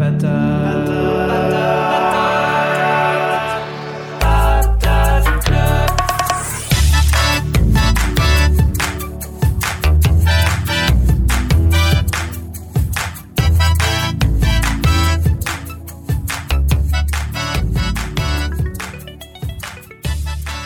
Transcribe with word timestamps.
better. 0.00 0.69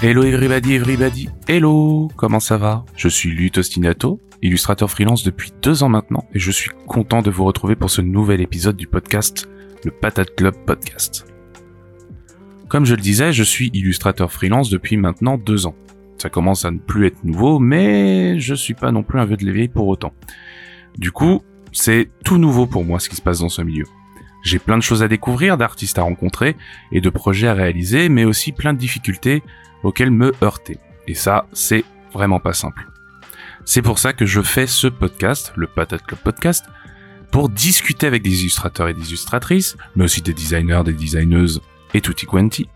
Hello 0.07 0.23
everybody, 0.23 0.75
everybody, 0.75 1.31
hello 1.49 2.09
Comment 2.19 2.39
ça 2.39 2.59
va? 2.59 2.85
Je 2.95 3.09
suis 3.09 3.31
Lut 3.31 3.57
Ostinato, 3.57 4.21
illustrateur 4.43 4.91
freelance 4.91 5.25
depuis 5.25 5.51
deux 5.63 5.83
ans 5.83 5.89
maintenant, 5.89 6.29
et 6.35 6.39
je 6.39 6.51
suis 6.51 6.69
content 6.87 7.23
de 7.23 7.31
vous 7.31 7.47
retrouver 7.47 7.75
pour 7.75 7.89
ce 7.89 8.03
nouvel 8.03 8.43
épisode 8.43 8.77
du 8.77 8.87
podcast, 8.87 9.49
le 9.83 9.91
Patate 9.91 10.35
Club 10.37 10.57
Podcast. 10.67 11.25
Comme 12.69 12.85
je 12.85 12.95
le 12.95 13.01
disais, 13.01 13.33
je 13.33 13.43
suis 13.43 13.71
illustrateur 13.73 14.31
freelance 14.31 14.69
depuis 14.69 14.99
maintenant 14.99 15.39
deux 15.39 15.67
ans. 15.67 15.75
Ça 16.19 16.29
commence 16.29 16.67
à 16.67 16.71
ne 16.71 16.81
plus 16.81 17.07
être 17.07 17.25
nouveau, 17.25 17.59
mais 17.59 18.39
je 18.39 18.55
suis 18.55 18.75
pas 18.75 18.93
non 18.93 19.05
plus 19.05 19.19
un 19.21 19.25
vieux 19.25 19.39
de 19.39 19.47
l'éveil 19.47 19.69
pour 19.69 19.89
autant. 19.89 20.13
Du 20.99 21.13
coup, 21.13 21.41
c'est 21.73 22.11
tout 22.27 22.37
nouveau 22.37 22.67
pour 22.67 22.85
moi 22.85 23.01
ce 23.01 23.09
qui 23.09 23.17
se 23.17 23.23
passe 23.23 23.39
dans 23.39 23.49
ce 23.49 23.63
milieu. 23.63 23.87
J'ai 24.45 24.59
plein 24.59 24.77
de 24.77 24.83
choses 24.83 25.03
à 25.03 25.09
découvrir, 25.09 25.57
d'artistes 25.57 25.99
à 25.99 26.03
rencontrer 26.03 26.57
et 26.93 27.01
de 27.01 27.11
projets 27.11 27.49
à 27.49 27.55
réaliser, 27.55 28.09
mais 28.09 28.25
aussi 28.25 28.53
plein 28.53 28.75
de 28.75 28.79
difficultés 28.79 29.43
auxquelles 29.83 30.11
me 30.11 30.33
heurter. 30.43 30.79
Et 31.09 31.15
ça, 31.15 31.47
c'est 31.53 31.85
vraiment 32.13 32.41
pas 32.41 32.53
simple. 32.53 32.87
C'est 33.65 33.83
pour 33.83 33.99
ça 33.99 34.13
que 34.13 34.27
je 34.27 34.43
fais 34.43 34.67
ce 34.67 34.87
podcast, 34.87 35.53
le 35.57 35.67
Patate 35.67 36.05
Club 36.05 36.21
Podcast, 36.21 36.67
pour 37.31 37.49
discuter 37.49 38.07
avec 38.07 38.23
des 38.23 38.43
illustrateurs 38.43 38.89
et 38.89 38.95
des 38.95 39.09
illustratrices, 39.09 39.77
mais 39.97 40.05
aussi 40.05 40.21
des 40.21 40.35
designers, 40.35 40.83
des 40.85 40.93
designeuses 40.93 41.63
et 41.95 42.03
tutti 42.03 42.27
quanti, 42.27 42.69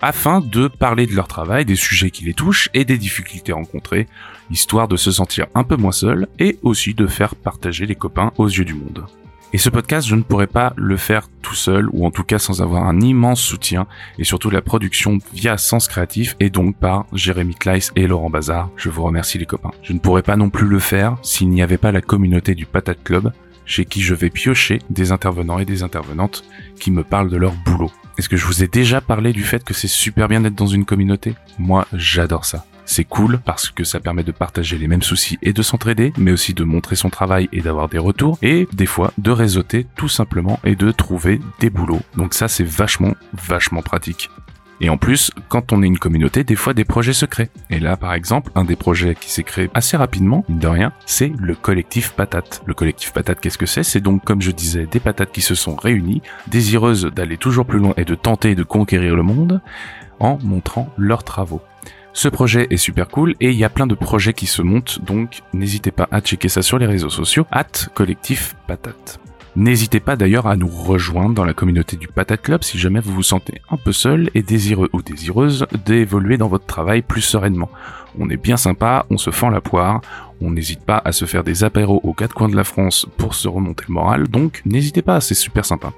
afin 0.00 0.40
de 0.40 0.68
parler 0.68 1.06
de 1.06 1.14
leur 1.14 1.28
travail, 1.28 1.64
des 1.64 1.76
sujets 1.76 2.10
qui 2.10 2.24
les 2.24 2.34
touchent 2.34 2.70
et 2.72 2.84
des 2.84 2.98
difficultés 2.98 3.52
rencontrées, 3.52 4.06
histoire 4.50 4.88
de 4.88 4.96
se 4.96 5.10
sentir 5.10 5.48
un 5.54 5.64
peu 5.64 5.76
moins 5.76 5.92
seul 5.92 6.28
et 6.38 6.58
aussi 6.62 6.94
de 6.94 7.06
faire 7.06 7.34
partager 7.34 7.84
les 7.84 7.96
copains 7.96 8.32
aux 8.38 8.48
yeux 8.48 8.64
du 8.64 8.74
monde. 8.74 9.04
Et 9.52 9.58
ce 9.58 9.68
podcast, 9.68 10.06
je 10.06 10.14
ne 10.14 10.22
pourrais 10.22 10.46
pas 10.46 10.72
le 10.76 10.96
faire 10.96 11.28
tout 11.42 11.56
seul, 11.56 11.88
ou 11.92 12.06
en 12.06 12.12
tout 12.12 12.22
cas 12.22 12.38
sans 12.38 12.62
avoir 12.62 12.86
un 12.86 13.00
immense 13.00 13.40
soutien, 13.40 13.88
et 14.16 14.24
surtout 14.24 14.48
la 14.48 14.62
production 14.62 15.18
via 15.34 15.58
Sens 15.58 15.88
Créatif, 15.88 16.36
et 16.38 16.50
donc 16.50 16.76
par 16.76 17.06
Jérémy 17.12 17.56
Kleiss 17.56 17.90
et 17.96 18.06
Laurent 18.06 18.30
Bazar. 18.30 18.70
Je 18.76 18.90
vous 18.90 19.02
remercie 19.02 19.38
les 19.38 19.46
copains. 19.46 19.72
Je 19.82 19.92
ne 19.92 19.98
pourrais 19.98 20.22
pas 20.22 20.36
non 20.36 20.50
plus 20.50 20.68
le 20.68 20.78
faire 20.78 21.16
s'il 21.22 21.48
n'y 21.48 21.62
avait 21.62 21.78
pas 21.78 21.90
la 21.90 22.00
communauté 22.00 22.54
du 22.54 22.64
Patate 22.64 23.02
Club, 23.02 23.32
chez 23.66 23.84
qui 23.84 24.02
je 24.02 24.14
vais 24.14 24.30
piocher 24.30 24.78
des 24.88 25.10
intervenants 25.10 25.58
et 25.58 25.64
des 25.64 25.82
intervenantes 25.82 26.44
qui 26.78 26.92
me 26.92 27.02
parlent 27.02 27.30
de 27.30 27.36
leur 27.36 27.52
boulot. 27.64 27.90
Est-ce 28.18 28.28
que 28.28 28.36
je 28.36 28.46
vous 28.46 28.62
ai 28.62 28.68
déjà 28.68 29.00
parlé 29.00 29.32
du 29.32 29.42
fait 29.42 29.64
que 29.64 29.74
c'est 29.74 29.88
super 29.88 30.28
bien 30.28 30.42
d'être 30.42 30.54
dans 30.54 30.66
une 30.66 30.84
communauté? 30.84 31.34
Moi, 31.58 31.86
j'adore 31.92 32.44
ça. 32.44 32.66
C'est 32.92 33.04
cool 33.04 33.38
parce 33.38 33.70
que 33.70 33.84
ça 33.84 34.00
permet 34.00 34.24
de 34.24 34.32
partager 34.32 34.76
les 34.76 34.88
mêmes 34.88 35.00
soucis 35.00 35.38
et 35.42 35.52
de 35.52 35.62
s'entraider, 35.62 36.12
mais 36.18 36.32
aussi 36.32 36.54
de 36.54 36.64
montrer 36.64 36.96
son 36.96 37.08
travail 37.08 37.48
et 37.52 37.60
d'avoir 37.60 37.88
des 37.88 37.98
retours, 37.98 38.36
et 38.42 38.66
des 38.72 38.84
fois 38.84 39.12
de 39.16 39.30
réseauter 39.30 39.86
tout 39.94 40.08
simplement 40.08 40.58
et 40.64 40.74
de 40.74 40.90
trouver 40.90 41.40
des 41.60 41.70
boulots. 41.70 42.00
Donc 42.16 42.34
ça 42.34 42.48
c'est 42.48 42.66
vachement, 42.66 43.14
vachement 43.32 43.80
pratique. 43.80 44.28
Et 44.80 44.90
en 44.90 44.96
plus, 44.96 45.30
quand 45.48 45.72
on 45.72 45.84
est 45.84 45.86
une 45.86 46.00
communauté, 46.00 46.42
des 46.42 46.56
fois 46.56 46.74
des 46.74 46.84
projets 46.84 47.12
se 47.12 47.26
créent. 47.26 47.50
Et 47.70 47.78
là, 47.78 47.96
par 47.96 48.12
exemple, 48.12 48.50
un 48.56 48.64
des 48.64 48.74
projets 48.74 49.14
qui 49.14 49.30
s'est 49.30 49.44
créé 49.44 49.70
assez 49.72 49.96
rapidement, 49.96 50.44
mine 50.48 50.58
de 50.58 50.66
rien, 50.66 50.92
c'est 51.06 51.32
le 51.38 51.54
collectif 51.54 52.14
Patate. 52.14 52.60
Le 52.66 52.74
collectif 52.74 53.12
Patate, 53.12 53.38
qu'est-ce 53.38 53.58
que 53.58 53.66
c'est? 53.66 53.84
C'est 53.84 54.00
donc, 54.00 54.24
comme 54.24 54.42
je 54.42 54.50
disais, 54.50 54.86
des 54.86 54.98
patates 54.98 55.30
qui 55.30 55.42
se 55.42 55.54
sont 55.54 55.76
réunies, 55.76 56.22
désireuses 56.48 57.04
d'aller 57.04 57.36
toujours 57.36 57.66
plus 57.66 57.78
loin 57.78 57.94
et 57.96 58.04
de 58.04 58.16
tenter 58.16 58.56
de 58.56 58.64
conquérir 58.64 59.14
le 59.14 59.22
monde, 59.22 59.60
en 60.18 60.38
montrant 60.42 60.92
leurs 60.98 61.22
travaux. 61.22 61.62
Ce 62.12 62.28
projet 62.28 62.66
est 62.70 62.76
super 62.76 63.08
cool 63.08 63.34
et 63.40 63.50
il 63.50 63.56
y 63.56 63.64
a 63.64 63.68
plein 63.68 63.86
de 63.86 63.94
projets 63.94 64.32
qui 64.32 64.46
se 64.46 64.62
montent, 64.62 65.00
donc 65.04 65.42
n'hésitez 65.52 65.90
pas 65.90 66.08
à 66.10 66.20
checker 66.20 66.48
ça 66.48 66.62
sur 66.62 66.78
les 66.78 66.86
réseaux 66.86 67.10
sociaux, 67.10 67.46
at 67.50 67.86
collectif 67.94 68.56
patate. 68.66 69.20
N'hésitez 69.56 69.98
pas 69.98 70.14
d'ailleurs 70.14 70.46
à 70.46 70.56
nous 70.56 70.68
rejoindre 70.68 71.34
dans 71.34 71.44
la 71.44 71.54
communauté 71.54 71.96
du 71.96 72.06
Patate 72.06 72.42
Club 72.42 72.62
si 72.62 72.78
jamais 72.78 73.00
vous 73.00 73.12
vous 73.12 73.24
sentez 73.24 73.60
un 73.68 73.76
peu 73.76 73.90
seul 73.90 74.30
et 74.34 74.42
désireux 74.42 74.88
ou 74.92 75.02
désireuse 75.02 75.66
d'évoluer 75.84 76.36
dans 76.36 76.46
votre 76.46 76.66
travail 76.66 77.02
plus 77.02 77.20
sereinement. 77.20 77.68
On 78.18 78.30
est 78.30 78.36
bien 78.36 78.56
sympa, 78.56 79.06
on 79.10 79.18
se 79.18 79.30
fend 79.30 79.50
la 79.50 79.60
poire, 79.60 80.02
on 80.40 80.52
n'hésite 80.52 80.84
pas 80.84 81.02
à 81.04 81.10
se 81.10 81.24
faire 81.24 81.42
des 81.42 81.64
apéros 81.64 82.00
aux 82.04 82.14
quatre 82.14 82.34
coins 82.34 82.48
de 82.48 82.56
la 82.56 82.64
France 82.64 83.06
pour 83.16 83.34
se 83.34 83.48
remonter 83.48 83.84
le 83.88 83.94
moral, 83.94 84.28
donc 84.28 84.62
n'hésitez 84.64 85.02
pas, 85.02 85.20
c'est 85.20 85.34
super 85.34 85.64
sympa. 85.64 85.92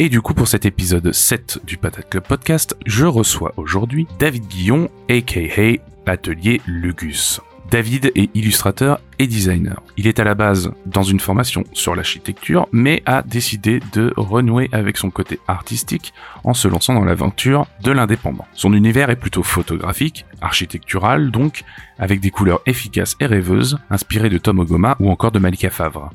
Et 0.00 0.08
du 0.08 0.20
coup, 0.20 0.34
pour 0.34 0.48
cet 0.48 0.66
épisode 0.66 1.12
7 1.12 1.60
du 1.64 1.76
Patate 1.76 2.10
Club 2.10 2.24
Podcast, 2.26 2.76
je 2.84 3.06
reçois 3.06 3.52
aujourd'hui 3.56 4.08
David 4.18 4.48
Guillon, 4.48 4.90
aka 5.08 5.80
Atelier 6.04 6.60
Lugus. 6.66 7.40
David 7.70 8.10
est 8.16 8.28
illustrateur 8.34 9.00
et 9.20 9.28
designer. 9.28 9.80
Il 9.96 10.08
est 10.08 10.18
à 10.18 10.24
la 10.24 10.34
base 10.34 10.72
dans 10.84 11.04
une 11.04 11.20
formation 11.20 11.62
sur 11.72 11.94
l'architecture, 11.94 12.66
mais 12.72 13.02
a 13.06 13.22
décidé 13.22 13.80
de 13.92 14.12
renouer 14.16 14.68
avec 14.72 14.96
son 14.96 15.10
côté 15.10 15.38
artistique 15.46 16.12
en 16.42 16.54
se 16.54 16.66
lançant 16.66 16.94
dans 16.94 17.04
l'aventure 17.04 17.66
de 17.82 17.92
l'indépendant. 17.92 18.46
Son 18.52 18.72
univers 18.74 19.10
est 19.10 19.16
plutôt 19.16 19.44
photographique, 19.44 20.26
architectural 20.40 21.30
donc, 21.30 21.62
avec 21.98 22.20
des 22.20 22.30
couleurs 22.30 22.60
efficaces 22.66 23.16
et 23.20 23.26
rêveuses, 23.26 23.78
inspirées 23.90 24.30
de 24.30 24.38
Tom 24.38 24.58
Ogoma 24.58 24.96
ou 24.98 25.08
encore 25.10 25.30
de 25.30 25.38
Malika 25.38 25.70
Favre. 25.70 26.10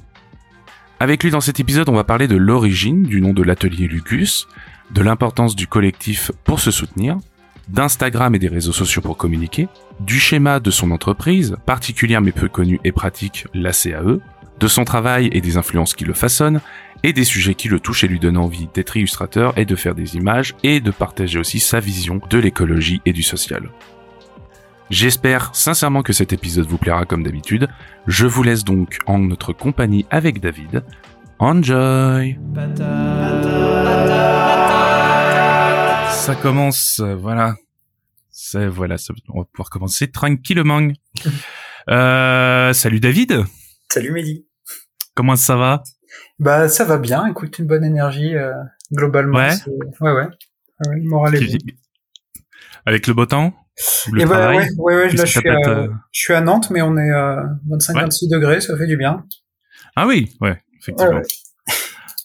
Avec 1.02 1.24
lui 1.24 1.32
dans 1.32 1.40
cet 1.40 1.62
épisode, 1.62 1.88
on 1.88 1.96
va 1.96 2.04
parler 2.04 2.28
de 2.28 2.36
l'origine 2.36 3.04
du 3.04 3.22
nom 3.22 3.32
de 3.32 3.42
l'atelier 3.42 3.88
Lucus, 3.88 4.50
de 4.92 5.02
l'importance 5.02 5.56
du 5.56 5.66
collectif 5.66 6.30
pour 6.44 6.60
se 6.60 6.72
soutenir, 6.72 7.18
d'Instagram 7.70 8.36
et 8.36 8.40
des 8.40 8.50
réseaux 8.50 8.74
sociaux 8.74 9.02
pour 9.02 9.16
communiquer, 9.16 9.70
du 10.02 10.20
schéma 10.20 10.59
de 10.59 10.72
son 10.72 10.92
entreprise, 10.92 11.56
particulière 11.66 12.22
mais 12.22 12.34
peu 12.34 12.50
connue 12.50 12.82
et 12.84 12.92
pratique, 12.92 13.48
la 13.54 13.72
CAE, 13.72 14.20
de 14.59 14.68
son 14.68 14.84
travail 14.84 15.30
et 15.32 15.40
des 15.40 15.56
influences 15.56 15.94
qui 15.94 16.04
le 16.04 16.14
façonnent, 16.14 16.59
et 17.04 17.14
des 17.14 17.24
sujets 17.24 17.56
qui 17.56 17.70
le 17.70 17.80
touchent 17.80 18.04
et 18.04 18.09
lui 18.09 18.20
donnent 18.20 18.36
envie 18.36 18.68
d'être 18.74 18.98
illustrateur 18.98 19.58
et 19.58 19.64
de 19.64 19.78
faire 19.78 19.96
des 19.96 20.18
images 20.18 20.54
et 20.64 20.82
de 20.82 20.92
partager 20.92 21.40
aussi 21.40 21.62
sa 21.62 21.80
vision 21.80 22.20
de 22.30 22.38
l'écologie 22.38 23.02
et 23.06 23.14
du 23.14 23.24
social. 23.24 23.70
J'espère 24.90 25.54
sincèrement 25.54 26.02
que 26.02 26.14
cet 26.14 26.34
épisode 26.34 26.66
vous 26.66 26.80
plaira 26.80 27.06
comme 27.06 27.22
d'habitude. 27.22 27.68
Je 28.08 28.26
vous 28.26 28.42
laisse 28.42 28.64
donc 28.64 28.98
en 29.06 29.20
notre 29.20 29.54
compagnie 29.54 30.08
avec 30.10 30.42
David. 30.42 30.84
Enjoy 31.38 32.40
Ça 36.12 36.36
commence, 36.42 37.00
euh, 37.02 37.16
voilà. 37.16 37.56
C'est 38.32 38.66
voilà, 38.66 38.96
on 39.30 39.42
va 39.42 39.46
pouvoir 39.46 39.70
commencer 39.70 40.10
tranquillement. 40.12 40.92
Euh, 41.90 42.72
salut 42.74 43.00
David. 43.00 43.46
Salut 43.92 44.12
Mehdi. 44.12 44.46
Comment 45.16 45.36
ça 45.36 45.56
va? 45.56 45.82
Bah 46.38 46.70
ça 46.70 46.84
va 46.84 47.00
bien. 47.00 47.26
Écoute, 47.26 47.58
une 47.58 47.66
bonne 47.66 47.84
énergie 47.84 48.36
euh, 48.36 48.54
globalement. 48.94 49.38
Ouais. 49.40 49.56
Ouais 50.00 50.12
ouais. 50.12 50.28
le 50.86 51.10
moral 51.10 51.36
est 51.36 51.48
bon. 51.48 51.74
Avec 52.86 53.08
le 53.08 53.16
beau 53.16 53.26
temps? 53.26 53.54
Le 54.12 54.25
ouais, 54.25 54.69
ouais, 54.78 54.95
ouais, 54.95 55.09
là, 55.13 55.25
je 55.25 55.40
suis, 55.40 55.50
à, 55.50 55.69
euh... 55.69 55.88
je 56.12 56.19
suis 56.19 56.34
à 56.34 56.41
Nantes, 56.41 56.69
mais 56.69 56.81
on 56.81 56.97
est 56.97 57.12
à 57.12 57.45
25-26 57.69 58.29
degrés, 58.29 58.62
ça 58.62 58.78
fait 58.78 58.88
du 58.88 58.97
bien. 58.97 59.23
Ah 59.95 60.07
oui, 60.07 60.31
ouais, 60.41 60.62
effectivement. 60.79 61.22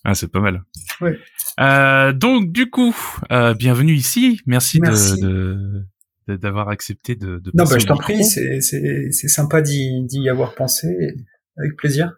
Ah, 0.04 0.14
c'est 0.14 0.28
pas 0.28 0.40
mal. 0.40 0.62
Ouais. 1.00 1.18
Euh, 1.60 2.12
donc, 2.12 2.52
du 2.52 2.68
coup, 2.68 2.94
euh, 3.32 3.54
bienvenue 3.54 3.94
ici. 3.94 4.40
Merci, 4.46 4.80
Merci. 4.80 5.20
de, 5.20 5.86
d'avoir 6.28 6.68
accepté 6.68 7.14
de, 7.14 7.38
de 7.38 7.50
Non, 7.54 7.64
bah, 7.64 7.78
je 7.78 7.86
t'en 7.86 7.96
prie, 7.96 8.22
c'est, 8.22 8.60
c'est, 8.60 9.28
sympa 9.28 9.62
d'y, 9.62 10.04
d'y 10.06 10.28
avoir 10.28 10.54
pensé, 10.54 10.88
avec 11.56 11.76
plaisir. 11.76 12.12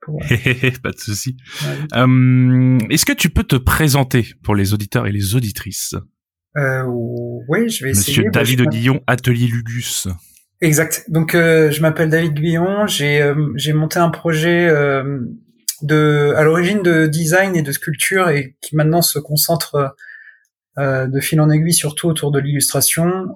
Pour... 0.00 0.20
pas 0.82 0.90
de 0.92 0.98
souci. 0.98 1.36
Ouais. 1.62 1.98
Euh, 1.98 2.78
est-ce 2.90 3.06
que 3.06 3.12
tu 3.12 3.30
peux 3.30 3.44
te 3.44 3.56
présenter 3.56 4.34
pour 4.42 4.54
les 4.54 4.74
auditeurs 4.74 5.06
et 5.06 5.12
les 5.12 5.34
auditrices? 5.34 5.94
Euh, 6.56 6.84
oui, 6.86 7.68
je 7.68 7.84
vais 7.84 7.90
essayer. 7.90 8.18
Monsieur 8.18 8.30
David 8.30 8.68
Guillon, 8.68 9.00
Atelier 9.06 9.46
Lugus. 9.46 10.08
Exact. 10.60 11.04
Donc, 11.08 11.34
euh, 11.34 11.70
je 11.70 11.80
m'appelle 11.80 12.08
David 12.08 12.34
Guillon. 12.34 12.86
J'ai 12.86 13.20
euh, 13.20 13.52
j'ai 13.56 13.72
monté 13.72 13.98
un 13.98 14.10
projet 14.10 14.68
euh, 14.68 15.20
de 15.82 16.32
à 16.36 16.44
l'origine 16.44 16.82
de 16.82 17.06
design 17.06 17.56
et 17.56 17.62
de 17.62 17.72
sculpture 17.72 18.28
et 18.28 18.56
qui 18.60 18.76
maintenant 18.76 19.02
se 19.02 19.18
concentre 19.18 19.94
euh, 20.78 21.06
de 21.06 21.20
fil 21.20 21.40
en 21.40 21.50
aiguille 21.50 21.74
surtout 21.74 22.08
autour 22.08 22.30
de 22.30 22.38
l'illustration, 22.38 23.34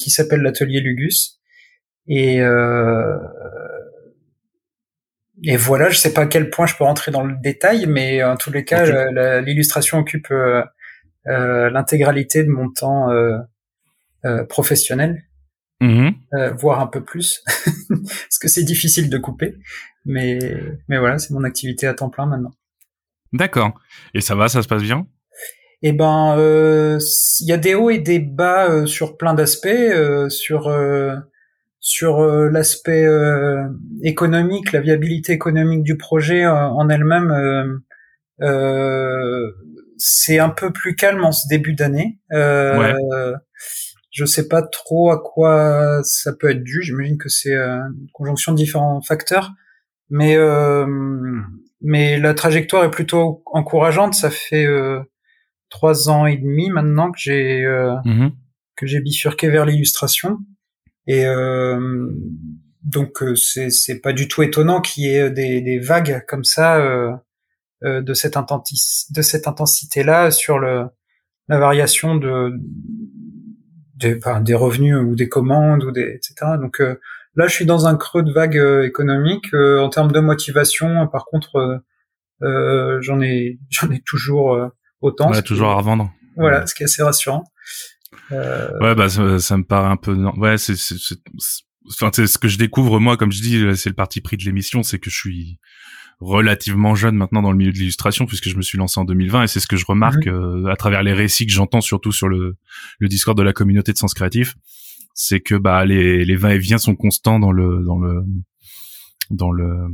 qui 0.00 0.10
s'appelle 0.10 0.40
l'Atelier 0.40 0.80
Lugus. 0.80 1.38
Et 2.08 2.40
et 5.44 5.56
voilà, 5.56 5.88
je 5.88 5.96
sais 5.96 6.12
pas 6.12 6.22
à 6.22 6.26
quel 6.26 6.50
point 6.50 6.66
je 6.66 6.74
peux 6.74 6.84
rentrer 6.84 7.12
dans 7.12 7.22
le 7.22 7.36
détail, 7.40 7.86
mais 7.86 8.24
en 8.24 8.36
tous 8.36 8.50
les 8.50 8.64
cas, 8.64 9.40
l'illustration 9.40 9.98
occupe 9.98 10.30
euh, 10.30 10.62
l'intégralité 11.28 12.44
de 12.44 12.48
mon 12.48 12.70
temps 12.70 13.10
euh, 13.10 13.38
euh, 14.24 14.44
professionnel, 14.44 15.24
mmh. 15.80 16.10
voire 16.58 16.80
un 16.80 16.86
peu 16.86 17.04
plus, 17.04 17.42
parce 17.88 18.38
que 18.40 18.48
c'est 18.48 18.64
difficile 18.64 19.10
de 19.10 19.18
couper. 19.18 19.56
Mais 20.04 20.38
mais 20.88 20.98
voilà, 20.98 21.18
c'est 21.18 21.34
mon 21.34 21.44
activité 21.44 21.86
à 21.86 21.94
temps 21.94 22.10
plein 22.10 22.26
maintenant. 22.26 22.52
D'accord. 23.32 23.72
Et 24.14 24.20
ça 24.20 24.34
va, 24.34 24.48
ça 24.48 24.62
se 24.62 24.68
passe 24.68 24.82
bien? 24.82 25.06
Eh 25.82 25.92
ben, 25.92 26.34
il 27.40 27.46
y 27.46 27.52
a 27.52 27.58
des 27.58 27.74
hauts 27.74 27.90
et 27.90 27.98
des 27.98 28.18
bas 28.18 28.86
sur 28.86 29.16
plein 29.16 29.34
d'aspects, 29.34 29.68
sur 30.28 30.72
sur 31.80 32.20
l'aspect 32.20 33.06
économique, 34.02 34.72
la 34.72 34.80
viabilité 34.80 35.32
économique 35.32 35.82
du 35.82 35.96
projet 35.96 36.46
en 36.46 36.88
elle-même. 36.88 37.82
C'est 39.98 40.38
un 40.38 40.48
peu 40.48 40.72
plus 40.72 40.94
calme 40.96 41.24
en 41.24 41.32
ce 41.32 41.46
début 41.48 41.74
d'année. 41.74 42.18
Ouais. 42.30 42.94
Je 44.18 44.24
sais 44.24 44.48
pas 44.48 44.62
trop 44.62 45.12
à 45.12 45.22
quoi 45.22 46.00
ça 46.02 46.32
peut 46.32 46.50
être 46.50 46.64
dû. 46.64 46.82
J'imagine 46.82 47.18
que 47.18 47.28
c'est 47.28 47.54
euh, 47.54 47.76
une 47.76 48.08
conjonction 48.12 48.50
de 48.50 48.56
différents 48.56 49.00
facteurs, 49.00 49.52
mais 50.10 50.36
euh, 50.36 50.86
mais 51.80 52.18
la 52.18 52.34
trajectoire 52.34 52.82
est 52.82 52.90
plutôt 52.90 53.44
encourageante. 53.46 54.14
Ça 54.14 54.30
fait 54.30 54.66
euh, 54.66 54.98
trois 55.70 56.10
ans 56.10 56.26
et 56.26 56.36
demi 56.36 56.68
maintenant 56.68 57.12
que 57.12 57.18
j'ai 57.20 57.62
mm-hmm. 57.62 58.32
que 58.76 58.86
j'ai 58.86 59.00
bifurqué 59.00 59.50
vers 59.50 59.64
l'illustration 59.64 60.38
et 61.06 61.24
donc 62.82 63.22
c'est 63.36 63.70
c'est 63.70 64.00
pas 64.00 64.12
du 64.12 64.26
tout 64.26 64.42
étonnant 64.42 64.80
qu'il 64.80 65.04
y 65.04 65.14
ait 65.14 65.30
des, 65.30 65.60
des 65.60 65.78
vagues 65.78 66.24
comme 66.26 66.44
ça 66.44 67.22
de 67.82 68.14
cette 68.14 68.34
de 68.34 69.22
cette 69.22 69.46
intensité 69.46 70.02
là 70.02 70.30
sur 70.30 70.58
le 70.58 70.86
la 71.48 71.58
variation 71.58 72.16
de 72.16 72.52
des, 73.98 74.18
des 74.42 74.54
revenus 74.54 74.96
ou 74.96 75.14
des 75.14 75.28
commandes 75.28 75.84
ou 75.84 75.90
des 75.90 76.02
etc. 76.02 76.52
Donc 76.60 76.80
euh, 76.80 77.00
là, 77.34 77.48
je 77.48 77.54
suis 77.54 77.66
dans 77.66 77.86
un 77.86 77.96
creux 77.96 78.22
de 78.22 78.32
vague 78.32 78.56
euh, 78.56 78.86
économique 78.86 79.52
euh, 79.54 79.80
en 79.80 79.88
termes 79.88 80.12
de 80.12 80.20
motivation. 80.20 81.06
Par 81.08 81.24
contre, 81.24 81.82
j'en 82.40 83.20
ai 83.20 83.58
j'en 83.70 83.90
ai 83.90 84.00
toujours 84.00 84.70
autant. 85.00 85.30
Ouais, 85.30 85.42
toujours 85.42 85.70
à 85.70 85.74
revendre. 85.74 86.12
Voilà, 86.36 86.66
ce 86.66 86.74
qui 86.74 86.84
est 86.84 86.86
assez 86.86 87.02
rassurant. 87.02 87.44
Ouais, 88.30 88.94
bah 88.94 89.08
ça, 89.08 89.38
ça, 89.38 89.56
me 89.56 89.64
paraît 89.64 89.90
un 89.90 89.96
peu. 89.96 90.14
Ouais, 90.36 90.56
c'est 90.56 90.74
enfin, 92.02 92.10
ce 92.12 92.38
que 92.38 92.48
je 92.48 92.58
découvre 92.58 93.00
moi, 93.00 93.16
comme 93.16 93.32
je 93.32 93.40
dis, 93.40 93.76
c'est 93.76 93.88
le 93.88 93.94
parti 93.94 94.20
pris 94.20 94.36
de 94.36 94.44
l'émission, 94.44 94.82
c'est 94.82 94.98
que 94.98 95.10
je 95.10 95.16
suis 95.16 95.58
relativement 96.20 96.94
jeune 96.94 97.16
maintenant 97.16 97.42
dans 97.42 97.52
le 97.52 97.56
milieu 97.56 97.72
de 97.72 97.78
l'illustration 97.78 98.26
puisque 98.26 98.48
je 98.48 98.56
me 98.56 98.62
suis 98.62 98.76
lancé 98.76 98.98
en 98.98 99.04
2020 99.04 99.44
et 99.44 99.46
c'est 99.46 99.60
ce 99.60 99.68
que 99.68 99.76
je 99.76 99.86
remarque 99.86 100.26
euh, 100.26 100.66
à 100.66 100.76
travers 100.76 101.02
les 101.02 101.12
récits 101.12 101.46
que 101.46 101.52
j'entends 101.52 101.80
surtout 101.80 102.10
sur 102.10 102.28
le, 102.28 102.56
le 102.98 103.08
Discord 103.08 103.38
de 103.38 103.42
la 103.42 103.52
communauté 103.52 103.92
de 103.92 103.98
Sens 103.98 104.14
Créatif, 104.14 104.56
c'est 105.14 105.40
que 105.40 105.54
bah 105.54 105.84
les 105.84 106.24
les 106.24 106.36
va 106.36 106.54
et 106.54 106.58
vient 106.58 106.78
sont 106.78 106.96
constants 106.96 107.38
dans 107.38 107.52
le 107.52 107.84
dans 107.84 107.98
le 107.98 108.24
dans 109.30 109.50
le 109.50 109.88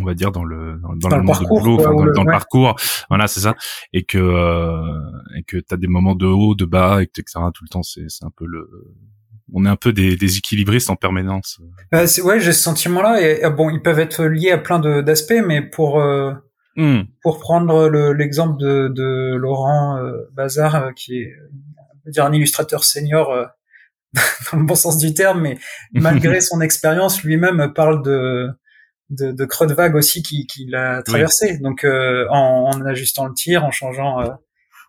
on 0.00 0.04
va 0.04 0.14
dire 0.14 0.32
dans 0.32 0.44
le 0.44 0.80
dans, 0.96 1.08
le, 1.08 1.26
parcours, 1.26 1.60
boulot, 1.60 1.76
dans, 2.14 2.24
le 2.24 2.30
parcours, 2.30 2.76
voilà 3.10 3.26
c'est 3.26 3.40
ça, 3.40 3.54
et 3.92 4.04
que 4.04 4.18
euh, 4.18 5.00
et 5.36 5.42
que 5.42 5.58
t'as 5.58 5.76
des 5.76 5.86
moments 5.86 6.14
de 6.14 6.26
haut, 6.26 6.54
de 6.54 6.64
bas, 6.64 7.02
et 7.02 7.06
que, 7.06 7.20
etc. 7.20 7.40
Tout 7.54 7.64
le 7.64 7.68
temps, 7.68 7.82
c'est 7.82 8.08
c'est 8.08 8.24
un 8.24 8.30
peu 8.34 8.46
le 8.46 8.68
on 9.52 9.64
est 9.64 9.68
un 9.68 9.76
peu 9.76 9.92
des, 9.92 10.16
des 10.16 10.38
équilibristes 10.38 10.90
en 10.90 10.96
permanence. 10.96 11.60
Euh, 11.94 12.06
ouais, 12.24 12.40
j'ai 12.40 12.52
ce 12.52 12.62
sentiment-là. 12.62 13.20
Et 13.20 13.50
bon, 13.50 13.70
ils 13.70 13.82
peuvent 13.82 14.00
être 14.00 14.24
liés 14.24 14.50
à 14.50 14.58
plein 14.58 14.78
d'aspects, 14.78 15.42
mais 15.46 15.62
pour 15.62 16.00
euh, 16.00 16.32
hmm. 16.76 17.02
pour 17.22 17.38
prendre 17.38 17.88
l'exemple 18.12 18.58
de, 18.58 18.88
de, 18.88 19.36
Laurent 19.36 19.98
euh, 19.98 20.28
Bazar, 20.32 20.74
euh, 20.76 20.90
qui 20.92 21.20
est 21.20 21.32
on 22.06 22.10
dire 22.10 22.24
un 22.24 22.32
illustrateur 22.32 22.82
senior 22.84 23.30
euh, 23.30 23.44
dans 24.52 24.58
le 24.58 24.64
bon 24.64 24.74
sens 24.74 24.98
du 24.98 25.14
terme, 25.14 25.40
mais 25.40 25.58
malgré 25.92 26.40
son 26.40 26.60
expérience, 26.60 27.22
lui-même 27.22 27.72
parle 27.74 28.02
de 28.02 28.48
de, 29.10 29.30
de 29.30 29.44
creux 29.44 29.66
de 29.66 29.74
vague 29.74 29.94
aussi 29.94 30.22
qu'il 30.22 30.46
qui 30.46 30.74
a 30.74 31.02
traversé. 31.02 31.58
Donc 31.58 31.84
en, 31.84 32.70
en, 32.72 32.86
ajustant 32.86 33.26
le 33.26 33.34
tir, 33.34 33.64
en 33.64 33.70
changeant 33.70 34.20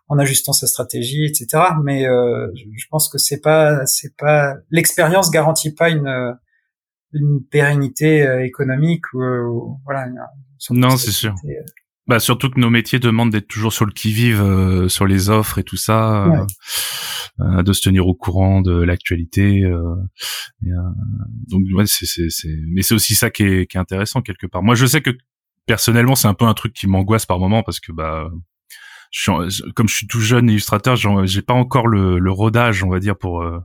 en 0.08 0.18
ajustant 0.18 0.52
sa 0.52 0.66
stratégie, 0.66 1.24
etc. 1.24 1.62
Mais 1.82 2.06
euh, 2.06 2.48
je 2.54 2.86
pense 2.90 3.08
que 3.08 3.18
c'est 3.18 3.40
pas, 3.40 3.84
c'est 3.86 4.16
pas, 4.16 4.54
l'expérience 4.70 5.30
garantit 5.30 5.74
pas 5.74 5.90
une 5.90 6.36
une 7.12 7.44
pérennité 7.48 8.26
euh, 8.26 8.44
économique 8.44 9.04
ou, 9.14 9.78
voilà. 9.84 10.08
non, 10.70 10.96
c'est 10.96 11.12
sûr. 11.12 11.34
Euh. 11.44 11.48
Bah 12.06 12.18
surtout 12.18 12.50
que 12.50 12.60
nos 12.60 12.70
métiers 12.70 12.98
demandent 12.98 13.30
d'être 13.30 13.48
toujours 13.48 13.72
sur 13.72 13.86
le 13.86 13.92
qui-vive, 13.92 14.88
sur 14.88 15.06
les 15.06 15.30
offres 15.30 15.58
et 15.58 15.62
tout 15.62 15.78
ça, 15.78 16.44
de 17.38 17.72
se 17.72 17.80
tenir 17.80 18.06
au 18.06 18.14
courant 18.14 18.60
de 18.60 18.82
l'actualité. 18.82 19.62
donc 20.60 21.62
ouais, 21.72 21.86
c'est 21.86 22.04
c'est 22.04 22.28
c'est, 22.28 22.54
mais 22.68 22.82
c'est 22.82 22.94
aussi 22.94 23.14
ça 23.14 23.30
qui 23.30 23.44
est 23.44 23.66
qui 23.66 23.78
est 23.78 23.80
intéressant 23.80 24.20
quelque 24.20 24.46
part. 24.46 24.62
Moi, 24.62 24.74
je 24.74 24.84
sais 24.84 25.00
que 25.00 25.16
personnellement, 25.64 26.14
c'est 26.14 26.28
un 26.28 26.34
peu 26.34 26.44
un 26.44 26.52
truc 26.52 26.74
qui 26.74 26.86
m'angoisse 26.86 27.24
par 27.24 27.38
moment 27.38 27.62
parce 27.62 27.80
que 27.80 27.90
bah 27.90 28.28
comme 29.74 29.88
je 29.88 29.94
suis 29.94 30.06
tout 30.06 30.20
jeune 30.20 30.48
illustrateur, 30.48 30.96
j'ai 30.96 31.42
pas 31.42 31.54
encore 31.54 31.86
le, 31.86 32.18
le, 32.18 32.30
rodage, 32.30 32.82
on 32.82 32.90
va 32.90 33.00
dire, 33.00 33.16
pour 33.16 33.42
euh, 33.42 33.58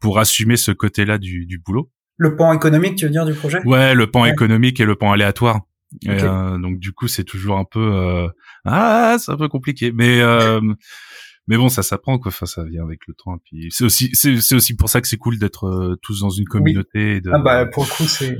pour 0.00 0.18
assumer 0.18 0.56
ce 0.56 0.72
côté-là 0.72 1.18
du, 1.18 1.46
du 1.46 1.58
boulot. 1.58 1.90
Le 2.18 2.36
pan 2.36 2.52
économique, 2.52 2.96
tu 2.96 3.04
veux 3.04 3.10
dire, 3.10 3.26
du 3.26 3.34
projet? 3.34 3.60
Ouais, 3.64 3.94
le 3.94 4.10
pan 4.10 4.24
économique 4.24 4.80
et 4.80 4.84
le 4.84 4.94
pan 4.94 5.12
aléatoire. 5.12 5.60
Euh, 6.08 6.58
donc 6.58 6.78
du 6.78 6.92
coup, 6.92 7.08
c'est 7.08 7.24
toujours 7.24 7.58
un 7.58 7.64
peu 7.64 7.94
euh, 7.94 8.28
ah, 8.64 9.16
c'est 9.18 9.32
un 9.32 9.36
peu 9.36 9.48
compliqué, 9.48 9.92
mais 9.92 10.20
euh, 10.20 10.60
mais 11.46 11.56
bon, 11.56 11.68
ça 11.68 11.82
s'apprend 11.82 12.18
quoi. 12.18 12.30
Enfin, 12.30 12.46
ça 12.46 12.64
vient 12.64 12.84
avec 12.84 13.00
le 13.06 13.14
temps. 13.14 13.36
Et 13.36 13.40
puis 13.44 13.68
c'est 13.70 13.84
aussi 13.84 14.10
c'est 14.14 14.54
aussi 14.54 14.74
pour 14.76 14.88
ça 14.88 15.00
que 15.00 15.08
c'est 15.08 15.16
cool 15.16 15.38
d'être 15.38 15.66
euh, 15.66 15.96
tous 16.02 16.20
dans 16.20 16.30
une 16.30 16.46
communauté. 16.46 17.20
de... 17.20 17.30
Ah 17.32 17.38
bah 17.38 17.66
pour 17.66 17.84
le 17.84 17.88
coup, 17.90 18.04
c'est 18.04 18.36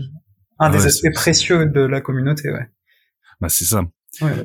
un 0.59 0.71
des 0.71 0.87
aspects 0.87 1.13
précieux 1.15 1.67
de 1.67 1.81
la 1.81 2.01
communauté, 2.01 2.51
ouais. 2.51 2.69
Bah 3.41 3.49
c'est 3.49 3.65
ça. 3.65 3.83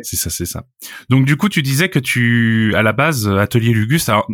C'est 0.01 0.15
ça, 0.15 0.29
c'est 0.29 0.45
ça. 0.45 0.65
Donc 1.09 1.25
du 1.25 1.37
coup, 1.37 1.49
tu 1.49 1.61
disais 1.61 1.89
que 1.89 1.99
tu, 1.99 2.73
à 2.75 2.83
la 2.83 2.93
base, 2.93 3.27
Atelier 3.27 3.73
Lugus. 3.73 4.07
Alors, 4.09 4.27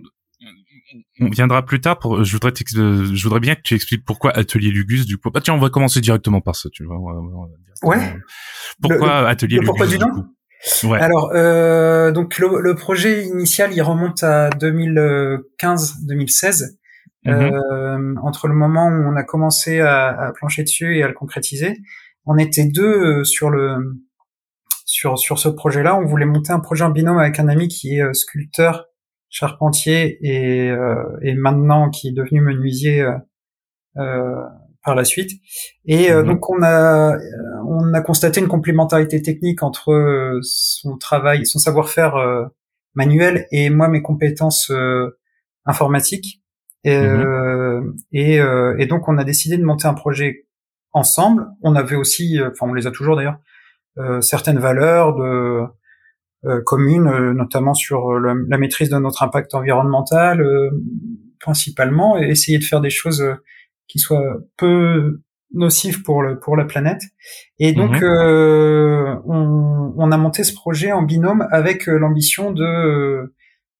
on 1.19 1.29
viendra 1.29 1.65
plus 1.65 1.81
tard. 1.81 1.99
Pour, 1.99 2.23
je 2.23 2.33
voudrais, 2.33 2.53
je 2.55 3.23
voudrais 3.23 3.39
bien 3.39 3.55
que 3.55 3.61
tu 3.61 3.75
expliques 3.75 4.05
pourquoi 4.05 4.31
Atelier 4.31 4.69
Lugus. 4.69 5.05
Du 5.05 5.17
coup, 5.17 5.31
bah 5.31 5.41
tiens, 5.43 5.53
on 5.53 5.59
va 5.59 5.69
commencer 5.69 6.01
directement 6.01 6.41
par 6.41 6.55
ça. 6.55 6.69
Tu 6.71 6.83
vois. 6.83 6.97
ouais. 7.83 8.15
Pourquoi 8.81 9.27
Atelier 9.27 9.55
Lugus 9.55 9.67
Pourquoi 9.67 9.87
du 9.87 9.99
nom 9.99 10.25
Ouais. 10.83 10.99
Alors, 10.99 11.31
euh, 11.33 12.11
donc 12.11 12.37
le, 12.39 12.75
projet 12.75 13.23
initial, 13.23 13.71
il 13.73 13.81
remonte 13.81 14.23
à 14.23 14.49
2015-2016. 14.49 16.75
Mm-hmm. 17.25 17.51
euh, 17.51 18.15
entre 18.21 18.47
le 18.47 18.53
moment 18.53 18.87
où 18.87 19.11
on 19.11 19.15
a 19.17 19.23
commencé 19.23 19.81
à, 19.81 20.07
à, 20.07 20.31
plancher 20.31 20.63
dessus 20.63 20.97
et 20.97 21.03
à 21.03 21.07
le 21.07 21.13
concrétiser, 21.13 21.75
on 22.25 22.37
était 22.37 22.65
deux 22.65 23.19
euh, 23.19 23.23
sur 23.25 23.49
le 23.49 23.99
sur 24.97 25.19
sur 25.19 25.37
ce 25.37 25.47
projet-là. 25.47 25.95
On 25.95 26.05
voulait 26.05 26.25
monter 26.25 26.51
un 26.51 26.59
projet 26.59 26.83
en 26.83 26.89
binôme 26.89 27.19
avec 27.19 27.39
un 27.39 27.47
ami 27.47 27.67
qui 27.67 27.97
est 27.97 28.01
euh, 28.01 28.13
sculpteur, 28.13 28.87
charpentier 29.29 30.17
et 30.27 30.71
euh, 30.71 31.03
et 31.21 31.35
maintenant 31.35 31.91
qui 31.91 32.07
est 32.09 32.13
devenu 32.13 32.41
menuisier 32.41 33.05
euh, 33.97 34.41
par 34.83 34.95
la 34.95 35.03
suite. 35.03 35.31
Et 35.85 36.11
mhm. 36.11 36.25
donc 36.25 36.49
on 36.49 36.63
a 36.63 37.15
on 37.67 37.93
a 37.93 38.01
constaté 38.01 38.39
une 38.39 38.47
complémentarité 38.47 39.21
technique 39.21 39.61
entre 39.61 40.39
son 40.41 40.97
travail, 40.97 41.45
son 41.45 41.59
savoir-faire 41.59 42.15
manuel 42.95 43.45
et 43.51 43.69
moi 43.69 43.89
mes 43.89 44.01
compétences 44.01 44.71
informatiques. 45.65 46.41
Et, 46.83 46.97
mhm. 46.97 47.95
et, 48.13 48.39
et, 48.79 48.85
donc 48.87 49.07
on 49.07 49.17
a 49.17 49.23
décidé 49.23 49.57
de 49.57 49.63
monter 49.63 49.87
un 49.87 49.93
projet 49.93 50.47
ensemble. 50.93 51.47
On 51.61 51.75
avait 51.75 51.97
aussi, 51.97 52.39
enfin 52.41 52.65
on 52.67 52.73
les 52.73 52.87
a 52.87 52.91
toujours 52.91 53.15
d'ailleurs, 53.15 53.39
certaines 54.21 54.59
valeurs 54.59 55.15
de 55.15 55.67
euh, 56.45 56.61
communes, 56.63 57.07
euh, 57.07 57.33
notamment 57.33 57.73
sur 57.73 58.19
la 58.19 58.57
maîtrise 58.59 58.89
de 58.89 58.97
notre 58.97 59.23
impact 59.23 59.55
environnemental, 59.55 60.45
principalement, 61.39 62.17
et 62.17 62.29
essayer 62.29 62.59
de 62.59 62.63
faire 62.63 62.79
des 62.79 62.91
choses 62.91 63.25
qui 63.87 63.97
soient 63.97 64.37
peu 64.55 65.21
nocives 65.53 66.03
pour 66.03 66.21
le 66.21 66.39
pour 66.39 66.55
la 66.55 66.65
planète. 66.65 67.01
Et 67.57 67.73
donc 67.73 68.01
mhm. 68.01 69.21
on, 69.25 69.93
on, 69.97 70.11
a 70.11 70.17
monté 70.17 70.43
ce 70.43 70.53
projet 70.53 70.91
en 70.91 71.01
binôme 71.01 71.47
avec 71.51 71.87
l'ambition 71.87 72.51
de 72.51 73.33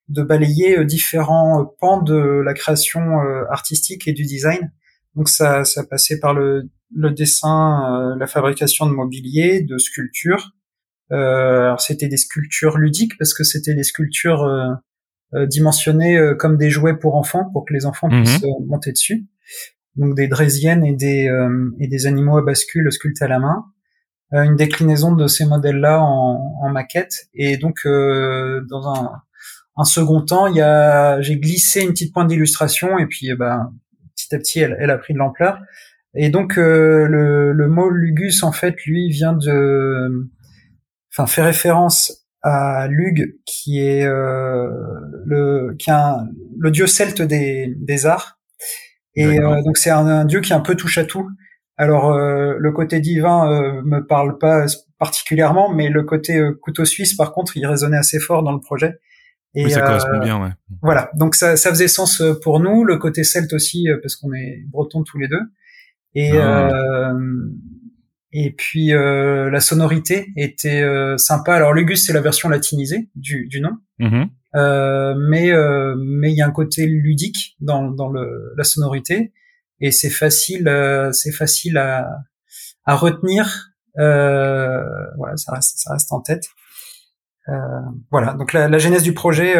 de 0.10 0.24
balayer 0.24 0.84
différents 0.84 1.76
pans 1.80 2.02
de 2.02 2.16
la 2.16 2.54
création 2.54 3.20
artistique 3.52 4.08
et 4.08 4.14
du 4.14 4.24
design. 4.24 4.72
Donc 5.18 5.28
ça 5.30 5.66
ça 5.66 5.84
passait 5.84 6.20
par 6.20 6.34
le 6.34 6.70
le 6.96 7.12
dessin, 7.12 8.14
euh, 8.14 8.16
la 8.18 8.28
fabrication 8.28 8.86
de 8.86 8.92
mobilier, 8.92 9.62
de 9.62 9.78
sculptures. 9.78 10.52
Euh, 11.12 11.66
alors 11.66 11.82
c'était 11.82 12.08
des 12.08 12.18
sculptures 12.18 12.78
ludiques 12.78 13.18
parce 13.18 13.34
que 13.34 13.44
c'était 13.44 13.74
des 13.74 13.84
sculptures 13.84 14.44
euh, 14.44 15.46
dimensionnées 15.48 16.18
comme 16.40 16.58
des 16.58 16.70
jouets 16.70 16.98
pour 16.98 17.16
enfants, 17.16 17.50
pour 17.52 17.66
que 17.66 17.74
les 17.74 17.86
enfants 17.86 18.10
mhm. 18.10 18.24
puissent 18.24 18.46
monter 18.66 18.92
dessus. 18.92 19.28
Donc 19.96 20.16
des 20.16 20.28
draisiennes 20.28 20.86
et 20.86 20.94
des 20.94 21.30
et 21.80 21.88
des 21.88 22.06
animaux 22.06 22.38
à 22.38 22.44
bascule 22.44 22.90
sculptés 22.92 23.26
à 23.26 23.28
la 23.28 23.40
main. 23.40 23.66
une 24.32 24.56
déclinaison 24.56 25.14
de 25.16 25.28
ces 25.28 25.46
modèles-là 25.46 26.02
en, 26.02 26.60
en, 26.62 26.70
maquette. 26.70 27.14
Et 27.34 27.58
donc 27.58 27.80
dans 27.86 28.88
un, 28.94 29.12
un 29.76 29.84
second 29.84 30.22
temps, 30.22 30.48
il 30.48 30.56
y 30.56 30.62
a 30.62 31.20
j'ai 31.22 31.38
glissé 31.38 31.82
une 31.82 31.90
petite 31.90 32.14
pointe 32.14 32.28
d'illustration 32.30 32.98
et 33.00 33.08
puis 33.08 33.34
ben 33.36 33.74
petit 34.28 34.36
à 34.36 34.40
petit 34.40 34.60
elle, 34.60 34.78
elle 34.80 34.90
a 34.90 34.98
pris 34.98 35.14
de 35.14 35.20
l'ampleur. 35.20 35.60
Et 36.16 36.30
donc 36.30 36.58
euh, 36.58 37.08
le, 37.08 37.54
le, 37.54 37.68
mot 37.68 37.90
lugus 37.90 38.44
en 38.44 38.52
fait 38.52 38.76
lui 38.86 39.10
vient 39.10 39.34
de 39.34 40.30
enfin 41.12 41.28
fait 41.28 41.44
référence 41.44 42.26
à 42.42 42.88
Lug, 42.88 43.36
qui 43.46 43.80
est 43.80 44.06
le 44.06 45.76
qui 45.78 45.92
a 45.92 46.24
le 46.58 46.72
dieu 46.72 46.88
celte 46.88 47.22
des, 47.22 47.74
des 47.78 48.06
arts. 48.06 48.40
Et 49.16 49.40
donc 49.40 49.78
c'est 49.78 49.90
un, 49.90 50.26
dieu 50.26 50.42
qui 50.42 50.54
est 50.54 50.56
un 50.56 50.62
peu 50.62 50.76
touche 50.76 50.98
à 50.98 51.06
tout. 51.06 51.28
Alors 51.76 52.16
le 52.16 52.72
côté 52.72 53.00
divin 53.00 53.82
me 53.84 54.00
parle 54.00 54.38
pas 54.38 54.66
particulièrement, 55.00 55.74
mais 55.74 55.90
le 55.90 56.04
côté 56.04 56.42
couteau 56.62 56.86
suisse, 56.86 57.16
par 57.16 57.34
contre, 57.34 57.58
il 57.58 57.66
résonnait 57.66 57.98
assez 57.98 58.20
fort 58.20 58.44
dans 58.44 58.54
le 58.54 58.60
projet. 58.60 59.00
Et, 59.56 59.66
oui, 59.66 59.72
ça 59.72 59.82
correspond 59.82 60.20
bien, 60.20 60.42
ouais. 60.42 60.52
Voilà, 60.82 61.10
donc 61.16 61.34
ça, 61.36 61.58
ça 61.58 61.70
faisait 61.70 61.88
sens 61.88 62.22
pour 62.44 62.60
nous, 62.60 62.84
le 62.84 62.98
côté 62.98 63.24
celte 63.24 63.54
aussi, 63.54 63.88
parce 64.02 64.16
qu'on 64.16 64.34
est 64.34 64.64
bretons 64.68 65.04
tous 65.04 65.18
les 65.18 65.28
deux. 65.28 65.42
Et 66.14 66.38
ah. 66.38 66.70
euh, 66.70 67.14
et 68.34 68.52
puis 68.52 68.94
euh, 68.94 69.50
la 69.50 69.60
sonorité 69.60 70.28
était 70.36 70.82
euh, 70.82 71.18
sympa. 71.18 71.56
Alors 71.56 71.74
Lugus 71.74 72.06
c'est 72.06 72.14
la 72.14 72.22
version 72.22 72.50
latinisée 72.50 73.10
du, 73.16 73.48
du 73.48 73.62
nom, 73.62 73.78
mm-hmm. 74.00 74.30
euh, 74.56 75.16
mais 75.30 75.52
euh, 75.52 75.96
mais 75.98 76.32
il 76.32 76.38
y 76.38 76.42
a 76.42 76.48
un 76.48 76.52
côté 76.52 76.86
ludique 76.86 77.56
dans 77.62 77.90
dans 77.90 78.10
le, 78.10 78.54
la 78.58 78.64
sonorité 78.64 79.32
et 79.80 79.92
c'est 79.92 80.10
facile 80.10 80.68
euh, 80.68 81.12
c'est 81.12 81.32
facile 81.32 81.78
à 81.78 82.10
à 82.86 82.96
retenir. 82.96 83.72
voilà, 83.96 85.38
ça 85.38 85.54
reste 85.54 85.78
ça 85.78 85.94
reste 85.94 86.12
en 86.12 86.22
tête. 86.22 86.48
Voilà, 88.12 88.34
donc 88.34 88.54
la, 88.54 88.68
la, 88.68 88.78
genèse 88.78 89.04
du 89.04 89.14
projet 89.14 89.54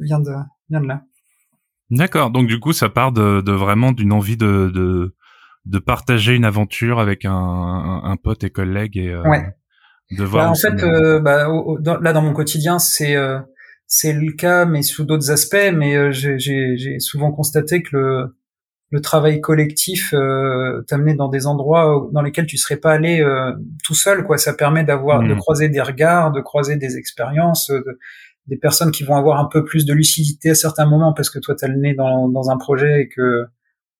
vient 0.00 0.20
de 0.20 0.32
vient 0.70 0.80
de 0.80 0.86
là. 0.86 1.02
D'accord. 1.90 2.30
Donc 2.30 2.46
du 2.46 2.60
coup, 2.60 2.72
ça 2.72 2.88
part 2.88 3.12
de, 3.12 3.40
de 3.40 3.52
vraiment 3.52 3.92
d'une 3.92 4.12
envie 4.12 4.36
de, 4.36 4.70
de 4.72 5.14
de 5.66 5.78
partager 5.78 6.34
une 6.34 6.44
aventure 6.44 7.00
avec 7.00 7.24
un, 7.24 8.00
un, 8.02 8.16
pote 8.16 8.44
et 8.44 8.50
collègue 8.50 8.96
et 8.96 9.08
euh, 9.08 9.22
de 10.12 10.24
voir. 10.24 10.46
Bah, 10.46 10.50
en 10.50 10.54
fait, 10.54 10.82
euh, 10.82 11.20
bah, 11.20 11.46
là 12.00 12.12
dans 12.12 12.22
mon 12.22 12.32
quotidien, 12.32 12.78
c'est 12.78 13.14
euh, 13.14 13.38
c'est 13.86 14.12
le 14.12 14.32
cas, 14.32 14.64
mais 14.64 14.82
sous 14.82 15.04
d'autres 15.04 15.30
aspects. 15.30 15.72
Mais 15.74 16.12
j'ai 16.12 16.98
souvent 16.98 17.32
constaté 17.32 17.82
que 17.82 17.96
le 17.96 18.36
le 18.90 19.00
travail 19.00 19.40
collectif 19.40 20.12
euh, 20.12 20.82
t'amener 20.88 21.14
dans 21.14 21.28
des 21.28 21.46
endroits 21.46 22.08
dans 22.12 22.22
lesquels 22.22 22.46
tu 22.46 22.58
serais 22.58 22.76
pas 22.76 22.92
allé 22.92 23.24
tout 23.84 23.94
seul 23.94 24.24
quoi 24.24 24.36
ça 24.36 24.52
permet 24.52 24.84
d'avoir 24.84 25.22
de 25.22 25.34
mmh. 25.34 25.38
croiser 25.38 25.68
des 25.68 25.80
regards 25.80 26.32
de 26.32 26.40
croiser 26.40 26.76
des 26.76 26.96
expériences 26.96 27.72
des 28.46 28.56
personnes 28.56 28.90
qui 28.90 29.04
vont 29.04 29.14
avoir 29.14 29.38
un 29.38 29.46
peu 29.46 29.64
plus 29.64 29.84
de 29.84 29.92
lucidité 29.92 30.50
à 30.50 30.54
certains 30.54 30.86
moments 30.86 31.12
parce 31.12 31.30
que 31.30 31.38
toi 31.38 31.54
t'as 31.56 31.68
le 31.68 31.76
nez 31.76 31.94
dans, 31.94 32.28
dans 32.28 32.50
un 32.50 32.56
projet 32.56 33.02
et 33.02 33.08
que 33.08 33.46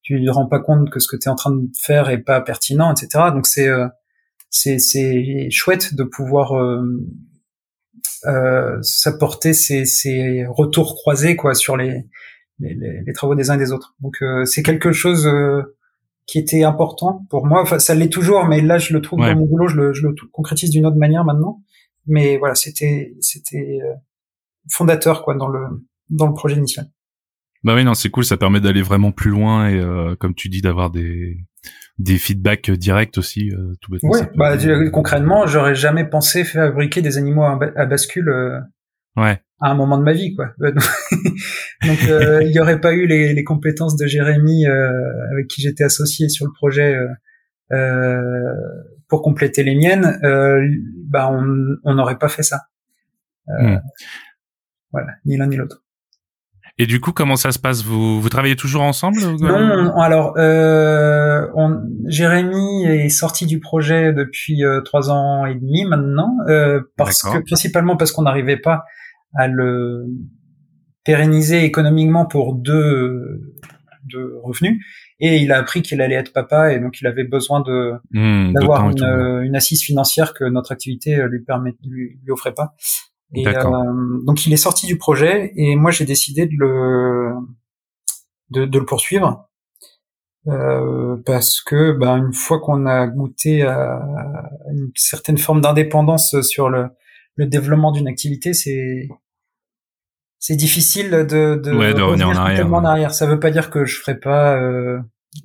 tu 0.03 0.25
te 0.25 0.31
rends 0.31 0.47
pas 0.47 0.61
compte 0.61 0.91
que 0.91 1.01
ce 1.01 1.09
que 1.09 1.17
tu 1.17 1.29
es 1.29 1.31
en 1.31 1.37
train 1.37 1.55
de 1.55 1.69
faire 1.79 2.11
est 2.11 2.19
pas 2.19 2.41
pertinent, 2.41 2.93
etc. 2.93 3.25
Donc 3.33 3.47
c'est 3.47 3.69
euh, 3.69 3.87
c'est 4.49 4.79
c'est 4.79 5.49
chouette 5.51 5.95
de 5.95 6.05
pouvoir 6.05 6.59
euh, 6.59 6.83
euh, 8.27 8.79
s'apporter 8.83 9.53
ces, 9.53 9.85
ces 9.85 10.45
retours 10.47 10.95
croisés 10.95 11.37
quoi 11.37 11.55
sur 11.55 11.77
les 11.77 12.07
les, 12.61 12.75
les, 12.75 13.13
travaux 13.13 13.35
des 13.35 13.51
uns 13.51 13.55
et 13.55 13.59
des 13.59 13.73
autres. 13.73 13.95
Donc 14.01 14.17
euh, 14.23 14.45
c'est 14.45 14.63
quelque 14.63 14.93
chose 14.93 15.29
qui 16.27 16.39
était 16.39 16.63
important 16.63 17.27
pour 17.31 17.47
moi. 17.47 17.63
Enfin, 17.63 17.79
ça 17.79 17.95
l'est 17.95 18.13
toujours, 18.13 18.45
mais 18.45 18.61
là 18.61 18.79
je 18.79 18.93
le 18.93 19.01
trouve 19.01 19.21
dans 19.21 19.35
mon 19.35 19.47
boulot, 19.47 19.69
je 19.69 19.77
le, 19.77 19.93
je 19.93 20.07
le 20.07 20.15
concrétise 20.33 20.71
d'une 20.71 20.87
autre 20.87 20.99
manière 20.99 21.25
maintenant. 21.25 21.63
Mais 22.07 22.39
voilà, 22.39 22.55
c'était 22.55 23.15
c'était 23.21 23.81
fondateur 24.71 25.25
quoi 25.25 25.35
dans 25.35 25.49
le 25.49 25.61
dans 26.09 26.27
le 26.27 26.35
projet 26.35 26.57
initial. 26.57 26.91
Bah 27.63 27.75
oui, 27.75 27.85
non, 27.85 27.95
c'est 27.95 28.09
cool, 28.09 28.25
ça 28.25 28.37
permet 28.37 28.61
d'aller 28.61 28.83
vraiment 28.83 29.13
plus 29.13 29.31
loin 29.31 29.69
et 29.69 29.79
euh, 29.79 30.17
comme 30.17 30.35
tu 30.35 30.49
dis 30.49 30.63
d'avoir 30.63 30.91
des 30.91 31.39
des 31.99 32.17
feedbacks 32.17 32.71
directs 32.71 33.19
aussi. 33.19 33.51
Euh, 33.51 33.75
tout 33.83 33.93
bêtement, 33.93 34.11
ouais, 34.11 34.31
bah 34.35 34.57
concrètement, 34.91 35.47
j'aurais 35.47 35.75
jamais 35.75 36.09
pensé 36.09 36.45
fabriquer 36.45 37.03
des 37.03 37.19
animaux 37.19 37.45
à, 37.45 37.87
bascule. 37.87 38.31
Euh, 38.31 38.59
ouais. 39.17 39.43
À 39.61 39.71
un 39.71 39.75
moment 39.75 39.99
de 39.99 40.03
ma 40.03 40.13
vie, 40.13 40.35
quoi. 40.35 40.53
Donc, 40.59 41.99
il 42.43 42.51
y 42.51 42.61
aurait 42.61 42.81
pas 42.81 42.93
eu 42.93 43.07
les, 43.07 43.35
les 43.35 43.45
compétences 43.45 43.97
de 43.97 44.07
Jérémy 44.07 44.67
avec 44.67 45.49
qui 45.49 45.61
j'étais 45.61 45.85
associé 45.85 46.29
sur 46.29 46.47
le 46.47 46.53
projet 46.53 46.99
pour 49.09 49.23
compléter 49.23 49.63
les 49.63 49.75
miennes. 49.75 50.19
bah, 51.09 51.31
on 51.31 51.95
n'aurait 51.95 52.19
pas 52.19 52.29
fait 52.29 52.43
ça. 52.43 52.63
Hmm. 53.47 53.79
Voilà, 54.93 55.13
ni 55.25 55.37
l'un 55.37 55.47
ni 55.47 55.57
l'autre. 55.57 55.83
Et 56.81 56.87
du 56.87 56.99
coup, 56.99 57.13
comment 57.13 57.37
ça 57.37 57.53
se 57.53 57.59
passe? 57.59 57.85
Vous, 57.85 58.23
vous 58.23 58.29
travaillez 58.31 58.57
toujours 58.57 58.81
ensemble 58.81 59.21
Non, 59.39 60.01
alors 60.01 60.33
euh, 60.39 61.47
on, 61.55 61.79
Jérémy 62.07 62.85
est 62.87 63.11
sorti 63.11 63.45
du 63.45 63.61
projet 63.61 64.15
depuis 64.15 64.65
euh, 64.65 64.81
trois 64.81 65.11
ans 65.11 65.45
et 65.45 65.55
demi 65.55 65.85
maintenant, 65.85 66.35
euh, 66.49 66.81
parce 66.97 67.23
que 67.23 67.39
principalement 67.45 67.99
parce 67.99 68.13
qu'on 68.13 68.23
n'arrivait 68.23 68.57
pas 68.57 68.85
à 69.35 69.49
le 69.49 70.07
pérenniser 71.05 71.65
économiquement 71.65 72.27
pour 72.27 72.55
deux, 72.55 73.55
deux 74.05 74.39
revenus. 74.43 74.85
Et 75.19 75.37
il 75.37 75.53
a 75.53 75.59
appris 75.59 75.83
qu'il 75.83 76.01
allait 76.01 76.15
être 76.15 76.33
papa 76.33 76.73
et 76.73 76.81
donc 76.81 77.01
il 77.01 77.07
avait 77.07 77.25
besoin 77.25 77.61
de 77.61 77.93
hmm, 78.13 78.53
d'avoir 78.53 78.91
une, 78.91 79.05
une, 79.45 79.57
assise 79.57 79.83
financière 79.83 80.33
que 80.33 80.45
notre 80.45 80.73
activité 80.73 81.23
lui 81.29 81.41
permet 81.41 81.75
lui, 81.85 82.19
lui 82.23 82.33
offrait 82.33 82.55
pas. 82.55 82.75
Et, 83.35 83.47
euh, 83.47 84.23
donc 84.27 84.47
il 84.47 84.53
est 84.53 84.57
sorti 84.57 84.87
du 84.87 84.99
projet 84.99 85.53
et 85.57 85.77
moi 85.77 85.91
j'ai 85.91 86.05
décidé 86.05 86.47
de 86.47 86.55
le 86.59 87.33
de, 88.51 88.65
de 88.65 88.79
le 88.79 88.85
poursuivre 88.85 89.49
euh, 90.49 91.17
parce 91.27 91.61
que 91.61 91.93
ben, 91.93 92.17
une 92.17 92.33
fois 92.33 92.61
qu'on 92.61 92.87
a 92.87 93.07
goûté 93.07 93.63
à 93.63 94.01
une 94.73 94.91
certaine 94.97 95.39
forme 95.39 95.61
d'indépendance 95.61 96.41
sur 96.41 96.71
le, 96.71 96.89
le 97.41 97.47
développement 97.47 97.91
d'une 97.91 98.07
activité, 98.07 98.53
c'est 98.53 99.09
c'est 100.39 100.57
difficile 100.57 101.11
de, 101.11 101.23
de, 101.23 101.55
de 101.57 102.03
revenir 102.03 102.29
en 102.29 102.37
arrière, 102.37 102.73
en 102.73 102.85
arrière. 102.85 103.15
Ça 103.15 103.27
veut 103.27 103.41
pas 103.41 103.51
dire 103.51 103.71
que 103.71 103.87
je 103.87 103.99
ferai 103.99 104.19
pas 104.19 104.57
euh, 104.57 104.99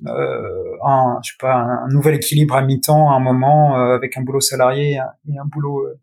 euh, 0.06 0.76
un, 0.84 1.18
je 1.22 1.30
sais 1.30 1.36
pas, 1.40 1.54
un, 1.54 1.88
nouvel 1.88 2.14
équilibre 2.16 2.54
à 2.54 2.62
mi-temps 2.62 3.10
à 3.10 3.14
un 3.14 3.18
moment 3.18 3.78
euh, 3.78 3.94
avec 3.94 4.18
un 4.18 4.22
boulot 4.22 4.40
salarié 4.40 4.98
et 5.28 5.38
un 5.38 5.44
boulot 5.46 5.86
euh, 5.86 5.98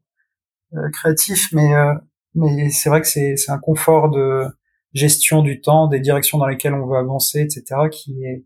euh, 0.73 0.89
créatif, 0.91 1.49
mais 1.53 1.75
euh, 1.75 1.93
mais 2.33 2.71
c'est 2.71 2.89
vrai 2.89 3.01
que 3.01 3.07
c'est 3.07 3.35
c'est 3.37 3.51
un 3.51 3.59
confort 3.59 4.09
de 4.09 4.45
gestion 4.93 5.43
du 5.43 5.61
temps, 5.61 5.87
des 5.87 5.99
directions 5.99 6.39
dans 6.39 6.47
lesquelles 6.47 6.73
on 6.73 6.87
veut 6.87 6.97
avancer, 6.97 7.41
etc., 7.41 7.81
qui 7.91 8.23
est 8.23 8.43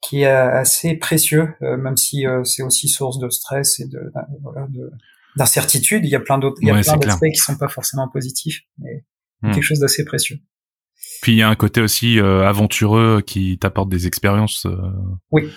qui 0.00 0.22
est 0.22 0.26
assez 0.26 0.94
précieux, 0.94 1.54
euh, 1.62 1.76
même 1.76 1.96
si 1.96 2.24
c'est 2.44 2.62
aussi 2.64 2.88
source 2.88 3.18
de 3.20 3.28
stress 3.28 3.78
et 3.78 3.86
de 3.86 4.12
voilà, 4.42 4.66
d'incertitude. 5.38 6.04
Il 6.04 6.10
y 6.10 6.16
a 6.16 6.20
plein 6.20 6.38
d'autres, 6.38 6.58
il 6.60 6.68
y 6.68 6.70
a 6.70 6.80
plein 6.80 6.96
d'aspects 6.96 7.30
qui 7.32 7.38
sont 7.38 7.56
pas 7.56 7.68
forcément 7.68 8.08
positifs, 8.08 8.60
mais 8.78 9.04
hmm. 9.42 9.52
quelque 9.52 9.62
chose 9.62 9.80
d'assez 9.80 10.04
précieux. 10.04 10.36
Puis 11.22 11.32
il 11.32 11.38
y 11.38 11.42
a 11.42 11.48
un 11.48 11.54
côté 11.54 11.80
aussi 11.80 12.18
aventureux 12.20 13.22
qui 13.26 13.58
t'apporte 13.58 13.88
des 13.88 14.06
expériences. 14.06 14.66
oui 15.30 15.50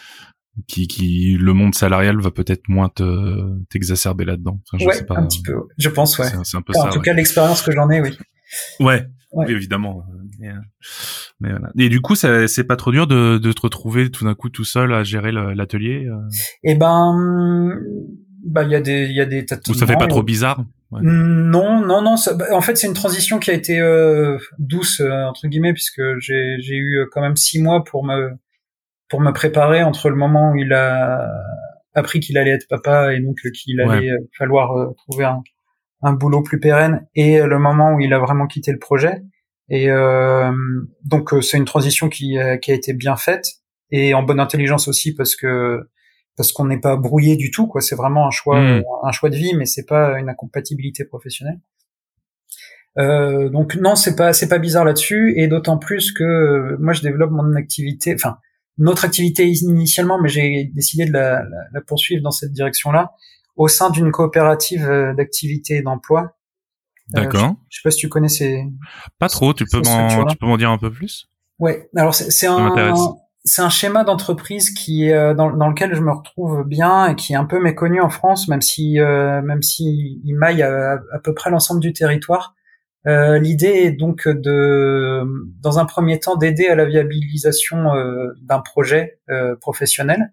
qui, 0.67 0.87
qui 0.87 1.37
le 1.39 1.53
monde 1.53 1.75
salarial 1.75 2.19
va 2.19 2.31
peut-être 2.31 2.67
moins 2.67 2.89
te 2.89 3.63
t'exacerber 3.69 4.25
là-dedans. 4.25 4.59
Enfin, 4.67 4.77
je 4.79 4.85
ouais, 4.85 4.93
sais 4.93 5.05
pas, 5.05 5.17
un 5.17 5.25
petit 5.25 5.41
peu. 5.41 5.53
Je 5.77 5.89
pense, 5.89 6.17
ouais. 6.19 6.27
C'est 6.43 6.57
un 6.57 6.61
peu 6.61 6.73
ça, 6.73 6.87
en 6.87 6.89
tout 6.89 7.01
cas, 7.01 7.13
l'expérience 7.13 7.61
que 7.61 7.71
j'en 7.71 7.89
ai, 7.89 8.01
oui. 8.01 8.17
Ouais, 8.79 9.07
Oui, 9.31 9.45
évidemment. 9.49 10.03
Euh, 10.43 10.51
mais, 11.39 11.51
voilà. 11.51 11.71
Et 11.77 11.89
du 11.89 12.01
coup, 12.01 12.15
c'est 12.15 12.63
pas 12.65 12.75
trop 12.75 12.91
dur 12.91 13.07
de, 13.07 13.37
de 13.37 13.51
te 13.53 13.61
retrouver 13.61 14.11
tout 14.11 14.25
d'un 14.25 14.35
coup 14.35 14.49
tout 14.49 14.65
seul 14.65 14.93
à 14.93 15.03
gérer 15.03 15.31
l'atelier. 15.31 16.05
Euh? 16.05 16.17
Eh 16.63 16.75
ben, 16.75 17.77
bah 18.43 18.63
il 18.63 18.71
y 18.71 18.75
a 18.75 18.81
des 18.81 19.05
il 19.05 19.15
y 19.15 19.21
a 19.21 19.25
des 19.25 19.45
Ou 19.69 19.73
ça 19.73 19.85
fait 19.85 19.97
pas 19.97 20.07
trop 20.07 20.23
bizarre 20.23 20.63
Non, 20.91 21.85
non, 21.85 22.01
non. 22.01 22.17
Ça, 22.17 22.33
bah, 22.33 22.45
en 22.51 22.61
fait, 22.61 22.75
c'est 22.75 22.87
une 22.87 22.93
transition 22.93 23.39
qui 23.39 23.51
a 23.51 23.53
été 23.53 23.79
euh, 23.79 24.37
douce 24.59 25.01
entre 25.01 25.47
guillemets 25.47 25.73
puisque 25.73 26.01
j'ai 26.19 26.57
j'ai 26.59 26.75
eu 26.75 27.05
quand 27.11 27.21
même 27.21 27.35
six 27.35 27.61
mois 27.61 27.83
pour 27.83 28.05
me 28.05 28.31
pour 29.09 29.21
me 29.21 29.31
préparer 29.31 29.83
entre 29.83 30.09
le 30.09 30.15
moment 30.15 30.51
où 30.51 30.55
il 30.55 30.73
a 30.73 31.29
appris 31.93 32.19
qu'il 32.19 32.37
allait 32.37 32.51
être 32.51 32.67
papa 32.67 33.13
et 33.13 33.19
donc 33.19 33.37
qu'il 33.53 33.79
allait 33.81 34.11
falloir 34.37 34.71
euh, 34.77 34.93
trouver 35.07 35.25
un, 35.25 35.41
un, 36.01 36.13
boulot 36.13 36.41
plus 36.41 36.59
pérenne 36.59 37.07
et 37.15 37.41
le 37.41 37.59
moment 37.59 37.93
où 37.93 37.99
il 37.99 38.13
a 38.13 38.19
vraiment 38.19 38.47
quitté 38.47 38.71
le 38.71 38.79
projet. 38.79 39.21
Et 39.69 39.89
euh, 39.89 40.51
donc 41.03 41.33
euh, 41.33 41.41
c'est 41.41 41.57
une 41.57 41.65
transition 41.65 42.09
qui, 42.09 42.37
qui 42.61 42.71
a 42.71 42.73
été 42.73 42.93
bien 42.93 43.15
faite 43.15 43.45
et 43.89 44.13
en 44.13 44.23
bonne 44.23 44.39
intelligence 44.39 44.87
aussi 44.87 45.13
parce 45.13 45.35
que 45.35 45.89
parce 46.37 46.51
qu'on 46.51 46.65
n'est 46.65 46.79
pas 46.79 46.95
brouillé 46.95 47.35
du 47.35 47.51
tout 47.51 47.67
quoi. 47.67 47.81
C'est 47.81 47.95
vraiment 47.95 48.27
un 48.27 48.31
choix 48.31 48.59
hmm. 48.59 48.83
un 49.03 49.11
choix 49.11 49.29
de 49.29 49.35
vie 49.35 49.53
mais 49.55 49.65
c'est 49.65 49.85
pas 49.85 50.19
une 50.19 50.29
incompatibilité 50.29 51.05
professionnelle. 51.05 51.59
Euh, 52.97 53.49
donc 53.49 53.75
non, 53.75 53.95
c'est 53.95 54.15
pas 54.15 54.33
c'est 54.33 54.49
pas 54.49 54.59
bizarre 54.59 54.85
là-dessus 54.85 55.33
et 55.37 55.47
d'autant 55.47 55.77
plus 55.77 56.11
que 56.11 56.75
moi 56.79 56.93
je 56.93 57.01
développe 57.01 57.31
mon 57.31 57.55
activité. 57.55 58.13
Enfin, 58.13 58.37
notre 58.77 59.05
activité 59.05 59.47
initialement, 59.47 60.19
mais 60.21 60.29
j'ai 60.29 60.71
décidé 60.73 61.05
de 61.05 61.13
la, 61.13 61.43
la, 61.71 61.81
poursuivre 61.81 62.23
dans 62.23 62.31
cette 62.31 62.51
direction-là, 62.51 63.11
au 63.55 63.67
sein 63.67 63.89
d'une 63.89 64.11
coopérative 64.11 64.89
euh, 64.89 65.13
d'activité 65.13 65.77
et 65.77 65.81
d'emploi. 65.81 66.35
Euh, 67.15 67.21
D'accord. 67.21 67.55
je, 67.69 67.77
sais 67.77 67.81
pas 67.83 67.91
si 67.91 67.99
tu 67.99 68.09
connais 68.09 68.29
ces. 68.29 68.63
Pas 69.19 69.29
trop. 69.29 69.53
Tu 69.53 69.65
peux 69.65 69.81
m'en, 69.81 70.25
tu 70.25 70.37
peux 70.37 70.45
m'en 70.45 70.57
dire 70.57 70.71
un 70.71 70.77
peu 70.77 70.91
plus? 70.91 71.29
Ouais. 71.59 71.89
Alors 71.95 72.15
c'est 72.15 72.47
un, 72.47 72.73
c'est 73.43 73.61
un 73.61 73.69
schéma 73.69 74.03
d'entreprise 74.03 74.71
qui 74.71 75.09
dans, 75.09 75.51
dans, 75.51 75.69
lequel 75.69 75.95
je 75.95 76.01
me 76.01 76.11
retrouve 76.11 76.63
bien 76.63 77.07
et 77.07 77.15
qui 77.15 77.33
est 77.33 77.37
un 77.37 77.45
peu 77.45 77.59
méconnu 77.59 77.99
en 77.99 78.09
France, 78.09 78.47
même 78.47 78.61
si 78.61 78.99
même 78.99 79.61
si 79.61 80.21
il 80.23 80.35
maille 80.35 80.61
à, 80.63 80.99
peu 81.23 81.33
près 81.33 81.49
l'ensemble 81.49 81.81
du 81.81 81.93
territoire. 81.93 82.55
Euh, 83.07 83.39
L'idée 83.39 83.67
est 83.67 83.91
donc 83.91 84.27
de, 84.27 85.23
dans 85.59 85.79
un 85.79 85.85
premier 85.85 86.19
temps, 86.19 86.35
d'aider 86.35 86.67
à 86.67 86.75
la 86.75 86.85
viabilisation 86.85 87.93
euh, 87.95 88.33
d'un 88.41 88.59
projet 88.59 89.19
euh, 89.29 89.55
professionnel 89.55 90.31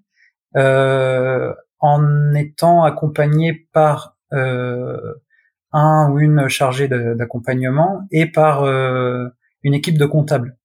euh, 0.57 1.55
en 1.81 2.35
étant 2.35 2.85
accompagné 2.85 3.69
par 3.73 4.17
un 4.31 6.11
ou 6.11 6.19
une 6.19 6.49
chargée 6.49 6.87
d'accompagnement 6.89 8.03
et 8.11 8.27
par 8.27 8.67
une 8.67 9.75
équipe 9.75 9.97
de 9.97 10.05
comptables. 10.05 10.58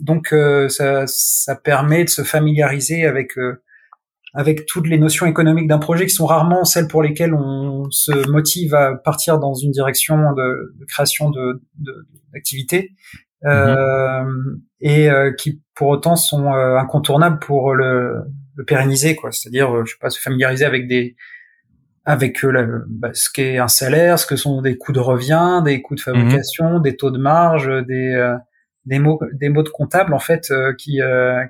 Donc 0.00 0.34
ça, 0.68 1.06
ça, 1.06 1.56
permet 1.56 2.04
de 2.04 2.08
se 2.10 2.22
familiariser 2.22 3.04
avec 3.06 3.36
avec 4.34 4.66
toutes 4.66 4.88
les 4.88 4.98
notions 4.98 5.26
économiques 5.26 5.68
d'un 5.68 5.78
projet 5.78 6.06
qui 6.06 6.14
sont 6.14 6.26
rarement 6.26 6.64
celles 6.64 6.88
pour 6.88 7.02
lesquelles 7.02 7.34
on 7.34 7.88
se 7.90 8.28
motive 8.28 8.74
à 8.74 8.96
partir 8.96 9.38
dans 9.38 9.54
une 9.54 9.70
direction 9.70 10.16
de, 10.32 10.74
de 10.78 10.84
création 10.86 11.30
de 11.30 11.62
d'activité 12.32 12.90
de, 13.42 13.48
euh, 13.48 14.24
mhm. 14.24 14.60
et 14.80 15.08
euh, 15.08 15.32
qui 15.32 15.62
pour 15.74 15.88
autant 15.88 16.16
sont 16.16 16.52
euh, 16.52 16.76
incontournables 16.76 17.38
pour 17.38 17.74
le, 17.74 18.22
le 18.56 18.64
pérenniser 18.64 19.14
quoi 19.14 19.30
c'est-à-dire 19.30 19.72
euh, 19.72 19.84
je 19.84 19.92
sais 19.92 19.98
pas 20.00 20.10
se 20.10 20.20
familiariser 20.20 20.64
avec 20.64 20.88
des 20.88 21.14
avec 22.06 22.44
bah, 22.88 23.10
ce 23.14 23.30
qu'est 23.32 23.58
un 23.58 23.68
salaire 23.68 24.18
ce 24.18 24.26
que 24.26 24.36
sont 24.36 24.62
des 24.62 24.76
coûts 24.76 24.92
de 24.92 25.00
revient 25.00 25.62
des 25.64 25.80
coûts 25.80 25.94
de 25.94 26.00
mhm. 26.00 26.04
fabrication 26.04 26.80
des 26.80 26.96
taux 26.96 27.12
de 27.12 27.18
marge 27.18 27.70
des 27.86 28.34
des 28.86 28.98
mots 28.98 29.20
des 29.32 29.48
mots 29.48 29.62
de 29.62 29.68
comptable 29.68 30.14
en 30.14 30.18
fait 30.18 30.52
qui 30.78 31.00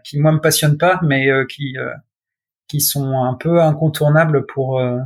qui 0.04 0.18
moi 0.18 0.32
me 0.32 0.40
passionnent 0.40 0.78
pas 0.78 1.00
mais 1.02 1.28
qui 1.48 1.76
qui 2.68 2.80
sont 2.80 3.22
un 3.22 3.34
peu 3.34 3.60
incontournables 3.60 4.46
pour 4.46 4.80
euh, 4.80 4.98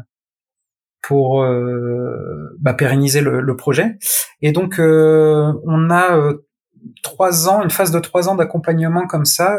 pour 1.03 1.43
euh, 1.43 2.57
bah, 2.61 2.75
pérenniser 2.75 3.21
le, 3.21 3.57
projet. 3.57 3.99
Et 4.43 4.53
donc 4.53 4.79
euh, 4.79 5.53
on 5.65 5.91
a 5.91 6.19
trois 7.03 7.49
ans, 7.49 7.63
une 7.63 7.71
phase 7.71 7.91
de 7.91 7.99
trois 7.99 8.29
ans 8.29 8.35
d'accompagnement 8.35 9.07
comme 9.07 9.25
ça 9.25 9.59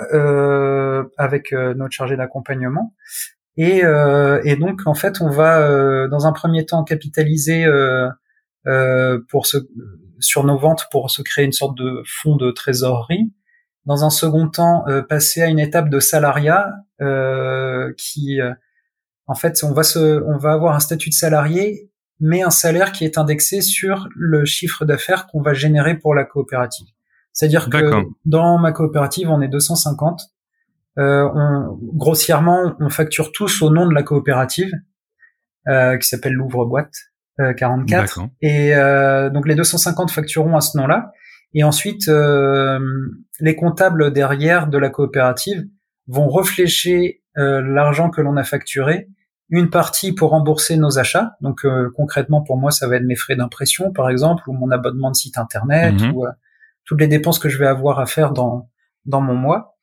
avec 1.18 1.52
notre 1.52 1.92
chargé 1.92 2.18
d'accompagnement. 2.18 2.94
Et, 3.58 3.84
et, 4.44 4.56
donc 4.56 4.82
en 4.86 4.94
fait 4.94 5.22
on 5.22 5.30
va 5.30 6.08
dans 6.08 6.28
un 6.28 6.34
premier 6.34 6.66
temps 6.66 6.84
capitaliser 6.84 7.66
pour 9.30 9.46
se, 9.48 9.58
sur 10.20 10.44
nos 10.44 10.58
ventes 10.58 10.88
pour 10.92 11.10
se 11.12 11.22
créer 11.22 11.46
une 11.46 11.52
sorte 11.52 11.78
de 11.78 12.04
fonds 12.06 12.36
de 12.36 12.52
trésorerie 12.52 13.32
dans 13.86 14.04
un 14.04 14.10
second 14.10 14.48
temps 14.50 14.88
euh, 14.88 15.02
passer 15.02 15.42
à 15.42 15.48
une 15.48 15.60
étape 15.60 15.90
de 15.90 16.00
salariat 16.00 16.72
euh, 17.02 17.94
qui 17.98 18.40
euh, 18.42 18.54
en 19.28 19.36
fait 19.36 19.64
on 19.64 19.72
va 19.72 19.84
se 19.84 20.22
on 20.24 20.38
va 20.38 20.52
avoir 20.52 20.76
un 20.76 20.80
statut 20.80 21.10
de 21.10 21.16
salarié 21.16 21.90
mais 22.20 22.42
un 22.42 22.50
salaire 22.50 22.92
qui 22.92 23.06
est 23.06 23.18
indexé 23.18 23.62
sur 23.62 24.08
le 24.16 24.46
chiffre 24.46 24.86
d'affaires 24.86 25.28
qu'on 25.28 25.42
va 25.42 25.54
générer 25.54 25.98
pour 25.98 26.14
la 26.14 26.26
coopérative. 26.26 26.88
C'est-à-dire 27.32 27.70
que 27.70 28.04
dans 28.26 28.58
ma 28.58 28.72
coopérative, 28.72 29.30
on 29.30 29.42
est 29.42 29.48
250. 29.48 30.24
Euh, 30.98 31.30
on, 31.34 31.80
grossièrement, 31.94 32.76
on 32.80 32.90
facture 32.90 33.32
tous 33.32 33.62
au 33.62 33.70
nom 33.70 33.88
de 33.88 33.94
la 33.94 34.04
coopérative, 34.04 34.74
euh, 35.68 35.98
qui 35.98 36.08
s'appelle 36.08 36.34
l'ouvre-boîte 36.34 36.94
44. 37.58 38.22
Et 38.42 38.74
donc 39.32 39.48
les 39.48 39.56
250 39.56 40.12
factureront 40.12 40.56
à 40.56 40.62
ce 40.62 40.78
nom-là. 40.78 41.12
Et 41.54 41.64
ensuite, 41.64 42.08
euh, 42.08 42.80
les 43.40 43.56
comptables 43.56 44.14
derrière 44.14 44.68
de 44.68 44.78
la 44.78 44.90
coopérative 44.90 45.66
vont 46.08 46.30
réfléchir 46.30 47.14
euh, 47.38 47.62
l'argent 47.62 48.10
que 48.10 48.22
l'on 48.22 48.38
a 48.38 48.44
facturé, 48.44 49.08
une 49.50 49.70
partie 49.70 50.14
pour 50.14 50.30
rembourser 50.30 50.78
nos 50.78 51.00
achats. 51.00 51.32
Donc 51.42 51.66
euh, 51.66 51.90
concrètement, 51.96 52.44
pour 52.44 52.58
moi, 52.58 52.72
ça 52.72 52.88
va 52.88 52.98
être 52.98 53.06
mes 53.06 53.16
frais 53.16 53.36
d'impression, 53.36 53.92
par 53.92 54.10
exemple, 54.10 54.44
ou 54.48 54.54
mon 54.54 54.70
abonnement 54.70 55.10
de 55.10 55.16
site 55.16 55.38
internet, 55.38 56.00
mhm. 56.00 56.16
ou 56.16 56.26
toutes 56.86 57.02
les 57.02 57.08
dépenses 57.08 57.40
que 57.40 57.50
je 57.50 57.58
vais 57.58 57.68
avoir 57.68 58.00
à 58.00 58.06
faire 58.06 58.32
dans 58.32 58.70
dans 59.06 59.22
mon 59.22 59.36
mois, 59.36 59.78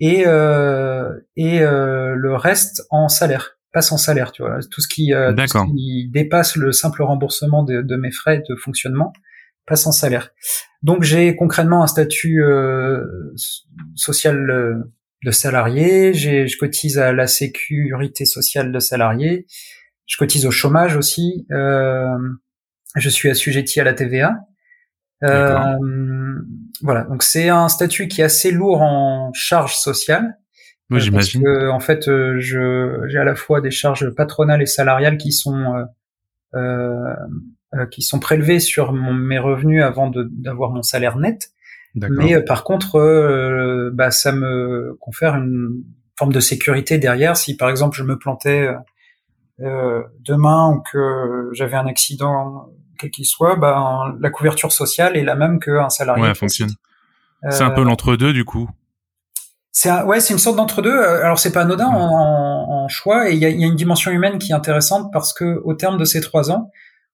et 0.00 0.20
et 0.22 1.58
le 1.60 2.34
reste 2.36 2.86
en 2.90 3.08
salaire 3.08 3.58
passe 3.72 3.92
en 3.92 3.96
salaire, 3.96 4.32
tu 4.32 4.42
vois. 4.42 4.58
Tout 4.70 4.80
ce 4.80 4.88
qui, 4.88 5.12
qui 5.74 6.10
dépasse 6.12 6.56
le 6.56 6.72
simple 6.72 7.02
remboursement 7.02 7.62
de, 7.62 7.82
de, 7.82 7.96
mes 7.96 8.10
frais 8.10 8.42
de 8.48 8.54
fonctionnement 8.56 9.12
passe 9.66 9.86
en 9.86 9.92
salaire. 9.92 10.30
Donc 10.82 11.02
j'ai 11.02 11.36
concrètement 11.36 11.82
un 11.82 11.86
statut 11.86 12.42
euh, 12.42 13.04
social 13.94 14.50
euh, 14.50 14.74
de 15.24 15.30
salarié, 15.30 16.14
je 16.14 16.58
cotise 16.58 16.98
à 16.98 17.12
la 17.12 17.26
sécurité 17.26 18.24
sociale 18.24 18.72
de 18.72 18.78
salarié, 18.80 19.46
je 20.06 20.16
cotise 20.16 20.46
au 20.46 20.50
chômage 20.50 20.96
aussi, 20.96 21.46
euh, 21.52 22.18
je 22.96 23.08
suis 23.08 23.30
assujetti 23.30 23.80
à 23.80 23.84
la 23.84 23.94
TVA. 23.94 24.34
Euh, 25.22 25.78
voilà, 26.82 27.04
donc 27.04 27.22
c'est 27.22 27.48
un 27.48 27.68
statut 27.68 28.08
qui 28.08 28.20
est 28.20 28.24
assez 28.24 28.50
lourd 28.50 28.82
en 28.82 29.32
charges 29.32 29.76
sociales. 29.76 30.36
J'imagine. 30.98 31.46
En 31.70 31.80
fait, 31.80 32.04
je 32.06 33.04
j'ai 33.08 33.18
à 33.18 33.24
la 33.24 33.34
fois 33.34 33.60
des 33.60 33.70
charges 33.70 34.10
patronales 34.10 34.62
et 34.62 34.66
salariales 34.66 35.16
qui 35.16 35.32
sont 35.32 35.86
euh, 36.54 37.14
euh, 37.74 37.86
qui 37.86 38.02
sont 38.02 38.20
prélevés 38.20 38.60
sur 38.60 38.92
mon, 38.92 39.14
mes 39.14 39.38
revenus 39.38 39.82
avant 39.82 40.10
d'avoir 40.14 40.72
mon 40.72 40.82
salaire 40.82 41.16
net. 41.16 41.48
Mais 41.94 42.34
euh, 42.34 42.42
par 42.44 42.64
contre, 42.64 42.96
euh, 42.96 43.90
bah, 43.94 44.10
ça 44.10 44.30
me 44.32 44.94
confère 45.00 45.36
une 45.36 45.82
forme 46.18 46.34
de 46.34 46.40
sécurité 46.40 46.98
derrière. 46.98 47.34
Si 47.34 47.56
par 47.56 47.70
exemple 47.70 47.96
je 47.96 48.02
me 48.02 48.18
plantais 48.18 48.68
demain 49.58 50.74
ou 50.74 50.82
que 50.82 51.48
j'avais 51.52 51.76
un 51.76 51.86
accident 51.86 52.68
quel 52.98 53.10
qu'il 53.10 53.24
soit, 53.24 53.56
bah, 53.56 54.14
la 54.20 54.28
couverture 54.28 54.70
sociale 54.70 55.16
est 55.16 55.24
la 55.24 55.34
même 55.34 55.58
qu'un 55.58 55.88
salarié. 55.88 56.24
Ouais, 56.24 56.34
fonctionne. 56.34 56.72
c'est 57.48 57.62
un 57.62 57.70
peu 57.70 57.84
l'entre-deux 57.84 58.34
du 58.34 58.44
coup. 58.44 58.68
C'est 59.74 59.90
ouais, 60.02 60.20
c'est 60.20 60.34
une 60.34 60.38
sorte 60.38 60.56
d'entre-deux. 60.56 60.98
Alors 61.00 61.38
c'est 61.38 61.50
pas 61.52 61.62
anodin 61.62 61.88
en, 61.88 62.84
en, 62.84 62.88
choix 62.88 63.30
et 63.30 63.34
il 63.34 63.38
y 63.38 63.46
a, 63.46 63.48
y 63.48 63.64
a, 63.64 63.66
une 63.66 63.74
dimension 63.74 64.10
humaine 64.10 64.38
qui 64.38 64.52
est 64.52 64.54
intéressante 64.54 65.10
parce 65.12 65.32
que 65.32 65.62
au 65.64 65.72
terme 65.72 65.96
de 65.96 66.04
ces 66.04 66.20
trois 66.20 66.50
ans, 66.50 66.70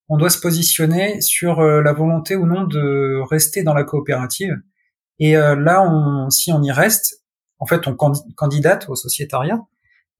on 0.08 0.16
doit 0.16 0.30
se 0.30 0.40
positionner 0.40 1.20
sur 1.20 1.60
euh, 1.60 1.82
la 1.82 1.92
volonté 1.92 2.34
ou 2.34 2.46
non 2.46 2.64
de 2.64 3.20
rester 3.30 3.62
dans 3.62 3.74
la 3.74 3.84
coopérative. 3.84 4.54
Et 5.20 5.36
euh, 5.36 5.54
là, 5.54 5.82
on, 5.82 6.30
si 6.30 6.52
on 6.52 6.62
y 6.62 6.72
reste, 6.72 7.22
en 7.58 7.66
fait, 7.66 7.86
on 7.86 7.96
candidate 8.36 8.88
au 8.88 8.96
sociétariat. 8.96 9.60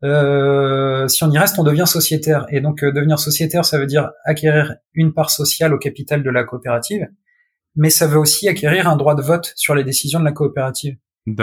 Euh, 0.04 1.08
si 1.08 1.24
on 1.24 1.30
y 1.30 1.38
reste, 1.38 1.58
on 1.58 1.64
devient 1.64 1.86
sociétaire. 1.86 2.46
Et 2.50 2.60
donc, 2.60 2.84
devenir 2.84 3.18
sociétaire, 3.18 3.64
ça 3.64 3.78
veut 3.78 3.86
dire 3.86 4.10
acquérir 4.24 4.76
une 4.94 5.12
part 5.12 5.30
sociale 5.30 5.72
au 5.72 5.78
capital 5.78 6.22
de 6.22 6.30
la 6.30 6.44
coopérative, 6.44 7.08
mais 7.74 7.90
ça 7.90 8.06
veut 8.06 8.18
aussi 8.18 8.48
acquérir 8.48 8.88
un 8.88 8.96
droit 8.96 9.14
de 9.14 9.22
vote 9.22 9.52
sur 9.56 9.74
les 9.74 9.84
décisions 9.84 10.20
de 10.20 10.24
la 10.24 10.32
coopérative. 10.32 10.96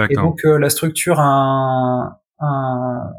Et 0.10 0.15
donc, 0.15 0.41
la 0.43 0.69
structure 0.69 1.19
a 1.19 1.26
un, 1.26 2.17
un 2.39 3.12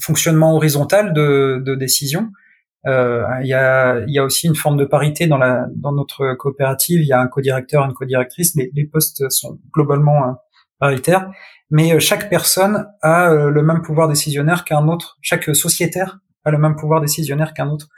fonctionnement 0.00 0.54
horizontal 0.54 1.12
de, 1.12 1.62
de 1.64 1.74
décision 1.74 2.30
euh, 2.86 3.24
il 3.40 3.46
y, 3.46 3.54
a, 3.54 4.02
y 4.06 4.18
a 4.18 4.24
aussi 4.24 4.46
une 4.46 4.54
forme 4.54 4.76
de 4.76 4.84
parité 4.84 5.26
dans, 5.26 5.38
la, 5.38 5.66
dans 5.74 5.92
notre 5.92 6.34
coopérative. 6.34 7.00
Il 7.00 7.06
y 7.06 7.12
a 7.12 7.20
un 7.20 7.28
co-directeur, 7.28 7.84
une 7.84 7.94
co-directrice. 7.94 8.54
Les, 8.56 8.70
les, 8.74 8.84
postes 8.84 9.28
sont 9.30 9.58
globalement 9.72 10.28
euh, 10.28 10.32
paritaires, 10.78 11.30
mais 11.70 11.94
euh, 11.94 11.98
chaque 11.98 12.28
personne 12.28 12.86
a 13.00 13.32
le 13.32 13.62
même 13.62 13.82
pouvoir 13.82 14.08
décisionnaire 14.08 14.64
qu'un 14.64 14.86
autre. 14.88 15.18
Chaque 15.22 15.54
sociétaire 15.54 16.18
a 16.44 16.50
le 16.50 16.58
même 16.58 16.76
pouvoir 16.76 17.00
décisionnaire 17.00 17.54
qu'un 17.54 17.68
autre. 17.68 17.88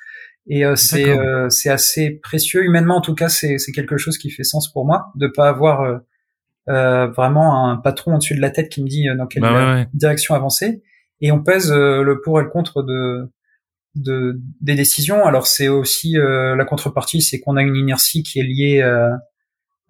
Et 0.49 0.63
c'est 0.77 1.71
assez 1.71 2.21
précieux 2.23 2.63
humainement 2.63 2.99
en 2.99 3.01
tout 3.01 3.17
cas. 3.17 3.29
C'est 3.29 3.59
c'est 3.59 3.73
quelque 3.73 3.97
chose 3.97 4.17
qui 4.17 4.31
fait 4.31 4.45
sens 4.45 4.73
pour 4.73 4.87
moi 4.87 5.07
de 5.17 5.27
pas 5.27 5.49
avoir 5.49 6.01
vraiment 6.67 7.69
un 7.69 7.77
patron 7.77 8.15
au-dessus 8.15 8.35
de 8.35 8.41
la 8.41 8.51
tête 8.51 8.69
qui 8.69 8.83
me 8.83 8.89
dit 8.89 9.07
dans 9.17 9.27
quelle 9.27 9.43
bah 9.43 9.85
direction 9.95 10.35
avancer. 10.35 10.83
Et 11.21 11.33
on 11.33 11.43
pèse 11.43 11.73
le 11.73 12.21
pour 12.23 12.41
et 12.41 12.43
le 12.43 12.51
contre 12.51 12.83
de 12.83 13.31
de, 13.97 14.41
des 14.61 14.75
décisions. 14.75 15.25
Alors 15.25 15.47
c'est 15.47 15.69
aussi 15.69 16.17
euh, 16.19 16.55
la 16.55 16.65
contrepartie, 16.65 17.23
c'est 17.23 17.41
qu'on 17.41 17.57
a 17.57 17.63
une 17.63 17.77
inertie 17.77 18.23
qui 18.23 18.39
est 18.39 18.45
liée 18.45 18.83
euh, 18.83 19.11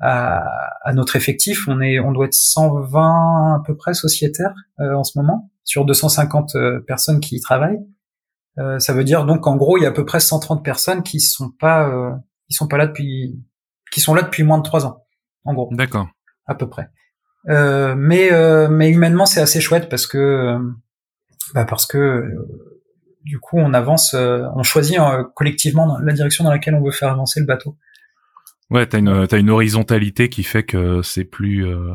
à, 0.00 0.44
à, 0.82 0.92
notre 0.94 1.16
effectif. 1.16 1.68
On 1.68 1.80
est, 1.80 1.98
on 1.98 2.12
doit 2.12 2.26
être 2.26 2.34
120 2.34 3.56
à 3.56 3.62
peu 3.66 3.76
près 3.76 3.94
sociétaires 3.94 4.54
euh, 4.80 4.94
en 4.94 5.04
ce 5.04 5.18
moment 5.18 5.50
sur 5.64 5.84
250 5.84 6.56
personnes 6.86 7.18
qui 7.18 7.36
y 7.36 7.40
travaillent. 7.40 7.80
ça 8.78 8.92
veut 8.92 9.02
dire 9.02 9.24
donc 9.24 9.48
en 9.48 9.56
gros 9.56 9.78
il 9.78 9.82
y 9.82 9.84
a 9.84 9.88
à 9.88 9.92
peu 9.92 10.04
près 10.04 10.20
130 10.20 10.64
personnes 10.64 11.02
qui 11.02 11.18
sont 11.18 11.50
pas, 11.50 11.90
qui 12.48 12.54
sont 12.54 12.68
pas 12.68 12.76
là 12.76 12.86
depuis, 12.86 13.42
qui 13.90 14.00
sont 14.00 14.14
là 14.14 14.22
depuis 14.22 14.44
moins 14.44 14.58
de 14.58 14.62
trois 14.62 14.86
ans. 14.86 15.04
En 15.44 15.54
gros. 15.54 15.68
D'accord. 15.72 16.06
À 16.46 16.54
peu 16.54 16.68
près. 16.68 16.88
mais 17.46 18.30
mais 18.68 18.90
humainement 18.90 19.26
c'est 19.26 19.40
assez 19.40 19.60
chouette 19.60 19.88
parce 19.88 20.06
que 20.06 20.58
bah 21.54 21.64
parce 21.64 21.86
que 21.86 22.24
du 23.26 23.40
coup, 23.40 23.58
on 23.58 23.74
avance, 23.74 24.14
euh, 24.14 24.44
on 24.54 24.62
choisit 24.62 24.98
euh, 25.00 25.24
collectivement 25.34 25.98
la 25.98 26.12
direction 26.12 26.44
dans 26.44 26.52
laquelle 26.52 26.76
on 26.76 26.82
veut 26.82 26.92
faire 26.92 27.10
avancer 27.10 27.40
le 27.40 27.46
bateau. 27.46 27.76
Ouais, 28.70 28.86
t'as 28.86 28.98
une 28.98 29.26
t'as 29.26 29.38
une 29.38 29.50
horizontalité 29.50 30.28
qui 30.28 30.44
fait 30.44 30.62
que 30.62 31.02
c'est 31.02 31.24
plus 31.24 31.66
euh, 31.66 31.92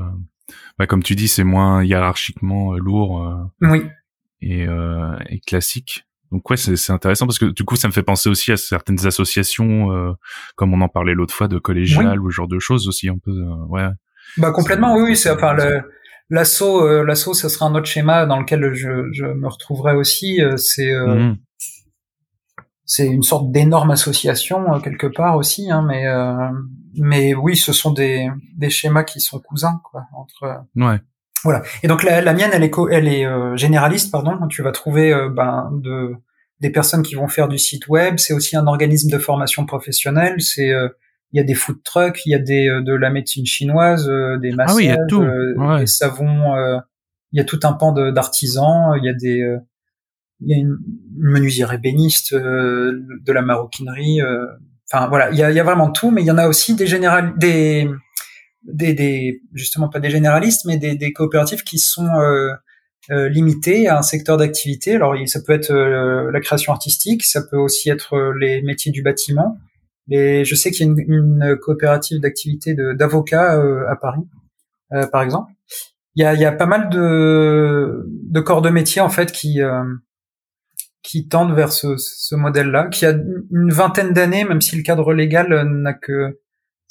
bah, 0.78 0.88
comme 0.88 1.04
tu 1.04 1.16
dis, 1.16 1.30
c'est 1.30 1.46
moins 1.46 1.84
hiérarchiquement 1.84 2.74
lourd. 2.74 3.50
oui. 3.62 3.84
Et, 4.44 4.66
et 5.30 5.40
classique. 5.42 6.06
Donc 6.32 6.50
ouais, 6.50 6.56
c'est 6.56 6.92
intéressant 6.94 7.26
parce 7.28 7.40
que 7.40 7.46
du 7.46 7.66
coup, 7.66 7.76
ça 7.76 7.90
me 7.90 7.94
fait 7.94 8.04
penser 8.04 8.30
aussi 8.30 8.52
à 8.54 8.58
certaines 8.58 9.06
associations, 9.06 9.92
euh, 9.92 10.14
comme 10.56 10.74
on 10.74 10.80
en 10.80 10.88
parlait 10.88 11.14
l'autre 11.14 11.34
fois, 11.34 11.50
de 11.50 11.60
collégiales 11.60 12.22
ou 12.22 12.32
ce 12.32 12.36
genre 12.36 12.48
de 12.48 12.60
choses 12.60 12.88
aussi 12.88 13.10
un 13.10 13.18
peu. 13.18 13.32
Euh, 13.32 13.66
ouais. 13.68 13.90
Bah 14.38 14.52
complètement, 14.52 14.96
oui, 14.96 15.02
oui. 15.10 15.18
C'est 15.18 15.30
enfin 15.30 15.54
le 15.54 15.82
l'assaut, 16.30 16.88
euh, 16.88 17.04
l'assaut, 17.04 17.34
ce 17.34 17.50
sera 17.50 17.66
un 17.66 17.76
autre 17.76 17.88
schéma 17.88 18.26
dans 18.26 18.40
lequel 18.40 18.74
je, 18.74 19.12
je 19.12 19.26
me 19.26 19.48
retrouverai 19.48 19.96
aussi. 19.96 20.40
c'est 20.58 20.94
mmh. 20.94 21.38
c'est 22.86 23.08
une 23.08 23.24
sorte 23.24 23.52
d'énorme 23.52 23.92
association 23.92 24.80
quelque 24.80 25.08
part 25.08 25.36
aussi, 25.36 25.70
hein, 25.70 25.84
mais 25.88 26.06
mais 26.96 27.34
oui, 27.36 27.56
ce 27.56 27.74
sont 27.74 27.92
des 27.92 28.30
des 28.56 28.70
schémas 28.70 29.04
qui 29.04 29.20
sont 29.20 29.40
cousins 29.40 29.82
quoi 29.84 30.04
entre. 30.14 30.64
Ouais. 30.76 31.00
Voilà. 31.44 31.64
Et 31.84 31.88
donc 31.88 32.04
la, 32.04 32.22
la 32.22 32.34
mienne, 32.34 32.52
elle 32.54 32.64
est, 32.64 32.72
elle 32.92 33.08
est 33.08 33.26
euh, 33.26 33.56
généraliste, 33.58 34.12
pardon. 34.12 34.48
Tu 34.48 34.62
vas 34.62 34.72
trouver 34.72 35.12
euh, 35.12 35.30
ben, 35.30 35.70
de, 35.74 36.16
des 36.60 36.70
personnes 36.70 37.02
qui 37.04 37.16
vont 37.16 37.28
faire 37.28 37.48
du 37.48 37.58
site 37.58 37.88
web. 37.88 38.16
C'est 38.18 38.34
aussi 38.34 38.56
un 38.56 38.68
organisme 38.68 39.10
de 39.10 39.18
formation 39.18 39.66
professionnelle. 39.66 40.40
C'est 40.42 40.70
euh, 40.70 40.90
il 41.34 41.38
y 41.38 41.40
a 41.40 41.44
des 41.44 41.54
food 41.54 41.82
trucks, 41.84 42.22
il 42.26 42.32
y 42.32 42.36
a 42.36 42.40
des 42.40 42.68
de 42.68 42.94
la 42.94 43.10
médecine 43.10 43.46
chinoise, 43.46 44.06
des 44.42 44.52
massages, 44.52 44.74
ah 44.74 44.76
oui, 44.76 44.84
il 44.86 44.90
y 44.90 44.92
a 44.92 45.06
tout. 45.08 45.26
des 45.80 45.88
savons. 45.88 46.56
il 47.32 47.38
y 47.38 47.40
a 47.40 47.46
tout 47.46 47.60
un 47.64 47.74
pan 47.74 47.92
d'artisans. 48.12 48.96
Il 48.98 49.06
y 49.06 49.10
a 49.10 49.14
des 49.14 49.58
il 50.44 50.50
y 50.50 50.54
a 50.54 50.58
une, 50.58 50.78
menuisière 51.18 51.72
ébéniste, 51.72 52.34
de 52.34 53.32
la 53.32 53.42
maroquinerie. 53.42 54.20
Enfin 54.92 55.08
voilà, 55.08 55.32
il 55.32 55.38
y 55.38 55.44
a, 55.44 55.52
il 55.52 55.56
y 55.56 55.60
a 55.60 55.64
vraiment 55.64 55.90
tout, 55.90 56.12
mais 56.12 56.22
il 56.22 56.26
y 56.26 56.32
en 56.32 56.38
a 56.38 56.48
aussi 56.48 56.76
des 56.76 56.88
général 56.88 57.34
des 57.38 57.88
des, 58.64 58.94
des, 58.94 59.42
justement 59.54 59.90
pas 59.90 60.00
des 60.00 60.10
généralistes, 60.10 60.66
mais 60.66 60.78
des, 60.78 60.96
des 60.96 61.14
coopératives 61.14 61.64
qui 61.64 61.80
sont 61.80 62.08
euh, 62.08 62.52
euh, 63.10 63.30
limitées 63.30 63.88
à 63.88 63.98
un 63.98 64.04
secteur 64.04 64.38
d'activité. 64.38 64.96
Alors 64.96 65.16
ça 65.26 65.40
peut 65.42 65.54
être 65.54 65.72
euh, 65.72 66.32
la 66.32 66.40
création 66.40 66.72
artistique, 66.72 67.24
ça 67.24 67.42
peut 67.42 67.58
aussi 67.58 67.90
être 67.90 68.14
euh, 68.14 68.34
les 68.40 68.62
métiers 68.62 68.92
du 68.92 69.02
bâtiment. 69.02 69.58
Et 70.12 70.46
je 70.46 70.56
sais 70.56 70.72
qu'il 70.72 70.86
y 70.86 70.90
a 70.90 70.92
une, 70.92 71.00
une 71.08 71.58
coopérative 71.58 72.20
d'activité 72.20 72.76
d'avocats 72.76 73.60
à 73.90 73.96
Paris, 73.96 74.28
par 75.12 75.22
exemple. 75.22 75.52
Il 76.16 76.22
y 76.22 76.26
a, 76.26 76.34
il 76.34 76.42
y 76.42 76.46
a 76.46 76.52
pas 76.52 76.66
mal 76.66 76.90
de, 76.90 78.06
de 78.08 78.40
corps 78.42 78.62
de 78.62 78.70
métier 78.70 79.02
en 79.02 79.10
fait 79.10 79.32
qui 79.32 79.62
qui 81.04 81.28
tendent 81.28 81.54
vers 81.54 81.72
ce, 81.72 81.98
ce 81.98 82.36
modèle-là, 82.36 82.88
qui 82.88 83.06
a 83.06 83.12
une 83.12 83.72
vingtaine 83.72 84.14
d'années, 84.14 84.44
même 84.44 84.62
si 84.62 84.76
le 84.76 84.84
cadre 84.84 85.14
légal 85.14 85.64
n'a 85.68 85.94
que 85.94 86.40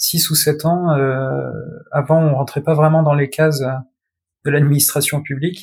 6 0.01 0.31
ou 0.31 0.35
7 0.35 0.65
ans. 0.65 0.93
Euh, 0.93 1.51
avant, 1.93 2.21
on 2.21 2.35
rentrait 2.35 2.63
pas 2.63 2.75
vraiment 2.75 3.03
dans 3.03 3.15
les 3.15 3.31
cases 3.31 3.61
euh, 3.61 3.73
de 4.45 4.51
l'administration 4.51 5.23
publique, 5.23 5.63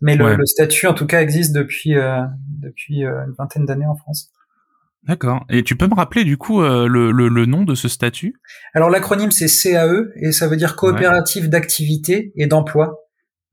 mais 0.00 0.16
le, 0.16 0.34
le, 0.34 0.46
statut, 0.46 0.86
en 0.86 0.94
tout 0.94 1.06
cas, 1.06 1.20
existe 1.20 1.54
depuis 1.54 1.96
euh, 1.96 2.22
depuis 2.48 3.04
euh, 3.04 3.24
une 3.26 3.34
vingtaine 3.38 3.64
d'années 3.64 3.86
en 3.86 3.94
France. 3.94 4.30
D'accord. 5.06 5.44
Et 5.50 5.62
tu 5.62 5.76
peux 5.76 5.86
me 5.86 5.94
rappeler 5.94 6.24
du 6.24 6.36
coup 6.38 6.62
le, 6.62 6.86
le, 6.86 7.28
le, 7.28 7.46
nom 7.46 7.64
de 7.64 7.74
ce 7.74 7.88
statut? 7.88 8.34
Alors 8.72 8.88
l'acronyme 8.88 9.30
c'est 9.30 9.48
CAE 9.48 10.12
et 10.16 10.32
ça 10.32 10.48
veut 10.48 10.56
dire 10.56 10.76
coopérative 10.76 11.48
d'activité 11.48 12.32
et 12.36 12.46
d'emploi. 12.46 13.04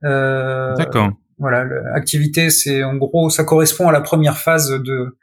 Euh, 0.04 0.76
D'accord. 0.76 1.12
Voilà, 1.38 1.66
activité 1.94 2.50
c'est 2.50 2.84
en 2.84 2.96
gros 2.96 3.30
ça 3.30 3.44
correspond 3.44 3.88
à 3.88 3.92
la 3.92 4.02
première 4.02 4.38
phase 4.38 4.70
de 4.70 5.18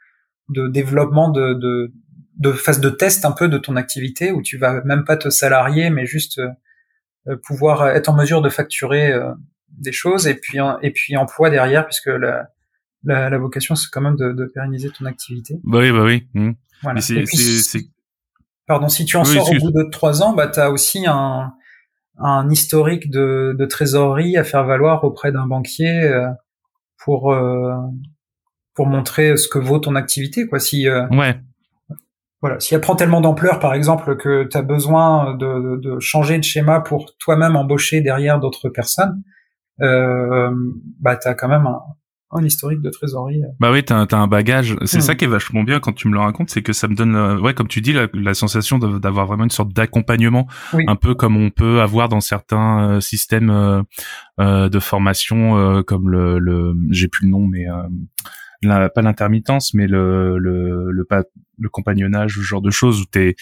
de 0.49 0.67
développement 0.67 1.29
de, 1.29 1.53
de 1.53 1.93
de 2.37 2.51
phase 2.51 2.79
de 2.79 2.89
test 2.89 3.25
un 3.25 3.31
peu 3.31 3.47
de 3.47 3.57
ton 3.57 3.75
activité 3.75 4.31
où 4.31 4.41
tu 4.41 4.57
vas 4.57 4.83
même 4.83 5.05
pas 5.05 5.17
te 5.17 5.29
salarier 5.29 5.89
mais 5.89 6.05
juste 6.05 6.39
euh, 7.27 7.35
pouvoir 7.43 7.87
être 7.89 8.09
en 8.09 8.15
mesure 8.15 8.41
de 8.41 8.49
facturer 8.49 9.11
euh, 9.11 9.31
des 9.69 9.91
choses 9.91 10.27
et 10.27 10.35
puis 10.35 10.59
et 10.81 10.91
puis 10.91 11.15
emploi 11.15 11.49
derrière 11.49 11.85
puisque 11.85 12.07
la 12.07 12.49
la, 13.03 13.29
la 13.29 13.37
vocation 13.37 13.75
c'est 13.75 13.89
quand 13.91 14.01
même 14.01 14.15
de, 14.15 14.33
de, 14.33 14.45
pérenniser 14.45 14.89
ton 14.89 15.05
activité. 15.05 15.55
Bah 15.63 15.79
oui 15.79 15.91
bah 15.91 16.03
oui. 16.03 16.27
Mmh. 16.33 16.51
Voilà. 16.81 17.01
pardon 18.67 18.87
si 18.87 19.05
tu 19.05 19.17
en 19.17 19.25
sors 19.25 19.49
au 19.49 19.55
bout 19.55 19.71
de 19.71 19.89
trois 19.91 20.21
ans 20.23 20.33
bah 20.33 20.47
tu 20.47 20.59
as 20.59 20.71
aussi 20.71 21.05
un 21.05 21.51
un 22.17 22.49
historique 22.49 23.09
de, 23.09 23.55
de 23.57 23.65
trésorerie 23.65 24.37
à 24.37 24.43
faire 24.43 24.65
valoir 24.65 25.03
auprès 25.03 25.31
d'un 25.31 25.47
banquier 25.47 26.03
euh, 26.03 26.27
pour 27.03 27.35
pour 28.75 28.85
montrer 28.87 29.35
ce 29.37 29.47
que 29.47 29.59
vaut 29.59 29.79
ton 29.79 29.95
activité 29.95 30.47
quoi 30.47 30.59
si 30.59 30.87
ouais 30.89 31.39
voilà, 32.41 32.59
si 32.61 32.73
elle 32.73 32.79
prend 32.81 32.95
tellement 32.95 33.19
d'ampleur, 33.19 33.59
par 33.59 33.73
exemple, 33.73 34.15
que 34.15 34.45
tu 34.45 34.55
as 34.55 34.61
besoin 34.61 35.35
de, 35.35 35.75
de, 35.77 35.99
changer 35.99 36.37
de 36.37 36.43
schéma 36.43 36.79
pour 36.79 37.17
toi-même 37.17 37.57
embaucher 37.57 37.99
derrière 37.99 38.39
d'autres 38.39 38.69
personnes, 38.69 39.21
euh, 39.81 40.49
bah 40.99 41.17
tu 41.17 41.27
as 41.27 41.33
quand 41.33 41.49
même 41.49 41.67
un, 41.67 41.81
un, 42.31 42.43
historique 42.43 42.81
de 42.81 42.89
trésorerie. 42.89 43.41
Bah 43.59 43.71
oui, 43.71 43.83
tu 43.83 43.93
as, 43.93 44.07
un 44.11 44.27
bagage. 44.27 44.75
C'est 44.85 44.99
hmm. 44.99 45.01
ça 45.01 45.15
qui 45.15 45.25
est 45.25 45.27
vachement 45.29 45.63
bien 45.63 45.79
quand 45.79 45.93
tu 45.93 46.07
me 46.07 46.13
le 46.13 46.19
racontes, 46.19 46.49
c'est 46.49 46.61
que 46.61 46.73
ça 46.73 46.87
me 46.87 46.95
donne, 46.95 47.15
euh, 47.15 47.39
ouais, 47.39 47.53
comme 47.53 47.67
tu 47.67 47.81
dis, 47.81 47.93
la, 47.93 48.33
sensation 48.33 48.77
d'avoir 48.77 49.25
vraiment 49.25 49.43
une 49.43 49.49
sorte 49.49 49.73
d'accompagnement, 49.73 50.47
un 50.73 50.95
peu 50.95 51.15
comme 51.15 51.37
on 51.37 51.49
peut 51.49 51.81
avoir 51.81 52.09
dans 52.09 52.21
certains 52.21 52.89
euh, 52.89 52.99
systèmes 53.01 53.49
euh, 53.49 53.81
euh, 54.39 54.69
de 54.69 54.79
formation, 54.79 55.83
comme 55.83 56.09
le, 56.09 56.39
le 56.39 56.73
j'ai 56.91 57.07
plus 57.07 57.25
le 57.25 57.31
nom, 57.31 57.47
mais 57.47 57.65
la, 58.61 58.89
pas 58.89 59.01
l'intermittence, 59.01 59.73
mais 59.73 59.87
le, 59.87 60.37
le, 60.37 60.91
le, 60.91 61.05
le 61.57 61.69
compagnonnage, 61.69 62.35
ce 62.35 62.41
genre 62.41 62.61
de 62.61 62.71
choses 62.71 63.01
où 63.01 63.05
t'es 63.05 63.35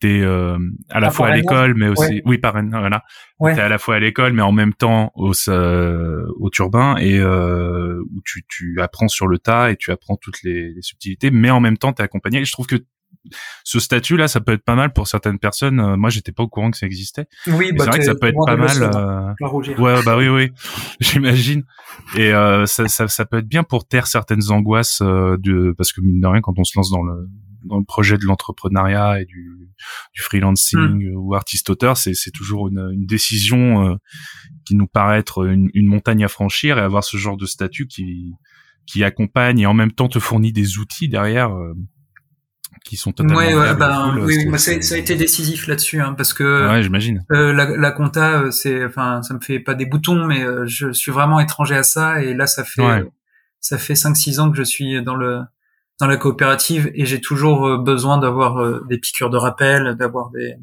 t'es 0.00 0.20
euh, 0.20 0.58
à 0.88 0.98
la 0.98 1.08
ah, 1.08 1.10
fois 1.10 1.28
à 1.28 1.36
l'école 1.36 1.74
mais 1.74 1.88
aussi 1.88 2.22
oui 2.24 2.38
par 2.38 2.60
voilà. 2.62 3.04
Ouais. 3.38 3.54
t'es 3.54 3.60
à 3.60 3.68
la 3.68 3.78
fois 3.78 3.96
à 3.96 3.98
l'école 3.98 4.32
mais 4.32 4.42
en 4.42 4.52
même 4.52 4.74
temps 4.74 5.12
au 5.14 5.32
euh, 5.48 6.26
au 6.38 6.50
turbin 6.50 6.96
et 6.96 7.18
euh, 7.18 8.00
où 8.00 8.20
tu 8.24 8.44
tu 8.48 8.80
apprends 8.80 9.08
sur 9.08 9.28
le 9.28 9.38
tas 9.38 9.70
et 9.70 9.76
tu 9.76 9.92
apprends 9.92 10.16
toutes 10.16 10.42
les, 10.42 10.72
les 10.72 10.82
subtilités 10.82 11.30
mais 11.30 11.50
en 11.50 11.60
même 11.60 11.76
temps 11.76 11.92
t'es 11.92 12.02
accompagné. 12.02 12.40
Et 12.40 12.44
je 12.44 12.52
trouve 12.52 12.66
que 12.66 12.76
ce 13.64 13.78
statut 13.80 14.16
là 14.16 14.28
ça 14.28 14.40
peut 14.40 14.52
être 14.52 14.64
pas 14.64 14.74
mal 14.74 14.92
pour 14.92 15.06
certaines 15.06 15.38
personnes. 15.38 15.80
Euh, 15.80 15.96
moi 15.96 16.10
j'étais 16.10 16.32
pas 16.32 16.42
au 16.42 16.48
courant 16.48 16.70
que 16.70 16.76
ça 16.76 16.86
existait. 16.86 17.26
Oui 17.46 17.72
bah, 17.72 17.84
c'est 17.84 17.90
vrai 17.90 17.98
que 17.98 18.04
ça 18.04 18.14
peut 18.14 18.28
être 18.28 18.44
pas 18.46 18.56
mal 18.56 18.82
euh... 18.82 19.74
ouais 19.78 20.02
bah 20.04 20.16
oui 20.16 20.28
oui 20.28 20.50
j'imagine. 21.00 21.64
Et 22.16 22.32
euh, 22.32 22.66
ça, 22.66 22.88
ça, 22.88 23.08
ça 23.08 23.24
peut 23.26 23.38
être 23.38 23.48
bien 23.48 23.62
pour 23.62 23.86
taire 23.86 24.06
certaines 24.06 24.50
angoisses 24.50 25.00
euh, 25.02 25.36
de 25.38 25.74
parce 25.76 25.92
que 25.92 26.00
mine 26.00 26.20
de 26.20 26.26
rien 26.26 26.40
quand 26.40 26.58
on 26.58 26.64
se 26.64 26.76
lance 26.76 26.90
dans 26.90 27.02
le 27.02 27.28
dans 27.64 27.78
le 27.78 27.84
projet 27.84 28.16
de 28.16 28.24
l'entrepreneuriat 28.24 29.20
et 29.20 29.26
du, 29.26 29.68
du 30.14 30.22
freelancing 30.22 31.10
hmm. 31.10 31.16
ou 31.16 31.34
artiste-auteur, 31.34 31.98
c'est, 31.98 32.14
c'est 32.14 32.30
toujours 32.30 32.68
une, 32.68 32.88
une 32.90 33.04
décision 33.04 33.98
qui 34.64 34.76
nous 34.76 34.86
paraît 34.86 35.18
être 35.18 35.46
une, 35.46 35.68
une, 35.74 35.86
montagne 35.86 36.24
à 36.24 36.28
franchir 36.28 36.78
et 36.78 36.80
avoir 36.80 37.04
ce 37.04 37.18
genre 37.18 37.36
de 37.36 37.44
statut 37.44 37.86
qui, 37.86 38.32
qui 38.86 39.04
accompagne 39.04 39.58
et 39.58 39.66
en 39.66 39.74
même 39.74 39.92
temps 39.92 40.08
te 40.08 40.18
fournit 40.18 40.54
des 40.54 40.78
outils 40.78 41.10
derrière 41.10 41.54
qui 42.84 42.96
sont 42.96 43.12
totalement 43.12 43.38
ouais, 43.38 43.54
ouais 43.54 43.74
bah, 43.74 44.14
oui, 44.18 44.46
moi 44.46 44.58
ça, 44.58 44.72
a 44.72 44.96
été 44.96 45.14
décisif 45.14 45.66
là-dessus 45.66 46.00
hein, 46.00 46.14
parce 46.14 46.32
que 46.32 46.68
ouais 46.68 46.82
j'imagine. 46.82 47.24
euh, 47.32 47.52
la, 47.52 47.76
la 47.76 47.90
compta 47.92 48.42
euh, 48.42 48.50
c'est 48.50 48.84
enfin 48.84 49.22
ça 49.22 49.34
me 49.34 49.40
fait 49.40 49.60
pas 49.60 49.74
des 49.74 49.86
boutons 49.86 50.24
mais 50.24 50.42
euh, 50.42 50.64
je 50.66 50.92
suis 50.92 51.12
vraiment 51.12 51.40
étranger 51.40 51.76
à 51.76 51.82
ça 51.82 52.22
et 52.22 52.34
là 52.34 52.46
ça 52.46 52.64
fait 52.64 53.04
ça 53.60 53.78
fait 53.78 53.94
cinq 53.94 54.16
six 54.16 54.40
ans 54.40 54.50
que 54.50 54.56
je 54.56 54.62
suis 54.62 55.02
dans 55.02 55.16
le 55.16 55.40
dans 56.00 56.06
la 56.06 56.16
coopérative 56.16 56.90
et 56.94 57.04
j'ai 57.04 57.20
toujours 57.20 57.66
euh, 57.66 57.78
besoin 57.78 58.18
d'avoir 58.18 58.84
des 58.86 58.98
piqûres 58.98 59.30
de 59.30 59.36
rappel 59.36 59.94
d'avoir 59.96 60.30
des, 60.30 60.54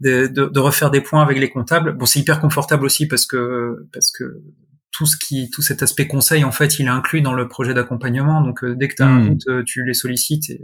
des 0.00 0.28
de, 0.28 0.46
de, 0.46 0.60
refaire 0.60 0.90
des 0.90 1.00
points 1.00 1.22
avec 1.22 1.38
les 1.38 1.48
comptables. 1.50 1.96
Bon 1.96 2.06
c'est 2.06 2.18
hyper 2.18 2.40
confortable 2.40 2.84
aussi 2.84 3.06
parce 3.06 3.26
que 3.26 3.86
parce 3.92 4.10
que 4.10 4.42
tout 4.90 5.06
ce 5.06 5.16
qui 5.16 5.50
tout 5.50 5.62
cet 5.62 5.82
aspect 5.82 6.08
conseil 6.08 6.42
en 6.42 6.52
fait 6.52 6.78
il 6.80 6.86
est 6.86 6.90
inclus 6.90 7.22
dans 7.22 7.34
le 7.34 7.46
projet 7.46 7.74
d'accompagnement 7.74 8.40
donc 8.40 8.64
dès 8.64 8.88
que 8.88 8.96
tu 8.96 9.02
as 9.02 9.06
un 9.06 9.20
hmm. 9.20 9.28
doute 9.38 9.64
tu 9.64 9.84
les 9.84 9.94
sollicites 9.94 10.50
et 10.50 10.60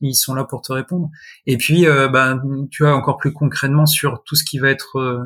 ils 0.00 0.14
sont 0.14 0.34
là 0.34 0.44
pour 0.44 0.62
te 0.62 0.72
répondre. 0.72 1.10
Et 1.46 1.56
puis, 1.56 1.86
euh, 1.86 2.08
ben, 2.08 2.42
tu 2.70 2.82
vois, 2.82 2.94
encore 2.94 3.18
plus 3.18 3.32
concrètement 3.32 3.86
sur 3.86 4.22
tout 4.24 4.36
ce 4.36 4.44
qui 4.44 4.58
va 4.58 4.70
être 4.70 4.98
euh, 4.98 5.24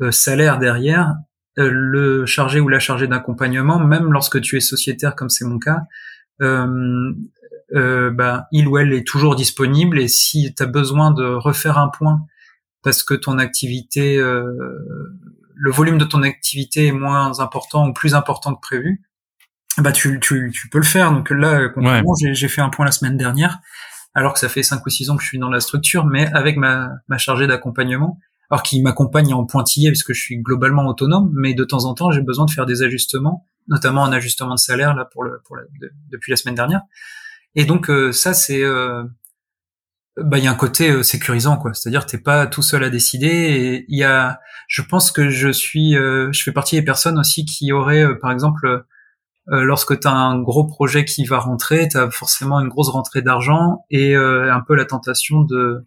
euh, 0.00 0.10
salaire 0.10 0.58
derrière, 0.58 1.14
le 1.56 2.24
chargé 2.24 2.60
ou 2.60 2.68
la 2.68 2.78
chargée 2.78 3.06
d'accompagnement, 3.06 3.78
même 3.78 4.10
lorsque 4.10 4.40
tu 4.40 4.56
es 4.56 4.60
sociétaire 4.60 5.14
comme 5.14 5.28
c'est 5.28 5.44
mon 5.44 5.58
cas, 5.58 5.80
ben, 6.40 7.14
il 8.52 8.68
ou 8.68 8.78
elle 8.78 8.94
est 8.94 9.06
toujours 9.06 9.36
disponible 9.36 9.98
et 10.00 10.08
si 10.08 10.54
tu 10.54 10.62
as 10.62 10.66
besoin 10.66 11.10
de 11.10 11.24
refaire 11.24 11.78
un 11.78 11.88
point 11.88 12.20
parce 12.82 13.02
que 13.02 13.12
ton 13.12 13.38
activité, 13.38 14.16
le 14.16 15.70
volume 15.70 15.98
de 15.98 16.06
ton 16.06 16.22
activité 16.22 16.86
est 16.86 16.92
moins 16.92 17.38
important 17.40 17.86
ou 17.86 17.92
plus 17.92 18.14
important 18.14 18.54
que 18.54 18.60
prévu, 18.60 19.02
bah 19.76 19.92
tu, 19.92 20.20
tu, 20.20 20.52
tu 20.54 20.68
peux 20.70 20.78
le 20.78 20.84
faire. 20.84 21.12
Donc 21.12 21.28
là, 21.28 21.68
concrètement, 21.68 22.14
j'ai 22.18 22.48
fait 22.48 22.62
un 22.62 22.70
point 22.70 22.86
la 22.86 22.92
semaine 22.92 23.18
dernière 23.18 23.60
alors 24.14 24.34
que 24.34 24.38
ça 24.38 24.48
fait 24.48 24.62
cinq 24.62 24.84
ou 24.86 24.90
six 24.90 25.10
ans 25.10 25.16
que 25.16 25.22
je 25.22 25.28
suis 25.28 25.38
dans 25.38 25.48
la 25.48 25.60
structure, 25.60 26.06
mais 26.06 26.30
avec 26.32 26.56
ma, 26.56 26.90
ma 27.08 27.18
chargée 27.18 27.46
d'accompagnement, 27.46 28.18
alors 28.50 28.62
qui 28.62 28.82
m'accompagne 28.82 29.32
en 29.32 29.44
pointillé 29.44 29.90
parce 29.90 30.02
que 30.02 30.12
je 30.12 30.20
suis 30.20 30.36
globalement 30.36 30.86
autonome, 30.86 31.30
mais 31.34 31.54
de 31.54 31.64
temps 31.64 31.84
en 31.84 31.94
temps 31.94 32.10
j'ai 32.10 32.22
besoin 32.22 32.44
de 32.44 32.50
faire 32.50 32.66
des 32.66 32.82
ajustements, 32.82 33.46
notamment 33.68 34.04
un 34.04 34.12
ajustement 34.12 34.54
de 34.54 34.60
salaire 34.60 34.94
là 34.94 35.06
pour 35.10 35.24
le, 35.24 35.40
pour 35.44 35.56
depuis 36.10 36.30
la 36.30 36.36
semaine 36.36 36.54
dernière. 36.54 36.82
Et 37.54 37.64
donc 37.64 37.88
euh, 37.88 38.12
ça 38.12 38.34
c'est 38.34 38.62
euh, 38.62 39.04
bah 40.16 40.38
il 40.38 40.44
y 40.44 40.46
a 40.46 40.50
un 40.50 40.56
côté 40.56 40.90
euh, 40.90 41.02
sécurisant 41.02 41.56
quoi 41.56 41.72
c'est-à-dire 41.72 42.04
t'es 42.04 42.18
pas 42.18 42.46
tout 42.46 42.60
seul 42.60 42.84
à 42.84 42.90
décider 42.90 43.28
et 43.28 43.86
il 43.88 43.98
y 43.98 44.04
a 44.04 44.40
je 44.68 44.82
pense 44.82 45.10
que 45.10 45.30
je 45.30 45.48
suis 45.48 45.96
euh, 45.96 46.30
je 46.32 46.42
fais 46.42 46.52
partie 46.52 46.76
des 46.76 46.82
personnes 46.82 47.18
aussi 47.18 47.46
qui 47.46 47.72
auraient 47.72 48.04
euh, 48.04 48.14
par 48.14 48.30
exemple 48.30 48.84
lorsque 49.46 49.98
tu 49.98 50.06
as 50.06 50.12
un 50.12 50.40
gros 50.40 50.64
projet 50.64 51.04
qui 51.04 51.24
va 51.24 51.38
rentrer 51.38 51.88
tu 51.88 51.96
as 51.96 52.10
forcément 52.10 52.60
une 52.60 52.68
grosse 52.68 52.90
rentrée 52.90 53.22
d'argent 53.22 53.84
et 53.90 54.14
un 54.14 54.60
peu 54.60 54.74
la 54.74 54.84
tentation 54.84 55.42
de 55.42 55.84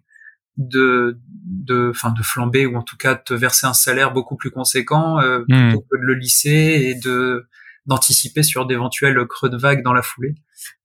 de 0.58 1.20
de 1.46 1.90
enfin 1.92 2.12
de 2.12 2.22
flamber 2.22 2.66
ou 2.66 2.76
en 2.76 2.82
tout 2.82 2.98
cas 2.98 3.16
de 3.16 3.22
te 3.24 3.34
verser 3.34 3.66
un 3.66 3.74
salaire 3.74 4.12
beaucoup 4.12 4.36
plus 4.36 4.52
conséquent 4.52 5.20
hmm. 5.20 5.46
plutôt 5.48 5.82
que 5.82 5.98
de 5.98 6.06
le 6.06 6.16
lisser 6.16 6.50
et 6.50 6.96
de 6.96 7.48
d'anticiper 7.86 8.44
sur 8.44 8.66
d'éventuels 8.66 9.26
creux 9.28 9.50
de 9.50 9.58
vague 9.58 9.84
dans 9.84 9.94
la 9.94 10.02
foulée. 10.02 10.36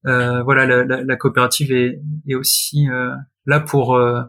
Euh, 0.07 0.43
voilà, 0.43 0.67
la, 0.67 0.85
la, 0.85 1.03
la, 1.03 1.17
coopérative 1.17 1.73
est, 1.73 2.01
est 2.29 2.35
aussi 2.35 2.89
euh, 2.89 3.15
là 3.47 3.61
pour 3.61 3.97
euh, 3.97 4.23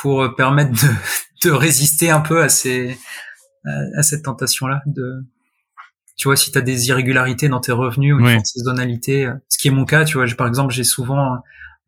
pour 0.00 0.34
permettre 0.36 0.72
de, 0.72 1.48
de, 1.48 1.50
résister 1.52 2.10
un 2.10 2.20
peu 2.20 2.42
à 2.42 2.48
ces 2.48 2.98
à, 3.64 4.02
cette 4.02 4.24
tentation-là. 4.24 4.82
De 4.86 5.24
tu 6.16 6.28
vois, 6.28 6.36
si 6.36 6.50
tu 6.50 6.58
as 6.58 6.62
des 6.62 6.88
irrégularités 6.88 7.48
dans 7.48 7.60
tes 7.60 7.72
revenus 7.72 8.14
ou 8.14 8.20
une 8.20 8.44
saisonnalité, 8.44 9.30
ce 9.48 9.58
qui 9.58 9.68
est 9.68 9.70
mon 9.70 9.84
cas, 9.84 10.04
tu 10.04 10.18
vois, 10.18 10.26
par 10.36 10.46
exemple, 10.46 10.72
j'ai 10.72 10.84
souvent, 10.84 11.38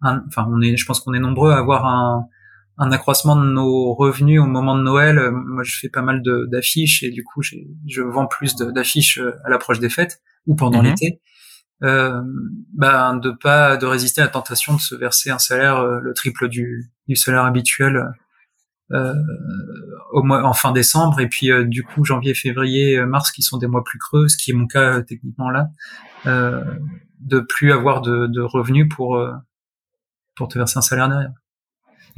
enfin, 0.02 0.46
on 0.50 0.60
est, 0.60 0.76
je 0.76 0.84
pense 0.84 1.00
qu'on 1.00 1.14
est 1.14 1.20
nombreux 1.20 1.52
à 1.52 1.58
avoir 1.58 1.86
un 1.86 2.28
un 2.78 2.92
accroissement 2.92 3.36
de 3.36 3.44
nos 3.44 3.92
revenus 3.92 4.40
au 4.40 4.46
moment 4.46 4.76
de 4.76 4.82
Noël. 4.82 5.18
Euh, 5.18 5.32
moi, 5.32 5.64
je 5.64 5.76
fais 5.76 5.88
pas 5.88 6.02
mal 6.02 6.22
d'affiches 6.48 7.02
et 7.02 7.10
du 7.10 7.24
coup, 7.24 7.42
je 7.42 8.02
vends 8.02 8.26
plus 8.26 8.54
d'affiches 8.54 9.18
euh, 9.18 9.34
à 9.44 9.50
l'approche 9.50 9.80
des 9.80 9.90
fêtes 9.90 10.22
ou 10.46 10.54
pendant 10.54 10.78
mhm. 10.82 10.90
l'été. 10.90 11.20
Euh, 11.84 12.20
ben, 12.74 13.16
de 13.16 13.30
pas 13.30 13.76
de 13.76 13.86
résister 13.86 14.20
à 14.20 14.24
la 14.24 14.30
tentation 14.30 14.74
de 14.74 14.80
se 14.80 14.96
verser 14.96 15.30
un 15.30 15.38
salaire 15.38 15.78
euh, 15.78 16.00
le 16.00 16.12
triple 16.12 16.48
du, 16.48 16.90
du 17.06 17.14
salaire 17.14 17.44
habituel 17.44 18.02
euh, 18.90 19.14
au 20.10 20.22
mois 20.22 20.42
en 20.44 20.52
fin 20.52 20.72
décembre 20.72 21.20
et 21.20 21.28
puis 21.28 21.50
du 21.66 21.82
coup 21.84 22.04
janvier 22.04 22.34
février 22.34 23.04
mars 23.04 23.30
qui 23.30 23.42
sont 23.42 23.58
des 23.58 23.66
mois 23.66 23.84
plus 23.84 23.98
creux 23.98 24.28
ce 24.28 24.36
qui 24.36 24.50
est 24.50 24.54
mon 24.54 24.66
cas 24.66 25.02
techniquement 25.02 25.50
là 25.50 25.68
de 26.24 27.40
plus 27.40 27.72
avoir 27.72 28.00
de, 28.00 28.26
de 28.26 28.40
revenus 28.40 28.88
pour 28.88 29.20
pour 30.36 30.48
te 30.48 30.58
verser 30.58 30.78
un 30.78 30.82
salaire 30.82 31.08
derrière 31.08 31.32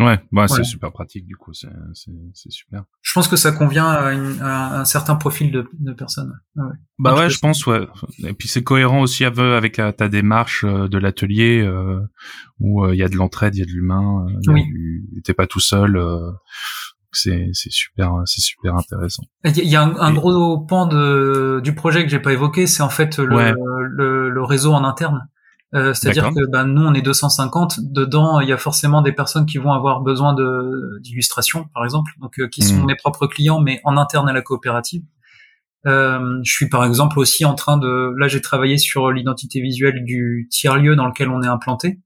Ouais, 0.00 0.18
bah, 0.33 0.48
c'est 0.48 0.64
super 0.64 0.92
pratique 0.92 1.26
du 1.26 1.37
coup, 1.37 1.53
c'est 1.53 1.68
super. 2.48 2.85
Je 3.03 3.12
pense 3.12 3.29
que 3.29 3.37
ça 3.37 3.53
convient 3.53 3.87
à, 3.87 4.81
un 4.81 4.85
certain 4.87 5.14
profil 5.14 5.53
de, 5.53 5.68
de 5.79 5.92
personnes. 5.92 6.33
Ouais. 6.57 6.72
Bah 6.98 7.14
ouais, 7.14 7.29
je 7.29 7.38
pense 7.38 7.66
ouais. 7.66 7.87
Et 8.24 8.33
puis 8.33 8.48
c'est 8.48 8.62
cohérent 8.64 9.03
aussi 9.03 9.26
avec 9.26 9.74
ta 9.74 10.09
démarche 10.09 10.64
euh, 10.64 10.88
de 10.88 10.96
l'atelier 10.96 11.61
euh, 11.61 12.00
où 12.61 12.83
euh, 12.83 12.94
il 12.94 12.98
y 12.98 13.03
a 13.03 13.09
de 13.09 13.16
l'entraide, 13.16 13.55
il 13.57 13.59
y 13.59 13.62
a 13.62 13.66
de 13.66 13.70
l'humain, 13.70 14.26
oui. 14.46 14.64
t'es 15.22 15.35
pas 15.35 15.46
tout 15.46 15.61
seul. 15.61 16.00
c'est 16.03 16.89
c'est 17.12 17.51
super 17.55 18.23
c'est 18.25 18.40
super 18.40 18.75
intéressant. 18.75 19.25
Il 19.44 19.68
y 19.68 19.77
a 19.77 19.83
un, 19.83 20.12
gros 20.12 20.59
pan 20.59 20.87
de 20.87 21.61
du 21.62 21.75
projet 21.75 22.05
que 22.05 22.11
j'ai 22.11 22.20
pas 22.20 22.33
évoqué, 22.33 22.66
c'est 22.66 22.83
en 22.83 22.88
fait 22.88 23.18
le, 23.18 23.55
le, 23.88 24.31
le 24.31 24.44
réseau 24.44 24.73
en 24.73 24.85
interne. 24.85 25.29
Euh, 25.75 25.94
c'est-à-dire 25.94 26.31
que 26.31 26.51
ben, 26.51 26.64
nous, 26.64 26.83
on 26.83 26.94
est 26.94 27.03
250. 27.03 27.79
Dedans, 27.81 28.40
il 28.40 28.49
y 28.49 28.53
a 28.53 28.57
forcément 28.57 29.03
des 29.03 29.12
personnes 29.12 29.46
qui 29.46 29.59
vont 29.59 29.73
avoir 29.73 30.01
besoin 30.01 30.35
de 30.35 30.99
d'illustrations, 31.01 31.68
par 31.73 31.85
exemple, 31.85 32.11
donc 32.20 32.38
euh, 32.40 32.49
qui 32.49 32.62
sont 32.62 32.83
hmm. 32.83 32.87
mes 32.87 32.96
propres 32.96 33.27
clients, 33.27 33.61
mais 33.61 33.81
en 33.85 33.96
interne 33.96 34.29
à 34.29 34.33
la 34.33 34.42
coopérative. 34.42 35.03
Euh, 35.87 36.40
je 36.44 36.53
suis 36.53 36.68
par 36.68 36.85
exemple 36.85 37.18
aussi 37.18 37.44
en 37.44 37.55
train 37.55 37.79
de. 37.79 38.14
Là, 38.18 38.27
j'ai 38.27 38.40
travaillé 38.40 38.79
sur 38.79 39.12
l'identité 39.12 39.61
visuelle 39.61 40.05
du 40.05 40.49
tiers 40.51 40.77
lieu 40.77 40.96
dans 40.96 41.07
lequel 41.07 41.29
on 41.29 41.42
est 41.42 41.49
implanté. 41.49 42.01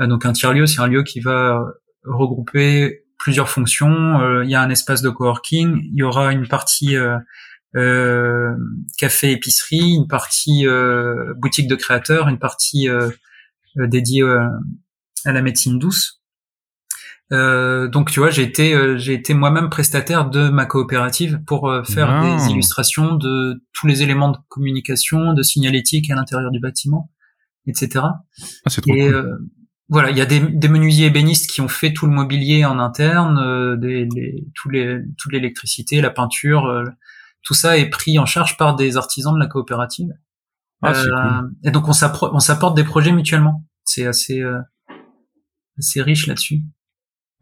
Euh, 0.00 0.06
donc 0.06 0.26
un 0.26 0.32
tiers 0.32 0.52
lieu, 0.52 0.66
c'est 0.66 0.80
un 0.80 0.88
lieu 0.88 1.04
qui 1.04 1.20
va 1.20 1.60
regrouper 2.04 3.04
plusieurs 3.26 3.48
fonctions. 3.48 4.40
Il 4.44 4.48
y 4.48 4.54
a 4.54 4.62
un 4.62 4.70
espace 4.70 5.02
de 5.02 5.10
coworking. 5.10 5.80
Il 5.82 5.96
y 5.96 6.04
aura 6.04 6.32
une 6.32 6.46
partie 6.46 6.96
euh, 7.74 8.54
café 8.98 9.32
épicerie, 9.32 9.94
une 9.94 10.06
partie 10.06 10.64
euh, 10.68 11.34
boutique 11.36 11.66
de 11.66 11.74
créateurs, 11.74 12.28
une 12.28 12.38
partie 12.38 12.88
euh, 12.88 13.10
dédiée 13.76 14.22
à 15.24 15.32
la 15.32 15.42
médecine 15.42 15.80
douce. 15.80 16.22
donc 17.32 18.12
tu 18.12 18.20
vois, 18.20 18.30
j'ai 18.30 18.44
été 18.44 18.96
j'ai 18.98 19.14
été 19.14 19.34
moi-même 19.34 19.70
prestataire 19.70 20.30
de 20.30 20.48
ma 20.48 20.66
coopérative 20.66 21.40
pour 21.44 21.68
faire 21.84 22.22
des 22.22 22.52
illustrations 22.52 23.16
de 23.16 23.60
tous 23.72 23.88
les 23.88 24.04
éléments 24.04 24.30
de 24.30 24.38
communication, 24.48 25.32
de 25.32 25.42
signalétique 25.42 26.08
à 26.10 26.14
l'intérieur 26.14 26.52
du 26.52 26.60
bâtiment, 26.60 27.10
etc. 27.66 28.04
Ah, 28.04 28.20
c'est 28.68 28.80
trop 28.80 28.94
Et, 28.94 29.10
cool. 29.10 29.50
Voilà, 29.88 30.10
il 30.10 30.16
y 30.16 30.20
a 30.20 30.26
des, 30.26 30.40
des, 30.40 30.68
menuisiers 30.68 31.06
ébénistes 31.06 31.48
qui 31.48 31.60
ont 31.60 31.68
fait 31.68 31.92
tout 31.92 32.06
le 32.06 32.12
mobilier 32.12 32.64
en 32.64 32.78
interne, 32.78 33.78
des, 33.78 34.08
les, 34.14 34.44
tous 34.54 34.68
les, 34.68 35.00
toute 35.16 35.32
l'électricité, 35.32 36.00
la 36.00 36.10
peinture, 36.10 36.84
tout 37.46 37.54
ça 37.54 37.78
est 37.78 37.88
pris 37.88 38.18
en 38.18 38.26
charge 38.26 38.56
par 38.56 38.74
des 38.74 38.96
artisans 38.96 39.32
de 39.32 39.38
la 39.38 39.46
coopérative. 39.46 40.10
Ah, 40.82 40.92
euh, 40.92 41.42
Et 41.64 41.70
donc 41.70 41.88
on 41.88 41.92
s'apporte 41.92 42.76
des 42.76 42.84
projets 42.84 43.12
mutuellement. 43.12 43.64
C'est 43.84 44.06
assez 44.06 44.40
euh, 44.40 44.58
assez 45.78 46.02
riche 46.02 46.26
là-dessus. 46.26 46.62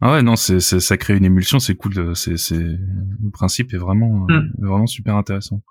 Ah 0.01 0.11
ouais 0.11 0.21
non 0.21 0.35
c'est 0.35 0.59
ça 0.59 0.97
crée 0.97 1.15
une 1.15 1.25
émulsion 1.25 1.59
c'est 1.59 1.75
cool 1.75 2.15
c'est 2.15 2.37
c'est 2.37 2.57
le 2.59 3.31
principe 3.31 3.73
est 3.73 3.77
vraiment 3.77 4.27
hmm. 4.29 4.51
vraiment 4.59 4.87
super 4.87 5.15
intéressant. 5.15 5.61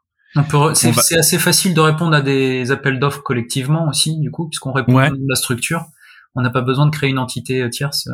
C'est 0.75 1.17
assez 1.17 1.39
facile 1.39 1.75
de 1.75 1.81
répondre 1.81 2.15
à 2.15 2.21
des 2.21 2.73
appels 2.73 2.99
d'offres 2.99 3.23
collectivement 3.23 3.89
aussi 3.89 4.19
du 4.19 4.31
coup 4.33 4.49
puisqu'on 4.49 4.73
répond 4.73 4.99
à 4.99 5.11
la 5.11 5.37
structure. 5.37 5.87
On 6.35 6.43
n'a 6.43 6.51
pas 6.51 6.63
besoin 6.63 6.87
de 6.87 6.91
créer 6.91 7.11
une 7.11 7.19
entité 7.19 7.63
euh, 7.63 7.69
tierce. 7.69 8.09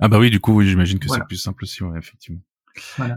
Ah 0.00 0.08
bah 0.08 0.18
oui 0.18 0.30
du 0.30 0.38
coup 0.38 0.54
oui 0.54 0.68
j'imagine 0.68 0.98
que 0.98 1.08
c'est 1.08 1.24
plus 1.26 1.36
simple 1.36 1.64
aussi 1.64 1.82
ouais, 1.82 1.98
effectivement. 1.98 2.40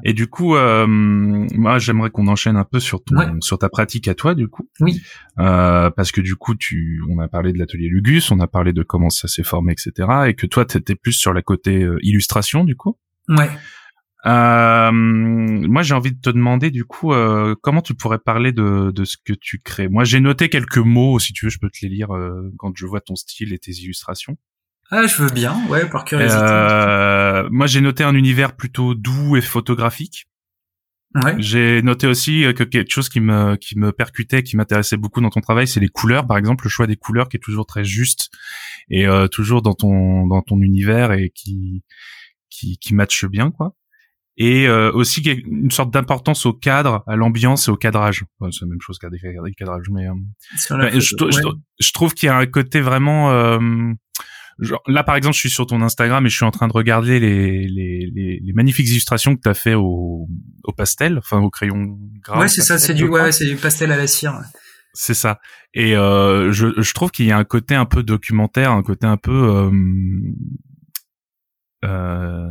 Et 0.04 0.13
du 0.13 0.28
coup, 0.28 0.56
euh, 0.56 0.86
moi, 0.88 1.80
j'aimerais 1.80 2.10
qu'on 2.10 2.28
enchaîne 2.28 2.56
un 2.56 2.63
peu 2.63 2.80
sur 2.80 3.04
ton, 3.04 3.15
sur 3.41 3.58
ta 3.58 3.69
pratique 3.69 4.08
à 4.08 4.15
toi, 4.15 4.36
du 4.36 4.47
coup. 4.47 4.69
Oui. 4.80 5.02
Euh, 5.39 5.89
parce 5.89 6.12
que 6.12 6.21
du 6.21 6.36
coup, 6.36 6.56
tu, 6.56 7.02
on 7.10 7.19
a 7.19 7.28
parlé 7.28 7.54
de 7.54 7.58
l'atelier 7.58 7.88
Lugus, 7.88 8.32
on 8.32 8.39
a 8.39 8.47
parlé 8.47 8.74
de 8.74 8.84
comment 8.84 9.10
ça 9.10 9.28
s'est 9.28 9.43
formé, 9.43 9.74
etc. 9.74 10.10
Et 10.28 10.34
que 10.34 10.47
toi, 10.47 10.65
t'étais 10.65 10.95
plus 10.95 11.13
sur 11.13 11.34
la 11.34 11.41
côté 11.41 11.84
euh, 11.84 11.97
illustration, 12.02 12.63
du 12.63 12.76
coup. 12.76 12.97
Ouais. 13.30 13.50
Euh, 14.25 14.91
moi, 14.91 15.81
j'ai 15.81 15.93
envie 15.95 16.12
de 16.12 16.19
te 16.21 16.29
demander 16.29 16.69
du 16.69 16.86
coup 16.86 17.12
euh, 17.12 17.55
comment 17.62 17.81
tu 17.81 17.95
pourrais 17.95 18.19
parler 18.19 18.51
de, 18.51 18.91
de 18.91 19.03
ce 19.03 19.17
que 19.17 19.34
tu 19.34 19.60
crées? 19.60 19.88
Moi, 19.88 20.03
j'ai 20.03 20.19
noté 20.19 20.49
quelques 20.49 20.77
mots, 20.77 21.17
si 21.19 21.34
tu 21.34 21.45
veux, 21.45 21.49
je 21.49 21.57
peux 21.60 21.69
te 21.69 21.79
les 21.81 21.89
lire 21.89 22.12
euh, 22.12 22.51
quand 22.57 22.71
je 22.75 22.86
vois 22.86 23.01
ton 23.01 23.15
style 23.15 23.53
et 23.53 23.60
tes 23.60 23.71
illustrations. 23.71 24.38
Ah, 24.91 25.07
je 25.07 25.23
veux 25.23 25.29
bien, 25.29 25.65
ouais, 25.69 25.89
par 25.89 26.03
curiosité. 26.03 26.41
Euh, 26.43 27.47
moi, 27.49 27.65
j'ai 27.65 27.81
noté 27.81 28.03
un 28.03 28.13
univers 28.13 28.55
plutôt 28.55 28.93
doux 28.93 29.38
et 29.38 29.41
photographique. 29.41 30.27
Ouais. 31.23 31.36
J'ai 31.39 31.81
noté 31.81 32.07
aussi 32.07 32.45
que 32.55 32.63
quelque 32.63 32.89
chose 32.89 33.10
qui 33.10 33.19
me 33.19 33.57
qui 33.57 33.77
me 33.77 33.91
percutait, 33.91 34.43
qui 34.43 34.55
m'intéressait 34.55 34.95
beaucoup 34.95 35.19
dans 35.19 35.29
ton 35.29 35.41
travail, 35.41 35.67
c'est 35.67 35.81
les 35.81 35.89
couleurs. 35.89 36.25
Par 36.25 36.38
exemple, 36.38 36.65
le 36.65 36.69
choix 36.69 36.88
des 36.88 36.95
couleurs 36.95 37.27
qui 37.27 37.36
est 37.36 37.41
toujours 37.41 37.65
très 37.65 37.84
juste 37.84 38.29
et 38.89 39.07
euh, 39.07 39.27
toujours 39.27 39.62
dans 39.62 39.73
ton 39.73 40.25
dans 40.27 40.41
ton 40.41 40.62
univers 40.62 41.12
et 41.12 41.31
qui 41.36 41.84
qui 42.49 42.77
qui 42.77 42.95
matche 42.95 43.25
bien, 43.25 43.51
quoi. 43.51 43.75
Et 44.43 44.67
euh, 44.67 44.91
aussi 44.93 45.21
une 45.21 45.69
sorte 45.69 45.91
d'importance 45.91 46.45
au 46.45 46.54
cadre, 46.54 47.04
à 47.06 47.15
l'ambiance 47.15 47.67
et 47.67 47.71
au 47.71 47.75
cadrage. 47.75 48.23
c'est 48.51 48.62
la 48.62 48.67
même 48.67 48.82
chose 48.82 48.97
qu'à 48.97 49.10
des 49.10 49.19
cadrages, 49.56 49.89
mais 49.91 50.08
euh, 50.08 50.13
je, 50.93 50.99
je, 50.99 51.41
je, 51.80 51.93
trouve 51.93 52.13
qu'il 52.13 52.27
y 52.27 52.30
a 52.30 52.38
un 52.38 52.45
côté 52.47 52.82
vraiment 52.82 53.30
Genre, 54.60 54.82
là, 54.86 55.04
par 55.04 55.15
exemple, 55.15 55.34
je 55.34 55.39
suis 55.39 55.49
sur 55.49 55.65
ton 55.65 55.82
Instagram 55.82 56.23
et 56.25 56.30
je 56.30 56.36
suis 56.36 56.45
en 56.45 56.51
train 56.51 56.67
de 56.67 56.73
regarder 56.73 57.19
les, 57.19 57.67
les, 57.67 58.12
les, 58.13 58.39
les 58.43 58.54
magnifiques 58.54 58.88
illustrations 58.88 59.36
que 59.36 59.41
tu 59.41 59.49
as 59.49 59.56
fait 59.56 59.73
au, 59.73 60.27
au 60.63 60.71
pastel, 60.71 61.17
enfin 61.17 61.39
au 61.39 61.49
crayon 61.49 61.97
gras. 62.23 62.39
Ouais, 62.39 62.47
c'est 62.47 62.62
ça, 62.62 62.77
c'est 62.77 62.93
du, 62.93 63.08
ouais, 63.08 63.32
c'est 63.32 63.47
du 63.47 63.56
pastel 63.56 63.91
à 63.91 63.97
la 63.97 64.06
cire. 64.06 64.39
C'est 64.93 65.15
ça. 65.15 65.39
Et 65.73 65.95
euh, 65.95 66.51
je, 66.51 66.67
je 66.80 66.93
trouve 66.93 67.10
qu'il 67.10 67.25
y 67.25 67.32
a 67.32 67.38
un 67.38 67.43
côté 67.43 67.73
un 67.73 67.86
peu 67.86 68.04
documentaire, 68.04 68.71
un 68.71 68.84
côté 68.84 69.08
un 69.08 69.17
peu 69.17 69.32
euh, 69.32 69.71
euh, 71.86 72.47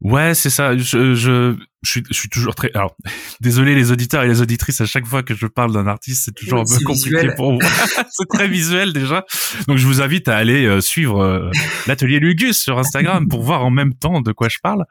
Ouais, 0.00 0.34
c'est 0.34 0.50
ça. 0.50 0.76
Je, 0.76 1.14
je, 1.14 1.54
je, 1.82 1.90
suis, 1.90 2.02
je 2.08 2.14
suis 2.14 2.28
toujours 2.28 2.54
très. 2.54 2.70
Alors, 2.74 2.96
désolé 3.40 3.74
les 3.74 3.92
auditeurs 3.92 4.22
et 4.22 4.28
les 4.28 4.40
auditrices. 4.40 4.80
À 4.80 4.86
chaque 4.86 5.06
fois 5.06 5.22
que 5.22 5.34
je 5.34 5.46
parle 5.46 5.72
d'un 5.72 5.86
artiste, 5.86 6.24
c'est 6.24 6.34
toujours 6.34 6.60
un 6.60 6.64
peu 6.64 6.82
compliqué 6.84 7.28
pour 7.36 7.52
moi. 7.52 7.62
c'est 8.10 8.28
très 8.28 8.48
visuel 8.48 8.92
déjà. 8.92 9.24
Donc, 9.68 9.76
je 9.76 9.86
vous 9.86 10.00
invite 10.00 10.28
à 10.28 10.36
aller 10.36 10.64
euh, 10.64 10.80
suivre 10.80 11.20
euh, 11.20 11.50
l'atelier 11.86 12.18
Lugus 12.18 12.58
sur 12.58 12.78
Instagram 12.78 13.28
pour 13.28 13.42
voir 13.42 13.64
en 13.64 13.70
même 13.70 13.94
temps 13.94 14.20
de 14.20 14.32
quoi 14.32 14.48
je 14.48 14.58
parle. 14.62 14.84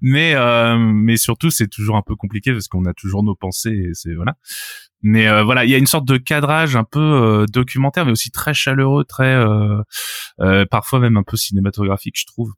Mais, 0.00 0.34
euh, 0.34 0.76
mais 0.78 1.16
surtout, 1.16 1.50
c'est 1.50 1.68
toujours 1.68 1.96
un 1.96 2.02
peu 2.02 2.14
compliqué 2.14 2.52
parce 2.52 2.68
qu'on 2.68 2.84
a 2.84 2.94
toujours 2.94 3.24
nos 3.24 3.34
pensées. 3.34 3.88
Et 3.90 3.94
c'est 3.94 4.14
voilà. 4.14 4.36
Mais 5.02 5.26
euh, 5.26 5.42
voilà, 5.42 5.64
il 5.64 5.70
y 5.70 5.74
a 5.74 5.78
une 5.78 5.86
sorte 5.86 6.04
de 6.04 6.16
cadrage 6.16 6.76
un 6.76 6.84
peu 6.84 7.00
euh, 7.00 7.46
documentaire, 7.46 8.06
mais 8.06 8.12
aussi 8.12 8.30
très 8.30 8.54
chaleureux, 8.54 9.04
très 9.04 9.34
euh, 9.34 10.64
parfois 10.70 11.00
même 11.00 11.16
un 11.16 11.24
peu 11.24 11.36
cinématographique, 11.36 12.14
je 12.18 12.26
trouve. 12.26 12.52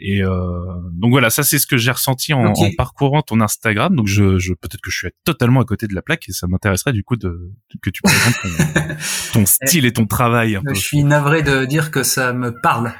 Et 0.00 0.22
donc 0.22 1.10
voilà, 1.10 1.30
ça 1.30 1.42
c'est 1.42 1.58
ce 1.58 1.66
que 1.66 1.76
j'ai 1.76 1.90
ressenti 1.90 2.32
en, 2.32 2.52
parcourant 2.76 3.22
ton 3.22 3.40
Instagram. 3.40 3.94
Donc 3.94 4.06
je, 4.06 4.38
je 4.38 4.52
peut-être 4.54 4.80
que 4.80 4.90
je 4.90 4.98
suis 4.98 5.08
totalement 5.24 5.60
à 5.60 5.64
côté 5.64 5.86
de 5.86 5.94
la 5.94 6.02
plaque 6.02 6.28
et 6.28 6.32
ça 6.32 6.46
m'intéresserait 6.46 6.92
du 6.92 7.04
coup 7.04 7.16
de 7.16 7.52
que 7.82 7.90
tu 7.90 8.02
présentes 8.02 8.34
ton, 8.42 8.50
ton 9.40 9.46
style 9.46 9.84
et 9.86 9.92
ton 9.92 10.06
travail. 10.06 10.56
Un 10.56 10.62
je 10.74 10.80
suis 10.80 11.04
navré 11.04 11.42
de 11.42 11.64
dire 11.64 11.90
que 11.90 12.02
ça 12.02 12.32
me 12.32 12.54
parle. 12.60 12.92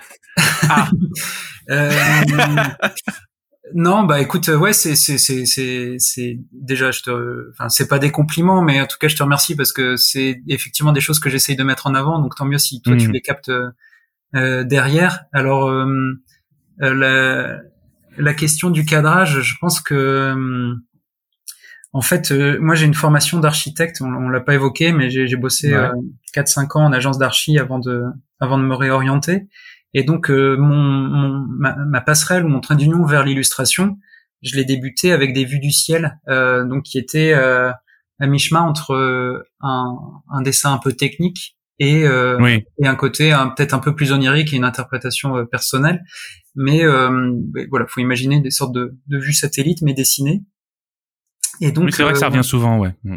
Ah. 0.69 0.91
Non, 3.75 4.05
bah 4.05 4.21
écoute, 4.21 4.49
ouais, 4.49 4.73
c'est 4.73 4.97
c'est 4.97 5.19
c'est 5.19 5.45
c'est 5.45 5.97
c'est 5.99 6.39
déjà, 6.53 6.91
je 6.91 7.03
te, 7.03 7.51
enfin, 7.51 7.69
c'est 7.69 7.89
pas 7.89 7.99
des 7.99 8.11
compliments, 8.11 8.63
mais 8.63 8.81
en 8.81 8.87
tout 8.87 8.97
cas, 8.99 9.09
je 9.09 9.17
te 9.17 9.23
remercie 9.23 9.57
parce 9.57 9.73
que 9.73 9.97
c'est 9.97 10.41
effectivement 10.49 10.93
des 10.93 11.01
choses 11.01 11.21
que 11.21 11.29
j'essaye 11.29 11.57
de 11.57 11.65
mettre 11.65 11.87
en 11.87 11.95
avant. 11.95 12.19
Donc 12.19 12.35
tant 12.37 12.45
mieux 12.45 12.59
si 12.59 12.81
toi 12.81 12.97
tu 12.97 13.09
mmh. 13.09 13.13
les 13.13 13.21
captes 13.21 13.49
euh, 13.51 13.69
derrière. 14.35 15.25
Alors 15.33 15.69
euh, 15.69 16.12
euh, 16.83 16.95
la 16.95 17.61
la 18.21 18.35
question 18.35 18.71
du 18.71 18.85
cadrage, 18.85 19.43
je 19.43 19.55
pense 19.61 19.81
que 19.81 20.75
en 21.93 22.01
fait, 22.01 22.33
moi 22.33 22.75
j'ai 22.75 22.87
une 22.87 22.95
formation 22.95 23.38
d'architecte. 23.38 24.01
On, 24.01 24.29
l'a 24.29 24.41
pas 24.41 24.55
évoqué, 24.55 24.93
mais 24.93 25.09
j'ai 25.09 25.37
bossé 25.37 25.71
quatre 26.33 26.49
4-5 26.49 26.79
ans 26.79 26.85
en 26.87 26.93
agence 26.93 27.19
d'archi 27.19 27.59
avant 27.59 27.79
de 27.79 28.03
avant 28.41 28.59
de 28.59 28.64
me 28.64 28.75
réorienter. 28.75 29.49
Et 29.95 30.05
donc 30.05 30.31
euh, 30.31 30.57
mon, 30.59 31.47
ma, 31.49 32.01
passerelle 32.01 32.45
ou 32.45 32.49
mon 32.49 32.61
train 32.61 32.77
d'union 32.77 33.05
vers 33.05 33.25
l'illustration, 33.25 33.99
je 34.43 34.57
l'ai 34.57 34.64
débuté 34.64 35.12
avec 35.12 35.33
des 35.33 35.45
vues 35.45 35.61
du 35.61 35.71
ciel, 35.71 36.21
euh, 36.29 36.64
donc 36.64 36.85
qui 36.85 36.99
étaient 36.99 37.33
euh, 37.33 37.71
à 38.21 38.27
mi-chemin 38.27 38.61
entre 38.61 39.45
un, 39.61 39.97
un, 40.31 40.43
dessin 40.43 40.73
un 40.73 40.79
peu 40.79 40.93
technique 40.93 41.58
et, 41.79 42.03
et 42.03 42.87
un 42.87 42.95
côté 42.95 43.37
peut-être 43.57 43.75
un 43.75 43.79
peu 43.79 43.95
plus 43.95 44.12
onirique 44.12 44.53
et 44.53 44.57
une 44.57 44.64
interprétation 44.64 45.47
personnelle. 45.47 46.03
Mais 46.55 46.85
voilà, 47.71 47.87
faut 47.88 48.01
imaginer 48.01 48.41
des 48.41 48.51
sortes 48.51 48.75
de, 48.75 48.97
de 49.07 49.19
vues 49.19 49.33
satellites 49.35 49.83
mais 49.83 49.95
dessinées. 49.95 50.43
Et 51.61 51.73
donc, 51.73 51.93
c'est 51.93 52.03
vrai 52.03 52.12
que 52.12 52.19
ça 52.19 52.29
revient 52.29 52.45
souvent, 52.45 52.79
ouais. 52.79 52.95
Mm. 53.05 53.17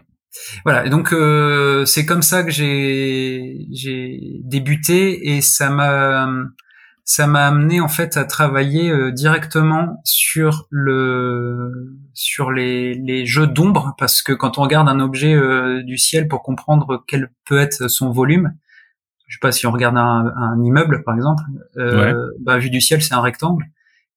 Voilà, 0.64 0.86
et 0.86 0.90
donc 0.90 1.12
euh, 1.12 1.86
c'est 1.86 2.06
comme 2.06 2.22
ça 2.22 2.44
que 2.44 2.52
j'ai 2.52 3.68
j'ai 3.70 4.40
débuté 4.44 5.36
et 5.36 5.42
ça 5.42 5.70
m'a 5.70 6.30
ça 7.12 7.28
m'a 7.28 7.48
amené 7.48 7.82
en 7.82 7.90
fait 7.90 8.16
à 8.16 8.24
travailler 8.24 8.90
euh, 8.90 9.12
directement 9.12 10.02
sur 10.06 10.68
le 10.70 11.98
sur 12.14 12.52
les, 12.52 12.94
les 12.94 13.26
jeux 13.26 13.48
d'ombre 13.48 13.96
parce 13.98 14.22
que 14.22 14.32
quand 14.32 14.58
on 14.58 14.62
regarde 14.62 14.88
un 14.88 15.02
objet 15.02 15.34
euh, 15.34 15.84
du 15.84 15.98
ciel 15.98 16.30
pour 16.30 16.42
comprendre 16.42 17.04
quel 17.08 17.30
peut 17.46 17.60
être 17.60 17.90
son 17.90 18.12
volume, 18.12 18.54
je 19.28 19.36
sais 19.36 19.40
pas 19.42 19.52
si 19.52 19.68
on 19.68 19.72
regarde 19.72 19.98
un, 19.98 20.32
un 20.38 20.64
immeuble 20.64 21.04
par 21.04 21.16
exemple, 21.16 21.44
bah 22.40 22.58
vu 22.58 22.70
du 22.70 22.80
ciel 22.80 23.02
c'est 23.02 23.14
un 23.14 23.22
rectangle. 23.22 23.66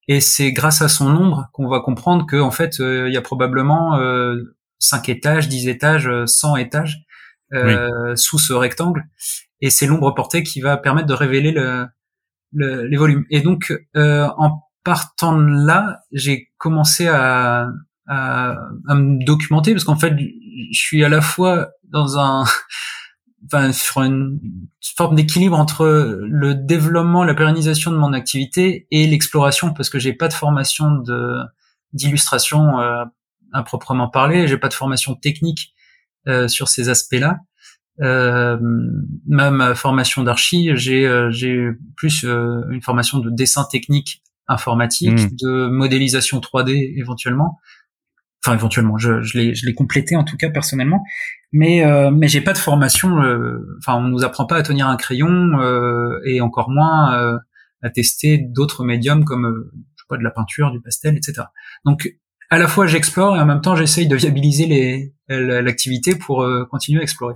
Et 0.07 0.21
c'est 0.21 0.53
grâce 0.53 0.81
à 0.81 0.89
son 0.89 1.09
ombre 1.17 1.49
qu'on 1.53 1.67
va 1.67 1.81
comprendre 1.81 2.27
que 2.27 2.37
en 2.37 2.53
fait 2.53 2.79
il 2.79 3.13
y 3.13 3.17
a 3.17 3.23
probablement 3.23 3.99
5 4.79 5.09
étages, 5.09 5.49
10 5.49 5.69
étages, 5.69 6.11
100 6.27 6.57
étages 6.57 7.05
euh, 7.53 8.15
sous 8.15 8.39
ce 8.39 8.53
rectangle. 8.53 9.05
Et 9.61 9.71
c'est 9.71 9.87
l'ombre 9.87 10.13
portée 10.15 10.43
qui 10.43 10.61
va 10.61 10.77
permettre 10.77 11.07
de 11.07 11.15
révéler 11.15 11.53
le, 11.53 11.87
le, 12.55 12.87
les 12.87 12.97
volumes. 12.97 13.25
Et 13.31 13.41
donc, 13.41 13.73
euh, 13.97 14.29
en 14.39 14.63
partant 14.85 15.37
de 15.37 15.67
là, 15.67 16.01
j'ai 16.13 16.51
commencé 16.59 17.07
à, 17.07 17.69
à, 18.07 18.55
à, 18.89 18.95
me 18.95 19.25
documenter 19.25 19.73
parce 19.73 19.85
qu'en 19.85 19.97
fait, 19.97 20.15
je 20.19 20.79
suis 20.79 21.05
à 21.05 21.09
la 21.09 21.21
fois 21.21 21.71
dans 21.85 22.19
un, 22.19 22.45
enfin, 23.47 23.73
sur 23.73 24.03
une 24.03 24.41
forme 24.97 25.17
d'équilibre 25.17 25.59
entre 25.59 25.87
le 26.23 26.55
développement, 26.55 27.25
la 27.25 27.35
pérennisation 27.35 27.91
de 27.91 27.97
mon 27.97 28.13
activité 28.13 28.87
et 28.91 29.07
l'exploration 29.07 29.73
parce 29.73 29.91
que 29.91 29.99
j'ai 29.99 30.13
pas 30.13 30.29
de 30.29 30.35
formation 30.35 30.93
de 30.93 31.39
d'illustration 31.93 32.81
euh, 32.81 33.05
à 33.53 33.63
proprement 33.63 34.09
parler. 34.09 34.49
J'ai 34.49 34.59
pas 34.59 34.69
de 34.69 34.75
formation 34.75 35.15
technique 35.15 35.75
euh, 36.27 36.49
sur 36.49 36.69
ces 36.69 36.89
aspects-là. 36.89 37.39
Euh, 38.01 38.59
ma, 39.27 39.75
formation 39.75 40.23
d'archi, 40.25 40.71
j'ai 40.75 41.07
euh, 41.07 41.31
j'ai 41.31 41.69
plus 41.97 42.25
euh, 42.25 42.63
une 42.71 42.83
formation 42.83 43.19
de 43.19 43.31
dessin 43.31 43.65
technique 43.71 44.23
informatique, 44.49 45.13
hmm. 45.13 45.37
de 45.41 45.69
modélisation 45.69 46.41
3D 46.41 46.99
éventuellement. 46.99 47.61
Enfin 48.45 48.55
éventuellement, 48.55 48.99
je, 48.99 49.23
je 49.23 49.39
l'ai 49.39 49.55
je 49.55 49.65
l'ai 49.65 49.75
complété 49.75 50.17
en 50.17 50.25
tout 50.25 50.37
cas 50.37 50.51
personnellement, 50.51 51.03
mais 51.53 51.83
mais 52.11 52.29
j'ai 52.29 52.43
pas 52.43 52.53
de 52.53 52.59
formation. 52.59 53.09
Enfin, 53.79 53.95
on 53.95 54.03
nous 54.03 54.23
apprend 54.23 54.45
pas 54.45 54.57
à 54.57 54.63
tenir 54.63 54.87
un 54.87 54.97
crayon 54.97 55.53
et 56.27 56.43
encore 56.43 56.69
moins 56.69 57.39
à 57.81 57.91
tester 57.91 58.37
d'autres 58.37 58.85
médiums 58.85 59.25
comme 59.25 59.71
je 59.97 60.03
sais 60.03 60.07
pas 60.11 60.19
de 60.19 60.23
la 60.23 60.31
peinture, 60.31 60.73
du 60.73 60.81
pastel, 60.83 61.17
etc. 61.17 61.45
Donc 61.87 62.07
à 62.51 62.59
la 62.59 62.69
fois 62.69 62.87
j'explore 62.87 63.37
et 63.37 63.41
en 63.41 63.47
même 63.47 63.61
temps 63.61 63.77
j'essaye 63.77 64.07
de 64.07 64.17
viabiliser 64.17 65.13
l'activité 65.29 66.15
pour 66.15 66.43
euh, 66.43 66.65
continuer 66.71 67.01
à 67.01 67.03
explorer. 67.03 67.35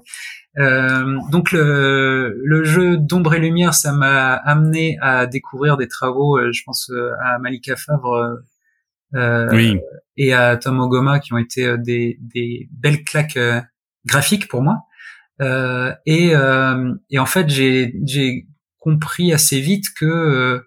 Euh, 0.56 1.18
donc 1.30 1.52
le, 1.52 2.40
le 2.42 2.64
jeu 2.64 2.96
d'ombre 2.96 3.34
et 3.34 3.38
lumière, 3.38 3.74
ça 3.74 3.92
m'a 3.92 4.34
amené 4.34 4.98
à 5.00 5.26
découvrir 5.26 5.76
des 5.76 5.88
travaux, 5.88 6.38
euh, 6.38 6.52
je 6.52 6.62
pense 6.64 6.90
euh, 6.90 7.12
à 7.22 7.38
Malika 7.38 7.76
Favre 7.76 8.38
oui. 9.12 9.78
et 10.16 10.32
à 10.32 10.56
Tom 10.56 10.80
Ogoma 10.80 11.20
qui 11.20 11.32
ont 11.32 11.38
été 11.38 11.76
des, 11.78 12.18
des 12.20 12.68
belles 12.72 13.04
claques 13.04 13.38
graphiques 14.04 14.48
pour 14.48 14.62
moi. 14.62 14.84
et, 16.06 16.32
et 17.10 17.18
en 17.18 17.26
fait 17.26 17.48
j'ai 17.48 18.46
compris 18.78 19.32
assez 19.32 19.60
vite 19.60 19.86
que 19.98 20.62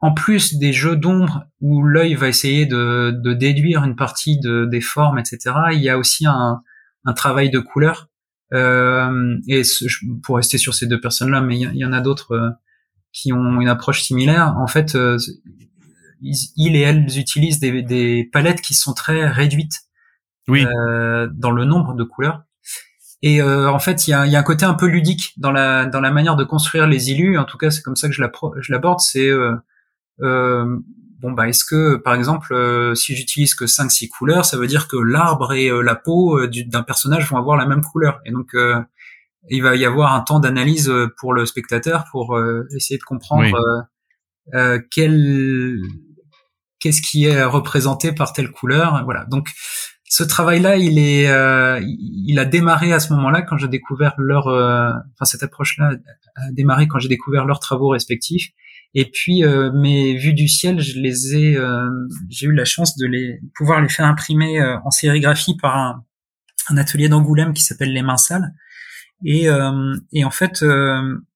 en 0.00 0.12
plus 0.12 0.54
des 0.58 0.72
jeux 0.72 0.96
d'ombre 0.96 1.44
où 1.60 1.82
l'œil 1.82 2.14
va 2.14 2.28
essayer 2.28 2.66
de, 2.66 3.12
de, 3.22 3.32
déduire 3.32 3.84
une 3.84 3.96
partie 3.96 4.38
de, 4.38 4.64
des 4.64 4.80
formes, 4.80 5.18
etc., 5.18 5.54
il 5.72 5.80
y 5.80 5.88
a 5.88 5.98
aussi 5.98 6.24
un, 6.26 6.62
un 7.04 7.12
travail 7.12 7.50
de 7.50 7.58
couleur. 7.58 8.08
Euh, 8.54 9.36
et 9.46 9.62
pour 10.22 10.36
rester 10.36 10.58
sur 10.58 10.74
ces 10.74 10.86
deux 10.86 11.00
personnes-là, 11.00 11.40
mais 11.40 11.58
il 11.58 11.76
y, 11.76 11.84
en 11.84 11.92
a 11.92 12.00
d'autres 12.00 12.32
euh, 12.32 12.50
qui 13.12 13.32
ont 13.32 13.60
une 13.60 13.68
approche 13.68 14.02
similaire. 14.02 14.56
En 14.58 14.66
fait, 14.66 14.94
euh, 14.94 15.18
ils, 16.22 16.76
et 16.76 16.80
elles 16.80 17.18
utilisent 17.18 17.60
des, 17.60 17.82
des, 17.82 18.28
palettes 18.32 18.60
qui 18.60 18.74
sont 18.74 18.94
très 18.94 19.28
réduites 19.28 19.80
oui. 20.48 20.64
Euh, 20.64 21.28
dans 21.32 21.50
le 21.50 21.64
nombre 21.64 21.94
de 21.94 22.04
couleurs. 22.04 22.42
Et 23.20 23.42
en 23.42 23.80
fait, 23.80 24.06
il 24.06 24.12
y 24.12 24.14
a, 24.14 24.26
y 24.28 24.36
a, 24.36 24.38
un 24.38 24.44
côté 24.44 24.64
un 24.64 24.74
peu 24.74 24.86
ludique 24.86 25.32
dans 25.38 25.50
la 25.50 25.86
dans 25.86 26.00
la 26.00 26.12
manière 26.12 26.36
de 26.36 26.44
construire 26.44 26.86
les 26.86 27.10
illus. 27.10 27.36
En 27.36 27.44
tout 27.44 27.58
cas, 27.58 27.68
c'est 27.68 27.82
comme 27.82 27.96
ça 27.96 28.08
que 28.08 28.14
je 28.14 28.22
l'aborde. 28.72 29.00
C'est 29.00 29.28
euh, 30.20 30.78
bon 31.18 31.32
bah 31.32 31.48
est-ce 31.48 31.64
que 31.64 31.96
par 31.96 32.14
exemple 32.14 32.52
euh, 32.54 32.94
si 32.94 33.14
j'utilise 33.16 33.54
que 33.54 33.66
5 33.66 33.90
6 33.90 34.08
couleurs, 34.08 34.44
ça 34.44 34.56
veut 34.56 34.66
dire 34.66 34.88
que 34.88 34.96
l'arbre 34.96 35.52
et 35.52 35.68
euh, 35.68 35.82
la 35.82 35.94
peau 35.94 36.46
d'un 36.46 36.82
personnage 36.82 37.28
vont 37.30 37.36
avoir 37.36 37.56
la 37.56 37.66
même 37.66 37.82
couleur. 37.82 38.20
Et 38.24 38.30
donc 38.30 38.54
il 39.50 39.62
va 39.62 39.76
y 39.76 39.84
avoir 39.84 40.14
un 40.14 40.20
temps 40.20 40.40
d'analyse 40.40 40.92
pour 41.18 41.32
le 41.32 41.46
spectateur 41.46 42.04
pour 42.10 42.38
essayer 42.74 42.98
de 42.98 43.04
comprendre 43.04 43.86
quel 44.90 45.80
qu'est-ce 46.80 47.02
qui 47.02 47.24
est 47.24 47.42
représenté 47.44 48.12
par 48.12 48.32
telle 48.32 48.50
couleur. 48.50 49.02
Voilà. 49.04 49.24
Donc 49.26 49.48
ce 50.04 50.22
travail-là, 50.22 50.76
il 50.76 50.98
est, 50.98 51.28
il 51.82 52.38
a 52.38 52.44
démarré 52.44 52.92
à 52.92 53.00
ce 53.00 53.12
moment-là 53.14 53.42
quand 53.42 53.56
j'ai 53.56 53.68
découvert 53.68 54.14
leur, 54.18 54.48
enfin 54.48 55.24
cette 55.24 55.42
approche-là 55.42 55.92
a 56.36 56.52
démarré 56.52 56.88
quand 56.88 56.98
j'ai 56.98 57.08
découvert 57.08 57.44
leurs 57.44 57.60
travaux 57.60 57.88
respectifs. 57.88 58.50
Et 58.94 59.10
puis 59.10 59.44
euh, 59.44 59.70
mes 59.72 60.16
vues 60.16 60.34
du 60.34 60.48
ciel, 60.48 60.80
je 60.80 60.98
les 60.98 61.34
ai, 61.36 61.56
euh, 61.56 61.88
j'ai 62.28 62.46
eu 62.46 62.52
la 62.52 62.64
chance 62.64 62.96
de 62.96 63.06
les 63.06 63.40
pouvoir 63.54 63.80
les 63.80 63.88
faire 63.88 64.06
imprimer 64.06 64.60
euh, 64.60 64.78
en 64.84 64.90
sérigraphie 64.90 65.56
par 65.56 65.76
un, 65.76 66.04
atelier 66.76 67.08
d'Angoulême 67.08 67.54
qui 67.54 67.62
s'appelle 67.62 67.92
Les 67.92 68.02
Mains 68.02 68.18
Sales. 68.18 68.52
Et, 69.24 69.50
en 69.50 70.30
fait, 70.30 70.62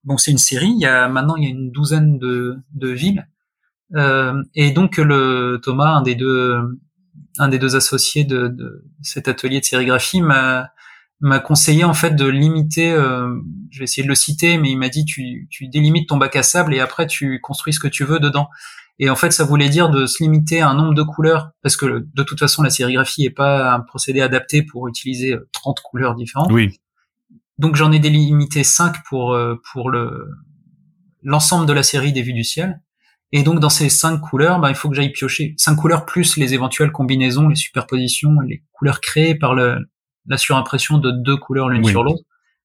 bon, 0.04 0.16
c'est 0.18 0.30
une 0.30 0.38
série. 0.38 0.68
Il 0.68 0.80
y 0.80 0.86
a 0.86 1.08
maintenant 1.08 1.36
il 1.36 1.44
y 1.44 1.46
a 1.46 1.50
une 1.50 1.72
douzaine 1.72 2.18
de, 2.18 2.58
de 2.74 2.88
villes. 2.90 3.26
et 4.54 4.70
donc 4.72 4.98
le 4.98 5.58
Thomas, 5.62 5.94
un 5.94 6.02
des 6.02 6.14
deux, 6.14 6.58
un 7.38 7.48
des 7.48 7.58
deux 7.58 7.74
associés 7.76 8.24
de, 8.24 8.48
de 8.48 8.84
cet 9.00 9.26
atelier 9.26 9.60
de 9.60 9.64
sérigraphie, 9.64 10.20
m'a 10.20 10.71
m'a 11.22 11.38
conseillé 11.38 11.84
en 11.84 11.94
fait 11.94 12.14
de 12.16 12.26
limiter, 12.26 12.92
euh, 12.92 13.34
je 13.70 13.78
vais 13.78 13.84
essayer 13.84 14.02
de 14.02 14.08
le 14.08 14.14
citer, 14.14 14.58
mais 14.58 14.70
il 14.70 14.76
m'a 14.76 14.88
dit 14.88 15.04
tu, 15.04 15.46
tu 15.50 15.68
délimites 15.68 16.08
ton 16.08 16.16
bac 16.16 16.34
à 16.36 16.42
sable 16.42 16.74
et 16.74 16.80
après 16.80 17.06
tu 17.06 17.40
construis 17.40 17.72
ce 17.72 17.80
que 17.80 17.88
tu 17.88 18.04
veux 18.04 18.18
dedans. 18.18 18.48
Et 18.98 19.08
en 19.08 19.16
fait, 19.16 19.30
ça 19.30 19.44
voulait 19.44 19.68
dire 19.68 19.88
de 19.88 20.06
se 20.06 20.22
limiter 20.22 20.60
à 20.60 20.68
un 20.68 20.74
nombre 20.74 20.94
de 20.94 21.02
couleurs, 21.02 21.50
parce 21.62 21.76
que 21.76 22.06
de 22.12 22.22
toute 22.22 22.38
façon, 22.38 22.62
la 22.62 22.70
sérigraphie 22.70 23.24
est 23.24 23.30
pas 23.30 23.72
un 23.72 23.80
procédé 23.80 24.20
adapté 24.20 24.62
pour 24.62 24.86
utiliser 24.86 25.36
30 25.52 25.78
euh, 25.78 25.82
couleurs 25.82 26.14
différentes. 26.14 26.52
Oui. 26.52 26.78
Donc 27.58 27.76
j'en 27.76 27.92
ai 27.92 28.00
délimité 28.00 28.64
5 28.64 28.96
pour 29.08 29.32
euh, 29.32 29.60
pour 29.72 29.90
le 29.90 30.28
l'ensemble 31.22 31.66
de 31.66 31.72
la 31.72 31.84
série 31.84 32.12
des 32.12 32.22
vues 32.22 32.32
du 32.32 32.44
ciel. 32.44 32.82
Et 33.30 33.44
donc 33.44 33.60
dans 33.60 33.70
ces 33.70 33.88
cinq 33.88 34.18
couleurs, 34.18 34.58
bah, 34.58 34.68
il 34.70 34.74
faut 34.74 34.90
que 34.90 34.96
j'aille 34.96 35.12
piocher 35.12 35.54
cinq 35.56 35.76
couleurs 35.76 36.04
plus 36.04 36.36
les 36.36 36.52
éventuelles 36.52 36.90
combinaisons, 36.90 37.48
les 37.48 37.54
superpositions, 37.54 38.40
les 38.46 38.62
couleurs 38.72 39.00
créées 39.00 39.36
par 39.36 39.54
le, 39.54 39.78
la 40.26 40.38
surimpression 40.38 40.98
de 40.98 41.10
deux 41.10 41.36
couleurs 41.36 41.68
l'une 41.68 41.84
sur 41.84 42.04
l'autre. 42.04 42.22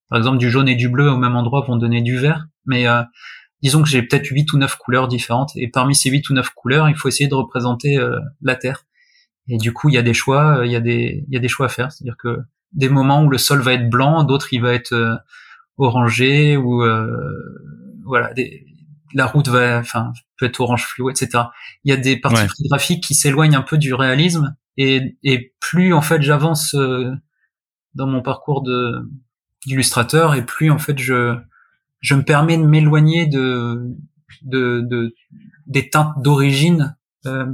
Par 0.09 0.17
exemple, 0.17 0.37
du 0.37 0.49
jaune 0.49 0.69
et 0.69 0.75
du 0.75 0.89
bleu 0.89 1.11
au 1.11 1.17
même 1.17 1.35
endroit 1.35 1.65
vont 1.67 1.75
donner 1.75 2.01
du 2.01 2.17
vert, 2.17 2.47
mais 2.65 2.87
euh, 2.87 3.03
disons 3.61 3.81
que 3.81 3.89
j'ai 3.89 4.01
peut-être 4.01 4.27
huit 4.27 4.51
ou 4.53 4.57
neuf 4.57 4.75
couleurs 4.75 5.07
différentes, 5.07 5.51
et 5.55 5.67
parmi 5.67 5.95
ces 5.95 6.09
huit 6.09 6.29
ou 6.29 6.33
neuf 6.33 6.49
couleurs, 6.51 6.87
il 6.89 6.95
faut 6.95 7.07
essayer 7.07 7.27
de 7.27 7.35
représenter 7.35 7.97
euh, 7.97 8.17
la 8.41 8.55
Terre. 8.55 8.85
Et 9.49 9.57
du 9.57 9.73
coup, 9.73 9.89
il 9.89 9.95
y 9.95 9.97
a 9.97 10.01
des 10.01 10.13
choix, 10.13 10.61
il 10.65 10.71
y 10.71 10.75
a 10.75 10.81
des, 10.81 11.25
il 11.27 11.33
y 11.33 11.37
a 11.37 11.39
des 11.39 11.47
choix 11.47 11.65
à 11.65 11.69
faire. 11.69 11.91
C'est-à-dire 11.91 12.17
que 12.17 12.39
des 12.73 12.89
moments 12.89 13.23
où 13.23 13.29
le 13.29 13.37
sol 13.37 13.61
va 13.61 13.73
être 13.73 13.89
blanc, 13.89 14.23
d'autres 14.23 14.53
il 14.53 14.61
va 14.61 14.73
être 14.73 15.19
orangé, 15.77 16.57
ou 16.57 16.83
voilà, 18.03 18.33
des, 18.33 18.65
la 19.13 19.25
route 19.25 19.47
va, 19.47 19.79
enfin, 19.79 20.13
peut 20.37 20.45
être 20.45 20.59
orange 20.59 20.85
fluo, 20.85 21.09
etc. 21.09 21.45
Il 21.83 21.89
y 21.89 21.93
a 21.93 21.97
des 21.97 22.17
parties 22.17 22.63
graphiques 22.69 23.03
qui 23.03 23.15
s'éloignent 23.15 23.55
un 23.55 23.61
peu 23.61 23.77
du 23.77 23.93
réalisme, 23.93 24.55
et, 24.77 25.17
et 25.23 25.53
plus 25.59 25.93
en 25.93 26.01
fait 26.01 26.21
j'avance 26.21 26.75
euh, 26.75 27.11
dans 27.97 28.07
mon 28.07 28.21
parcours 28.21 28.63
d'illustrateur, 29.65 30.35
et 30.35 30.45
plus 30.45 30.71
en 30.71 30.79
fait 30.79 30.97
je 30.97 31.35
je 31.99 32.15
me 32.15 32.23
permets 32.23 32.57
de 32.57 32.63
m'éloigner 32.63 33.25
de, 33.25 33.95
de, 34.43 34.81
de 34.81 35.13
des 35.65 35.89
teintes 35.89 36.21
d'origine 36.21 36.95
euh, 37.25 37.45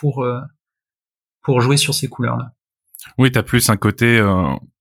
pour 0.00 0.24
euh, 0.24 0.40
pour 1.42 1.60
jouer 1.60 1.76
sur 1.76 1.94
ces 1.94 2.08
couleurs 2.08 2.36
là. 2.36 2.52
Oui, 3.18 3.30
t'as 3.30 3.42
plus 3.42 3.68
un 3.68 3.76
côté 3.76 4.20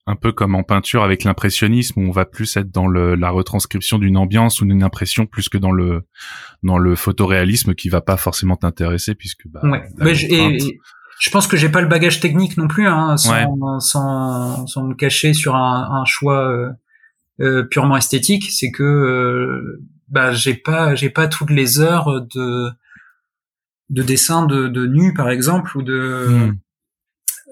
un 0.07 0.15
peu 0.15 0.31
comme 0.31 0.55
en 0.55 0.63
peinture 0.63 1.03
avec 1.03 1.23
l'impressionnisme 1.23 2.01
où 2.01 2.07
on 2.07 2.11
va 2.11 2.25
plus 2.25 2.55
être 2.57 2.71
dans 2.71 2.87
le, 2.87 3.15
la 3.15 3.29
retranscription 3.29 3.97
d'une 3.97 4.17
ambiance 4.17 4.61
ou 4.61 4.65
d'une 4.65 4.83
impression 4.83 5.25
plus 5.25 5.49
que 5.49 5.57
dans 5.57 5.71
le 5.71 6.03
dans 6.63 6.77
le 6.77 6.95
photoréalisme 6.95 7.73
qui 7.73 7.89
va 7.89 8.01
pas 8.01 8.17
forcément 8.17 8.55
t'intéresser 8.55 9.15
puisque 9.15 9.47
bah, 9.47 9.61
ouais. 9.63 9.83
Mais 9.97 10.13
je, 10.13 10.27
et, 10.27 10.79
je 11.21 11.29
pense 11.29 11.45
que 11.45 11.55
j'ai 11.55 11.69
pas 11.69 11.81
le 11.81 11.87
bagage 11.87 12.19
technique 12.19 12.57
non 12.57 12.67
plus 12.67 12.87
hein, 12.87 13.15
sans, 13.15 13.79
sans, 13.79 14.65
sans 14.65 14.83
me 14.83 14.95
cacher 14.95 15.33
sur 15.33 15.55
un, 15.55 16.01
un 16.01 16.03
choix 16.03 16.49
euh, 16.49 16.71
euh 17.39 17.63
purement 17.63 17.95
esthétique. 17.95 18.49
C'est 18.49 18.71
que 18.71 18.81
euh, 18.81 19.83
bah 20.09 20.31
j'ai 20.31 20.55
pas 20.55 20.95
j'ai 20.95 21.11
pas 21.11 21.27
toutes 21.27 21.51
les 21.51 21.79
heures 21.79 22.25
de 22.35 22.71
de 23.91 24.01
dessin 24.01 24.47
de, 24.47 24.67
de 24.67 24.87
nu 24.87 25.13
par 25.13 25.29
exemple 25.29 25.77
ou 25.77 25.83
de 25.83 26.27
hmm. 26.27 26.57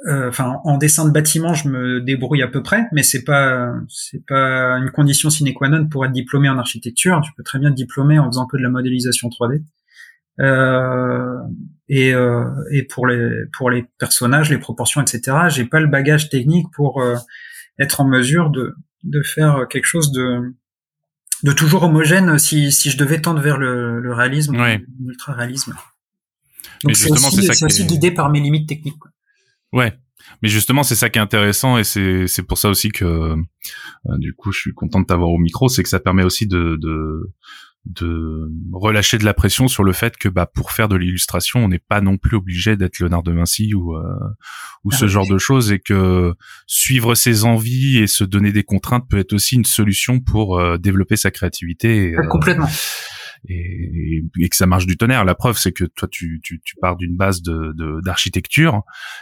Euh, 0.08 0.30
enfin 0.30 0.62
en 0.64 0.78
dessin 0.78 1.06
de 1.06 1.12
bâtiment 1.12 1.54
je 1.54 1.68
me 1.68 2.00
débrouille 2.00 2.42
à 2.42 2.48
peu 2.48 2.64
près 2.64 2.88
mais 2.94 3.04
c'est 3.04 3.26
pas 3.26 3.74
c'est 3.90 4.26
pas 4.26 4.78
une 4.78 4.92
condition 4.92 5.30
sine 5.30 5.54
qua 5.54 5.68
non 5.68 5.90
pour 5.90 6.06
être 6.06 6.14
diplômé 6.14 6.48
en 6.50 6.58
architecture. 6.58 7.20
Tu 7.22 7.34
peux 7.34 7.44
très 7.44 7.60
bien 7.60 7.70
te 7.70 7.76
diplômer 7.76 8.18
en 8.18 8.28
faisant 8.28 8.48
que 8.48 8.56
de 8.56 8.64
la 8.64 8.70
modélisation 8.70 9.28
3D 9.28 9.62
euh, 10.40 11.36
et, 11.90 12.14
euh, 12.14 12.46
et 12.72 12.84
pour 12.84 13.08
les 13.08 13.46
pour 13.52 13.70
les 13.70 13.86
personnages 13.98 14.50
les 14.50 14.58
proportions 14.58 15.02
etc 15.02 15.38
j'ai 15.50 15.66
pas 15.66 15.80
le 15.80 15.88
bagage 15.88 16.30
technique 16.30 16.68
pour 16.74 17.02
euh, 17.02 17.16
être 17.80 18.02
en 18.02 18.08
mesure 18.08 18.50
de 18.50 18.76
de 19.04 19.22
faire 19.22 19.68
quelque 19.70 19.86
chose 19.86 20.12
de 20.12 20.56
de 21.44 21.52
toujours 21.52 21.84
homogène 21.84 22.38
si 22.38 22.72
si 22.72 22.90
je 22.90 22.98
devais 22.98 23.22
tendre 23.22 23.42
vers 23.42 23.58
le, 23.58 24.00
le 24.00 24.14
réalisme 24.14 24.56
l'ultra 25.00 25.34
réalisme 25.34 25.76
donc 26.84 26.96
c'est 26.96 27.12
aussi, 27.12 27.66
aussi 27.66 27.86
guidé 27.86 28.12
par 28.12 28.30
mes 28.30 28.40
limites 28.40 28.68
techniques 28.68 29.00
quoi. 29.00 29.12
Ouais, 29.72 29.94
mais 30.42 30.50
justement 30.50 30.84
c'est 30.84 30.96
ça 30.96 31.10
qui 31.10 31.20
est 31.20 31.22
intéressant 31.22 31.78
et 31.78 31.84
c'est 31.84 32.28
c'est 32.28 32.44
pour 32.44 32.58
ça 32.58 32.70
aussi 32.70 32.90
que 32.90 33.06
euh, 33.06 34.18
du 34.18 34.34
coup 34.34 34.52
je 34.52 34.60
suis 34.60 34.74
content 34.74 35.00
de 35.00 35.06
t'avoir 35.06 35.30
au 35.30 35.38
micro, 35.38 35.70
c'est 35.70 35.84
que 35.84 35.90
ça 35.90 36.00
permet 36.00 36.24
aussi 36.24 36.48
de, 36.48 36.78
de 36.82 37.32
de 37.86 38.52
relâcher 38.74 39.18
de 39.18 39.26
la 39.26 39.34
pression 39.34 39.68
sur 39.68 39.84
le 39.84 39.94
fait 39.94 40.18
que 40.18 40.28
bah 40.28 40.46
pour 40.46 40.72
faire 40.72 40.90
de 40.90 40.96
l'illustration 40.96 41.64
on 41.64 41.70
n'est 41.70 41.80
pas 41.80 42.02
non 42.02 42.18
plus 42.18 42.36
obligé 42.36 42.76
d'être 42.76 43.00
Léonard 43.00 43.24
de 43.24 43.32
Vinci 43.32 43.74
ou 43.74 43.96
euh, 43.96 44.04
ou 44.84 44.92
ce 44.92 45.06
ah 45.06 45.08
genre 45.08 45.28
de 45.28 45.38
choses 45.38 45.72
et 45.72 45.80
que 45.80 46.34
suivre 46.68 47.16
ses 47.16 47.46
envies 47.46 47.98
et 47.98 48.08
se 48.08 48.24
donner 48.24 48.52
des 48.52 48.64
contraintes 48.64 49.08
peut 49.10 49.18
être 49.18 49.34
aussi 49.34 49.56
une 49.56 49.66
solution 49.66 50.20
pour 50.20 50.60
euh, 50.60 50.78
développer 50.78 51.16
sa 51.16 51.32
créativité 51.32 52.12
et, 52.12 52.16
complètement 52.30 52.68
et, 53.48 54.24
et, 54.40 54.50
que 54.50 54.56
ça 54.56 54.66
marche 54.66 54.86
du 54.86 54.98
tonnerre. 54.98 55.24
La 55.24 55.36
preuve, 55.36 55.58
c'est 55.58 55.72
que 55.72 55.86
toi, 55.86 56.08
tu, 56.12 56.42
tu, 56.44 56.60
tu 56.60 56.76
pars 56.82 56.98
d'une 56.98 57.16
base 57.16 57.42
de 57.42 58.02
d'architecture, 58.04 58.82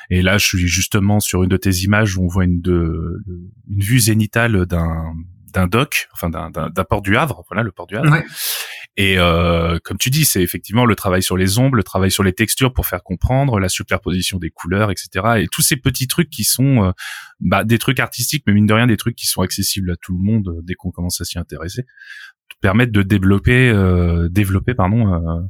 et 0.10 0.22
là, 0.22 0.38
je 0.38 0.46
suis 0.46 0.68
justement 0.68 1.20
sur 1.20 1.44
une 1.44 1.50
de 1.50 1.58
tes 1.58 1.84
images 1.84 2.18
où 2.18 2.24
on 2.24 2.28
voit 2.28 2.46
une, 2.46 2.62
de, 2.62 3.24
une 3.70 3.80
vue 3.80 4.00
zénitale 4.00 4.66
d'un 4.66 5.14
d'un 5.58 5.68
dock, 5.68 6.08
enfin 6.14 6.30
d'un 6.30 6.84
port 6.84 7.02
du 7.02 7.18
Havre, 7.18 7.44
voilà 7.50 7.64
le 7.64 7.72
port 7.72 7.88
du 7.88 7.96
Havre. 7.96 8.22
Et 8.96 9.20
euh, 9.20 9.78
comme 9.84 9.98
tu 9.98 10.10
dis, 10.10 10.26
c'est 10.26 10.42
effectivement 10.42 10.86
le 10.86 10.96
travail 10.96 11.22
sur 11.22 11.38
les 11.38 11.60
ombres, 11.60 11.76
le 11.76 11.84
travail 11.84 12.10
sur 12.10 12.24
les 12.24 12.34
textures 12.34 12.74
pour 12.74 12.88
faire 12.88 13.04
comprendre, 13.04 13.60
la 13.60 13.70
superposition 13.70 14.40
des 14.40 14.50
couleurs, 14.50 14.90
etc. 14.92 15.26
Et 15.38 15.48
tous 15.52 15.62
ces 15.62 15.78
petits 15.78 16.08
trucs 16.08 16.30
qui 16.30 16.44
sont 16.44 16.84
euh, 16.84 16.92
bah, 17.40 17.64
des 17.64 17.78
trucs 17.78 18.00
artistiques, 18.00 18.44
mais 18.48 18.54
mine 18.54 18.66
de 18.66 18.74
rien 18.74 18.88
des 18.88 18.98
trucs 18.98 19.16
qui 19.16 19.28
sont 19.28 19.42
accessibles 19.42 19.92
à 19.92 19.96
tout 20.02 20.18
le 20.18 20.24
monde 20.24 20.48
euh, 20.48 20.62
dès 20.64 20.74
qu'on 20.74 20.92
commence 20.92 21.22
à 21.22 21.26
s'y 21.26 21.38
intéresser 21.38 21.86
permettre 22.62 22.92
de 22.92 23.04
développer, 23.04 23.70
euh, 23.70 24.30
développer 24.30 24.74
pardon, 24.74 25.14
euh, 25.14 25.42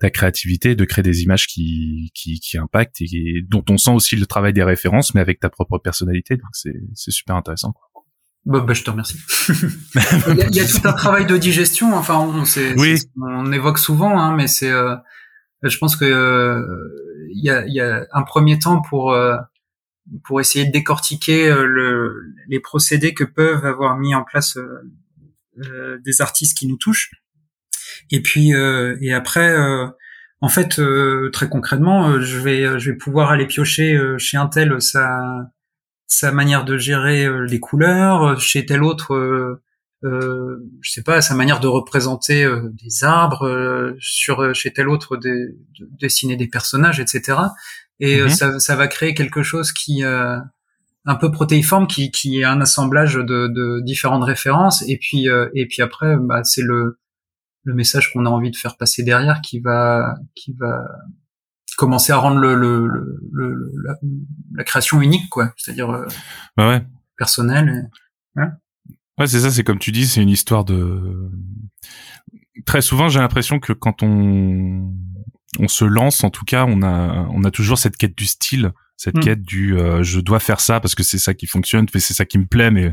ta 0.00 0.10
créativité, 0.10 0.74
de 0.74 0.84
créer 0.84 1.02
des 1.02 1.22
images 1.22 1.46
qui, 1.46 2.10
qui, 2.14 2.40
qui 2.40 2.58
impactent 2.58 3.00
et, 3.00 3.42
dont 3.48 3.64
on 3.70 3.76
sent 3.76 3.92
aussi 3.92 4.16
le 4.16 4.26
travail 4.26 4.52
des 4.52 4.64
références, 4.64 5.14
mais 5.14 5.20
avec 5.20 5.40
ta 5.40 5.48
propre 5.48 5.78
personnalité. 5.78 6.36
Donc 6.36 6.50
c'est, 6.52 6.74
c'est 6.94 7.12
super 7.12 7.36
intéressant. 7.36 7.74
Bah, 8.44 8.60
bah, 8.60 8.74
je 8.74 8.82
te 8.82 8.90
remercie. 8.90 9.18
il, 9.48 10.36
y 10.36 10.42
a, 10.42 10.48
il, 10.48 10.56
y 10.56 10.60
a, 10.60 10.66
tout 10.66 10.86
un 10.86 10.92
travail 10.92 11.26
de 11.26 11.36
digestion. 11.36 11.94
Enfin, 11.94 12.18
on, 12.18 12.44
c'est, 12.44 12.74
oui. 12.78 12.96
on 13.20 13.52
évoque 13.52 13.78
souvent, 13.78 14.18
hein, 14.18 14.34
mais 14.36 14.48
c'est, 14.48 14.70
euh, 14.70 14.96
je 15.62 15.78
pense 15.78 15.96
que 15.96 16.04
euh, 16.04 16.62
il 17.34 17.44
y, 17.44 17.50
a, 17.50 17.64
il 17.66 17.72
y 17.72 17.80
a 17.80 18.04
un 18.12 18.22
premier 18.22 18.58
temps 18.58 18.82
pour 18.82 19.12
euh, 19.12 19.36
pour 20.24 20.40
essayer 20.40 20.64
de 20.64 20.72
décortiquer 20.72 21.48
le, 21.54 22.34
les 22.48 22.58
procédés 22.58 23.14
que 23.14 23.22
peuvent 23.22 23.64
avoir 23.64 23.96
mis 23.96 24.14
en 24.16 24.24
place 24.24 24.58
euh, 25.58 25.98
des 26.04 26.22
artistes 26.22 26.56
qui 26.56 26.66
nous 26.66 26.78
touchent. 26.78 27.10
Et 28.10 28.22
puis 28.22 28.54
euh, 28.54 28.96
et 29.00 29.12
après, 29.12 29.50
euh, 29.50 29.86
en 30.40 30.48
fait, 30.48 30.80
très 31.32 31.48
concrètement, 31.48 32.20
je 32.20 32.38
vais 32.38 32.80
je 32.80 32.90
vais 32.90 32.96
pouvoir 32.96 33.30
aller 33.30 33.46
piocher 33.46 33.96
chez 34.18 34.36
un 34.36 34.48
tel 34.48 34.82
sa 34.82 35.20
sa 36.12 36.32
manière 36.32 36.64
de 36.64 36.76
gérer 36.76 37.28
les 37.46 37.60
couleurs, 37.60 38.40
chez 38.40 38.66
tel 38.66 38.82
autre, 38.82 39.14
euh, 40.04 40.68
je 40.80 40.90
sais 40.90 41.02
pas, 41.02 41.20
sa 41.20 41.34
manière 41.34 41.60
de 41.60 41.68
représenter 41.68 42.46
des 42.72 43.04
arbres, 43.04 43.94
sur 44.00 44.54
chez 44.54 44.72
tel 44.72 44.88
autre 44.88 45.16
de 45.16 45.56
dessiner 46.00 46.36
des 46.36 46.48
personnages, 46.48 47.00
etc. 47.00 47.38
Et 48.00 48.20
mhm. 48.20 48.28
ça, 48.28 48.58
ça 48.58 48.76
va 48.76 48.88
créer 48.88 49.14
quelque 49.14 49.42
chose 49.42 49.72
qui 49.72 50.02
un 51.04 51.16
peu 51.16 51.30
protéiforme 51.30 51.86
qui, 51.86 52.10
qui 52.10 52.40
est 52.40 52.44
un 52.44 52.60
assemblage 52.60 53.14
de, 53.14 53.48
de 53.48 53.80
différentes 53.80 54.24
références 54.24 54.82
et 54.88 54.98
puis 54.98 55.28
euh, 55.28 55.48
et 55.54 55.66
puis 55.66 55.82
après 55.82 56.16
bah, 56.16 56.44
c'est 56.44 56.62
le 56.62 56.98
le 57.64 57.74
message 57.74 58.12
qu'on 58.12 58.26
a 58.26 58.28
envie 58.28 58.50
de 58.50 58.56
faire 58.56 58.76
passer 58.76 59.02
derrière 59.02 59.40
qui 59.40 59.60
va 59.60 60.14
qui 60.34 60.54
va 60.58 60.84
commencer 61.82 62.12
à 62.12 62.18
rendre 62.18 62.38
le, 62.38 62.54
le, 62.54 62.88
le, 63.32 63.72
la, 64.54 64.62
création 64.62 65.02
unique 65.02 65.28
quoi 65.30 65.52
c'est-à-dire 65.56 65.90
euh, 65.90 66.06
bah 66.56 66.68
ouais. 66.68 66.86
personnelle 67.18 67.90
ouais, 68.36 68.44
ouais 69.18 69.26
c'est 69.26 69.40
ça 69.40 69.50
c'est 69.50 69.64
comme 69.64 69.80
tu 69.80 69.90
dis 69.90 70.06
c'est 70.06 70.22
une 70.22 70.28
histoire 70.28 70.64
de 70.64 71.28
très 72.66 72.82
souvent 72.82 73.08
j'ai 73.08 73.18
l'impression 73.18 73.58
que 73.58 73.72
quand 73.72 74.04
on 74.04 74.94
on 75.58 75.66
se 75.66 75.84
lance 75.84 76.22
en 76.22 76.30
tout 76.30 76.44
cas 76.44 76.64
on 76.68 76.82
a 76.82 77.26
on 77.30 77.42
a 77.42 77.50
toujours 77.50 77.78
cette 77.78 77.96
quête 77.96 78.16
du 78.16 78.26
style 78.26 78.72
cette 79.02 79.16
hmm. 79.16 79.20
quête 79.20 79.42
du 79.42 79.76
euh, 79.76 80.04
je 80.04 80.20
dois 80.20 80.38
faire 80.38 80.60
ça 80.60 80.78
parce 80.78 80.94
que 80.94 81.02
c'est 81.02 81.18
ça 81.18 81.34
qui 81.34 81.46
fonctionne, 81.46 81.86
mais 81.92 81.98
c'est 81.98 82.14
ça 82.14 82.24
qui 82.24 82.38
me 82.38 82.46
plaît, 82.46 82.70
mais 82.70 82.92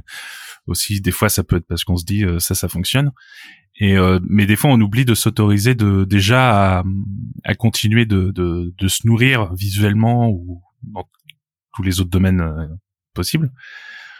aussi 0.70 1.02
des 1.02 1.12
fois 1.12 1.30
ça 1.30 1.44
peut 1.44 1.58
être 1.58 1.68
parce 1.68 1.84
qu'on 1.84 1.98
se 1.98 2.06
dit 2.06 2.24
euh, 2.24 2.40
ça 2.40 2.56
ça 2.56 2.68
fonctionne. 2.68 3.12
Et 3.80 3.98
euh, 3.98 4.20
mais 4.28 4.46
des 4.46 4.56
fois 4.56 4.72
on 4.72 4.80
oublie 4.82 5.06
de 5.06 5.16
s'autoriser 5.16 5.76
de 5.76 6.04
déjà 6.04 6.80
à, 6.80 6.84
à 7.44 7.56
continuer 7.56 8.06
de, 8.06 8.32
de, 8.32 8.74
de 8.78 8.88
se 8.88 9.06
nourrir 9.08 9.54
visuellement 9.54 10.30
ou 10.30 10.62
dans 10.84 11.08
tous 11.76 11.84
les 11.84 12.00
autres 12.02 12.10
domaines 12.10 12.44
possibles, 13.14 13.52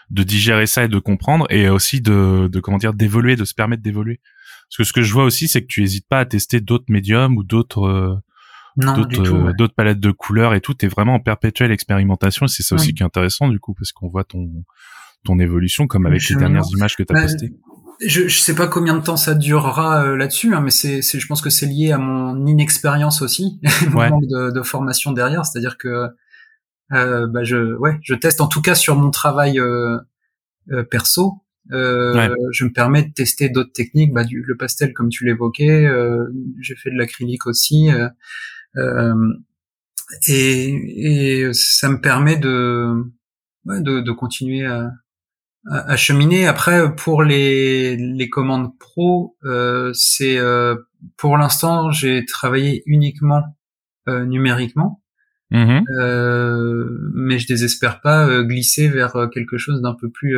de 0.10 0.24
digérer 0.24 0.66
ça 0.66 0.86
et 0.86 0.88
de 0.88 1.00
comprendre 1.00 1.46
et 1.50 1.70
aussi 1.70 2.02
de, 2.02 2.50
de 2.52 2.60
comment 2.60 2.78
dire 2.78 2.94
d'évoluer, 2.94 3.36
de 3.36 3.46
se 3.46 3.54
permettre 3.54 3.84
d'évoluer. 3.84 4.20
Parce 4.70 4.78
que 4.78 4.84
ce 4.84 4.94
que 4.94 5.02
je 5.02 5.12
vois 5.14 5.24
aussi, 5.24 5.48
c'est 5.48 5.62
que 5.62 5.68
tu 5.68 5.84
hésites 5.84 6.08
pas 6.08 6.20
à 6.20 6.26
tester 6.26 6.62
d'autres 6.62 6.86
médiums 6.90 7.38
ou 7.38 7.44
d'autres 7.44 8.22
d'autres 8.78 9.34
euh, 9.34 9.54
d'autres 9.58 9.74
palettes 9.74 10.00
de 10.00 10.12
couleurs 10.12 10.54
et 10.54 10.62
tout. 10.62 10.74
T'es 10.74 10.88
vraiment 10.88 11.16
en 11.16 11.20
perpétuelle 11.20 11.72
expérimentation. 11.72 12.48
C'est 12.48 12.64
ça 12.64 12.76
aussi 12.76 12.94
qui 12.94 13.04
est 13.04 13.06
intéressant 13.06 13.50
du 13.50 13.60
coup 13.60 13.74
parce 13.74 13.92
qu'on 13.92 14.10
voit 14.10 14.24
ton 14.24 14.64
ton 15.26 15.40
évolution 15.40 15.88
comme 15.88 16.06
avec 16.06 16.28
les 16.30 16.36
dernières 16.36 16.66
images 16.72 16.96
que 16.96 17.04
tu 17.04 17.14
as 17.14 17.16
bah, 17.16 17.22
postées. 17.24 17.54
Je, 18.02 18.28
je 18.30 18.40
sais 18.40 18.56
pas 18.56 18.68
combien 18.68 18.96
de 18.98 19.04
temps 19.04 19.18
ça 19.18 19.36
durera 19.36 20.06
euh, 20.06 20.16
là-dessus, 20.16 20.54
hein, 20.54 20.62
mais 20.62 20.72
c'est, 20.72 21.02
je 21.02 21.28
pense 21.28 21.42
que 21.42 21.50
c'est 21.50 21.66
lié 21.66 21.92
à 21.92 21.98
mon 21.98 22.46
inexpérience 22.46 23.22
aussi, 23.22 23.60
mon 23.90 24.10
manque 24.10 24.28
de, 24.28 24.52
de, 24.52 24.62
formation 24.62 25.12
derrière. 25.12 25.46
C'est-à-dire 25.46 25.78
que 25.78 26.08
euh, 26.94 27.28
bah 27.28 27.44
je, 27.44 27.76
ouais, 27.76 28.00
je 28.02 28.16
teste 28.16 28.42
en 28.42 28.48
tout 28.48 28.62
cas 28.62 28.74
sur 28.74 28.96
mon 28.96 29.12
travail 29.12 29.60
euh, 29.60 29.98
euh 30.72 30.84
perso. 30.84 31.44
Euh, 31.72 32.34
Je 32.52 32.64
me 32.64 32.72
permets 32.72 33.04
de 33.04 33.14
tester 33.14 33.50
d'autres 33.50 33.74
techniques, 33.74 34.14
bah, 34.14 34.24
du, 34.24 34.42
le 34.42 34.58
pastel 34.58 34.94
comme 34.94 35.10
tu 35.10 35.26
l'évoquais. 35.26 35.88
j'ai 36.62 36.76
fait 36.76 36.90
de 36.90 36.98
l'acrylique 36.98 37.46
aussi. 37.46 37.90
Euh, 38.78 39.34
et, 40.28 41.44
et, 41.48 41.54
ça 41.54 41.90
me 41.90 42.02
permet 42.02 42.38
de 42.38 42.94
ouais, 43.66 43.82
de, 43.82 44.00
de 44.00 44.12
continuer 44.12 44.66
à, 44.66 44.92
à, 45.70 45.96
cheminer. 45.96 46.48
Après, 46.48 46.96
pour 46.96 47.24
les, 47.24 47.96
les 47.96 48.30
commandes 48.30 48.78
pro, 48.80 49.38
euh, 49.44 49.92
c'est 49.94 50.38
euh, 50.38 50.76
pour 51.18 51.38
l'instant, 51.38 51.92
j'ai 51.92 52.26
travaillé 52.26 52.84
uniquement 52.86 53.44
euh, 54.08 54.26
numériquement, 54.26 55.02
euh, 55.54 56.88
mais 57.14 57.40
je 57.40 57.48
désespère 57.48 58.02
pas 58.02 58.28
euh, 58.28 58.44
glisser 58.44 58.88
vers 58.88 59.30
quelque 59.34 59.58
chose 59.58 59.82
d'un 59.82 59.94
peu 59.94 60.10
plus 60.10 60.38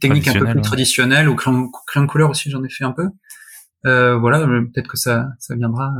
technique, 0.00 0.28
un 0.28 0.38
peu 0.38 0.46
plus 0.46 0.60
traditionnel, 0.60 1.28
ou 1.28 1.34
crayon, 1.34 1.70
crayon 1.86 2.06
de 2.06 2.10
couleur 2.10 2.30
aussi, 2.30 2.50
j'en 2.50 2.62
ai 2.64 2.70
fait 2.70 2.84
un 2.84 2.92
peu. 2.92 3.08
voilà, 3.84 4.46
peut-être 4.46 4.88
que 4.88 4.98
ça, 4.98 5.28
ça 5.38 5.54
viendra. 5.54 5.92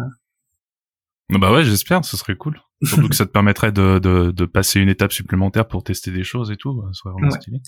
Bah 1.31 1.53
ouais, 1.53 1.63
j'espère, 1.63 2.05
ce 2.05 2.17
serait 2.17 2.37
cool. 2.37 2.59
Surtout 2.83 3.09
que 3.09 3.17
ça 3.17 3.27
te 3.27 3.33
permettrait 3.33 3.73
de, 3.73 3.99
de, 3.99 4.31
de, 4.31 4.45
passer 4.47 4.81
une 4.81 4.89
étape 4.89 5.13
supplémentaire 5.13 5.69
pour 5.69 5.85
tester 5.85 6.11
des 6.11 6.25
choses 6.25 6.51
et 6.51 6.57
tout, 6.57 6.83
ce 6.93 7.01
serait 7.01 7.13
vraiment 7.13 7.31
stylé. 7.31 7.59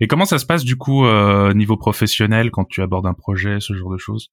Et 0.00 0.06
comment 0.06 0.24
ça 0.24 0.38
se 0.38 0.46
passe 0.46 0.64
du 0.64 0.76
coup 0.76 1.06
euh, 1.06 1.52
niveau 1.54 1.76
professionnel 1.76 2.50
quand 2.50 2.64
tu 2.64 2.82
abordes 2.82 3.06
un 3.06 3.14
projet, 3.14 3.58
ce 3.60 3.74
genre 3.74 3.92
de 3.92 3.98
choses? 3.98 4.30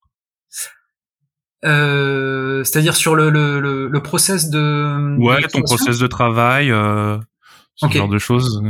Euh, 1.64 2.64
C'est-à-dire 2.64 2.96
sur 2.96 3.14
le, 3.14 3.30
le, 3.30 3.88
le, 3.88 4.02
process 4.02 4.48
de 4.48 5.16
ouais 5.18 5.42
ton 5.48 5.60
process 5.62 5.98
de 5.98 6.06
travail, 6.06 6.70
euh, 6.70 7.18
ce 7.74 7.88
genre 7.88 8.08
de 8.08 8.18
choses. 8.18 8.62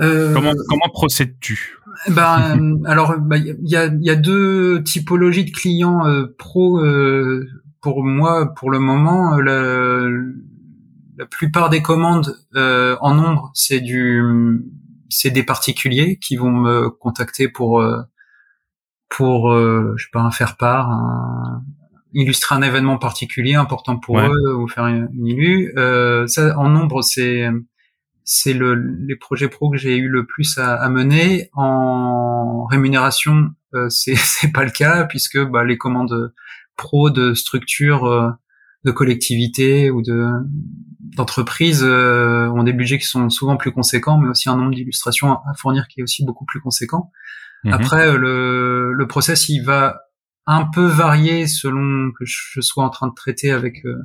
Euh, 0.00 0.34
comment 0.34 0.52
comment 0.68 0.88
procèdes-tu? 0.92 1.78
Ben 2.10 2.78
alors 2.84 3.14
il 3.16 3.22
bah, 3.22 3.38
y, 3.38 3.76
a, 3.76 3.86
y 3.86 4.10
a 4.10 4.16
deux 4.16 4.82
typologies 4.82 5.46
de 5.46 5.50
clients 5.50 6.06
euh, 6.06 6.34
pro 6.38 6.82
pour 7.80 8.04
moi 8.04 8.54
pour 8.54 8.70
le 8.70 8.80
moment. 8.80 9.36
La, 9.38 10.02
la 11.16 11.24
plupart 11.24 11.70
des 11.70 11.80
commandes 11.80 12.36
en 12.54 13.14
nombre 13.14 13.50
c'est 13.54 13.80
du 13.80 14.22
c'est 15.10 15.30
des 15.30 15.42
particuliers 15.42 16.18
qui 16.18 16.36
vont 16.36 16.50
me 16.50 16.90
contacter 16.90 17.48
pour 17.48 17.80
euh, 17.80 18.02
pour 19.08 19.52
euh, 19.52 19.94
je 19.96 20.04
sais 20.04 20.10
pas 20.12 20.20
un 20.20 20.30
faire 20.30 20.56
part, 20.56 20.90
un, 20.90 21.62
illustrer 22.12 22.54
un 22.54 22.62
événement 22.62 22.98
particulier 22.98 23.54
important 23.54 23.98
pour 23.98 24.18
eux 24.18 24.54
ou 24.54 24.66
faire 24.68 24.86
une, 24.86 25.08
une 25.12 25.72
Euh, 25.76 26.26
ça, 26.26 26.58
en 26.58 26.68
nombre, 26.68 27.02
c'est 27.02 27.46
c'est 28.24 28.54
le, 28.54 28.74
les 28.74 29.16
projets 29.16 29.48
pro 29.48 29.70
que 29.70 29.76
j'ai 29.76 29.96
eu 29.96 30.08
le 30.08 30.26
plus 30.26 30.58
à, 30.58 30.74
à 30.74 30.88
mener. 30.88 31.50
En 31.54 32.64
rémunération, 32.64 33.50
euh, 33.74 33.88
c'est 33.90 34.16
c'est 34.16 34.52
pas 34.52 34.64
le 34.64 34.70
cas 34.70 35.04
puisque 35.04 35.38
bah, 35.38 35.64
les 35.64 35.78
commandes 35.78 36.32
pro 36.76 37.10
de 37.10 37.34
structures 37.34 38.06
euh, 38.06 38.30
de 38.86 38.92
collectivités 38.92 39.90
ou 39.90 40.00
de 40.00 40.30
d'entreprises 41.16 41.82
euh, 41.84 42.48
ont 42.48 42.62
des 42.62 42.72
budgets 42.72 42.98
qui 42.98 43.06
sont 43.06 43.30
souvent 43.30 43.56
plus 43.56 43.72
conséquents, 43.72 44.18
mais 44.18 44.28
aussi 44.28 44.48
un 44.48 44.56
nombre 44.56 44.74
d'illustrations 44.74 45.32
à 45.32 45.54
fournir 45.56 45.88
qui 45.88 46.00
est 46.00 46.02
aussi 46.02 46.24
beaucoup 46.24 46.44
plus 46.44 46.60
conséquent. 46.60 47.10
Mhm. 47.64 47.72
Après, 47.72 48.06
euh, 48.06 48.18
le, 48.18 48.92
le 48.92 49.06
process, 49.06 49.48
il 49.48 49.62
va 49.62 50.00
un 50.46 50.64
peu 50.64 50.84
varier 50.84 51.46
selon 51.46 52.12
que 52.12 52.24
je 52.24 52.60
sois 52.60 52.84
en 52.84 52.90
train 52.90 53.08
de 53.08 53.14
traiter 53.14 53.50
avec 53.50 53.84
euh, 53.84 53.98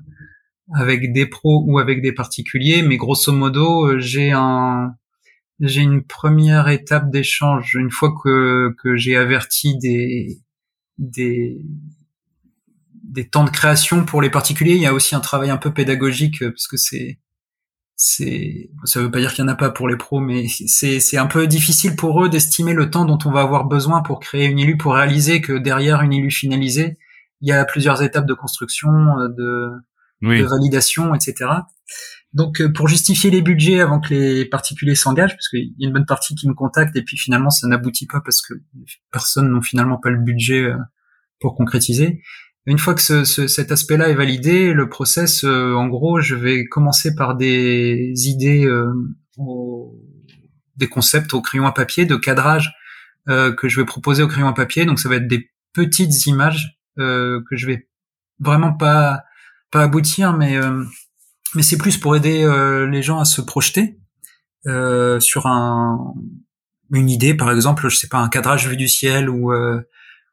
avec 0.74 1.12
des 1.12 1.26
pros 1.26 1.64
ou 1.68 1.80
avec 1.80 2.02
des 2.02 2.14
particuliers, 2.14 2.82
mais 2.82 2.98
grosso 2.98 3.32
modo, 3.32 4.00
j'ai 4.00 4.32
un 4.32 4.96
j'ai 5.60 5.82
une 5.82 6.04
première 6.04 6.70
étape 6.70 7.12
d'échange 7.12 7.76
une 7.76 7.92
fois 7.92 8.14
que 8.24 8.74
que 8.82 8.96
j'ai 8.96 9.16
averti 9.18 9.78
des 9.78 10.40
des 10.98 11.62
des 13.04 13.28
temps 13.28 13.44
de 13.44 13.50
création 13.50 14.06
pour 14.06 14.22
les 14.22 14.30
particuliers. 14.30 14.76
Il 14.76 14.82
y 14.82 14.88
a 14.88 14.94
aussi 14.94 15.16
un 15.16 15.20
travail 15.20 15.50
un 15.50 15.58
peu 15.58 15.74
pédagogique 15.74 16.42
euh, 16.42 16.52
parce 16.52 16.68
que 16.68 16.78
c'est 16.78 17.20
c'est 17.96 18.72
ça 18.86 19.00
veut 19.00 19.12
pas 19.12 19.20
dire 19.20 19.32
qu'il 19.34 19.44
y 19.44 19.48
en 19.48 19.52
a 19.52 19.56
pas 19.56 19.70
pour 19.70 19.88
les 19.88 19.98
pros, 19.98 20.20
mais 20.20 20.48
c'est 20.48 21.00
c'est 21.00 21.18
un 21.18 21.28
peu 21.28 21.46
difficile 21.48 21.96
pour 21.96 22.24
eux 22.24 22.30
d'estimer 22.30 22.74
le 22.74 22.90
temps 22.90 23.06
dont 23.06 23.20
on 23.26 23.32
va 23.32 23.42
avoir 23.42 23.66
besoin 23.66 24.02
pour 24.02 24.20
créer 24.20 24.46
une 24.46 24.60
illu, 24.60 24.78
pour 24.78 24.96
réaliser 24.96 25.42
que 25.42 25.54
derrière 25.54 26.02
une 26.02 26.14
illu 26.14 26.32
finalisée, 26.32 26.98
il 27.42 27.50
y 27.50 27.52
a 27.52 27.64
plusieurs 27.66 28.02
étapes 28.02 28.26
de 28.26 28.34
construction, 28.34 28.90
euh, 28.90 29.28
de, 29.30 29.72
de 30.24 30.44
validation, 30.44 31.14
etc. 31.14 31.50
Donc 32.34 32.62
euh, 32.62 32.72
pour 32.74 32.88
justifier 32.88 33.30
les 33.30 33.42
budgets 33.42 33.82
avant 33.82 34.00
que 34.00 34.14
les 34.14 34.46
particuliers 34.46 34.96
s'engagent, 34.96 35.36
parce 35.36 35.50
qu'il 35.50 35.74
y 35.78 35.86
a 35.86 35.88
une 35.88 35.94
bonne 35.94 36.06
partie 36.08 36.34
qui 36.34 36.48
me 36.48 36.56
contacte 36.56 36.96
et 36.96 37.04
puis 37.04 37.18
finalement 37.18 37.52
ça 37.52 37.68
n'aboutit 37.68 38.08
pas 38.08 38.22
parce 38.22 38.42
que 38.42 38.56
personne 39.12 39.50
n'ont 39.50 39.62
finalement 39.62 39.98
pas 39.98 40.10
le 40.10 40.18
budget 40.18 40.72
pour 41.40 41.56
concrétiser. 41.56 42.22
Une 42.68 42.78
fois 42.78 42.94
que 42.94 43.02
ce, 43.02 43.48
cet 43.48 43.72
aspect-là 43.72 44.10
est 44.10 44.14
validé, 44.14 44.74
le 44.74 44.88
process, 44.88 45.44
euh, 45.44 45.74
en 45.74 45.88
gros, 45.88 46.22
je 46.22 46.36
vais 46.36 46.66
commencer 46.66 47.16
par 47.16 47.36
des 47.36 48.14
idées, 48.16 48.66
euh, 48.66 48.94
des 50.76 50.88
concepts 50.88 51.34
au 51.34 51.42
crayon 51.42 51.66
à 51.66 51.72
papier, 51.72 52.06
de 52.06 52.16
cadrage 52.16 52.72
euh, 53.30 53.52
que 53.52 53.68
je 53.68 53.80
vais 53.80 53.86
proposer 53.86 54.22
au 54.22 54.28
crayon 54.28 54.48
à 54.48 54.54
papier. 54.54 54.86
Donc 54.86 55.00
ça 55.00 55.10
va 55.10 55.16
être 55.16 55.28
des 55.28 55.50
petites 55.74 56.28
images 56.28 56.78
que 56.98 57.56
je 57.56 57.66
vais 57.66 57.88
vraiment 58.40 58.74
pas 58.74 59.24
pas 59.72 59.82
aboutir, 59.82 60.34
mais 60.34 60.60
mais 61.56 61.64
c'est 61.64 61.78
plus 61.78 61.98
pour 61.98 62.16
aider 62.16 62.46
les 62.92 63.02
gens 63.02 63.20
à 63.20 63.26
se 63.26 63.42
projeter 63.42 63.98
sur 64.66 65.48
un 65.48 66.14
une 66.94 67.10
idée, 67.10 67.34
par 67.34 67.52
exemple, 67.52 67.90
je 67.90 67.96
sais 67.96 68.10
pas, 68.10 68.20
un 68.20 68.30
cadrage 68.30 68.68
vu 68.68 68.78
du 68.78 68.88
ciel 68.88 69.30
ou 69.30 69.52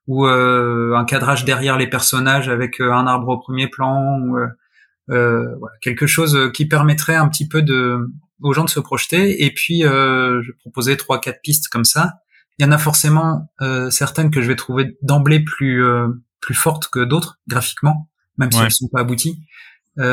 ou 0.09 0.27
euh, 0.27 0.95
un 0.97 1.05
cadrage 1.05 1.45
derrière 1.45 1.77
les 1.77 1.87
personnages 1.87 2.49
avec 2.49 2.81
euh, 2.81 2.93
un 2.93 3.07
arbre 3.07 3.29
au 3.29 3.39
premier 3.39 3.69
plan 3.69 4.19
ou 4.19 4.39
euh, 4.39 5.55
voilà, 5.59 5.77
quelque 5.83 6.07
chose 6.07 6.51
qui 6.55 6.67
permettrait 6.67 7.15
un 7.15 7.29
petit 7.29 7.47
peu 7.47 7.63
de 7.63 8.11
aux 8.41 8.53
gens 8.53 8.65
de 8.65 8.71
se 8.71 8.81
projeter. 8.81 9.45
Et 9.45 9.53
puis 9.53 9.81
je 9.83 10.53
proposais 10.61 10.97
trois 10.97 11.21
quatre 11.21 11.41
pistes 11.43 11.69
comme 11.69 11.85
ça. 11.85 12.15
Il 12.59 12.65
y 12.65 12.69
en 12.69 12.73
a 12.73 12.79
forcément 12.79 13.53
certaines 13.91 14.31
que 14.31 14.43
je 14.43 14.49
vais 14.49 14.57
trouver 14.57 14.97
d'emblée 15.03 15.41
plus 15.41 15.83
plus 16.41 16.55
fortes 16.55 16.89
que 16.89 17.01
d'autres 17.01 17.39
graphiquement 17.49 18.09
même 18.37 18.53
si 18.53 18.61
elles 18.61 18.71
sont 18.71 18.89
pas 18.89 19.01
abouties. 19.01 19.43
Il 19.97 20.05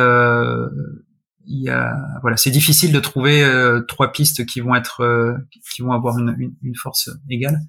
y 1.47 1.69
a 1.69 1.95
voilà 2.21 2.37
c'est 2.37 2.49
difficile 2.49 2.91
de 2.91 2.99
trouver 2.99 3.47
trois 3.87 4.11
pistes 4.11 4.45
qui 4.45 4.59
vont 4.59 4.73
être 4.73 5.37
qui 5.71 5.83
vont 5.83 5.91
avoir 5.91 6.17
une, 6.17 6.35
une, 6.39 6.55
une 6.63 6.75
force 6.75 7.11
égale 7.29 7.59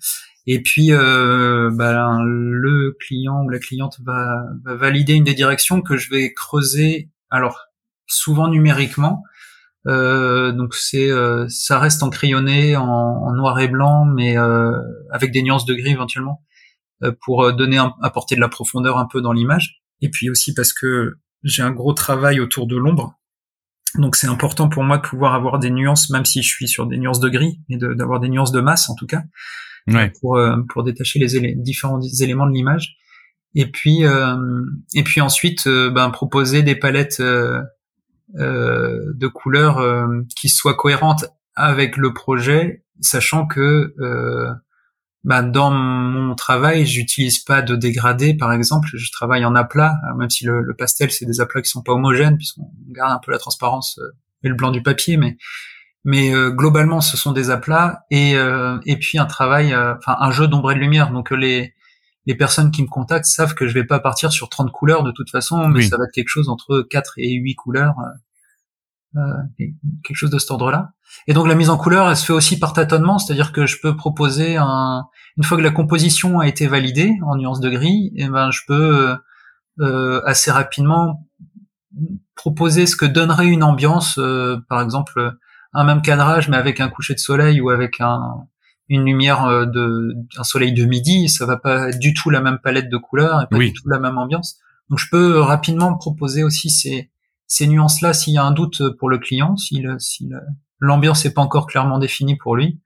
et 0.47 0.63
puis, 0.63 0.93
euh, 0.93 1.71
bah, 1.73 2.21
le 2.25 2.97
client 3.01 3.43
ou 3.45 3.49
la 3.49 3.59
cliente 3.59 3.99
va, 4.05 4.45
valider 4.65 5.15
une 5.15 5.25
des 5.25 5.35
directions 5.35 5.83
que 5.83 5.97
je 5.97 6.11
vais 6.11 6.33
creuser. 6.33 7.11
Alors, 7.31 7.67
souvent 8.07 8.49
numériquement. 8.49 9.23
Euh, 9.89 10.51
donc 10.53 10.75
c'est, 10.75 11.11
euh, 11.11 11.47
ça 11.49 11.79
reste 11.79 12.03
en 12.03 12.11
crayonné, 12.11 12.77
en, 12.77 13.33
noir 13.35 13.59
et 13.61 13.69
blanc, 13.69 14.05
mais 14.05 14.37
euh, 14.37 14.73
avec 15.11 15.33
des 15.33 15.43
nuances 15.43 15.65
de 15.65 15.75
gris 15.75 15.91
éventuellement, 15.91 16.43
pour 17.23 17.53
donner, 17.53 17.79
apporter 18.03 18.37
de 18.37 18.41
la 18.41 18.49
profondeur 18.49 18.99
un 18.99 19.07
peu 19.07 19.21
dans 19.21 19.33
l'image. 19.33 19.83
Et 20.01 20.11
puis 20.11 20.31
aussi 20.31 20.55
parce 20.55 20.73
que 20.73 21.19
j'ai 21.43 21.63
un 21.63 21.71
gros 21.73 21.93
travail 21.93 22.41
autour 22.41 22.67
de 22.67 22.77
l'ombre. 22.77 23.19
Donc 23.99 24.17
c'est 24.17 24.27
important 24.27 24.69
pour 24.69 24.83
moi 24.83 24.99
de 24.99 25.03
pouvoir 25.03 25.35
avoir 25.35 25.59
des 25.59 25.71
nuances, 25.71 26.11
même 26.11 26.25
si 26.25 26.43
je 26.43 26.49
suis 26.49 26.69
sur 26.69 26.87
des 26.87 26.99
nuances 26.99 27.21
de 27.21 27.29
gris, 27.29 27.61
et 27.69 27.77
d'avoir 27.77 28.21
des 28.21 28.29
nuances 28.29 28.53
de 28.53 28.61
masse 28.61 28.91
en 28.91 28.95
tout 28.95 29.07
cas 29.07 29.23
pour 30.21 30.37
euh, 30.37 30.57
pour 30.69 30.83
détacher 30.83 31.19
les 31.19 31.55
différents 31.55 32.01
éléments 32.21 32.47
de 32.47 32.53
l'image. 32.53 32.97
Et 33.55 33.67
puis 33.67 34.05
euh, 34.05 34.37
et 34.95 35.03
puis 35.03 35.21
ensuite 35.21 35.67
euh, 35.67 35.91
ben, 35.91 36.11
proposer 36.11 36.63
des 36.63 36.77
palettes 36.77 37.21
de 37.21 39.27
couleurs 39.29 40.09
qui 40.37 40.49
soient 40.49 40.75
cohérentes 40.75 41.27
avec 41.55 41.97
le 41.97 42.13
projet, 42.13 42.85
sachant 43.01 43.47
que 43.47 43.95
ben, 45.27 45.43
dans 45.43 45.71
mon 45.71 46.35
travail, 46.35 46.87
j'utilise 46.87 47.41
pas 47.41 47.61
de 47.61 47.77
dégradé, 47.77 48.35
par 48.35 48.53
exemple. 48.53 48.89
Je 48.95 49.13
travaille 49.13 49.45
en 49.45 49.55
aplat, 49.55 49.95
même 50.17 50.31
si 50.31 50.47
le, 50.47 50.63
le 50.63 50.75
pastel 50.75 51.11
c'est 51.11 51.27
des 51.27 51.41
aplats 51.41 51.61
qui 51.61 51.71
sont 51.71 51.83
pas 51.83 51.93
homogènes, 51.93 52.39
puisqu'on 52.39 52.71
garde 52.89 53.13
un 53.13 53.21
peu 53.23 53.33
la 53.33 53.39
transparence 53.39 54.01
et 54.43 54.49
le 54.49 54.55
blanc 54.55 54.71
du 54.71 54.83
papier, 54.83 55.17
mais 55.17 55.37
mais 56.07 56.33
euh, 56.33 56.51
globalement 56.51 57.01
ce 57.01 57.17
sont 57.17 57.33
des 57.33 57.51
aplats 57.51 58.05
et 58.11 58.37
euh, 58.37 58.79
et 58.87 58.97
puis 58.97 59.19
un 59.19 59.27
travail 59.27 59.75
euh, 59.75 59.95
enfin 59.97 60.17
un 60.21 60.31
jeu 60.31 60.47
d'ombre 60.47 60.71
et 60.71 60.75
de 60.77 60.81
lumière. 60.81 61.11
Donc 61.11 61.33
les 61.33 61.75
les 62.27 62.35
personnes 62.35 62.71
qui 62.71 62.83
me 62.83 62.89
contactent 62.89 63.27
savent 63.27 63.55
que 63.55 63.67
je 63.67 63.75
vais 63.75 63.85
pas 63.85 63.99
partir 63.99 64.33
sur 64.33 64.49
30 64.49 64.73
couleurs 64.73 65.03
de 65.03 65.11
toute 65.13 65.31
façon 65.31 65.69
mais 65.69 65.83
ça 65.83 65.97
va 65.97 66.05
être 66.05 66.13
quelque 66.13 66.29
chose 66.29 66.49
entre 66.49 66.83
4 66.83 67.15
et 67.19 67.35
8 67.35 67.55
couleurs 67.55 67.95
quelque 69.57 70.17
chose 70.17 70.31
de 70.31 70.39
cet 70.39 70.51
ordre-là 70.51 70.91
et 71.27 71.33
donc 71.33 71.47
la 71.49 71.55
mise 71.55 71.71
en 71.71 71.77
couleur 71.77 72.09
elle 72.09 72.17
se 72.17 72.27
fait 72.27 72.33
aussi 72.33 72.59
par 72.59 72.73
tâtonnement 72.73 73.19
c'est-à-dire 73.19 73.53
que 73.53 73.67
je 73.67 73.79
peux 73.81 73.97
proposer 73.97 74.57
un 74.57 75.05
une 75.37 75.45
fois 75.45 75.57
que 75.59 75.63
la 75.63 75.71
composition 75.71 76.41
a 76.41 76.49
été 76.49 76.67
validée 76.67 77.13
en 77.25 77.37
nuance 77.37 77.61
de 77.61 77.71
gris 77.71 78.13
et 78.17 78.25
eh 78.25 78.29
ben 78.29 78.51
je 78.51 78.61
peux 78.67 79.17
assez 80.25 80.51
rapidement 80.51 81.27
proposer 82.35 82.87
ce 82.87 82.97
que 82.97 83.07
donnerait 83.07 83.47
une 83.47 83.63
ambiance 83.63 84.19
par 84.69 84.81
exemple 84.81 85.37
un 85.77 85.85
même 85.85 86.01
cadrage, 86.01 86.49
mais 86.49 86.57
avec 86.57 86.81
un 86.81 86.89
coucher 86.89 87.13
de 87.15 87.19
soleil 87.19 87.61
ou 87.61 87.69
avec 87.69 88.01
un, 88.01 88.47
une 88.89 89.05
lumière 89.05 89.45
euh, 89.45 89.67
de 89.67 90.17
un 90.39 90.43
soleil 90.43 90.73
de 90.73 90.85
midi, 90.87 91.29
ça 91.29 91.45
va 91.45 91.59
pas 91.59 91.93
du 91.93 92.15
tout 92.15 92.31
la 92.31 92.41
même 92.41 92.59
palette 92.59 92.89
de 92.89 92.97
couleurs 92.97 93.43
et 93.43 93.47
pas 93.47 93.59
du 93.59 93.75
tout 93.75 93.87
la 93.89 94.01
même 94.01 94.17
ambiance. 94.17 94.59
Donc 94.89 94.99
je 94.99 95.07
peux 95.11 95.39
rapidement 95.39 95.95
proposer 95.97 96.43
aussi 96.45 96.71
ces 96.71 97.11
ces 97.47 97.67
nuances-là 97.67 98.13
s'il 98.13 98.33
y 98.35 98.39
a 98.39 98.45
un 98.45 98.53
doute 98.53 98.83
pour 98.99 99.11
le 99.11 99.19
client, 99.19 99.57
s'il 99.57 99.95
s'il 99.99 100.41
l'ambiance 100.79 101.25
n'est 101.25 101.33
pas 101.33 101.43
encore 101.43 101.67
clairement 101.67 101.99
définie 101.99 102.37
pour 102.37 102.57
lui. 102.57 102.81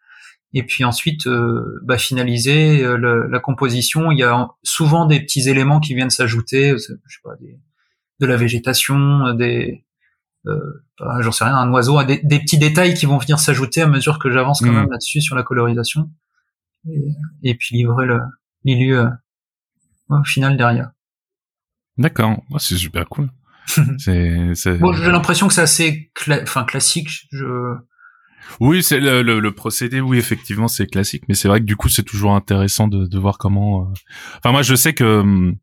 Et 0.52 0.64
puis 0.64 0.84
ensuite, 0.84 1.26
euh, 1.26 1.80
bah, 1.84 1.96
finaliser 1.96 2.82
euh, 2.82 3.28
la 3.30 3.38
composition. 3.38 4.10
Il 4.10 4.18
y 4.18 4.24
a 4.24 4.48
souvent 4.62 5.06
des 5.06 5.20
petits 5.20 5.48
éléments 5.48 5.80
qui 5.80 5.94
viennent 5.94 6.10
s'ajouter, 6.10 6.72
je 6.72 6.78
sais 6.78 7.20
pas, 7.22 7.34
de 8.20 8.26
la 8.26 8.36
végétation, 8.36 9.32
des, 9.34 9.84
euh, 10.46 10.84
bah, 10.98 11.18
j'en 11.20 11.30
sais 11.30 11.44
rien, 11.44 11.56
un 11.56 11.70
oiseau, 11.70 12.02
des, 12.02 12.20
des, 12.24 12.40
petits 12.40 12.58
détails 12.58 12.94
qui 12.94 13.06
vont 13.06 13.18
venir 13.18 13.38
s'ajouter 13.38 13.82
à 13.82 13.86
mesure 13.86 14.18
que 14.18 14.30
j'avance 14.30 14.60
quand 14.60 14.72
hmm. 14.72 14.74
même 14.74 14.90
là-dessus 14.90 15.20
sur 15.20 15.36
la 15.36 15.44
colorisation. 15.44 16.10
Et, 17.42 17.54
puis 17.54 17.76
livrer 17.76 18.06
le 18.06 18.20
l'illu 18.64 18.98
au 20.08 20.24
final 20.24 20.56
derrière. 20.56 20.90
D'accord, 21.98 22.42
c'est 22.58 22.76
super 22.76 23.06
cool. 23.08 23.30
c'est, 24.54 24.78
Bon, 24.78 24.92
j'ai 24.92 25.10
l'impression 25.10 25.48
que 25.48 25.54
c'est 25.54 25.62
assez, 25.62 26.10
enfin 26.42 26.64
classique. 26.64 27.08
Je 27.32 27.76
oui, 28.58 28.82
c'est 28.82 28.98
le, 28.98 29.22
le, 29.22 29.52
procédé. 29.52 30.00
Oui, 30.00 30.18
effectivement, 30.18 30.66
c'est 30.66 30.86
classique, 30.86 31.24
mais 31.28 31.34
c'est 31.34 31.46
vrai 31.46 31.60
que 31.60 31.66
du 31.66 31.76
coup, 31.76 31.88
c'est 31.88 32.02
toujours 32.02 32.34
intéressant 32.34 32.88
de, 32.88 33.06
de 33.06 33.18
voir 33.18 33.38
comment. 33.38 33.82
Euh, 33.82 33.92
enfin, 34.38 34.50
moi, 34.50 34.62
je 34.62 34.74
sais 34.74 34.92
que 34.92 35.20
hum, 35.20 35.56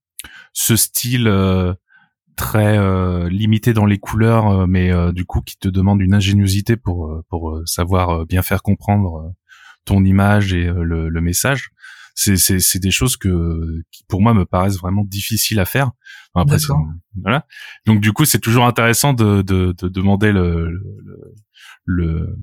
ce 0.53 0.75
style 0.75 1.27
euh, 1.27 1.73
très 2.37 2.77
euh, 2.77 3.27
limité 3.29 3.73
dans 3.73 3.85
les 3.85 3.97
couleurs, 3.97 4.67
mais 4.67 4.91
du 5.11 5.25
coup, 5.25 5.41
qui 5.41 5.57
te 5.57 5.67
demande 5.67 6.01
une 6.01 6.13
ingéniosité 6.13 6.77
pour 6.77 7.21
pour 7.29 7.59
savoir 7.65 8.25
bien 8.25 8.41
faire 8.41 8.61
comprendre 8.61 9.33
ton 9.85 10.03
image 10.03 10.53
et 10.53 10.65
le, 10.65 11.09
le 11.09 11.21
message. 11.21 11.71
C'est, 12.19 12.35
c'est, 12.35 12.57
c'est 12.59 12.79
des 12.79 12.89
choses 12.89 13.15
que 13.15 13.83
qui 13.91 14.03
pour 14.07 14.23
moi 14.23 14.33
me 14.33 14.43
paraissent 14.43 14.79
vraiment 14.79 15.03
difficiles 15.05 15.59
à 15.59 15.65
faire. 15.65 15.91
après, 16.33 16.57
voilà. 17.21 17.45
Donc 17.85 18.01
du 18.01 18.11
coup, 18.11 18.25
c'est 18.25 18.39
toujours 18.39 18.65
intéressant 18.65 19.13
de, 19.13 19.43
de, 19.43 19.75
de 19.77 19.87
demander 19.87 20.31
le, 20.31 20.71
le, 20.71 21.35
le 21.85 22.35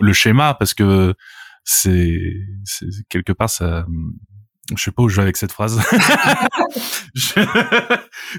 le 0.00 0.12
schéma 0.12 0.54
parce 0.54 0.72
que 0.72 1.14
c'est 1.64 2.16
quelque 3.08 3.32
part 3.32 3.50
ça 3.50 3.84
je 4.76 4.82
sais 4.82 4.92
pas 4.92 5.02
où 5.02 5.08
je 5.08 5.16
vais 5.16 5.22
avec 5.22 5.36
cette 5.36 5.50
phrase 5.50 5.80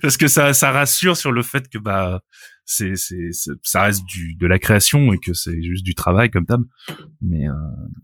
parce 0.02 0.16
que 0.18 0.28
ça 0.28 0.54
ça 0.54 0.72
rassure 0.72 1.18
sur 1.18 1.32
le 1.34 1.42
fait 1.44 1.68
que 1.70 1.78
bah 1.78 2.22
c'est 2.70 2.96
c'est 2.96 3.32
ça 3.64 3.82
reste 3.82 4.06
du 4.06 4.36
de 4.36 4.46
la 4.46 4.60
création 4.60 5.12
et 5.12 5.18
que 5.18 5.34
c'est 5.34 5.62
juste 5.64 5.84
du 5.84 5.96
travail 5.96 6.30
comme 6.30 6.46
d'hab 6.46 6.62
mais 7.20 7.50
euh, 7.50 7.54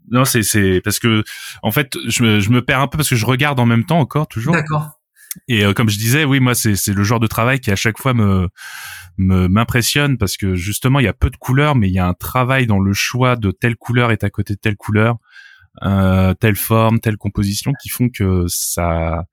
non 0.10 0.26
c'est 0.26 0.42
c'est 0.42 0.82
parce 0.82 0.98
que 0.98 1.24
en 1.62 1.72
fait 1.72 1.96
je 2.08 2.24
me, 2.24 2.40
je 2.40 2.50
me 2.50 2.64
perds 2.64 2.82
un 2.82 2.88
peu 2.88 2.98
parce 2.98 3.10
que 3.10 3.16
je 3.16 3.28
regarde 3.28 3.60
en 3.60 3.68
même 3.68 3.86
temps 3.86 4.00
encore 4.00 4.28
toujours. 4.28 4.56
D'accord. 4.56 5.00
Et 5.48 5.64
euh, 5.64 5.74
comme 5.74 5.90
je 5.90 5.98
disais 5.98 6.26
oui 6.26 6.40
moi 6.40 6.56
c'est 6.56 6.76
c'est 6.76 6.94
le 6.94 7.04
genre 7.04 7.20
de 7.20 7.28
travail 7.28 7.60
qui 7.60 7.70
à 7.70 7.76
chaque 7.76 8.00
fois 8.00 8.16
me 8.16 8.50
m'impressionne 9.18 10.18
parce 10.18 10.36
que 10.36 10.56
justement 10.56 11.00
il 11.00 11.04
y 11.04 11.10
a 11.10 11.14
peu 11.14 11.30
de 11.30 11.38
couleurs 11.38 11.76
mais 11.76 11.88
il 11.88 11.94
y 11.94 12.00
a 12.00 12.08
un 12.08 12.14
travail 12.16 12.66
dans 12.66 12.80
le 12.80 12.94
choix 12.94 13.36
de 13.36 13.52
telle 13.52 13.76
couleur 13.76 14.12
est 14.12 14.24
à 14.24 14.32
côté 14.32 14.56
de 14.56 14.60
telle 14.60 14.78
couleur 14.78 15.18
euh, 15.84 16.34
telle 16.34 16.56
forme 16.56 17.00
telle 17.00 17.18
composition 17.18 17.72
qui 17.82 17.90
font 17.90 18.10
que 18.10 18.46
ça 18.48 19.26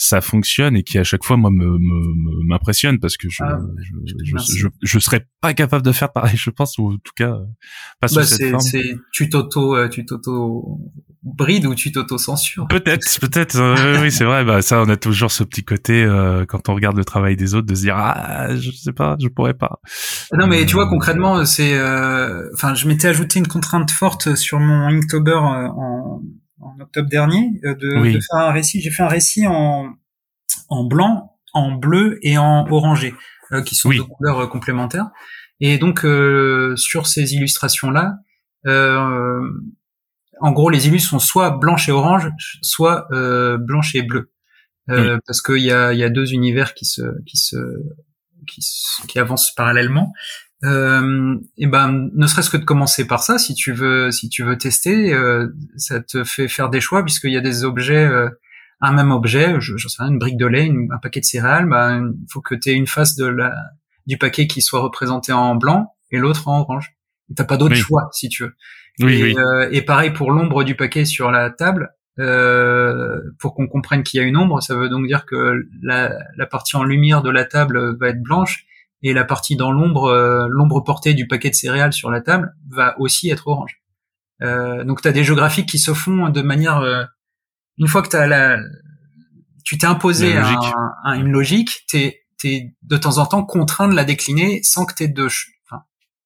ça 0.00 0.20
fonctionne 0.20 0.76
et 0.76 0.84
qui 0.84 0.96
à 0.96 1.02
chaque 1.02 1.24
fois 1.24 1.36
moi 1.36 1.50
me 1.50 1.76
m'impressionne 2.46 3.00
parce 3.00 3.16
que 3.16 3.28
je, 3.28 3.42
ah, 3.42 3.58
je, 4.22 4.36
je, 4.54 4.68
je, 4.80 4.98
serais 5.00 5.26
pas 5.40 5.54
capable 5.54 5.84
de 5.84 5.90
faire 5.90 6.12
pareil 6.12 6.36
je 6.36 6.50
pense 6.50 6.78
ou 6.78 6.92
en 6.92 6.98
tout 6.98 7.12
cas 7.16 7.34
pas 8.00 8.06
bah, 8.14 8.22
cette 8.22 8.48
forme. 8.48 8.60
c'est 8.60 8.94
tu 9.12 9.28
t'auto 9.28 9.74
euh, 9.74 9.88
tu 9.88 10.06
t'auto 10.06 10.78
bride 11.24 11.66
ou 11.66 11.74
tu 11.74 11.90
t'auto 11.90 12.16
censures 12.16 12.68
peut-être 12.68 13.18
peut-être 13.20 13.56
euh, 13.56 14.00
oui 14.00 14.12
c'est 14.12 14.24
vrai. 14.24 14.44
Bah 14.44 14.62
ça 14.62 14.80
on 14.82 14.88
a 14.88 14.96
toujours 14.96 15.32
ce 15.32 15.42
petit 15.42 15.64
côté 15.64 16.04
euh, 16.04 16.46
quand 16.46 16.68
on 16.68 16.76
regarde 16.76 16.96
le 16.96 17.04
travail 17.04 17.34
des 17.34 17.56
autres 17.56 17.66
de 17.66 17.74
se 17.74 17.80
dire 17.80 17.96
ah 17.98 18.54
je 18.54 18.70
sais 18.70 18.92
pas 18.92 19.16
je 19.20 19.26
pourrais 19.26 19.54
pas. 19.54 19.80
Non 20.32 20.46
mais 20.46 20.64
tu 20.64 20.74
vois 20.74 20.88
concrètement 20.88 21.44
c'est 21.44 21.74
enfin 22.54 22.74
je 22.74 22.86
m'étais 22.86 23.08
ajouté 23.08 23.40
une 23.40 23.48
contrainte 23.48 23.90
forte 23.90 24.36
sur 24.36 24.60
mon 24.60 24.86
Inktober 24.86 25.40
en 25.40 26.22
en 26.60 26.80
octobre 26.80 27.08
dernier 27.08 27.60
euh, 27.64 27.74
de, 27.74 28.12
de, 28.12 28.20
faire 28.20 28.40
un 28.40 28.52
récit. 28.52 28.80
J'ai 28.80 28.90
fait 28.90 29.02
un 29.02 29.08
récit 29.08 29.46
en, 29.46 29.94
en 30.68 30.84
blanc, 30.84 31.38
en 31.52 31.72
bleu 31.72 32.18
et 32.22 32.38
en 32.38 32.66
orangé, 32.70 33.14
euh, 33.52 33.62
qui 33.62 33.74
sont 33.74 33.90
deux 33.90 34.04
couleurs 34.04 34.40
euh, 34.40 34.46
complémentaires. 34.46 35.10
Et 35.60 35.78
donc 35.78 36.06
sur 36.76 37.08
ces 37.08 37.34
illustrations-là, 37.34 38.18
en 40.40 40.52
gros, 40.52 40.70
les 40.70 40.86
illus 40.86 41.00
sont 41.00 41.18
soit 41.18 41.50
blanches 41.50 41.88
et 41.88 41.92
orange, 41.92 42.30
soit 42.62 43.06
euh, 43.12 43.58
blanches 43.58 43.94
et 43.94 44.02
bleues, 44.02 44.30
euh, 44.90 45.18
parce 45.26 45.42
qu'il 45.42 45.62
y 45.62 45.72
a, 45.72 45.92
y 45.92 46.04
a 46.04 46.10
deux 46.10 46.32
univers 46.32 46.74
qui 46.74 46.84
se 46.84 47.02
qui 47.24 47.36
se 47.36 47.56
qui, 48.46 48.60
qui 49.08 49.18
avancent 49.18 49.52
parallèlement 49.54 50.12
euh, 50.64 51.36
et 51.56 51.66
ben 51.66 52.10
ne 52.12 52.26
serait-ce 52.26 52.50
que 52.50 52.56
de 52.56 52.64
commencer 52.64 53.06
par 53.06 53.22
ça 53.22 53.38
si 53.38 53.54
tu 53.54 53.72
veux 53.72 54.10
si 54.10 54.28
tu 54.28 54.42
veux 54.42 54.58
tester 54.58 55.14
euh, 55.14 55.46
ça 55.76 56.00
te 56.00 56.24
fait 56.24 56.48
faire 56.48 56.68
des 56.68 56.80
choix 56.80 57.04
puisqu'il 57.04 57.30
y 57.30 57.36
a 57.36 57.40
des 57.40 57.62
objets 57.62 58.04
euh, 58.04 58.28
un 58.80 58.92
même 58.92 59.12
objet 59.12 59.54
je, 59.60 59.76
sais 59.76 60.02
rien 60.02 60.10
une 60.10 60.18
brique 60.18 60.36
de 60.36 60.46
lait 60.46 60.68
un 60.90 60.98
paquet 60.98 61.20
de 61.20 61.24
céréales 61.24 61.68
ben 61.68 62.12
il 62.12 62.26
faut 62.32 62.40
que 62.40 62.56
tu 62.56 62.70
aies 62.70 62.74
une 62.74 62.88
face 62.88 63.14
de 63.14 63.26
la 63.26 63.54
du 64.08 64.16
paquet 64.16 64.48
qui 64.48 64.62
soit 64.62 64.80
représenté 64.80 65.32
en 65.32 65.54
blanc 65.54 65.94
et 66.10 66.18
l'autre 66.18 66.48
en 66.48 66.60
orange. 66.60 66.96
Et 67.30 67.34
t'as 67.34 67.44
pas 67.44 67.58
d'autre 67.58 67.74
choix 67.76 68.08
si 68.12 68.28
tu 68.28 68.42
veux. 68.42 68.56
Oui, 69.00 69.20
et, 69.20 69.38
euh, 69.38 69.68
et 69.70 69.82
pareil 69.82 70.10
pour 70.10 70.32
l'ombre 70.32 70.64
du 70.64 70.74
paquet 70.74 71.04
sur 71.04 71.30
la 71.30 71.50
table 71.50 71.94
euh, 72.18 73.20
pour 73.38 73.54
qu'on 73.54 73.68
comprenne 73.68 74.02
qu'il 74.02 74.18
y 74.18 74.24
a 74.24 74.26
une 74.26 74.36
ombre, 74.36 74.60
ça 74.60 74.74
veut 74.74 74.88
donc 74.88 75.06
dire 75.06 75.24
que 75.24 75.68
la, 75.82 76.10
la, 76.36 76.46
partie 76.46 76.74
en 76.74 76.82
lumière 76.82 77.22
de 77.22 77.30
la 77.30 77.44
table 77.44 77.96
va 78.00 78.08
être 78.08 78.20
blanche 78.20 78.64
et 79.02 79.12
la 79.12 79.24
partie 79.24 79.56
dans 79.56 79.70
l'ombre, 79.70 80.06
euh, 80.06 80.46
l'ombre 80.48 80.80
portée 80.80 81.14
du 81.14 81.26
paquet 81.26 81.50
de 81.50 81.54
céréales 81.54 81.92
sur 81.92 82.10
la 82.10 82.20
table 82.20 82.54
va 82.68 82.98
aussi 82.98 83.30
être 83.30 83.46
orange. 83.46 83.80
Euh, 84.42 84.84
donc 84.84 85.02
tu 85.02 85.08
as 85.08 85.12
des 85.12 85.24
jeux 85.24 85.34
graphiques 85.34 85.68
qui 85.68 85.78
se 85.78 85.94
font 85.94 86.28
de 86.28 86.42
manière 86.42 86.78
euh, 86.78 87.04
une 87.76 87.88
fois 87.88 88.02
que 88.02 88.16
as 88.16 88.26
la 88.26 88.58
tu 89.64 89.76
t'es 89.76 89.86
imposé 89.86 90.36
un, 90.36 91.14
une 91.14 91.30
logique, 91.30 91.84
t'es 91.88 92.20
es 92.44 92.72
de 92.82 92.96
temps 92.96 93.18
en 93.18 93.26
temps 93.26 93.44
contraint 93.44 93.88
de 93.88 93.94
la 93.94 94.04
décliner 94.04 94.62
sans 94.62 94.86
que 94.86 94.94
t'aies 94.94 95.08
de 95.08 95.26
enfin, 95.26 95.82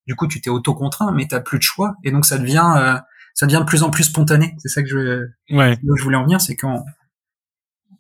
du 0.07 0.15
coup 0.15 0.27
tu 0.27 0.43
t'es 0.43 0.51
auto 0.51 0.75
contraint 0.75 1.11
mais 1.13 1.27
t'as 1.27 1.41
plus 1.41 1.59
de 1.59 1.63
choix 1.63 1.95
et 2.05 2.11
donc 2.11 2.27
ça 2.27 2.37
devient 2.37 2.75
euh, 2.77 2.99
ça 3.35 3.47
devient 3.47 3.61
de 3.61 3.65
plus 3.65 3.83
en 3.83 3.91
plus 3.91 4.05
spontané. 4.05 4.55
C'est 4.59 4.69
ça 4.69 4.83
que 4.83 4.89
je 4.89 5.57
ouais. 5.57 5.79
je 5.83 6.03
voulais 6.03 6.17
en 6.17 6.25
venir, 6.25 6.41
c'est 6.41 6.57
quand 6.57 6.85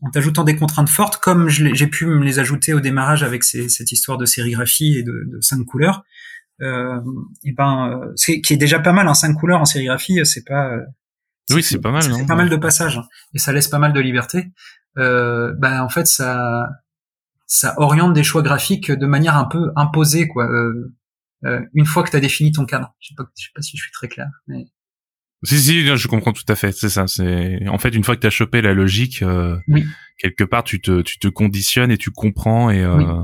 en 0.03 0.11
t'ajoutant 0.11 0.44
des 0.44 0.57
contraintes 0.57 0.90
fortes, 0.90 1.18
comme 1.18 1.48
j'ai 1.48 1.86
pu 1.86 2.07
me 2.07 2.24
les 2.24 2.38
ajouter 2.38 2.74
au 2.74 2.80
démarrage 2.80 3.22
avec 3.22 3.44
ces, 3.44 3.68
cette 3.68 3.92
histoire 3.92 4.18
de 4.18 4.24
sérigraphie 4.24 4.98
et 4.98 5.03
de, 5.03 5.12
de 5.12 5.40
cinq 5.40 5.64
couleurs, 5.64 6.03
euh, 6.61 7.00
et 7.44 7.53
ben, 7.53 7.90
euh, 7.90 8.12
c'est 8.14 8.40
qui 8.40 8.53
est 8.53 8.59
déjà 8.59 8.78
pas 8.78 8.92
mal. 8.92 9.09
en 9.09 9.12
hein, 9.12 9.14
cinq 9.14 9.34
couleurs 9.34 9.61
en 9.61 9.64
sérigraphie, 9.64 10.24
c'est 10.24 10.44
pas. 10.44 10.72
Euh, 10.72 10.84
oui, 11.50 11.62
c'est 11.62 11.80
pas 11.80 11.90
mal. 11.90 12.03
C'est 12.03 12.26
pas 12.26 12.36
mal 12.36 12.48
de 12.48 12.57
passages 12.57 12.98
hein, 12.98 13.07
et 13.34 13.38
ça 13.38 13.53
laisse 13.53 13.68
pas 13.68 13.78
mal 13.78 13.92
de 13.92 14.00
liberté. 14.00 14.53
Euh, 14.98 15.55
ben 15.59 15.82
en 15.82 15.88
fait, 15.88 16.07
ça 16.07 16.68
ça 17.46 17.74
oriente 17.78 18.12
des 18.12 18.22
choix 18.22 18.42
graphiques 18.42 18.90
de 18.90 19.07
manière 19.07 19.36
un 19.36 19.44
peu 19.44 19.72
imposée, 19.76 20.28
quoi. 20.28 20.48
Euh, 20.50 20.94
euh 21.44 21.61
une 21.74 21.86
fois 21.86 22.03
que 22.05 22.11
tu 22.11 22.16
as 22.16 22.20
défini 22.20 22.53
ton 22.53 22.64
cadre. 22.64 22.94
Je 23.00 23.09
sais 23.09 23.14
pas, 23.16 23.24
je 23.36 23.44
sais 23.44 23.50
pas 23.55 23.62
si 23.62 23.76
je 23.76 23.82
suis 23.82 23.92
très 23.92 24.09
clair, 24.09 24.28
mais. 24.46 24.66
Si 25.45 25.59
si, 25.59 25.97
je 25.97 26.09
comprends 26.09 26.32
tout 26.32 26.45
à 26.49 26.55
fait. 26.55 26.72
C'est 26.72 26.88
ça. 26.88 27.07
C'est 27.07 27.68
en 27.68 27.78
fait 27.78 27.90
une 27.90 28.05
fois 28.05 28.14
que 28.14 28.20
tu 28.20 28.26
as 28.26 28.30
chopé 28.30 28.62
la 28.62 28.74
logique, 28.74 29.22
euh, 29.22 29.57
quelque 30.18 30.45
part 30.45 30.62
tu 30.62 30.80
te 30.80 31.03
tu 31.03 31.18
te 31.18 31.28
conditionnes 31.28 31.90
et 31.90 31.99
tu 31.99 32.11
comprends 32.11 32.70
et 32.70 32.82
euh, 32.82 33.22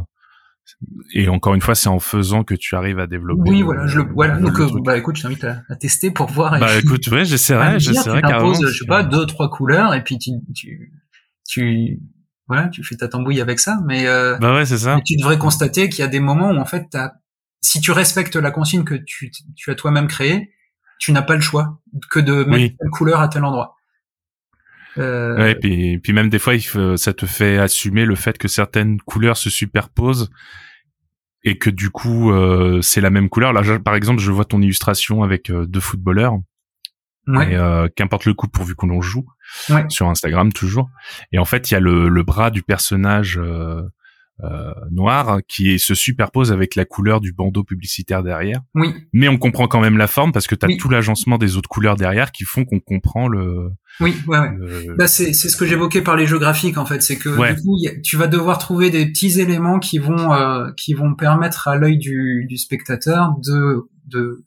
et 1.15 1.29
encore 1.29 1.55
une 1.55 1.61
fois 1.61 1.75
c'est 1.75 1.89
en 1.89 2.01
faisant 2.01 2.43
que 2.43 2.55
tu 2.55 2.75
arrives 2.75 2.99
à 2.99 3.07
développer. 3.07 3.51
Oui, 3.51 3.63
voilà. 3.63 3.87
Je 3.87 4.01
le 4.01 4.13
voilà. 4.13 4.37
Donc 4.39 4.59
euh, 4.59 4.69
bah 4.85 4.99
écoute, 4.99 5.17
je 5.17 5.23
t'invite 5.23 5.45
à, 5.45 5.63
à, 5.69 5.77
tester 5.77 6.11
pour 6.11 6.29
voir. 6.29 6.59
Bah 6.59 6.77
écoute, 6.77 7.07
ouais, 7.09 7.25
j'essaierai, 7.25 7.79
j'essaierai 7.79 8.21
carrément. 8.21 8.55
Je 8.55 8.67
sais 8.67 8.87
pas 8.87 9.05
deux 9.05 9.27
trois 9.27 9.49
couleurs 9.49 9.95
et 9.95 10.03
puis 10.03 10.19
tu 10.19 10.33
tu 10.55 10.93
tu 11.47 12.01
voilà, 12.49 12.69
tu 12.69 12.83
fais 12.83 12.97
ta 12.97 13.09
tambouille 13.09 13.41
avec 13.41 13.61
ça, 13.61 13.79
mais 13.87 14.07
euh, 14.07 14.39
bah 14.39 14.55
ouais, 14.55 14.67
c'est 14.67 14.79
ça. 14.79 14.99
tu 15.05 15.17
devrais 15.17 15.39
constater 15.39 15.89
qu'il 15.89 16.01
y 16.01 16.03
a 16.03 16.09
des 16.09 16.21
moments 16.21 16.51
où 16.51 16.57
en 16.57 16.65
fait 16.65 16.87
t'as 16.91 17.13
si 17.61 17.81
tu 17.81 17.93
respectes 17.93 18.37
la 18.37 18.51
consigne 18.51 18.85
que 18.85 18.95
tu 18.95 19.31
tu 19.55 19.71
as 19.71 19.75
toi-même 19.75 20.09
créée 20.09 20.51
tu 20.99 21.13
n'as 21.13 21.23
pas 21.23 21.35
le 21.35 21.41
choix 21.41 21.81
que 22.11 22.21
de 22.21 22.45
mettre 22.45 22.77
telle 22.79 22.91
couleur 22.91 23.21
à 23.21 23.29
tel 23.29 23.45
endroit. 23.45 23.77
Euh... 24.97 25.37
Ouais, 25.37 25.55
puis, 25.55 25.99
puis 25.99 26.13
même 26.13 26.29
des 26.29 26.39
fois, 26.39 26.55
il 26.55 26.99
ça 26.99 27.13
te 27.13 27.27
fait 27.27 27.59
assumer 27.59 28.05
le 28.05 28.15
fait 28.15 28.37
que 28.39 28.49
certaines 28.49 29.01
couleurs 29.01 29.37
se 29.37 29.51
superposent 29.51 30.31
et 31.45 31.57
que 31.59 31.71
du 31.71 31.91
coup, 31.91 32.33
euh, 32.33 32.83
c'est 32.83 33.01
la 33.01 33.11
même 33.11 33.29
couleur. 33.29 33.53
Là, 33.53 33.79
par 33.79 33.95
exemple, 33.95 34.21
je 34.21 34.33
vois 34.33 34.45
ton 34.45 34.61
illustration 34.61 35.23
avec 35.23 35.51
euh, 35.51 35.67
deux 35.67 35.81
footballeurs. 35.81 36.39
Ouais. 37.29 37.55
Euh, 37.55 37.89
qu'importe 37.95 38.25
le 38.25 38.33
coup 38.33 38.49
pourvu 38.49 38.75
qu'on 38.75 38.89
en 38.89 39.03
joue 39.03 39.27
sur 39.91 40.09
Instagram 40.09 40.51
toujours. 40.51 40.89
Et 41.31 41.39
en 41.39 41.45
fait, 41.45 41.71
il 41.71 41.75
y 41.75 41.77
a 41.77 41.81
le, 41.81 42.09
le 42.09 42.23
bras 42.23 42.51
du 42.51 42.63
personnage 42.63 43.39
euh, 43.39 43.83
noir 44.91 45.41
qui 45.49 45.79
se 45.79 45.95
superpose 45.95 46.53
avec 46.53 46.75
la 46.75 46.85
couleur 46.85 47.21
du 47.21 47.33
bandeau 47.33 47.65
publicitaire 47.65 48.23
derrière. 48.23 48.61
Oui. 48.75 48.95
Mais 49.13 49.29
on 49.29 49.37
comprend 49.39 49.67
quand 49.67 49.81
même 49.81 49.99
la 49.99 50.07
forme 50.07 50.33
parce 50.33 50.47
que 50.47 50.55
tu 50.55 50.67
as 50.67 50.77
tout 50.77 50.89
l'agencement 50.89 51.39
des 51.39 51.57
autres 51.57 51.69
couleurs 51.69 51.97
derrière 51.97 52.31
qui 52.31 52.45
font 52.45 52.65
qu'on 52.65 52.81
comprend 52.81 53.29
le. 53.29 53.71
Oui, 54.01 54.15
ouais, 54.27 54.39
ouais. 54.39 54.87
Bah, 54.97 55.09
c'est 55.09 55.33
c'est 55.33 55.49
ce 55.49 55.57
que 55.57 55.67
j'évoquais 55.67 56.03
par 56.03 56.17
les 56.17 56.27
jeux 56.27 56.39
graphiques 56.39 56.79
en 56.79 56.87
fait, 56.87 57.03
c'est 57.03 57.19
que 57.19 57.31
du 57.55 57.63
coup 57.63 57.77
tu 58.03 58.17
vas 58.17 58.27
devoir 58.27 58.59
trouver 58.59 58.91
des 58.91 59.07
petits 59.07 59.41
éléments 59.41 59.79
qui 59.79 59.99
vont 59.99 60.33
euh, 60.33 60.71
qui 60.77 60.95
vont 60.95 61.15
permettre 61.15 61.69
à 61.69 61.77
l'œil 61.77 61.99
du, 61.99 62.47
du 62.49 62.57
spectateur 62.57 63.35
de 63.45 63.89
de 64.07 64.45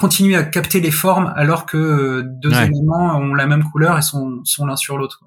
continuer 0.00 0.34
à 0.34 0.42
capter 0.42 0.80
les 0.80 0.90
formes 0.90 1.32
alors 1.36 1.66
que 1.66 2.22
deux 2.42 2.54
éléments 2.54 3.18
ont 3.18 3.34
la 3.34 3.46
même 3.46 3.62
couleur 3.62 3.98
et 3.98 4.02
sont, 4.02 4.40
sont 4.44 4.64
l'un 4.64 4.76
sur 4.76 4.96
l'autre. 4.96 5.22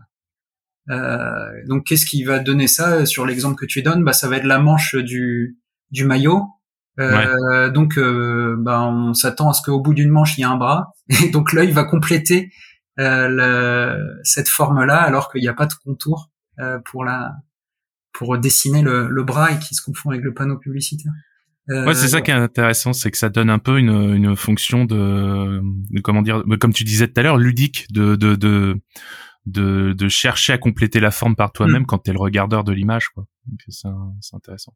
Euh, 0.90 1.50
donc 1.68 1.86
qu'est-ce 1.86 2.06
qui 2.06 2.24
va 2.24 2.40
donner 2.40 2.68
ça 2.68 3.06
sur 3.06 3.26
l'exemple 3.26 3.56
que 3.56 3.66
tu 3.66 3.82
donnes? 3.82 4.04
Bah 4.04 4.14
ça 4.14 4.28
va 4.28 4.38
être 4.38 4.46
la 4.46 4.60
manche 4.60 4.96
du 4.96 5.58
du 5.92 6.06
maillot. 6.06 6.48
Euh, 7.00 7.70
donc 7.72 7.98
euh, 7.98 8.56
bah, 8.60 8.84
on 8.84 9.14
s'attend 9.14 9.50
à 9.50 9.54
ce 9.54 9.64
qu'au 9.64 9.80
bout 9.80 9.96
d'une 9.96 10.10
manche 10.10 10.38
il 10.38 10.42
y 10.42 10.44
ait 10.44 10.48
un 10.48 10.58
bras. 10.58 10.94
Et 11.24 11.30
donc 11.30 11.54
l'œil 11.54 11.72
va 11.72 11.86
compléter 11.86 12.52
euh, 13.00 13.98
cette 14.24 14.50
forme 14.50 14.84
là 14.84 14.98
alors 15.02 15.32
qu'il 15.32 15.42
n'y 15.42 15.48
a 15.48 15.54
pas 15.54 15.66
de 15.66 15.74
contour 15.84 16.30
euh, 16.60 16.80
pour 16.86 17.04
la 17.04 17.32
pour 18.14 18.38
dessiner 18.38 18.84
le, 18.84 19.10
le, 19.10 19.24
bras 19.24 19.52
et 19.52 19.58
qui 19.58 19.74
se 19.74 19.82
confond 19.82 20.12
avec 20.12 20.22
le 20.22 20.36
panneau 20.36 20.60
publicitaire. 20.60 21.12
Ouais, 21.68 21.96
c'est 21.96 22.10
ça 22.10 22.22
qui 22.22 22.30
est 22.30 22.36
intéressant, 22.36 22.94
c'est 22.94 23.10
que 23.10 23.18
ça 23.18 23.30
donne 23.30 23.50
un 23.50 23.58
peu 23.58 23.80
une, 23.80 24.14
une 24.14 24.36
fonction 24.36 24.86
de, 24.86 25.62
de 25.64 26.02
comment 26.02 26.22
dire, 26.22 26.44
comme 26.60 26.74
tu 26.74 26.84
disais 26.84 27.08
tout 27.08 27.20
à 27.20 27.24
l'heure, 27.24 27.38
ludique, 27.38 27.88
de, 27.92 28.16
de, 28.16 28.36
de 28.36 28.80
de, 29.46 29.94
de 29.94 30.08
chercher 30.08 30.54
à 30.54 30.58
compléter 30.58 31.00
la 31.00 31.12
forme 31.12 31.36
par 31.36 31.52
toi-même 31.52 31.84
mm. 31.84 31.86
quand 31.86 32.00
t'es 32.00 32.14
le 32.14 32.20
regardeur 32.20 32.64
de 32.64 32.72
l'image 32.72 33.10
quoi 33.10 33.26
c'est 33.68 33.88
intéressant 34.34 34.74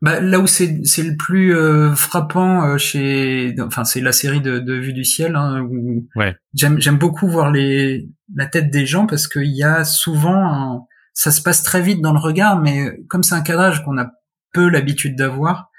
bah, 0.00 0.20
là 0.20 0.38
où 0.38 0.46
c'est 0.46 0.80
c'est 0.84 1.02
le 1.02 1.16
plus 1.16 1.54
euh, 1.54 1.94
frappant 1.94 2.64
euh, 2.64 2.78
chez 2.78 3.54
enfin 3.60 3.84
c'est 3.84 4.00
la 4.00 4.12
série 4.12 4.40
de, 4.40 4.58
de 4.58 4.74
Vue 4.74 4.92
du 4.92 5.04
ciel 5.04 5.34
hein, 5.34 5.60
où 5.60 6.06
ouais. 6.16 6.36
j'aime 6.54 6.80
j'aime 6.80 6.98
beaucoup 6.98 7.28
voir 7.28 7.50
les 7.50 8.08
la 8.34 8.46
tête 8.46 8.70
des 8.70 8.86
gens 8.86 9.06
parce 9.06 9.26
qu'il 9.26 9.54
y 9.54 9.64
a 9.64 9.84
souvent 9.84 10.88
ça 11.14 11.32
se 11.32 11.42
passe 11.42 11.62
très 11.62 11.82
vite 11.82 12.00
dans 12.00 12.12
le 12.12 12.20
regard 12.20 12.60
mais 12.60 13.00
comme 13.08 13.22
c'est 13.22 13.34
un 13.34 13.40
cadrage 13.40 13.84
qu'on 13.84 13.98
a 13.98 14.10
peu 14.52 14.68
l'habitude 14.68 15.16
d'avoir 15.16 15.70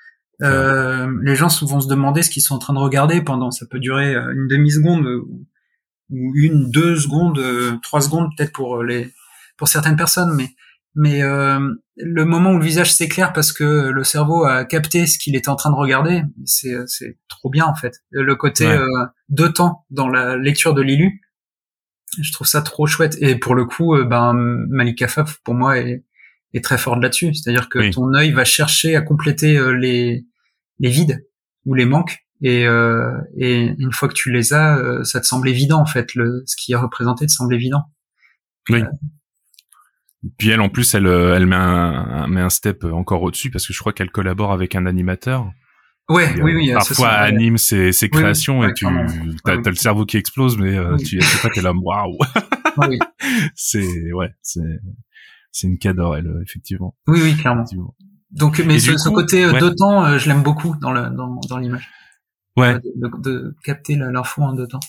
euh, 0.42 1.12
les 1.22 1.36
gens 1.36 1.50
souvent 1.50 1.82
se 1.82 1.88
demander 1.88 2.22
ce 2.22 2.30
qu'ils 2.30 2.42
sont 2.42 2.56
en 2.56 2.60
train 2.60 2.74
de 2.74 2.80
regarder 2.80 3.22
pendant 3.22 3.52
ça 3.52 3.66
peut 3.70 3.80
durer 3.80 4.16
euh, 4.16 4.34
une 4.34 4.48
demi 4.48 4.72
seconde 4.72 5.06
ou 6.10 6.32
une, 6.36 6.70
deux 6.72 6.96
secondes, 6.98 7.40
euh, 7.40 7.78
trois 7.84 8.02
secondes 8.02 8.30
peut-être 8.36 8.54
pour 8.54 8.84
les 8.84 9.12
pour 9.58 9.68
certaines 9.68 9.98
personnes, 9.98 10.34
mais 10.36 10.50
mais 10.96 11.22
euh, 11.22 11.60
le 11.98 12.26
moment 12.26 12.52
où 12.52 12.58
le 12.58 12.64
visage 12.64 12.94
s'éclaire 12.94 13.32
parce 13.34 13.52
que 13.52 13.90
le 13.90 14.04
cerveau 14.04 14.44
a 14.44 14.66
capté 14.66 15.06
ce 15.06 15.20
qu'il 15.20 15.36
était 15.36 15.50
en 15.50 15.56
train 15.56 15.70
de 15.70 15.76
regarder, 15.76 16.24
c'est 16.46 16.76
c'est 16.88 17.18
trop 17.28 17.50
bien 17.50 17.66
en 17.66 17.76
fait. 17.76 18.00
Le 18.10 18.36
côté 18.36 18.66
euh, 18.66 18.86
de 19.30 19.48
temps 19.48 19.86
dans 19.92 20.08
la 20.08 20.36
lecture 20.36 20.74
de 20.74 20.82
l'ILU, 20.82 21.22
je 22.20 22.32
trouve 22.34 22.48
ça 22.48 22.62
trop 22.62 22.88
chouette. 22.88 23.18
Et 23.22 23.36
pour 23.36 23.56
le 23.56 23.66
coup, 23.66 23.96
euh, 23.96 24.04
ben 24.04 24.34
Malika 24.34 25.08
Faf 25.08 25.40
pour 25.44 25.54
moi 25.54 25.78
est 25.78 26.04
est 26.54 26.64
très 26.64 26.80
fort 26.80 26.96
là-dessus. 26.96 27.34
C'est-à-dire 27.36 27.70
que 27.70 27.92
ton 27.92 28.14
œil 28.16 28.32
va 28.32 28.44
chercher 28.44 28.96
à 28.96 29.02
compléter 29.02 29.60
les 29.78 30.26
les 30.80 30.90
vides 30.90 31.26
ou 31.66 31.76
les 31.76 31.86
manques 31.86 32.26
et, 32.42 32.66
euh, 32.66 33.18
et 33.38 33.74
une 33.78 33.92
fois 33.92 34.08
que 34.08 34.14
tu 34.14 34.32
les 34.32 34.54
as, 34.54 34.78
euh, 34.78 35.04
ça 35.04 35.20
te 35.20 35.26
semble 35.26 35.50
évident 35.50 35.80
en 35.80 35.86
fait. 35.86 36.16
Le, 36.16 36.44
ce 36.46 36.56
qui 36.56 36.72
est 36.72 36.76
représenté 36.76 37.26
te 37.26 37.32
semble 37.32 37.54
évident. 37.54 37.84
Oui. 38.70 38.82
Euh, 38.82 38.86
Puis 40.38 40.50
elle, 40.50 40.62
en 40.62 40.70
plus, 40.70 40.94
elle, 40.94 41.08
euh, 41.08 41.36
elle 41.36 41.46
met 41.46 41.58
un, 41.58 42.28
met 42.28 42.42
un 42.42 42.50
step 42.50 42.86
encore 42.86 43.24
au-dessus 43.24 43.50
parce 43.50 43.68
que 43.68 43.74
je 43.74 43.80
crois 43.80 43.92
qu'elle 43.92 44.12
collabore 44.12 44.54
avec 44.54 44.76
un 44.76 44.86
animateur. 44.86 45.52
Ouais, 46.08 46.34
oui, 46.42 46.56
oui. 46.56 46.74
Parfois 46.74 47.10
anime 47.10 47.58
ses, 47.58 47.92
ses 47.92 48.10
créations 48.10 48.64
et 48.64 48.74
tu 48.74 48.88
t'as, 49.44 49.58
le 49.58 49.76
cerveau 49.76 50.06
qui 50.06 50.18
explose, 50.18 50.58
mais 50.58 50.76
tu 51.06 51.22
sais 51.22 51.48
pas 51.48 51.54
t'es 51.54 51.62
là, 51.62 51.72
waouh. 51.72 52.18
c'est 53.56 54.12
ouais, 54.14 54.34
c'est 54.42 54.80
c'est 55.52 55.68
une 55.68 55.78
cadre 55.78 56.16
elle 56.16 56.34
effectivement. 56.42 56.96
Oui, 57.06 57.20
oui, 57.22 57.38
clairement. 57.38 57.66
Donc, 58.32 58.60
mais 58.60 58.80
ce, 58.80 58.98
ce, 58.98 59.10
côté 59.10 59.48
temps, 59.78 60.18
je 60.18 60.30
l'aime 60.30 60.42
beaucoup 60.42 60.76
dans 60.82 60.92
le 60.92 61.12
dans, 61.12 61.40
dans 61.48 61.58
l'image 61.58 61.88
ouais. 62.60 62.80
de, 62.96 63.56
capter 63.64 63.96
l'info 63.96 64.42
en 64.44 64.54
deux 64.54 64.68
temps. 64.68 64.80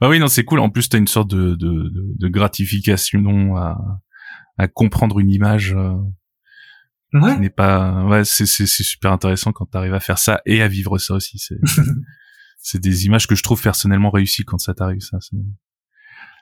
Bah 0.00 0.08
oui, 0.08 0.18
non, 0.18 0.28
c'est 0.28 0.44
cool. 0.44 0.60
En 0.60 0.70
plus, 0.70 0.88
t'as 0.88 0.98
une 0.98 1.06
sorte 1.06 1.30
de, 1.30 1.54
de, 1.54 1.90
de, 1.92 2.28
gratification 2.28 3.56
à, 3.56 3.78
à 4.58 4.68
comprendre 4.68 5.20
une 5.20 5.30
image. 5.30 5.74
Euh, 5.74 5.94
ouais. 7.14 7.34
Qui 7.34 7.40
n'est 7.40 7.50
pas, 7.50 8.04
ouais, 8.04 8.24
c'est, 8.24 8.46
c'est, 8.46 8.66
super 8.66 9.12
intéressant 9.12 9.52
quand 9.52 9.66
t'arrives 9.66 9.94
à 9.94 10.00
faire 10.00 10.18
ça 10.18 10.40
et 10.44 10.62
à 10.62 10.68
vivre 10.68 10.98
ça 10.98 11.14
aussi. 11.14 11.38
C'est, 11.38 11.58
c'est 12.58 12.80
des 12.80 13.06
images 13.06 13.26
que 13.26 13.34
je 13.34 13.42
trouve 13.42 13.62
personnellement 13.62 14.10
réussies 14.10 14.44
quand 14.44 14.58
ça 14.58 14.74
t'arrive, 14.74 15.00
ça. 15.00 15.18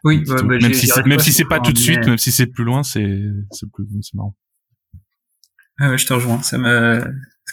Oui, 0.05 0.23
bah, 0.27 0.43
même, 0.43 0.73
si 0.75 0.91
même 1.07 1.19
si 1.19 1.33
c'est 1.33 1.45
pas 1.45 1.61
tout 1.61 1.73
de 1.73 1.79
suite, 1.79 2.07
même 2.07 2.19
si 2.19 2.33
c'est 2.33 2.47
plus 2.47 2.65
loin, 2.65 2.83
c'est, 2.83 3.21
c'est 3.51 3.71
plus, 3.71 3.87
c'est 4.03 4.15
marrant. 4.15 4.37
Ah 5.79 5.91
ouais, 5.91 5.99
je 5.99 6.07
te 6.07 6.13
rejoins. 6.13 6.43
Ça 6.43 6.59
me, 6.59 7.05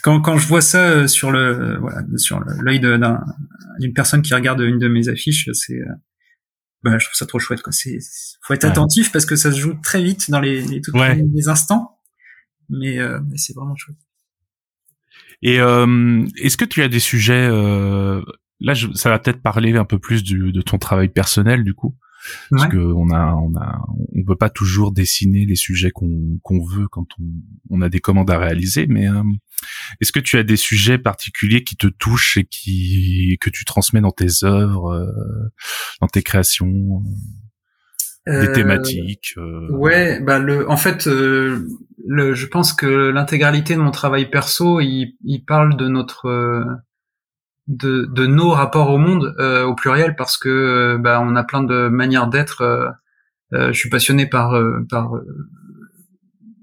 quand, 0.02 0.20
quand 0.20 0.36
je 0.36 0.46
vois 0.46 0.60
ça 0.60 0.88
euh, 0.88 1.06
sur 1.06 1.30
le 1.30 1.78
voilà 1.78 2.02
sur 2.16 2.40
l'œil 2.40 2.80
d'une 2.80 3.92
personne 3.94 4.22
qui 4.22 4.34
regarde 4.34 4.60
une 4.60 4.78
de 4.78 4.88
mes 4.88 5.08
affiches, 5.08 5.48
c'est 5.52 5.80
euh, 5.80 5.92
bah, 6.82 6.98
je 6.98 7.06
trouve 7.06 7.16
ça 7.16 7.26
trop 7.26 7.38
chouette 7.38 7.62
quoi. 7.62 7.72
C'est 7.72 7.98
faut 8.42 8.54
être 8.54 8.64
attentif 8.64 9.12
parce 9.12 9.26
que 9.26 9.36
ça 9.36 9.52
se 9.52 9.58
joue 9.58 9.74
très 9.82 10.02
vite 10.02 10.30
dans 10.30 10.40
les, 10.40 10.62
les, 10.62 10.80
les 11.34 11.48
instants, 11.48 11.98
mais, 12.68 12.98
euh, 12.98 13.20
mais 13.28 13.36
c'est 13.36 13.54
vraiment 13.54 13.76
chouette. 13.76 13.96
Et 15.42 15.60
euh, 15.60 16.24
est-ce 16.36 16.56
que 16.56 16.64
tu 16.64 16.82
as 16.82 16.88
des 16.88 17.00
sujets 17.00 17.48
là 17.48 18.74
je, 18.74 18.88
ça 18.94 19.10
va 19.10 19.18
peut-être 19.18 19.42
parler 19.42 19.76
un 19.76 19.84
peu 19.84 19.98
plus 19.98 20.24
du, 20.24 20.50
de 20.50 20.62
ton 20.62 20.78
travail 20.78 21.08
personnel 21.08 21.62
du 21.62 21.74
coup 21.74 21.94
parce 22.50 22.68
que 22.68 22.76
on 22.76 23.10
a 23.10 23.34
on 23.34 23.54
a 23.56 23.78
on 24.14 24.24
peut 24.24 24.36
pas 24.36 24.50
toujours 24.50 24.92
dessiner 24.92 25.44
les 25.46 25.56
sujets 25.56 25.90
qu'on 25.90 26.38
qu'on 26.42 26.64
veut 26.64 26.88
quand 26.88 27.06
on 27.20 27.24
on 27.70 27.82
a 27.82 27.88
des 27.88 28.00
commandes 28.00 28.30
à 28.30 28.38
réaliser 28.38 28.86
mais 28.86 29.08
euh, 29.08 29.22
est-ce 30.00 30.12
que 30.12 30.20
tu 30.20 30.36
as 30.36 30.42
des 30.42 30.56
sujets 30.56 30.98
particuliers 30.98 31.64
qui 31.64 31.76
te 31.76 31.86
touchent 31.86 32.36
et 32.36 32.44
qui 32.44 33.38
que 33.40 33.50
tu 33.50 33.64
transmets 33.64 34.00
dans 34.00 34.10
tes 34.10 34.44
œuvres 34.44 34.92
euh, 34.92 35.52
dans 36.00 36.08
tes 36.08 36.22
créations 36.22 37.02
euh, 38.28 38.46
des 38.46 38.52
thématiques 38.52 39.34
ouais 39.70 40.20
bah 40.20 40.38
le 40.38 40.70
en 40.70 40.76
fait 40.76 41.06
le 41.06 42.34
je 42.34 42.46
pense 42.46 42.72
que 42.72 43.10
l'intégralité 43.10 43.74
de 43.74 43.80
mon 43.80 43.90
travail 43.90 44.30
perso 44.30 44.80
il 44.80 45.16
il 45.24 45.44
parle 45.44 45.76
de 45.76 45.88
notre 45.88 46.66
de, 47.68 48.06
de 48.06 48.26
nos 48.26 48.50
rapports 48.50 48.90
au 48.90 48.98
monde 48.98 49.34
euh, 49.38 49.64
au 49.64 49.74
pluriel 49.74 50.14
parce 50.16 50.38
que 50.38 50.48
euh, 50.48 50.98
bah, 50.98 51.20
on 51.22 51.34
a 51.36 51.44
plein 51.44 51.62
de 51.62 51.88
manières 51.88 52.28
d'être. 52.28 52.62
Euh, 53.52 53.72
je 53.72 53.78
suis 53.78 53.88
passionné 53.88 54.26
par 54.26 54.60
par 54.88 55.12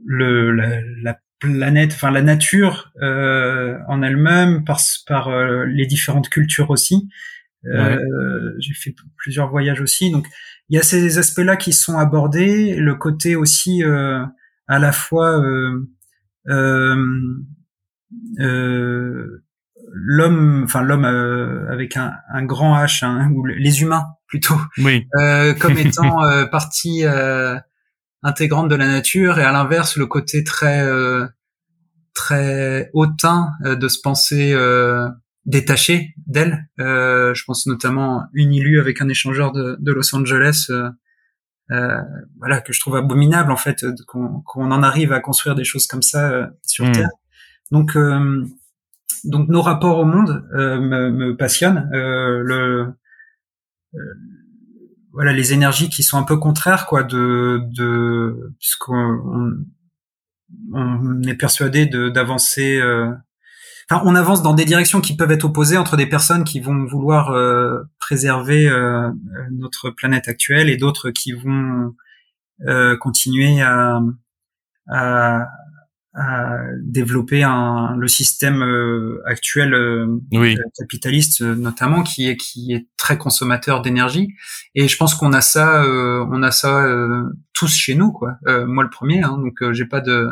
le 0.05 0.51
la, 0.51 0.81
la 1.01 1.17
planète, 1.39 1.93
enfin 1.93 2.11
la 2.11 2.21
nature 2.21 2.91
en 3.01 4.01
elle-même, 4.01 4.65
par 4.65 4.81
par 5.07 5.29
les 5.65 5.85
différentes 5.85 6.27
cultures 6.27 6.69
aussi. 6.71 7.09
J'ai 7.63 8.73
fait 8.73 8.93
plusieurs 9.15 9.49
voyages 9.49 9.79
aussi, 9.79 10.11
donc 10.11 10.27
il 10.67 10.75
y 10.75 10.79
a 10.79 10.83
ces 10.83 11.17
aspects-là 11.17 11.55
qui 11.55 11.71
sont 11.71 11.97
abordés, 11.97 12.75
le 12.75 12.95
côté 12.95 13.37
aussi 13.37 13.81
à 13.83 14.79
la 14.79 14.91
fois 14.91 15.41
euh, 18.39 19.43
l'homme, 19.93 20.63
enfin 20.65 20.81
l'homme 20.81 21.05
euh, 21.05 21.71
avec 21.71 21.95
un, 21.95 22.13
un, 22.33 22.43
grand 22.43 22.75
H, 22.75 23.05
hein, 23.05 23.29
ou 23.31 23.45
les 23.45 23.81
humains 23.81 24.07
plutôt, 24.27 24.59
oui. 24.79 25.07
euh, 25.19 25.53
comme 25.53 25.77
étant 25.77 26.23
euh, 26.23 26.45
partie 26.45 27.05
euh, 27.05 27.57
intégrante 28.23 28.67
de 28.67 28.75
la 28.75 28.87
nature, 28.87 29.39
et 29.39 29.43
à 29.43 29.51
l'inverse 29.51 29.95
le 29.95 30.07
côté 30.07 30.43
très 30.43 30.83
très 32.15 32.89
hautain 32.93 33.51
de 33.63 33.87
se 33.87 33.99
penser 34.01 34.55
détaché 35.45 36.13
d'elle. 36.25 36.67
je 36.77 37.43
pense 37.45 37.67
notamment 37.67 38.23
une 38.33 38.53
illu 38.53 38.79
avec 38.79 39.01
un 39.01 39.09
échangeur 39.09 39.51
de, 39.51 39.77
de 39.79 39.91
Los 39.91 40.15
Angeles. 40.15 40.71
voilà 41.69 42.61
que 42.61 42.71
je 42.71 42.79
trouve 42.79 42.95
abominable 42.95 43.51
en 43.51 43.57
fait 43.57 43.85
qu'on 44.07 44.41
en 44.71 44.83
arrive 44.83 45.11
à 45.11 45.19
construire 45.19 45.55
des 45.55 45.65
choses 45.65 45.85
comme 45.85 46.03
ça 46.03 46.49
sur 46.65 46.85
hmm. 46.85 46.91
Terre. 46.93 47.09
Donc 47.71 47.97
donc 49.23 49.49
nos 49.49 49.61
rapports 49.61 49.99
au 49.99 50.05
monde 50.05 50.45
euh, 50.55 50.79
me, 50.79 51.35
passionnent. 51.35 51.89
Euh, 51.93 52.85
euh, 53.95 53.99
voilà 55.11 55.33
les 55.33 55.53
énergies 55.53 55.89
qui 55.89 56.03
sont 56.03 56.17
un 56.17 56.23
peu 56.23 56.37
contraires 56.37 56.87
quoi 56.87 57.03
de 57.03 57.61
de 57.75 58.53
puisqu'on 58.59 59.63
on, 60.73 61.21
est 61.23 61.35
persuadé 61.35 61.85
d'avancer 61.85 62.81
enfin 63.87 64.01
on 64.05 64.15
avance 64.15 64.41
dans 64.41 64.55
des 64.55 64.65
directions 64.65 65.01
qui 65.01 65.15
peuvent 65.15 65.31
être 65.31 65.45
opposées 65.45 65.77
entre 65.77 65.97
des 65.97 66.07
personnes 66.07 66.43
qui 66.43 66.59
vont 66.59 66.85
vouloir 66.85 67.31
préserver 67.99 68.67
notre 69.51 69.91
planète 69.91 70.27
actuelle 70.27 70.67
et 70.67 70.77
d'autres 70.77 71.11
qui 71.11 71.33
vont 71.33 71.93
continuer 72.99 73.61
à, 73.61 74.01
à 76.15 76.57
développer 76.81 77.43
un, 77.43 77.95
le 77.97 78.07
système 78.07 78.61
euh, 78.61 79.21
actuel 79.25 79.73
euh, 79.73 80.19
oui. 80.31 80.55
capitaliste 80.77 81.41
notamment 81.41 82.03
qui 82.03 82.29
est 82.29 82.37
qui 82.37 82.71
est 82.73 82.87
très 82.97 83.17
consommateur 83.17 83.81
d'énergie 83.81 84.29
et 84.75 84.87
je 84.87 84.95
pense 84.95 85.15
qu'on 85.15 85.33
a 85.33 85.41
ça 85.41 85.83
euh, 85.83 86.23
on 86.31 86.43
a 86.43 86.51
ça 86.51 86.85
tous 87.53 87.75
chez 87.75 87.95
nous 87.95 88.11
quoi 88.11 88.37
moi 88.67 88.83
le 88.83 88.91
premier 88.91 89.23
hein, 89.23 89.39
donc 89.39 89.71
j'ai 89.71 89.85
pas 89.85 90.01
de 90.01 90.29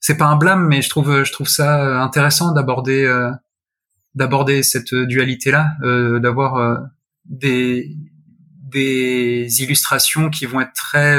c'est 0.00 0.16
pas 0.16 0.26
un 0.26 0.36
blâme 0.36 0.66
mais 0.66 0.82
je 0.82 0.90
trouve 0.90 1.22
je 1.22 1.32
trouve 1.32 1.48
ça 1.48 2.02
intéressant 2.02 2.52
d'aborder 2.52 3.06
d'aborder 4.14 4.62
cette 4.62 4.94
dualité-là, 4.94 5.76
euh, 5.82 6.20
d'avoir 6.20 6.56
euh, 6.56 6.76
des 7.24 7.96
des 8.68 9.62
illustrations 9.62 10.30
qui 10.30 10.46
vont 10.46 10.60
être 10.60 10.72
très 10.72 11.16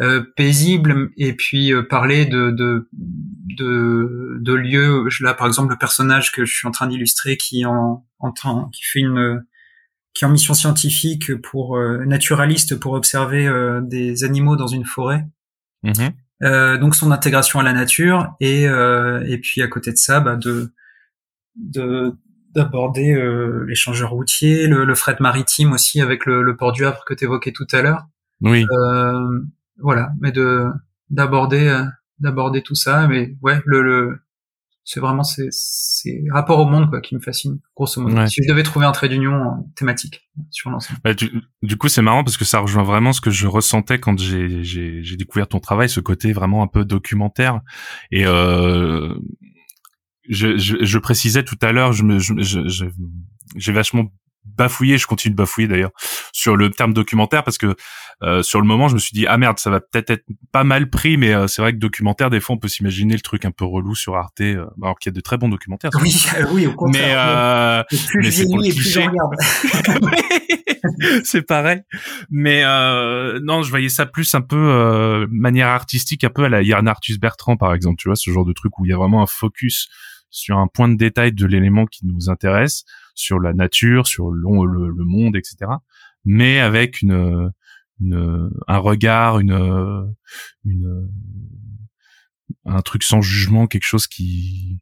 euh, 0.00 0.22
paisibles 0.36 1.10
et 1.16 1.34
puis 1.34 1.72
parler 1.88 2.26
de, 2.26 2.50
de 2.50 2.88
de 2.92 4.38
de 4.40 4.52
lieux. 4.52 5.08
Là, 5.20 5.34
par 5.34 5.46
exemple, 5.46 5.70
le 5.70 5.78
personnage 5.78 6.32
que 6.32 6.44
je 6.44 6.54
suis 6.54 6.66
en 6.66 6.70
train 6.70 6.86
d'illustrer 6.86 7.36
qui 7.36 7.64
en 7.64 8.06
en 8.18 8.32
train 8.32 8.68
qui 8.72 8.82
fait 8.84 9.00
une 9.00 9.44
qui 10.14 10.24
est 10.24 10.26
en 10.26 10.30
mission 10.30 10.54
scientifique 10.54 11.34
pour 11.42 11.78
naturaliste 12.06 12.78
pour 12.78 12.92
observer 12.92 13.50
des 13.82 14.24
animaux 14.24 14.56
dans 14.56 14.66
une 14.66 14.84
forêt. 14.84 15.24
Mhm. 15.82 16.12
Euh, 16.42 16.76
donc 16.76 16.94
son 16.94 17.12
intégration 17.12 17.60
à 17.60 17.62
la 17.62 17.72
nature 17.72 18.34
et 18.40 18.68
euh, 18.68 19.24
et 19.26 19.38
puis 19.38 19.62
à 19.62 19.68
côté 19.68 19.90
de 19.90 19.96
ça 19.96 20.20
bah 20.20 20.36
de 20.36 20.70
de 21.54 22.12
d'aborder 22.54 23.14
euh, 23.14 23.64
l'échangeur 23.66 24.10
routier, 24.10 24.66
le, 24.66 24.84
le, 24.84 24.94
fret 24.94 25.16
maritime 25.20 25.72
aussi 25.72 26.00
avec 26.00 26.24
le, 26.24 26.42
le 26.42 26.56
port 26.56 26.72
du 26.72 26.86
Havre 26.86 27.04
que 27.06 27.12
tu 27.12 27.24
évoquais 27.24 27.52
tout 27.52 27.66
à 27.72 27.82
l'heure. 27.82 28.06
Oui. 28.40 28.64
Euh, 29.78 29.82
voilà, 29.82 30.10
mais 30.20 30.32
de 30.32 30.66
d'aborder 31.10 31.68
euh, 31.68 31.84
d'aborder 32.18 32.62
tout 32.62 32.74
ça, 32.74 33.06
mais 33.06 33.36
ouais, 33.42 33.60
le, 33.64 33.82
le 33.82 34.18
c'est 34.86 35.00
vraiment 35.00 35.24
ces, 35.24 35.48
ces 35.50 36.22
rapports 36.30 36.60
au 36.60 36.64
monde 36.64 36.88
quoi 36.88 37.00
qui 37.00 37.16
me 37.16 37.20
fascinent 37.20 37.58
grosso 37.74 38.00
modo. 38.00 38.24
Si 38.28 38.40
je 38.42 38.48
devais 38.48 38.62
trouver 38.62 38.86
un 38.86 38.92
trait 38.92 39.08
d'union 39.08 39.68
thématique 39.74 40.30
sur 40.50 40.70
l'ensemble. 40.70 41.00
Bah, 41.02 41.12
du, 41.12 41.42
du, 41.62 41.76
coup, 41.76 41.88
c'est 41.88 42.02
marrant 42.02 42.22
parce 42.22 42.36
que 42.36 42.44
ça 42.44 42.60
rejoint 42.60 42.84
vraiment 42.84 43.12
ce 43.12 43.20
que 43.20 43.32
je 43.32 43.48
ressentais 43.48 43.98
quand 43.98 44.16
j'ai 44.18 44.62
j'ai 44.62 45.16
découvert 45.16 45.48
ton 45.48 45.58
travail, 45.58 45.88
ce 45.88 45.98
côté 45.98 46.32
vraiment 46.32 46.62
un 46.62 46.68
peu 46.68 46.84
documentaire 46.84 47.60
et 48.12 48.26
euh, 48.26 49.12
je, 50.28 50.56
je, 50.56 50.76
je, 50.80 50.98
précisais 50.98 51.42
tout 51.42 51.58
à 51.62 51.72
l'heure, 51.72 51.92
je 51.92 52.02
me, 52.04 52.18
j'ai 53.56 53.72
vachement 53.72 54.12
bafouillé, 54.56 54.98
je 54.98 55.06
continue 55.06 55.32
de 55.32 55.36
bafouiller 55.36 55.68
d'ailleurs 55.68 55.90
sur 56.32 56.56
le 56.56 56.70
terme 56.70 56.92
documentaire 56.92 57.44
parce 57.44 57.58
que 57.58 57.74
euh, 58.22 58.42
sur 58.42 58.60
le 58.60 58.66
moment 58.66 58.88
je 58.88 58.94
me 58.94 58.98
suis 58.98 59.12
dit 59.12 59.26
ah 59.26 59.36
merde 59.36 59.58
ça 59.58 59.70
va 59.70 59.80
peut-être 59.80 60.10
être 60.10 60.24
pas 60.52 60.64
mal 60.64 60.88
pris 60.88 61.16
mais 61.18 61.34
euh, 61.34 61.46
c'est 61.46 61.60
vrai 61.60 61.72
que 61.72 61.78
documentaire 61.78 62.30
des 62.30 62.40
fois 62.40 62.56
on 62.56 62.58
peut 62.58 62.68
s'imaginer 62.68 63.12
le 63.12 63.20
truc 63.20 63.44
un 63.44 63.50
peu 63.50 63.66
relou 63.66 63.94
sur 63.94 64.16
Arte 64.16 64.40
euh, 64.40 64.64
alors 64.82 64.98
qu'il 64.98 65.10
y 65.10 65.14
a 65.14 65.16
de 65.16 65.20
très 65.20 65.36
bons 65.36 65.48
documentaires. 65.48 65.90
Oui 66.00 66.24
oui 66.52 66.66
au 66.66 66.72
contraire. 66.72 67.84
Mais, 67.90 67.98
plus 67.98 68.18
mais 68.22 68.30
c'est 68.30 68.44
pour 68.44 68.58
le 68.58 68.70
cliché. 68.70 69.06
c'est 71.24 71.42
pareil. 71.42 71.82
Mais 72.30 72.62
non 73.42 73.62
je 73.62 73.70
voyais 73.70 73.88
ça 73.88 74.06
plus 74.06 74.34
un 74.34 74.42
peu 74.42 75.26
manière 75.30 75.68
artistique 75.68 76.24
un 76.24 76.30
peu 76.30 76.44
à 76.44 76.48
la 76.48 76.62
Yann 76.62 76.88
Arthus 76.88 77.18
Bertrand 77.18 77.56
par 77.56 77.74
exemple 77.74 77.96
tu 77.98 78.08
vois 78.08 78.16
ce 78.16 78.30
genre 78.30 78.44
de 78.44 78.52
truc 78.52 78.78
où 78.78 78.86
il 78.86 78.90
y 78.90 78.94
a 78.94 78.96
vraiment 78.96 79.22
un 79.22 79.26
focus 79.26 79.88
sur 80.30 80.58
un 80.58 80.68
point 80.68 80.88
de 80.88 80.96
détail 80.96 81.32
de 81.32 81.46
l'élément 81.46 81.86
qui 81.86 82.06
nous 82.06 82.28
intéresse, 82.28 82.84
sur 83.16 83.40
la 83.40 83.52
nature, 83.52 84.06
sur 84.06 84.30
le, 84.30 84.40
le, 84.88 85.04
monde, 85.04 85.34
etc. 85.36 85.56
Mais 86.24 86.60
avec 86.60 87.02
une, 87.02 87.50
une 88.00 88.50
un 88.68 88.78
regard, 88.78 89.40
une, 89.40 90.14
une, 90.64 91.08
un 92.64 92.82
truc 92.82 93.02
sans 93.02 93.20
jugement, 93.20 93.66
quelque 93.66 93.84
chose 93.84 94.06
qui 94.06 94.80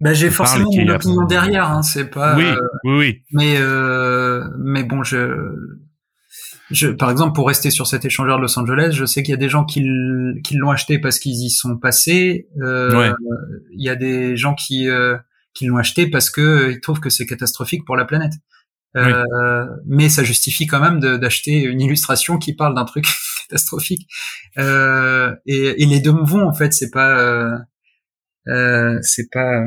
bah, 0.00 0.14
j'ai 0.14 0.30
forcément 0.30 0.70
une 0.72 0.90
opinion 0.90 1.26
derrière, 1.26 1.70
hein, 1.70 1.82
c'est 1.82 2.08
pas. 2.08 2.34
Oui, 2.34 2.44
oui, 2.84 2.96
oui. 2.96 3.22
Mais 3.32 3.56
euh, 3.58 4.42
mais 4.58 4.82
bon, 4.82 5.02
je 5.02 5.54
je, 6.70 6.88
par 6.88 7.10
exemple, 7.10 7.34
pour 7.34 7.48
rester 7.48 7.70
sur 7.70 7.86
cet 7.86 8.04
échangeur 8.04 8.36
de 8.36 8.42
Los 8.42 8.58
Angeles, 8.58 8.92
je 8.92 9.04
sais 9.04 9.22
qu'il 9.22 9.32
y 9.32 9.34
a 9.34 9.38
des 9.38 9.48
gens 9.48 9.64
qui, 9.64 9.82
l'ont 9.82 10.70
acheté 10.70 10.98
parce 10.98 11.18
qu'ils 11.18 11.44
y 11.44 11.50
sont 11.50 11.76
passés. 11.76 12.48
Euh, 12.62 13.12
Il 13.72 13.82
y 13.82 13.88
a 13.88 13.96
des 13.96 14.36
gens 14.36 14.54
qui, 14.54 14.88
euh, 14.88 15.16
qui 15.54 15.66
l'ont 15.66 15.76
acheté 15.76 16.08
parce 16.08 16.30
que 16.30 16.40
euh, 16.40 16.72
ils 16.72 16.80
trouvent 16.80 17.00
que 17.00 17.10
c'est 17.10 17.26
catastrophique 17.26 17.84
pour 17.84 17.96
la 17.96 18.04
planète. 18.04 18.34
Euh, 18.96 19.66
Mais 19.86 20.08
ça 20.08 20.24
justifie 20.24 20.66
quand 20.66 20.80
même 20.80 20.98
d'acheter 21.18 21.62
une 21.62 21.80
illustration 21.80 22.38
qui 22.38 22.54
parle 22.54 22.74
d'un 22.74 22.84
truc 22.84 23.06
catastrophique. 23.48 24.08
Euh, 24.58 25.34
et, 25.46 25.82
et, 25.82 25.86
les 25.86 26.00
deux 26.00 26.10
vont 26.10 26.48
en 26.48 26.52
fait. 26.52 26.72
C'est 26.72 26.90
pas, 26.90 27.60
c'est 29.02 29.30
pas 29.30 29.64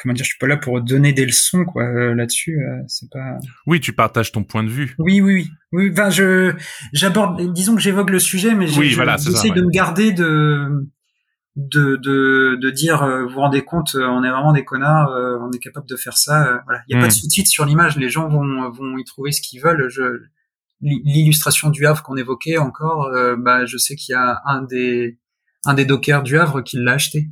comment 0.00 0.14
dire, 0.14 0.24
je 0.24 0.30
suis 0.30 0.38
pas 0.38 0.46
là 0.46 0.56
pour 0.56 0.80
donner 0.80 1.12
des 1.12 1.26
leçons 1.26 1.64
quoi 1.64 1.84
euh, 1.84 2.14
là-dessus. 2.14 2.58
Euh, 2.58 2.82
c'est 2.86 3.10
pas. 3.10 3.36
Oui, 3.66 3.80
tu 3.80 3.92
partages 3.92 4.32
ton 4.32 4.44
point 4.44 4.64
de 4.64 4.70
vue. 4.70 4.94
Oui, 4.98 5.20
oui, 5.20 5.34
oui. 5.34 5.50
oui 5.72 5.90
enfin, 5.92 6.10
je 6.10 6.54
j'aborde, 6.92 7.52
disons 7.52 7.74
que 7.74 7.80
j'évoque 7.80 8.10
le 8.10 8.18
sujet, 8.18 8.54
mais 8.54 8.70
oui, 8.76 8.94
voilà, 8.94 9.16
j'essaie 9.16 9.50
de 9.50 9.62
me 9.62 9.70
garder 9.70 10.12
de 10.12 10.88
de 11.68 11.96
de, 11.96 12.56
de 12.60 12.70
dire, 12.70 13.02
euh, 13.02 13.24
vous 13.24 13.30
vous 13.30 13.40
rendez 13.40 13.62
compte, 13.62 13.94
on 13.94 14.22
est 14.24 14.30
vraiment 14.30 14.52
des 14.52 14.64
connards, 14.64 15.10
on 15.40 15.50
est 15.52 15.58
capable 15.58 15.88
de 15.88 15.96
faire 15.96 16.16
ça. 16.16 16.62
voilà, 16.64 16.82
il 16.88 16.94
y 16.94 16.98
a 16.98 17.00
pas 17.00 17.08
de 17.08 17.12
hmm. 17.12 17.16
sous-titres 17.16 17.50
sur 17.50 17.64
l'image, 17.64 17.96
les 17.96 18.10
gens 18.10 18.28
vont 18.28 18.70
vont 18.70 18.96
y 18.98 19.04
trouver 19.04 19.32
ce 19.32 19.40
qu'ils 19.40 19.60
veulent. 19.60 19.88
Je 19.88 20.02
l'illustration 20.82 21.68
du 21.68 21.86
Havre 21.86 22.02
qu'on 22.02 22.16
évoquait 22.16 22.56
encore, 22.56 23.10
bah 23.38 23.66
je 23.66 23.76
sais 23.76 23.96
qu'il 23.96 24.14
y 24.14 24.16
a 24.16 24.40
un 24.46 24.62
des 24.62 25.18
un 25.66 25.74
des 25.74 25.84
dockers 25.84 26.22
du 26.22 26.38
Havre 26.38 26.62
qui 26.62 26.78
l'a 26.78 26.92
acheté 26.92 27.28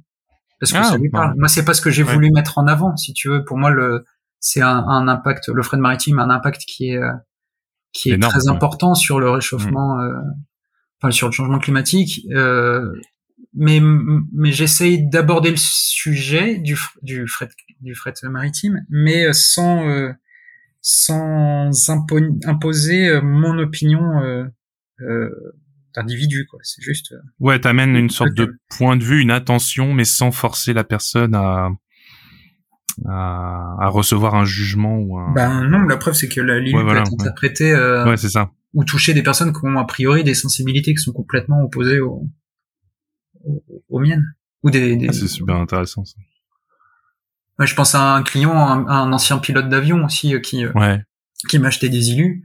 parce 0.60 0.72
que 0.72 0.78
ah, 0.78 0.84
ça 0.84 0.96
lui 0.96 1.10
parle. 1.10 1.34
Moi, 1.36 1.48
c'est 1.48 1.64
pas 1.64 1.74
ce 1.74 1.80
que 1.80 1.90
j'ai 1.90 2.02
voulu 2.02 2.30
mettre 2.32 2.58
en 2.58 2.66
avant, 2.66 2.96
si 2.96 3.12
tu 3.12 3.28
veux. 3.28 3.44
Pour 3.44 3.56
moi, 3.56 3.70
le 3.70 4.04
c'est 4.40 4.60
un, 4.60 4.84
un, 4.86 5.08
impact. 5.08 5.48
Le 5.48 5.62
fret 5.62 5.76
maritime 5.76 6.18
a 6.18 6.22
un 6.22 6.30
impact 6.30 6.62
qui 6.66 6.90
est 6.90 6.96
euh, 6.96 7.12
qui 7.92 8.10
est 8.10 8.18
très 8.18 8.48
important 8.48 8.94
sur 8.94 9.20
le 9.20 9.30
réchauffement, 9.30 9.96
mm. 9.96 10.00
euh, 10.00 10.20
enfin 11.00 11.10
sur 11.10 11.28
le 11.28 11.32
changement 11.32 11.58
climatique. 11.58 12.26
Euh, 12.32 12.92
mais 13.54 13.80
mais 14.32 14.52
j'essaye 14.52 15.08
d'aborder 15.08 15.50
le 15.50 15.56
sujet 15.56 16.58
du 16.58 16.76
du 17.02 17.26
fret 17.26 17.48
du 17.80 17.94
fret 17.94 18.14
maritime, 18.24 18.84
mais 18.90 19.32
sans 19.32 19.88
euh, 19.88 20.12
sans 20.80 21.70
imposer 22.44 23.20
mon 23.22 23.58
opinion 23.58 24.22
euh, 25.00 25.30
individu 25.96 26.46
quoi. 26.46 26.60
C'est 26.62 26.82
juste 26.82 27.12
euh, 27.12 27.18
ouais 27.40 27.58
t'amènes 27.60 27.96
une 27.96 28.10
sorte 28.10 28.34
de 28.34 28.58
point 28.70 28.96
de 28.96 29.04
vue 29.04 29.20
une 29.20 29.30
attention 29.30 29.94
mais 29.94 30.04
sans 30.04 30.30
forcer 30.30 30.72
la 30.72 30.84
personne 30.84 31.34
à 31.34 31.70
à, 33.06 33.76
à 33.80 33.88
recevoir 33.88 34.34
un 34.34 34.44
jugement 34.44 34.96
ou 34.98 35.18
un 35.18 35.32
ben 35.32 35.64
non 35.64 35.82
la 35.82 35.96
preuve 35.96 36.14
c'est 36.14 36.28
que 36.28 36.40
la 36.40 36.58
ligne 36.58 36.80
peut 36.80 36.96
être 36.96 37.12
interprétée 37.12 37.72
euh, 37.72 38.08
ouais 38.08 38.16
c'est 38.16 38.28
ça. 38.28 38.50
ou 38.74 38.84
toucher 38.84 39.14
des 39.14 39.22
personnes 39.22 39.52
qui 39.52 39.60
ont 39.64 39.78
a 39.78 39.84
priori 39.84 40.24
des 40.24 40.34
sensibilités 40.34 40.94
qui 40.94 41.02
sont 41.02 41.12
complètement 41.12 41.62
opposées 41.62 42.00
aux, 42.00 42.26
aux, 43.88 44.00
miennes. 44.00 44.34
Ou 44.62 44.70
des, 44.70 44.96
des... 44.96 45.08
Ah, 45.08 45.12
c'est 45.12 45.28
super 45.28 45.56
intéressant 45.56 46.04
ça. 46.04 46.16
Ouais, 47.58 47.66
je 47.66 47.74
pense 47.74 47.94
à 47.94 48.14
un 48.14 48.22
client 48.22 48.56
un, 48.56 48.86
un 48.86 49.12
ancien 49.12 49.38
pilote 49.38 49.68
d'avion 49.68 50.04
aussi 50.04 50.34
euh, 50.34 50.40
qui 50.40 50.66
ouais. 50.66 51.02
qui 51.48 51.58
m'a 51.58 51.68
acheté 51.68 51.88
des 51.88 52.10
illus 52.10 52.44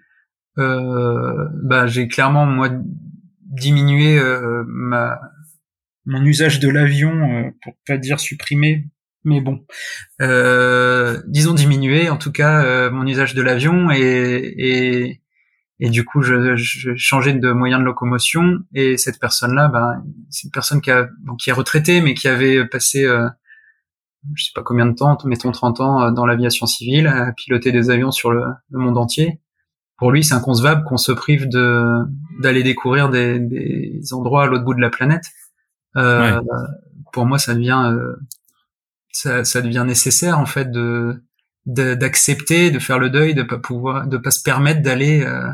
euh, 0.57 1.49
bah 1.63 1.87
j'ai 1.87 2.07
clairement 2.07 2.45
moi 2.45 2.69
diminuer 3.41 4.17
euh, 4.17 4.63
ma 4.67 5.19
mon 6.05 6.23
usage 6.23 6.59
de 6.59 6.69
l'avion 6.69 7.11
euh, 7.11 7.51
pour 7.63 7.73
pas 7.87 7.97
dire 7.97 8.19
supprimer 8.19 8.87
mais 9.23 9.41
bon. 9.41 9.65
Euh, 10.21 11.21
disons 11.27 11.53
diminuer 11.53 12.09
en 12.09 12.17
tout 12.17 12.31
cas 12.31 12.63
euh, 12.63 12.91
mon 12.91 13.07
usage 13.07 13.35
de 13.35 13.41
l'avion 13.41 13.89
et, 13.91 14.53
et 14.57 15.21
et 15.83 15.89
du 15.89 16.05
coup 16.05 16.21
je, 16.21 16.55
je 16.55 16.95
changeais 16.95 17.33
de 17.33 17.51
moyen 17.51 17.79
de 17.79 17.83
locomotion 17.83 18.59
et 18.73 18.97
cette 18.97 19.19
personne 19.19 19.53
là 19.53 19.67
ben 19.67 20.03
c'est 20.29 20.45
une 20.45 20.51
personne 20.51 20.81
qui 20.81 20.91
a 20.91 21.09
bon, 21.21 21.35
qui 21.35 21.49
est 21.49 21.53
retraitée 21.53 22.01
mais 22.01 22.13
qui 22.13 22.27
avait 22.27 22.65
passé 22.65 23.03
euh, 23.05 23.27
je 24.35 24.45
sais 24.45 24.51
pas 24.55 24.63
combien 24.63 24.85
de 24.85 24.95
temps 24.95 25.17
mettons 25.25 25.51
30 25.51 25.81
ans 25.81 26.11
dans 26.11 26.25
l'aviation 26.25 26.65
civile 26.65 27.07
à 27.07 27.31
piloter 27.33 27.71
des 27.71 27.89
avions 27.89 28.11
sur 28.11 28.31
le, 28.31 28.43
le 28.69 28.79
monde 28.79 28.97
entier 28.97 29.41
pour 30.03 30.11
lui, 30.11 30.23
c'est 30.23 30.33
inconcevable 30.33 30.83
qu'on 30.83 30.97
se 30.97 31.11
prive 31.13 31.47
de 31.47 31.99
d'aller 32.41 32.63
découvrir 32.63 33.09
des, 33.09 33.39
des, 33.39 34.13
endroits 34.13 34.43
à 34.43 34.47
l'autre 34.47 34.65
bout 34.65 34.73
de 34.73 34.81
la 34.81 34.89
planète. 34.89 35.25
Euh, 35.95 36.41
Pour 37.13 37.25
moi, 37.25 37.37
ça 37.37 37.53
devient 37.53 37.93
euh, 37.93 38.15
ça, 39.11 39.45
ça, 39.45 39.61
devient 39.61 39.85
nécessaire 39.87 40.39
en 40.39 40.45
fait 40.45 40.71
de 40.71 41.23
d'accepter, 41.65 42.71
de, 42.71 42.79
faire 42.79 42.99
le 42.99 43.09
deuil, 43.09 43.33
de 43.33 43.43
pas 43.43 43.57
pouvoir, 43.59 44.05
de 44.05 44.17
pas 44.17 44.31
se 44.31 44.43
permettre 44.43 44.81
d'aller, 44.81 45.23
euh, 45.23 45.47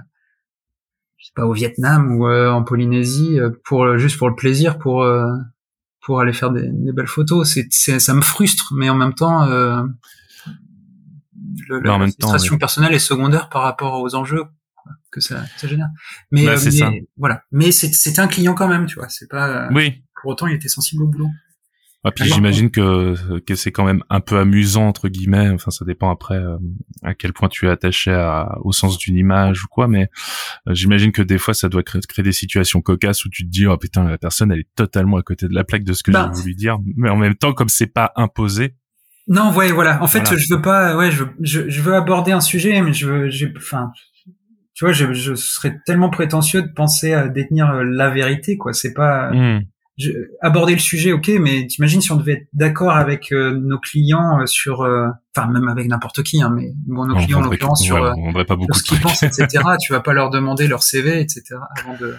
sais 1.29 1.33
pas, 1.35 1.45
au 1.45 1.53
Vietnam 1.53 2.15
ou 2.15 2.27
euh, 2.27 2.51
en 2.51 2.63
Polynésie 2.63 3.39
euh, 3.39 3.51
pour 3.65 3.97
juste 3.97 4.17
pour 4.17 4.29
le 4.29 4.35
plaisir, 4.35 4.77
pour 4.77 5.05
pour 6.01 6.19
aller 6.19 6.33
faire 6.33 6.51
des, 6.51 6.67
des 6.67 6.91
belles 6.91 7.07
photos. 7.07 7.57
C'est 7.69 7.99
ça 7.99 8.13
me 8.13 8.21
frustre, 8.21 8.73
mais 8.75 8.89
en 8.89 8.95
même 8.95 9.13
temps 9.13 9.45
le, 9.45 9.89
la 11.81 11.99
frustration 11.99 12.57
personnelle 12.57 12.93
est 12.93 12.99
secondaire 12.99 13.49
par 13.49 13.63
rapport 13.63 14.01
aux 14.01 14.15
enjeux 14.15 14.43
que 15.11 15.21
ça, 15.21 15.43
ça 15.57 15.67
génère. 15.67 15.89
Mais, 16.31 16.45
bah, 16.45 16.53
euh, 16.53 16.91
voilà. 17.17 17.43
Mais 17.51 17.71
c'était 17.71 18.19
un 18.19 18.27
client 18.27 18.53
quand 18.53 18.67
même, 18.67 18.85
tu 18.85 18.95
vois. 18.95 19.09
C'est 19.09 19.29
pas. 19.29 19.69
Oui. 19.71 20.03
Pour 20.21 20.31
autant, 20.31 20.47
il 20.47 20.55
était 20.55 20.67
sensible 20.67 21.03
au 21.03 21.07
boulot. 21.07 21.29
Ah, 22.05 22.11
puis 22.11 22.23
j'imagine 22.23 22.71
que 22.71 23.39
que 23.39 23.55
c'est 23.55 23.73
quand 23.73 23.83
même 23.83 24.03
un 24.09 24.21
peu 24.21 24.37
amusant 24.37 24.87
entre 24.87 25.09
guillemets. 25.09 25.49
Enfin, 25.49 25.69
ça 25.69 25.83
dépend 25.83 26.09
après 26.09 26.37
euh, 26.37 26.57
à 27.03 27.13
quel 27.13 27.33
point 27.33 27.49
tu 27.49 27.67
es 27.67 27.69
attaché 27.69 28.11
à, 28.11 28.57
au 28.61 28.71
sens 28.71 28.97
d'une 28.97 29.17
image 29.17 29.65
ou 29.65 29.67
quoi. 29.67 29.89
Mais 29.89 30.09
euh, 30.67 30.73
j'imagine 30.73 31.11
que 31.11 31.21
des 31.21 31.37
fois, 31.37 31.53
ça 31.53 31.67
doit 31.67 31.83
créer, 31.83 32.01
créer, 32.07 32.23
des 32.23 32.31
situations 32.31 32.79
cocasses 32.79 33.25
où 33.25 33.29
tu 33.29 33.43
te 33.43 33.49
dis 33.49 33.67
oh 33.67 33.77
putain 33.77 34.05
la 34.05 34.17
personne 34.17 34.49
elle 34.53 34.59
est 34.59 34.75
totalement 34.75 35.17
à 35.17 35.23
côté 35.23 35.49
de 35.49 35.53
la 35.53 35.65
plaque 35.65 35.83
de 35.83 35.91
ce 35.91 36.01
que 36.03 36.11
bah, 36.11 36.31
j'ai 36.33 36.41
voulu 36.41 36.55
dire. 36.55 36.77
Mais 36.95 37.09
en 37.09 37.17
même 37.17 37.35
temps, 37.35 37.51
comme 37.51 37.69
c'est 37.69 37.93
pas 37.93 38.13
imposé, 38.15 38.75
Non, 39.27 39.53
ouais, 39.53 39.73
voilà. 39.73 40.01
En 40.01 40.07
fait, 40.07 40.25
je 40.37 40.53
veux 40.53 40.61
pas, 40.61 40.95
ouais, 40.95 41.11
je, 41.11 41.25
je, 41.41 41.81
veux 41.81 41.95
aborder 41.95 42.31
un 42.31 42.41
sujet, 42.41 42.81
mais 42.81 42.93
je 42.93 43.07
veux, 43.07 43.29
j'ai, 43.29 43.51
enfin, 43.57 43.91
tu 44.73 44.85
vois, 44.85 44.93
je, 44.93 45.11
je 45.11 45.35
serais 45.35 45.75
tellement 45.85 46.09
prétentieux 46.09 46.61
de 46.61 46.71
penser 46.73 47.11
à 47.11 47.27
détenir 47.27 47.69
euh, 47.69 47.83
la 47.83 48.09
vérité, 48.09 48.55
quoi. 48.55 48.71
C'est 48.71 48.93
pas 48.93 49.31
hmm. 49.99 50.11
aborder 50.41 50.73
le 50.73 50.79
sujet, 50.79 51.11
ok, 51.11 51.29
mais 51.39 51.67
t'imagines 51.67 52.01
si 52.01 52.11
on 52.11 52.15
devait 52.15 52.33
être 52.33 52.47
d'accord 52.53 52.91
avec 52.91 53.31
euh, 53.31 53.51
nos 53.51 53.79
clients 53.79 54.39
euh, 54.39 54.45
sur, 54.45 54.79
enfin 55.35 55.47
même 55.47 55.67
avec 55.67 55.87
n'importe 55.87 56.23
qui, 56.23 56.41
hein, 56.41 56.51
mais 56.55 56.71
bon, 56.87 57.05
nos 57.05 57.15
clients 57.15 57.39
en 57.39 57.49
l'occurrence 57.49 57.83
sur, 57.83 57.99
pas 58.47 58.55
beaucoup 58.55 58.77
ce 58.77 58.83
qu'ils 58.83 58.99
pensent, 58.99 59.23
etc. 59.23 59.47
tu 59.81 59.93
vas 59.93 59.99
pas 59.99 60.13
leur 60.13 60.29
demander 60.29 60.67
leur 60.67 60.83
CV, 60.83 61.19
etc. 61.19 61.43
avant 61.77 61.97
de 61.97 62.15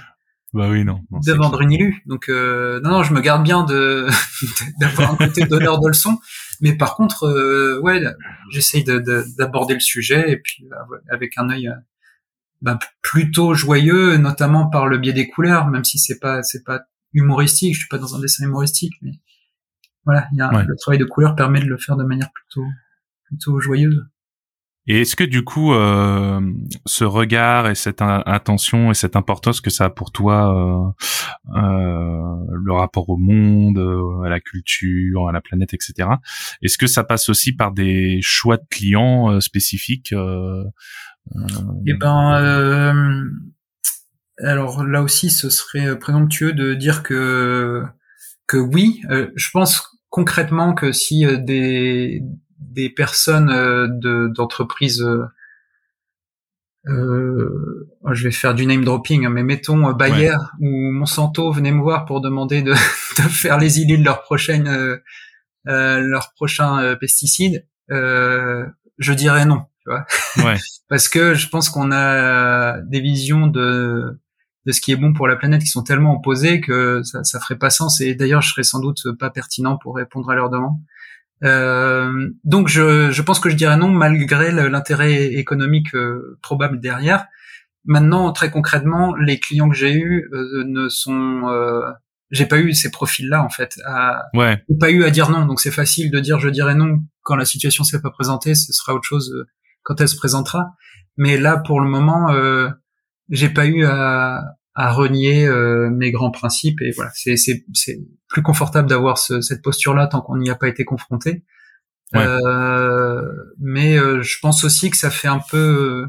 bah 0.52 0.66
oui, 0.68 0.84
non. 0.84 0.98
de 1.12 1.32
vendre 1.32 1.60
une 1.60 1.70
illu. 1.70 2.02
Donc 2.06 2.28
non, 2.28 2.80
non, 2.90 3.02
je 3.04 3.14
me 3.14 3.20
garde 3.20 3.44
bien 3.44 3.64
de 3.64 4.08
d'avoir 4.80 5.12
un 5.12 5.16
côté 5.16 5.44
donneur 5.44 5.80
de 5.80 5.88
leçons, 5.88 6.18
mais 6.60 6.76
par 6.76 6.96
contre, 6.96 7.80
ouais, 7.82 8.02
j'essaye 8.50 8.84
d'aborder 8.84 9.74
le 9.74 9.80
sujet 9.80 10.30
et 10.32 10.38
puis 10.38 10.68
avec 11.08 11.38
un 11.38 11.50
œil 11.50 11.70
bah, 12.62 12.78
plutôt 13.00 13.54
joyeux, 13.54 14.16
notamment 14.18 14.68
par 14.68 14.86
le 14.86 14.98
biais 14.98 15.12
des 15.12 15.28
couleurs, 15.28 15.68
même 15.68 15.84
si 15.84 15.98
c'est 15.98 16.18
pas 16.18 16.42
c'est 16.42 16.62
pas 16.64 16.80
humoristique. 17.12 17.74
Je 17.74 17.80
suis 17.80 17.88
pas 17.88 17.98
dans 17.98 18.14
un 18.14 18.20
dessin 18.20 18.44
humoristique, 18.44 18.94
mais 19.02 19.12
voilà, 20.04 20.28
il 20.32 20.38
y 20.38 20.40
a 20.40 20.50
le 20.50 20.76
travail 20.76 20.98
de 20.98 21.04
couleur 21.04 21.34
permet 21.34 21.60
de 21.60 21.66
le 21.66 21.78
faire 21.78 21.96
de 21.96 22.04
manière 22.04 22.30
plutôt 22.32 22.66
plutôt 23.24 23.60
joyeuse. 23.60 24.04
Et 24.86 25.02
est-ce 25.02 25.14
que 25.14 25.24
du 25.24 25.44
coup, 25.44 25.72
euh, 25.72 26.40
ce 26.86 27.04
regard 27.04 27.68
et 27.68 27.74
cette 27.74 28.02
intention 28.02 28.90
et 28.90 28.94
cette 28.94 29.14
importance 29.14 29.60
que 29.60 29.70
ça 29.70 29.84
a 29.84 29.90
pour 29.90 30.10
toi, 30.10 30.52
euh, 30.52 31.56
euh, 31.56 32.34
le 32.50 32.72
rapport 32.72 33.08
au 33.08 33.18
monde, 33.18 33.78
à 34.24 34.28
la 34.28 34.40
culture, 34.40 35.28
à 35.28 35.32
la 35.32 35.40
planète, 35.40 35.74
etc. 35.74 36.08
Est-ce 36.62 36.78
que 36.78 36.86
ça 36.86 37.04
passe 37.04 37.28
aussi 37.28 37.54
par 37.54 37.72
des 37.72 38.18
choix 38.22 38.56
de 38.56 38.64
clients 38.70 39.38
spécifiques 39.40 40.14
eh 41.86 41.94
ben, 41.94 42.34
euh, 42.36 43.24
alors 44.42 44.84
là 44.84 45.02
aussi, 45.02 45.30
ce 45.30 45.50
serait 45.50 45.98
présomptueux 45.98 46.52
de 46.52 46.74
dire 46.74 47.02
que 47.02 47.84
que 48.50 48.56
oui. 48.56 49.00
Euh, 49.10 49.30
je 49.36 49.48
pense 49.52 49.96
concrètement 50.08 50.74
que 50.74 50.90
si 50.90 51.24
euh, 51.24 51.36
des 51.36 52.22
des 52.58 52.90
personnes 52.90 53.48
de 54.00 54.28
d'entreprises 54.34 55.06
euh, 56.86 57.88
je 58.10 58.24
vais 58.24 58.32
faire 58.32 58.54
du 58.54 58.66
name 58.66 58.84
dropping, 58.84 59.26
hein, 59.26 59.30
mais 59.30 59.44
mettons 59.44 59.92
Bayer 59.92 60.34
ou 60.60 60.90
Monsanto 60.90 61.52
venaient 61.52 61.72
me 61.72 61.82
voir 61.82 62.06
pour 62.06 62.20
demander 62.20 62.62
de, 62.62 62.72
de 63.18 63.28
faire 63.28 63.58
les 63.58 63.78
îles 63.80 63.98
de 64.00 64.04
leur 64.04 64.22
prochaine, 64.22 64.66
euh, 64.66 66.00
leur 66.00 66.32
prochain 66.34 66.96
pesticide. 66.96 67.66
je 67.88 69.12
dirais 69.12 69.44
non. 69.44 69.62
Tu 69.84 69.90
vois 69.90 70.04
ouais. 70.44 70.58
parce 70.88 71.08
que 71.08 71.34
je 71.34 71.48
pense 71.48 71.70
qu'on 71.70 71.92
a 71.92 72.80
des 72.80 73.00
visions 73.00 73.46
de 73.46 74.18
de 74.70 74.72
ce 74.72 74.80
qui 74.80 74.92
est 74.92 74.96
bon 74.96 75.12
pour 75.12 75.26
la 75.26 75.34
planète 75.34 75.62
qui 75.62 75.66
sont 75.66 75.82
tellement 75.82 76.14
opposées 76.14 76.60
que 76.60 77.02
ça, 77.02 77.24
ça 77.24 77.40
ferait 77.40 77.58
pas 77.58 77.70
sens. 77.70 78.00
Et 78.00 78.14
d'ailleurs, 78.14 78.40
je 78.40 78.50
serais 78.50 78.62
sans 78.62 78.78
doute 78.78 79.02
pas 79.18 79.28
pertinent 79.28 79.76
pour 79.76 79.96
répondre 79.96 80.30
à 80.30 80.36
leur 80.36 80.48
demande. 80.48 80.76
Euh, 81.42 82.30
donc, 82.44 82.68
je, 82.68 83.10
je 83.10 83.22
pense 83.22 83.40
que 83.40 83.50
je 83.50 83.56
dirais 83.56 83.76
non 83.76 83.88
malgré 83.88 84.52
l'intérêt 84.52 85.24
économique 85.34 85.92
euh, 85.96 86.38
probable 86.40 86.80
derrière. 86.80 87.26
Maintenant, 87.84 88.30
très 88.30 88.52
concrètement, 88.52 89.16
les 89.16 89.40
clients 89.40 89.68
que 89.68 89.74
j'ai 89.74 89.92
eus 89.92 90.28
euh, 90.32 90.62
ne 90.66 90.88
sont, 90.88 91.48
euh, 91.48 91.80
j'ai 92.30 92.46
pas 92.46 92.60
eu 92.60 92.72
ces 92.72 92.92
profils-là 92.92 93.42
en 93.42 93.48
fait. 93.48 93.74
À, 93.84 94.26
ouais. 94.34 94.62
Pas 94.78 94.90
eu 94.90 95.02
à 95.02 95.10
dire 95.10 95.30
non. 95.30 95.46
Donc 95.46 95.60
c'est 95.60 95.72
facile 95.72 96.12
de 96.12 96.20
dire 96.20 96.38
je 96.38 96.48
dirais 96.48 96.76
non 96.76 97.00
quand 97.22 97.34
la 97.34 97.44
situation 97.44 97.82
s'est 97.82 98.00
pas 98.00 98.10
présentée. 98.10 98.54
Ce 98.54 98.72
sera 98.72 98.94
autre 98.94 99.08
chose 99.08 99.34
quand 99.82 100.00
elle 100.00 100.08
se 100.08 100.16
présentera. 100.16 100.76
Mais 101.16 101.36
là, 101.36 101.56
pour 101.56 101.80
le 101.80 101.88
moment, 101.88 102.30
euh, 102.30 102.68
j'ai 103.30 103.48
pas 103.48 103.66
eu 103.66 103.84
à, 103.84 104.42
à 104.80 104.92
renier 104.92 105.46
euh, 105.46 105.90
mes 105.90 106.10
grands 106.10 106.30
principes 106.30 106.80
et 106.80 106.90
voilà, 106.92 107.10
c'est 107.14 107.36
c'est 107.36 107.66
c'est 107.74 107.98
plus 108.28 108.42
confortable 108.42 108.88
d'avoir 108.88 109.18
ce, 109.18 109.42
cette 109.42 109.62
posture-là 109.62 110.06
tant 110.06 110.22
qu'on 110.22 110.38
n'y 110.38 110.48
a 110.48 110.54
pas 110.54 110.68
été 110.68 110.86
confronté. 110.86 111.44
Euh, 112.16 113.22
mais 113.58 113.98
euh, 113.98 114.22
je 114.22 114.38
pense 114.40 114.64
aussi 114.64 114.90
que 114.90 114.96
ça 114.96 115.10
fait 115.10 115.28
un 115.28 115.38
peu 115.38 116.08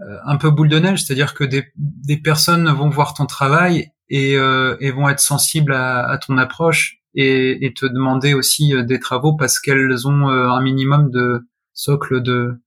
euh, 0.00 0.18
un 0.24 0.36
peu 0.36 0.50
boule 0.50 0.70
de 0.70 0.78
neige, 0.78 1.04
c'est-à-dire 1.04 1.34
que 1.34 1.44
des, 1.44 1.64
des 1.76 2.16
personnes 2.16 2.68
vont 2.70 2.88
voir 2.88 3.12
ton 3.12 3.26
travail 3.26 3.92
et, 4.08 4.32
et 4.32 4.90
vont 4.90 5.08
être 5.08 5.20
sensibles 5.20 5.72
à, 5.72 6.08
à 6.08 6.18
ton 6.18 6.36
approche 6.38 6.98
et, 7.14 7.64
et, 7.64 7.72
te 7.72 7.86
demander 7.86 8.34
aussi 8.34 8.72
des 8.84 8.98
travaux 8.98 9.36
parce 9.36 9.58
qu'elles 9.60 10.06
ont 10.06 10.28
un 10.28 10.62
minimum 10.62 11.10
de 11.10 11.46
socle 11.72 12.22
de 12.22 12.61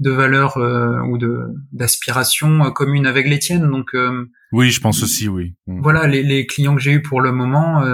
de 0.00 0.10
valeurs 0.10 0.56
euh, 0.56 0.98
ou 1.02 1.18
de 1.18 1.48
d'aspiration 1.72 2.64
euh, 2.64 2.70
commune 2.70 3.06
avec 3.06 3.28
les 3.28 3.38
tiennes. 3.38 3.70
Donc 3.70 3.94
euh, 3.94 4.26
oui, 4.52 4.70
je 4.70 4.80
pense 4.80 5.02
aussi, 5.02 5.28
oui. 5.28 5.54
Mm. 5.66 5.82
Voilà, 5.82 6.06
les, 6.06 6.22
les 6.22 6.46
clients 6.46 6.74
que 6.74 6.80
j'ai 6.80 6.92
eu 6.92 7.02
pour 7.02 7.20
le 7.20 7.30
moment, 7.30 7.84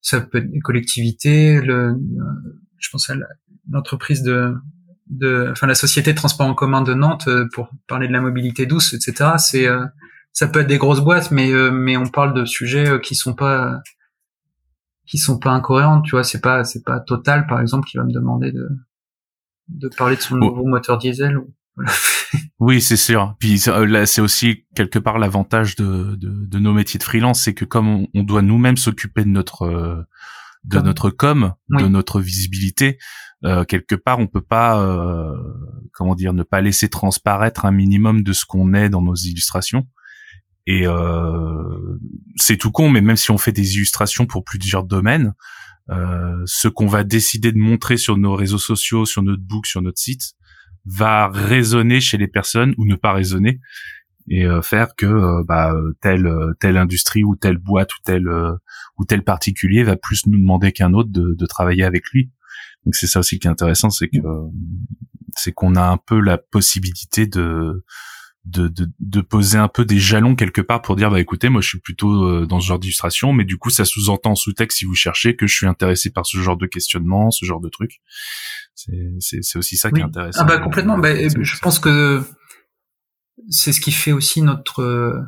ça 0.00 0.20
peut 0.20 0.38
être 0.38 0.50
les 0.50 0.60
collectivités, 0.60 1.60
le, 1.60 1.94
je 2.78 2.88
pense 2.90 3.10
à 3.10 3.14
l'entreprise 3.70 4.22
de 4.22 4.54
de, 5.10 5.48
enfin 5.50 5.66
la 5.66 5.74
société 5.74 6.12
de 6.12 6.16
transport 6.16 6.46
en 6.46 6.54
commun 6.54 6.82
de 6.82 6.92
Nantes 6.92 7.28
pour 7.54 7.70
parler 7.86 8.08
de 8.08 8.12
la 8.12 8.20
mobilité 8.20 8.66
douce, 8.66 8.94
etc. 8.94 9.32
C'est 9.38 9.66
ça 10.32 10.46
peut 10.46 10.60
être 10.60 10.68
des 10.68 10.78
grosses 10.78 11.00
boîtes, 11.00 11.30
mais 11.30 11.50
mais 11.72 11.96
on 11.96 12.06
parle 12.06 12.32
de 12.34 12.44
sujets 12.44 13.00
qui 13.02 13.14
sont 13.14 13.34
pas 13.34 13.80
qui 15.06 15.18
sont 15.18 15.38
pas 15.38 15.50
incohérents, 15.50 16.02
tu 16.02 16.12
vois. 16.12 16.24
C'est 16.24 16.40
pas 16.40 16.64
c'est 16.64 16.84
pas 16.84 17.00
Total 17.00 17.46
par 17.46 17.60
exemple 17.60 17.88
qui 17.88 17.96
va 17.96 18.04
me 18.04 18.12
demander 18.12 18.52
de 18.52 18.68
de 19.68 19.88
parler 19.88 20.16
de 20.16 20.20
son 20.20 20.36
nouveau 20.36 20.66
moteur 20.66 20.98
diesel. 20.98 21.38
oui, 22.58 22.80
c'est 22.80 22.96
sûr. 22.96 23.36
Puis 23.38 23.62
euh, 23.68 23.86
là, 23.86 24.06
c'est 24.06 24.20
aussi 24.20 24.64
quelque 24.74 24.98
part 24.98 25.18
l'avantage 25.18 25.76
de, 25.76 26.16
de, 26.16 26.46
de, 26.46 26.58
nos 26.58 26.72
métiers 26.72 26.98
de 26.98 27.04
freelance, 27.04 27.42
c'est 27.42 27.54
que 27.54 27.64
comme 27.64 28.06
on, 28.14 28.22
doit 28.22 28.42
nous-mêmes 28.42 28.76
s'occuper 28.76 29.22
de 29.22 29.28
notre 29.28 29.62
euh, 29.62 30.02
de 30.64 30.80
notre 30.80 31.10
com, 31.10 31.54
de 31.70 31.86
notre 31.86 32.20
visibilité, 32.20 32.98
euh, 33.44 33.64
quelque 33.64 33.94
part, 33.94 34.18
on 34.18 34.26
peut 34.26 34.42
pas, 34.42 34.80
euh, 34.80 35.32
comment 35.92 36.14
dire, 36.14 36.32
ne 36.32 36.42
pas 36.42 36.60
laisser 36.60 36.88
transparaître 36.88 37.64
un 37.64 37.70
minimum 37.70 38.22
de 38.22 38.32
ce 38.32 38.44
qu'on 38.44 38.74
est 38.74 38.88
dans 38.88 39.02
nos 39.02 39.14
illustrations. 39.14 39.86
Et 40.66 40.86
euh, 40.86 41.98
c'est 42.36 42.56
tout 42.56 42.70
con, 42.70 42.90
mais 42.90 43.00
même 43.00 43.16
si 43.16 43.30
on 43.30 43.38
fait 43.38 43.52
des 43.52 43.76
illustrations 43.76 44.26
pour 44.26 44.44
plusieurs 44.44 44.84
domaines, 44.84 45.32
ce 45.90 46.68
qu'on 46.68 46.86
va 46.86 47.04
décider 47.04 47.52
de 47.52 47.58
montrer 47.58 47.96
sur 47.96 48.16
nos 48.16 48.34
réseaux 48.34 48.58
sociaux, 48.58 49.06
sur 49.06 49.22
notre 49.22 49.42
book, 49.42 49.66
sur 49.66 49.82
notre 49.82 49.98
site, 49.98 50.34
va 50.84 51.28
résonner 51.28 52.00
chez 52.00 52.16
les 52.16 52.28
personnes 52.28 52.74
ou 52.78 52.86
ne 52.86 52.94
pas 52.94 53.12
résonner 53.12 53.60
et 54.30 54.44
euh, 54.44 54.62
faire 54.62 54.94
que 54.96 55.06
euh, 55.06 55.42
bah, 55.46 55.74
telle 56.00 56.30
telle 56.60 56.76
industrie 56.76 57.24
ou 57.24 57.36
telle 57.36 57.58
boîte 57.58 57.94
ou 57.94 57.98
tel 58.04 58.28
ou 58.98 59.04
tel 59.04 59.22
particulier 59.22 59.82
va 59.84 59.96
plus 59.96 60.26
nous 60.26 60.38
demander 60.38 60.72
qu'un 60.72 60.92
autre 60.94 61.10
de, 61.10 61.34
de, 61.34 61.46
travailler 61.46 61.84
avec 61.84 62.08
lui. 62.10 62.30
Donc 62.84 62.94
c'est 62.94 63.06
ça 63.06 63.20
aussi 63.20 63.38
qui 63.38 63.46
est 63.46 63.50
intéressant, 63.50 63.90
c'est 63.90 64.08
que 64.08 64.18
c'est 65.36 65.52
qu'on 65.52 65.76
a 65.76 65.86
un 65.86 65.98
peu 65.98 66.20
la 66.20 66.38
possibilité 66.38 67.26
de 67.26 67.84
de, 68.48 68.68
de, 68.68 68.88
de, 69.00 69.20
poser 69.20 69.58
un 69.58 69.68
peu 69.68 69.84
des 69.84 69.98
jalons 69.98 70.34
quelque 70.34 70.60
part 70.60 70.80
pour 70.82 70.96
dire 70.96 71.10
bah 71.10 71.20
écoutez 71.20 71.48
moi 71.48 71.60
je 71.60 71.68
suis 71.68 71.80
plutôt 71.80 72.24
euh, 72.24 72.46
dans 72.46 72.60
ce 72.60 72.66
genre 72.66 72.78
d'illustration 72.78 73.32
mais 73.32 73.44
du 73.44 73.58
coup 73.58 73.70
ça 73.70 73.84
sous-entend 73.84 74.34
sous-texte 74.34 74.78
si 74.78 74.84
vous 74.84 74.94
cherchez 74.94 75.36
que 75.36 75.46
je 75.46 75.54
suis 75.54 75.66
intéressé 75.66 76.10
par 76.10 76.24
ce 76.26 76.38
genre 76.38 76.56
de 76.56 76.66
questionnement 76.66 77.30
ce 77.30 77.44
genre 77.44 77.60
de 77.60 77.68
truc. 77.68 78.00
C'est 78.74 79.40
c'est 79.40 79.58
aussi 79.58 79.76
ça 79.76 79.90
qui 79.90 80.00
est 80.00 80.04
intéressant. 80.04 80.40
Ah 80.42 80.44
bah 80.44 80.58
complètement. 80.58 80.98
Bah, 80.98 81.14
je 81.14 81.58
pense 81.58 81.78
que 81.78 82.22
c'est 83.50 83.72
ce 83.72 83.80
qui 83.80 83.92
fait 83.92 84.12
aussi 84.12 84.42
notre 84.42 84.82
euh, 84.82 85.20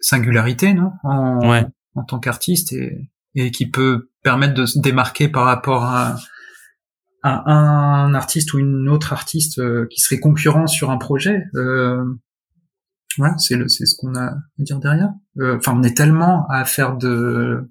singularité 0.00 0.74
non? 0.74 0.92
En, 1.02 1.50
ouais. 1.50 1.66
en 1.94 2.04
tant 2.04 2.18
qu'artiste 2.18 2.72
et, 2.72 3.10
et 3.34 3.50
qui 3.50 3.68
peut 3.68 4.10
permettre 4.22 4.54
de 4.54 4.66
se 4.66 4.78
démarquer 4.78 5.28
par 5.28 5.44
rapport 5.44 5.84
à, 5.84 6.16
à 7.22 7.50
un 7.50 8.14
artiste 8.14 8.52
ou 8.54 8.58
une 8.58 8.88
autre 8.88 9.12
artiste 9.12 9.58
euh, 9.58 9.86
qui 9.90 10.00
serait 10.00 10.20
concurrent 10.20 10.66
sur 10.66 10.90
un 10.90 10.98
projet 10.98 11.42
euh, 11.54 12.04
voilà, 13.18 13.36
c'est 13.38 13.56
le, 13.56 13.68
c'est 13.68 13.86
ce 13.86 13.96
qu'on 13.96 14.14
a 14.14 14.24
à 14.26 14.38
dire 14.58 14.78
derrière. 14.78 15.12
Euh, 15.38 15.56
enfin, 15.56 15.74
on 15.76 15.82
est 15.82 15.96
tellement 15.96 16.46
à 16.48 16.64
faire 16.64 16.96
de 16.96 17.70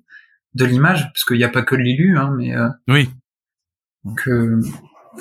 de 0.53 0.65
l'image, 0.65 1.11
parce 1.11 1.25
qu'il 1.25 1.37
n'y 1.37 1.43
a 1.43 1.49
pas 1.49 1.63
que 1.63 1.75
l'élu, 1.75 2.17
hein, 2.17 2.33
mais 2.37 2.55
euh, 2.55 2.69
oui. 2.87 3.09
Donc, 4.03 4.27
euh, 4.27 4.61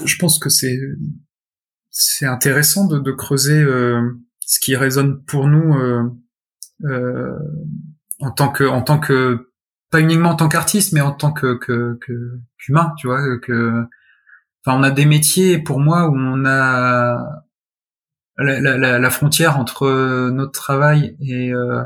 je 0.04 0.16
pense 0.16 0.38
que 0.38 0.50
c'est 0.50 0.78
c'est 1.90 2.26
intéressant 2.26 2.86
de, 2.86 2.98
de 2.98 3.12
creuser 3.12 3.64
ce 4.40 4.60
qui 4.60 4.76
résonne 4.76 5.22
pour 5.24 5.46
nous 5.48 5.74
en 8.20 8.30
tant 8.30 8.48
que 8.48 8.64
en 8.64 8.82
tant 8.82 8.98
que 8.98 9.50
pas 9.90 10.00
uniquement 10.00 10.30
en 10.30 10.36
tant 10.36 10.48
qu'artiste, 10.48 10.92
mais 10.92 11.00
en 11.00 11.12
tant 11.12 11.32
que 11.32 11.54
que 11.54 11.98
qu'humain, 12.58 12.92
tu 12.98 13.06
vois. 13.06 13.38
Que 13.38 13.84
enfin, 14.64 14.78
on 14.78 14.82
a 14.82 14.90
des 14.90 15.06
métiers 15.06 15.58
pour 15.58 15.80
moi 15.80 16.08
où 16.08 16.14
on 16.16 16.44
a 16.46 17.44
la, 18.38 18.60
la, 18.60 18.98
la, 18.98 19.10
frontière 19.10 19.58
entre 19.58 19.84
euh, 19.84 20.30
notre 20.30 20.52
travail 20.52 21.16
et 21.20 21.52
euh, 21.52 21.82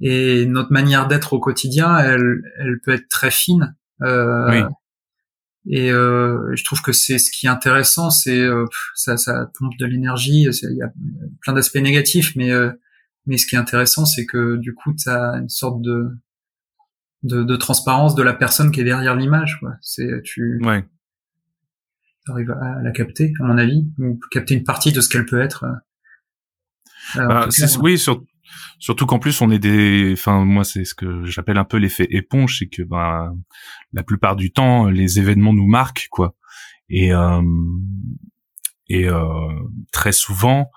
et 0.00 0.46
notre 0.46 0.72
manière 0.72 1.06
d'être 1.08 1.34
au 1.34 1.40
quotidien, 1.40 1.98
elle, 1.98 2.42
elle 2.58 2.80
peut 2.82 2.92
être 2.92 3.08
très 3.08 3.30
fine. 3.30 3.76
Euh, 4.02 4.64
Et 5.66 5.90
euh, 5.92 6.54
je 6.56 6.64
trouve 6.64 6.80
que 6.80 6.92
c'est 6.92 7.18
ce 7.18 7.30
qui 7.30 7.44
est 7.46 7.50
intéressant, 7.50 8.08
c'est 8.10 8.40
euh, 8.40 8.64
ça, 8.94 9.18
ça 9.18 9.50
pompe 9.58 9.76
de 9.78 9.84
l'énergie. 9.84 10.44
Il 10.44 10.76
y 10.76 10.82
a 10.82 10.90
plein 11.42 11.52
d'aspects 11.52 11.76
négatifs, 11.76 12.34
mais 12.34 12.50
euh, 12.50 12.70
mais 13.26 13.36
ce 13.36 13.46
qui 13.46 13.56
est 13.56 13.58
intéressant, 13.58 14.06
c'est 14.06 14.24
que 14.24 14.56
du 14.56 14.74
coup, 14.74 14.94
tu 14.94 15.08
as 15.10 15.34
une 15.36 15.50
sorte 15.50 15.82
de, 15.82 16.08
de, 17.24 17.42
de 17.42 17.56
transparence 17.56 18.14
de 18.14 18.22
la 18.22 18.32
personne 18.32 18.70
qui 18.70 18.80
est 18.80 18.84
derrière 18.84 19.14
l'image. 19.14 19.60
C'est 19.82 20.22
tu 20.24 20.60
ouais. 20.64 20.82
Arrives 22.30 22.50
à 22.50 22.80
la 22.82 22.90
capter, 22.92 23.32
à 23.40 23.44
mon 23.44 23.58
avis, 23.58 23.86
ou 23.98 24.18
capter 24.30 24.54
une 24.54 24.64
partie 24.64 24.92
de 24.92 25.00
ce 25.00 25.08
qu'elle 25.08 25.26
peut 25.26 25.40
être. 25.40 25.64
Euh, 27.16 27.26
bah, 27.26 27.48
oui, 27.82 27.98
sur, 27.98 28.22
Surtout 28.78 29.06
qu'en 29.06 29.18
plus 29.18 29.40
on 29.42 29.50
est 29.50 29.58
des, 29.58 30.12
enfin 30.14 30.44
moi 30.44 30.64
c'est 30.64 30.84
ce 30.84 30.94
que 30.94 31.24
j'appelle 31.24 31.58
un 31.58 31.64
peu 31.64 31.76
l'effet 31.76 32.06
éponge, 32.10 32.58
c'est 32.58 32.66
que 32.66 32.82
ben 32.82 33.36
la 33.92 34.02
plupart 34.02 34.36
du 34.36 34.52
temps 34.52 34.88
les 34.88 35.18
événements 35.18 35.52
nous 35.52 35.66
marquent 35.66 36.08
quoi. 36.10 36.34
Et 36.88 37.12
euh, 37.12 37.42
et 38.88 39.06
euh, 39.06 39.22
très 39.92 40.12
souvent 40.12 40.70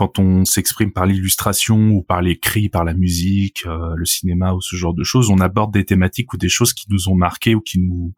quand 0.00 0.18
on 0.18 0.46
s'exprime 0.46 0.92
par 0.92 1.04
l'illustration 1.04 1.90
ou 1.90 2.02
par 2.02 2.22
l'écrit, 2.22 2.70
par 2.70 2.84
la 2.84 2.94
musique, 2.94 3.66
euh, 3.66 3.92
le 3.94 4.06
cinéma 4.06 4.54
ou 4.54 4.62
ce 4.62 4.74
genre 4.74 4.94
de 4.94 5.04
choses, 5.04 5.28
on 5.28 5.40
aborde 5.40 5.74
des 5.74 5.84
thématiques 5.84 6.32
ou 6.32 6.38
des 6.38 6.48
choses 6.48 6.72
qui 6.72 6.86
nous 6.88 7.10
ont 7.10 7.14
marqué 7.14 7.54
ou 7.54 7.60
qui 7.60 7.78
nous 7.82 8.14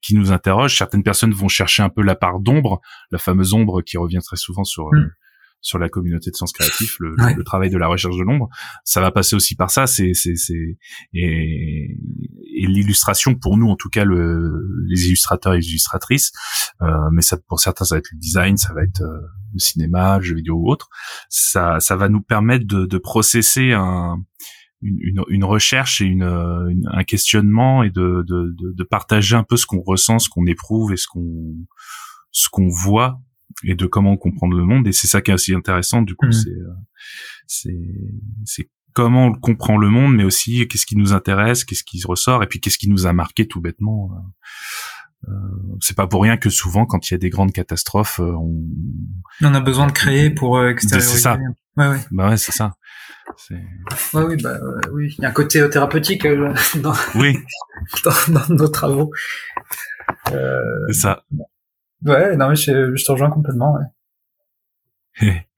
qui 0.00 0.14
nous 0.14 0.32
interrogent. 0.32 0.78
Certaines 0.78 1.02
personnes 1.02 1.32
vont 1.32 1.48
chercher 1.48 1.82
un 1.82 1.90
peu 1.90 2.00
la 2.00 2.14
part 2.14 2.40
d'ombre, 2.40 2.80
la 3.10 3.18
fameuse 3.18 3.52
ombre 3.52 3.82
qui 3.82 3.98
revient 3.98 4.20
très 4.24 4.38
souvent 4.38 4.64
sur 4.64 4.86
mm 4.86 5.10
sur 5.62 5.78
la 5.78 5.88
communauté 5.88 6.30
de 6.30 6.36
sens 6.36 6.52
créatif, 6.52 6.96
le, 7.00 7.16
le, 7.16 7.42
travail 7.42 7.70
de 7.70 7.78
la 7.78 7.88
recherche 7.88 8.16
de 8.16 8.22
l'ombre, 8.22 8.48
ça 8.84 9.00
va 9.00 9.10
passer 9.10 9.34
aussi 9.34 9.56
par 9.56 9.70
ça. 9.70 9.88
C'est 9.88 10.14
c'est 10.14 10.36
c'est 10.36 10.78
et, 11.12 11.96
et 12.56 12.66
l'illustration 12.66 13.34
pour 13.34 13.56
nous 13.58 13.68
en 13.68 13.76
tout 13.76 13.88
cas 13.90 14.04
le, 14.04 14.66
les 14.88 15.06
illustrateurs 15.06 15.54
et 15.54 15.58
les 15.58 15.68
illustratrices, 15.68 16.32
euh, 16.82 16.86
mais 17.12 17.22
ça 17.22 17.36
pour 17.48 17.60
certains 17.60 17.84
ça 17.84 17.94
va 17.94 17.98
être 17.98 18.10
le 18.12 18.18
design, 18.18 18.56
ça 18.56 18.72
va 18.72 18.82
être 18.82 19.02
euh, 19.02 19.20
le 19.52 19.58
cinéma, 19.58 20.18
le 20.18 20.24
jeu 20.24 20.34
vidéo 20.34 20.56
ou 20.56 20.70
autre. 20.70 20.88
Ça 21.28 21.78
ça 21.80 21.96
va 21.96 22.08
nous 22.08 22.22
permettre 22.22 22.66
de, 22.66 22.86
de 22.86 22.98
processer 22.98 23.72
un 23.72 24.18
une, 24.82 24.98
une, 25.00 25.22
une, 25.28 25.44
recherche 25.44 26.02
et 26.02 26.04
une, 26.04 26.22
un 26.22 27.04
questionnement 27.04 27.82
et 27.82 27.90
de, 27.90 28.22
de, 28.26 28.54
de, 28.58 28.84
partager 28.84 29.34
un 29.34 29.42
peu 29.42 29.56
ce 29.56 29.64
qu'on 29.64 29.80
ressent, 29.80 30.18
ce 30.18 30.28
qu'on 30.28 30.44
éprouve 30.44 30.92
et 30.92 30.98
ce 30.98 31.06
qu'on 31.06 31.54
ce 32.30 32.48
qu'on 32.50 32.68
voit 32.68 33.18
et 33.64 33.74
de 33.74 33.86
comment 33.86 34.16
comprendre 34.18 34.54
le 34.54 34.64
monde 34.64 34.86
et 34.86 34.92
c'est 34.92 35.06
ça 35.06 35.22
qui 35.22 35.30
est 35.30 35.34
aussi 35.34 35.54
intéressant 35.54 36.02
du 36.02 36.14
coup 36.14 36.26
mmh. 36.26 36.32
c'est 36.32 36.50
euh, 36.50 36.74
c'est 37.46 37.78
c'est 38.44 38.70
comment 38.96 39.26
on 39.26 39.34
comprend 39.34 39.76
le 39.76 39.90
monde 39.90 40.16
mais 40.16 40.24
aussi 40.24 40.66
qu'est-ce 40.68 40.86
qui 40.86 40.96
nous 40.96 41.12
intéresse 41.12 41.64
qu'est-ce 41.64 41.84
qui 41.84 42.00
ressort 42.06 42.42
et 42.42 42.46
puis 42.46 42.60
qu'est-ce 42.60 42.78
qui 42.78 42.88
nous 42.88 43.06
a 43.06 43.12
marqué 43.12 43.46
tout 43.46 43.60
bêtement 43.60 44.10
euh, 44.10 45.30
euh, 45.30 45.76
c'est 45.82 45.94
pas 45.94 46.06
pour 46.06 46.22
rien 46.22 46.38
que 46.38 46.48
souvent 46.48 46.86
quand 46.86 47.10
il 47.10 47.12
y 47.12 47.14
a 47.14 47.18
des 47.18 47.28
grandes 47.28 47.52
catastrophes 47.52 48.20
euh, 48.20 48.32
on 48.32 48.64
on 49.42 49.54
a 49.54 49.60
besoin 49.60 49.86
de 49.86 49.92
créer 49.92 50.30
pour 50.30 50.64
extérioriser. 50.64 51.14
c'est 51.14 51.20
ça. 51.20 51.38
Ouais 51.76 51.88
ouais. 51.88 52.00
Bah 52.10 52.30
ouais 52.30 52.38
c'est 52.38 52.52
ça. 52.52 52.72
Ouais 53.50 54.24
oui 54.24 54.36
bah 54.42 54.58
oui. 54.92 55.14
Il 55.18 55.22
y 55.22 55.26
a 55.26 55.28
un 55.28 55.32
côté 55.32 55.68
thérapeutique 55.68 56.26
dans 56.76 56.94
oui. 57.16 57.36
dans, 58.04 58.32
dans 58.32 58.54
nos 58.54 58.68
travaux. 58.68 59.10
C'est 60.26 60.92
ça. 60.94 61.22
Ouais, 62.02 62.34
non 62.36 62.48
mais 62.48 62.56
je, 62.56 62.96
je 62.96 63.04
te 63.04 63.12
rejoins 63.12 63.30
complètement. 63.30 63.76
Ouais. 65.20 65.46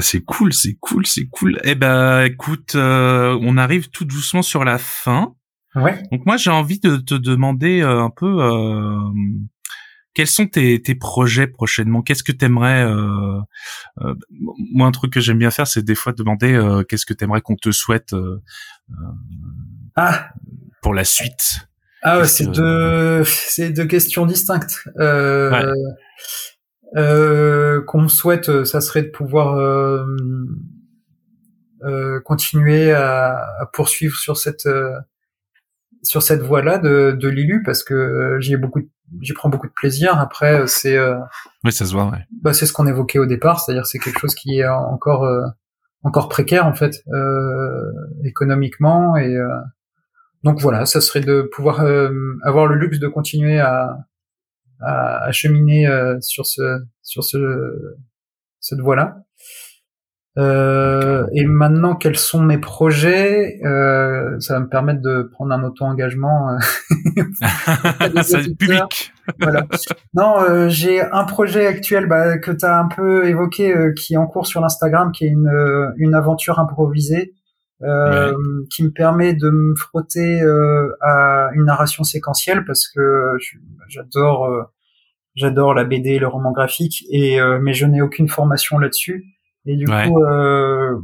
bah, 0.00 0.06
c'est 0.06 0.22
cool, 0.22 0.54
c'est 0.54 0.78
cool, 0.80 1.06
c'est 1.06 1.26
cool. 1.26 1.60
Eh 1.62 1.74
ben, 1.74 2.24
écoute, 2.24 2.74
euh, 2.74 3.38
on 3.42 3.58
arrive 3.58 3.90
tout 3.90 4.06
doucement 4.06 4.40
sur 4.40 4.64
la 4.64 4.78
fin. 4.78 5.34
Ouais. 5.74 6.02
Donc 6.10 6.24
moi, 6.24 6.38
j'ai 6.38 6.48
envie 6.48 6.80
de 6.80 6.96
te 6.96 7.12
demander 7.14 7.82
euh, 7.82 8.00
un 8.00 8.08
peu 8.08 8.42
euh, 8.42 8.98
quels 10.14 10.26
sont 10.26 10.46
tes, 10.46 10.80
tes 10.80 10.94
projets 10.94 11.46
prochainement? 11.46 12.00
Qu'est-ce 12.00 12.22
que 12.22 12.32
t'aimerais 12.32 12.82
euh, 12.82 13.40
euh, 14.00 14.14
Moi, 14.72 14.86
un 14.86 14.90
truc 14.90 15.12
que 15.12 15.20
j'aime 15.20 15.36
bien 15.36 15.50
faire, 15.50 15.66
c'est 15.66 15.84
des 15.84 15.94
fois 15.94 16.14
demander 16.14 16.54
euh, 16.54 16.82
qu'est-ce 16.82 17.04
que 17.04 17.12
t'aimerais 17.12 17.42
qu'on 17.42 17.56
te 17.56 17.70
souhaite 17.70 18.14
ah. 19.96 20.30
pour 20.80 20.94
la 20.94 21.04
suite? 21.04 21.68
Ah 22.02 22.20
ouais, 22.20 22.26
c'est 22.26 22.46
deux, 22.46 23.22
c'est 23.24 23.70
deux 23.70 23.84
questions 23.84 24.24
distinctes. 24.24 24.82
Euh, 24.98 25.52
euh, 25.52 25.74
qu'on 26.94 28.02
me 28.02 28.08
souhaite, 28.08 28.48
euh, 28.48 28.64
ça 28.64 28.80
serait 28.80 29.02
de 29.02 29.10
pouvoir 29.10 29.56
euh, 29.56 30.04
euh, 31.84 32.20
continuer 32.20 32.92
à, 32.92 33.36
à, 33.60 33.66
poursuivre 33.72 34.16
sur 34.16 34.36
cette 34.36 34.66
euh, 34.66 34.92
sur 36.02 36.22
cette 36.22 36.40
voie-là 36.40 36.78
de, 36.78 37.12
de 37.12 37.28
Lilu 37.28 37.62
parce 37.62 37.82
que 37.82 38.38
j'y 38.40 38.54
ai 38.54 38.56
beaucoup, 38.56 38.80
j'y 39.20 39.34
prends 39.34 39.50
beaucoup 39.50 39.66
de 39.66 39.72
plaisir. 39.72 40.18
Après, 40.18 40.66
c'est 40.66 40.98
oui, 41.64 41.72
ça 41.72 41.84
se 41.84 41.92
voit. 41.92 42.06
Ouais. 42.10 42.24
Bah, 42.42 42.52
c'est 42.54 42.66
ce 42.66 42.72
qu'on 42.72 42.86
évoquait 42.86 43.18
au 43.18 43.26
départ, 43.26 43.60
c'est-à-dire 43.60 43.86
c'est 43.86 43.98
quelque 43.98 44.18
chose 44.18 44.34
qui 44.34 44.60
est 44.60 44.68
encore 44.68 45.28
encore 46.02 46.30
précaire 46.30 46.66
en 46.66 46.74
fait 46.74 47.04
économiquement 48.24 49.16
et 49.16 49.36
donc 50.42 50.58
voilà, 50.60 50.86
ça 50.86 51.00
serait 51.00 51.20
de 51.20 51.42
pouvoir 51.42 51.80
euh, 51.80 52.38
avoir 52.42 52.66
le 52.66 52.76
luxe 52.76 52.98
de 52.98 53.08
continuer 53.08 53.60
à, 53.60 53.98
à, 54.80 55.24
à 55.24 55.32
cheminer 55.32 55.86
euh, 55.86 56.16
sur 56.20 56.46
ce 56.46 56.80
sur 57.02 57.24
ce 57.24 57.38
cette 58.60 58.80
voie-là. 58.80 59.16
Euh, 60.38 61.26
et 61.34 61.44
maintenant, 61.44 61.96
quels 61.96 62.16
sont 62.16 62.40
mes 62.40 62.58
projets? 62.58 63.60
Euh, 63.64 64.38
Ça 64.38 64.54
va 64.54 64.60
me 64.60 64.68
permettre 64.68 65.02
de 65.02 65.28
prendre 65.32 65.52
un 65.52 65.62
auto-engagement. 65.64 66.56
C'est 68.22 68.56
public. 68.56 69.12
voilà. 69.40 69.66
Non, 70.14 70.68
j'ai 70.68 71.00
un 71.02 71.24
projet 71.24 71.66
actuel 71.66 72.06
bah, 72.06 72.38
que 72.38 72.52
tu 72.52 72.64
as 72.64 72.78
un 72.78 72.86
peu 72.88 73.26
évoqué, 73.26 73.74
qui 73.96 74.14
est 74.14 74.18
en 74.18 74.26
cours 74.26 74.46
sur 74.46 74.60
l'Instagram, 74.60 75.10
qui 75.10 75.24
est 75.24 75.30
une, 75.30 75.50
une 75.96 76.14
aventure 76.14 76.60
improvisée 76.60 77.34
euh, 77.82 78.34
qui 78.68 78.84
me 78.84 78.90
permet 78.90 79.32
de 79.32 79.48
me 79.48 79.74
frotter 79.74 80.42
euh, 80.42 80.94
à 81.00 81.48
une 81.54 81.64
narration 81.64 82.04
séquentielle 82.04 82.66
parce 82.66 82.86
que 82.86 83.32
j'adore 83.88 84.44
euh, 84.44 84.64
j'adore 85.34 85.72
la 85.72 85.84
BD, 85.84 86.18
le 86.18 86.28
roman 86.28 86.52
graphique 86.52 87.06
et 87.10 87.38
mais 87.62 87.72
je 87.72 87.86
n'ai 87.86 88.02
aucune 88.02 88.28
formation 88.28 88.78
là-dessus. 88.78 89.24
Et 89.64 89.76
du 89.76 89.86
coup 89.86 90.20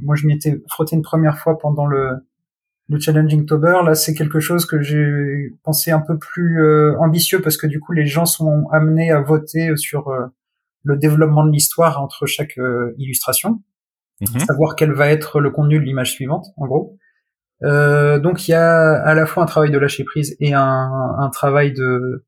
moi 0.03 0.17
je 0.17 0.27
m'y 0.27 0.35
étais 0.35 0.61
frotté 0.69 0.97
une 0.97 1.03
première 1.03 1.39
fois 1.39 1.59
pendant 1.59 1.87
le 1.87 2.11
le 2.89 3.01
Challenging 3.01 3.47
Tober, 3.47 3.81
là, 3.85 3.97
c'est 3.97 4.15
quelque 4.15 4.39
chose 4.39 4.65
que 4.65 4.81
j'ai 4.81 5.53
pensé 5.65 5.91
un 5.91 5.99
peu 5.99 6.19
plus 6.19 6.63
ambitieux 7.01 7.41
parce 7.41 7.57
que 7.57 7.67
du 7.67 7.81
coup, 7.81 7.93
les 7.93 8.07
gens 8.07 8.27
sont 8.27 8.69
amenés 8.71 9.11
à 9.11 9.21
voter 9.21 9.77
sur 9.77 10.09
le 10.85 10.97
développement 10.97 11.45
de 11.45 11.51
l'histoire 11.51 12.01
entre 12.01 12.27
chaque 12.27 12.61
illustration. 12.97 13.61
Mhm. 14.21 14.41
savoir 14.41 14.77
quel 14.77 14.93
va 14.93 15.11
être 15.11 15.41
le 15.41 15.51
contenu 15.51 15.79
de 15.79 15.85
l'image 15.85 16.13
suivante, 16.13 16.47
en 16.57 16.67
gros. 16.67 16.97
Euh, 17.63 18.19
donc 18.19 18.49
il 18.49 18.51
y 18.51 18.55
a 18.55 18.93
à 19.03 19.15
la 19.15 19.27
fois 19.27 19.43
un 19.43 19.47
travail 19.47 19.71
de 19.71 19.79
lâcher 19.79 20.05
prise 20.05 20.37
et 20.41 20.53
un, 20.53 21.15
un 21.19 21.31
travail 21.31 21.73
de, 21.73 22.25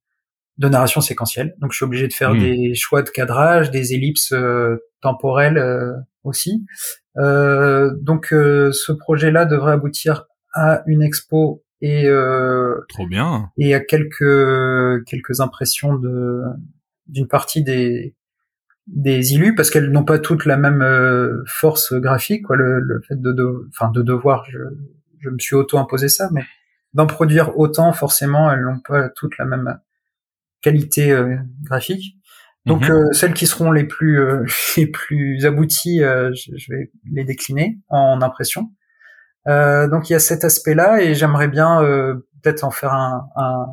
de 0.59 0.69
narration 0.69 1.01
séquentielle. 1.01 1.55
Donc 1.59 1.73
je 1.73 1.77
suis 1.77 1.85
obligé 1.85 2.09
de 2.09 2.13
faire 2.13 2.35
mhm. 2.35 2.41
des 2.41 2.75
choix 2.75 3.03
de 3.03 3.11
cadrage, 3.11 3.71
des 3.71 3.95
ellipses 3.95 4.33
euh, 4.33 4.77
temporelles 5.01 5.59
euh, 5.59 5.93
aussi. 6.25 6.67
Euh, 7.17 7.93
donc 8.01 8.27
ce 8.31 8.93
projet-là 8.93 9.45
devrait 9.45 9.73
aboutir 9.73 10.27
à 10.53 10.83
une 10.87 11.03
expo 11.03 11.65
et 11.81 12.09
trop 12.89 13.07
bien 13.07 13.51
et 13.57 13.75
à 13.75 13.81
quelques 13.81 15.05
quelques 15.07 15.41
impressions 15.41 15.95
de 15.95 16.43
d'une 17.07 17.29
partie 17.29 17.63
des 17.63 18.17
des 18.89 19.35
illus 19.35 19.55
parce 19.55 19.71
qu'elles 19.71 19.91
n'ont 19.91 20.05
pas 20.05 20.19
toutes 20.19 20.47
la 20.47 20.57
même 20.57 20.83
euh, 20.83 21.43
force 21.47 21.93
graphique 21.95 22.45
quoi. 22.45 22.57
Le, 22.57 22.81
le 22.81 23.01
fait 23.07 23.21
de, 23.21 23.35
enfin 23.69 23.91
de, 23.91 24.03
devoir 24.03 24.45
je, 24.49 24.59
je 25.21 25.31
me 25.31 25.39
suis 25.39 25.55
auto 25.55 25.79
imposé 25.79 26.09
ça 26.09 26.29
mais 26.33 26.43
d'en 26.95 27.07
produire 27.07 27.59
autant 27.59 27.93
forcément 27.93 28.51
elles 28.51 28.63
n'ont 28.63 28.81
pas 28.81 29.09
toutes 29.11 29.37
la 29.39 29.45
même 29.45 29.79
qualité 30.63 31.13
euh, 31.13 31.37
graphique. 31.63 32.17
Donc 32.67 32.89
mhm. 32.89 32.95
euh, 32.95 33.13
celles 33.13 33.35
qui 33.35 33.47
seront 33.47 33.73
les 33.73 33.85
plus 33.85 34.21
les 34.77 34.87
plus 34.87 35.45
abouties 35.45 36.01
je, 36.01 36.53
je, 36.57 36.73
vais 36.73 36.91
les 37.13 37.25
décliner 37.25 37.79
en 37.89 38.21
impression. 38.23 38.71
Donc 39.47 40.11
il 40.11 40.13
y 40.13 40.17
a 40.17 40.19
cet 40.19 40.45
aspect 40.45 40.75
là 40.75 41.01
et 41.01 41.15
j'aimerais 41.15 41.49
bien 41.49 41.81
peut-être 42.43 42.65
en 42.65 42.71
faire 42.71 42.93
un, 42.93 43.29
un 43.37 43.67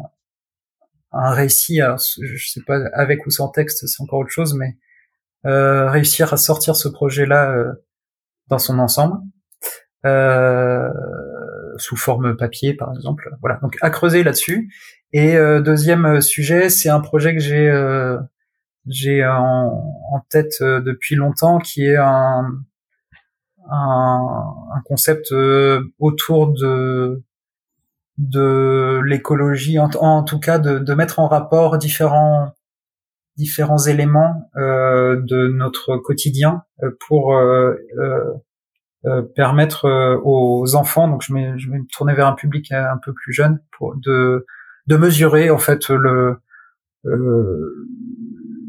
un 1.18 1.32
récit, 1.32 1.80
alors, 1.80 1.98
je 1.98 2.48
sais 2.50 2.62
pas 2.68 2.78
avec 2.94 3.26
ou 3.26 3.30
sans 3.30 3.48
texte, 3.48 3.88
c'est 3.88 4.04
encore 4.04 4.20
autre 4.20 4.32
chose, 4.32 4.54
mais 4.54 4.78
euh, 5.46 5.90
réussir 5.90 6.34
à 6.34 6.38
sortir 6.38 6.76
ce 6.76 6.88
projet-là 6.88 7.52
euh, 7.52 7.74
dans 8.48 8.58
son 8.58 8.80
ensemble, 8.80 9.20
euh, 10.06 10.90
sous 11.78 11.96
forme 11.96 12.36
papier 12.36 12.74
par 12.74 12.94
exemple. 12.94 13.36
Voilà, 13.42 13.60
donc 13.62 13.78
à 13.82 13.90
creuser 13.90 14.24
là-dessus. 14.24 14.74
Et 15.14 15.38
deuxième 15.62 16.20
sujet, 16.20 16.70
c'est 16.70 16.90
un 16.90 17.00
projet 17.00 17.34
que 17.34 17.40
j'ai 17.40 17.72
j'ai 18.88 19.26
en, 19.26 19.82
en, 20.12 20.20
tête 20.30 20.62
depuis 20.62 21.16
longtemps, 21.16 21.60
qui 21.60 21.86
est 21.86 21.96
un, 21.96 22.52
un, 23.70 24.56
un 24.76 24.82
concept 24.84 25.34
autour 26.00 26.52
de 26.52 27.24
de 28.18 29.02
l'écologie, 29.06 29.80
en, 29.80 29.90
en, 30.00 30.24
tout 30.24 30.40
cas 30.40 30.58
de, 30.60 30.80
de, 30.80 30.94
mettre 30.94 31.20
en 31.20 31.28
rapport 31.28 31.78
différents 31.78 32.55
différents 33.38 33.78
éléments 33.78 34.50
euh, 34.56 35.22
de 35.22 35.48
notre 35.48 35.98
quotidien 35.98 36.64
euh, 36.84 36.92
pour 37.08 37.36
euh, 37.36 37.76
euh, 39.06 39.22
permettre 39.36 39.86
aux 40.24 40.76
enfants, 40.76 41.08
donc 41.08 41.22
je, 41.22 41.34
vais, 41.34 41.60
je 41.60 41.70
vais 41.70 41.78
me 41.78 41.86
tourner 41.92 42.16
vers 42.16 42.28
un 42.28 42.34
public 42.34 42.72
un 42.72 42.98
peu 43.04 43.14
plus 43.14 43.34
jeune, 43.34 43.60
pour 43.78 43.96
de 43.96 44.46
de 44.88 44.98
mesurer 44.98 45.52
en 45.52 45.60
fait 45.60 45.90
le 45.90 46.38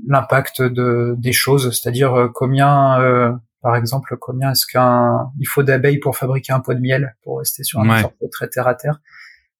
l'impact 0.07 0.61
de 0.61 1.15
des 1.17 1.33
choses, 1.33 1.71
c'est-à-dire 1.71 2.31
combien 2.35 3.41
par 3.63 3.77
exemple, 3.77 4.15
combien 4.21 4.51
est-ce 4.51 4.67
qu'un 4.67 5.33
il 5.41 5.47
faut 5.47 5.63
d'abeilles 5.63 6.01
pour 6.01 6.19
fabriquer 6.19 6.53
un 6.53 6.61
pot 6.61 6.75
de 6.75 6.81
miel 6.81 7.17
pour 7.23 7.39
rester 7.39 7.65
sur 7.65 7.81
un 7.81 7.89
ouais. 7.89 8.29
très 8.31 8.49
terre 8.49 8.69
à 8.69 8.75
terre. 8.75 9.01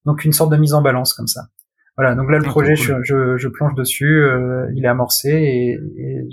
Donc 0.05 0.25
une 0.25 0.33
sorte 0.33 0.53
de 0.53 0.57
mise 0.57 0.75
en 0.75 0.83
balance 0.83 1.15
comme 1.15 1.27
ça. 1.27 1.49
Voilà, 1.97 2.15
donc 2.15 2.31
là 2.31 2.39
le 2.39 2.45
ah, 2.47 2.51
projet, 2.51 2.77
je, 2.77 3.03
je, 3.03 3.39
je, 3.39 3.49
plonge 3.49 3.75
dessus, 3.75 4.23
euh, 4.23 4.71
il 4.75 4.85
est 4.85 4.89
amorcé 4.89 5.31
et, 5.31 5.71
et 5.97 6.29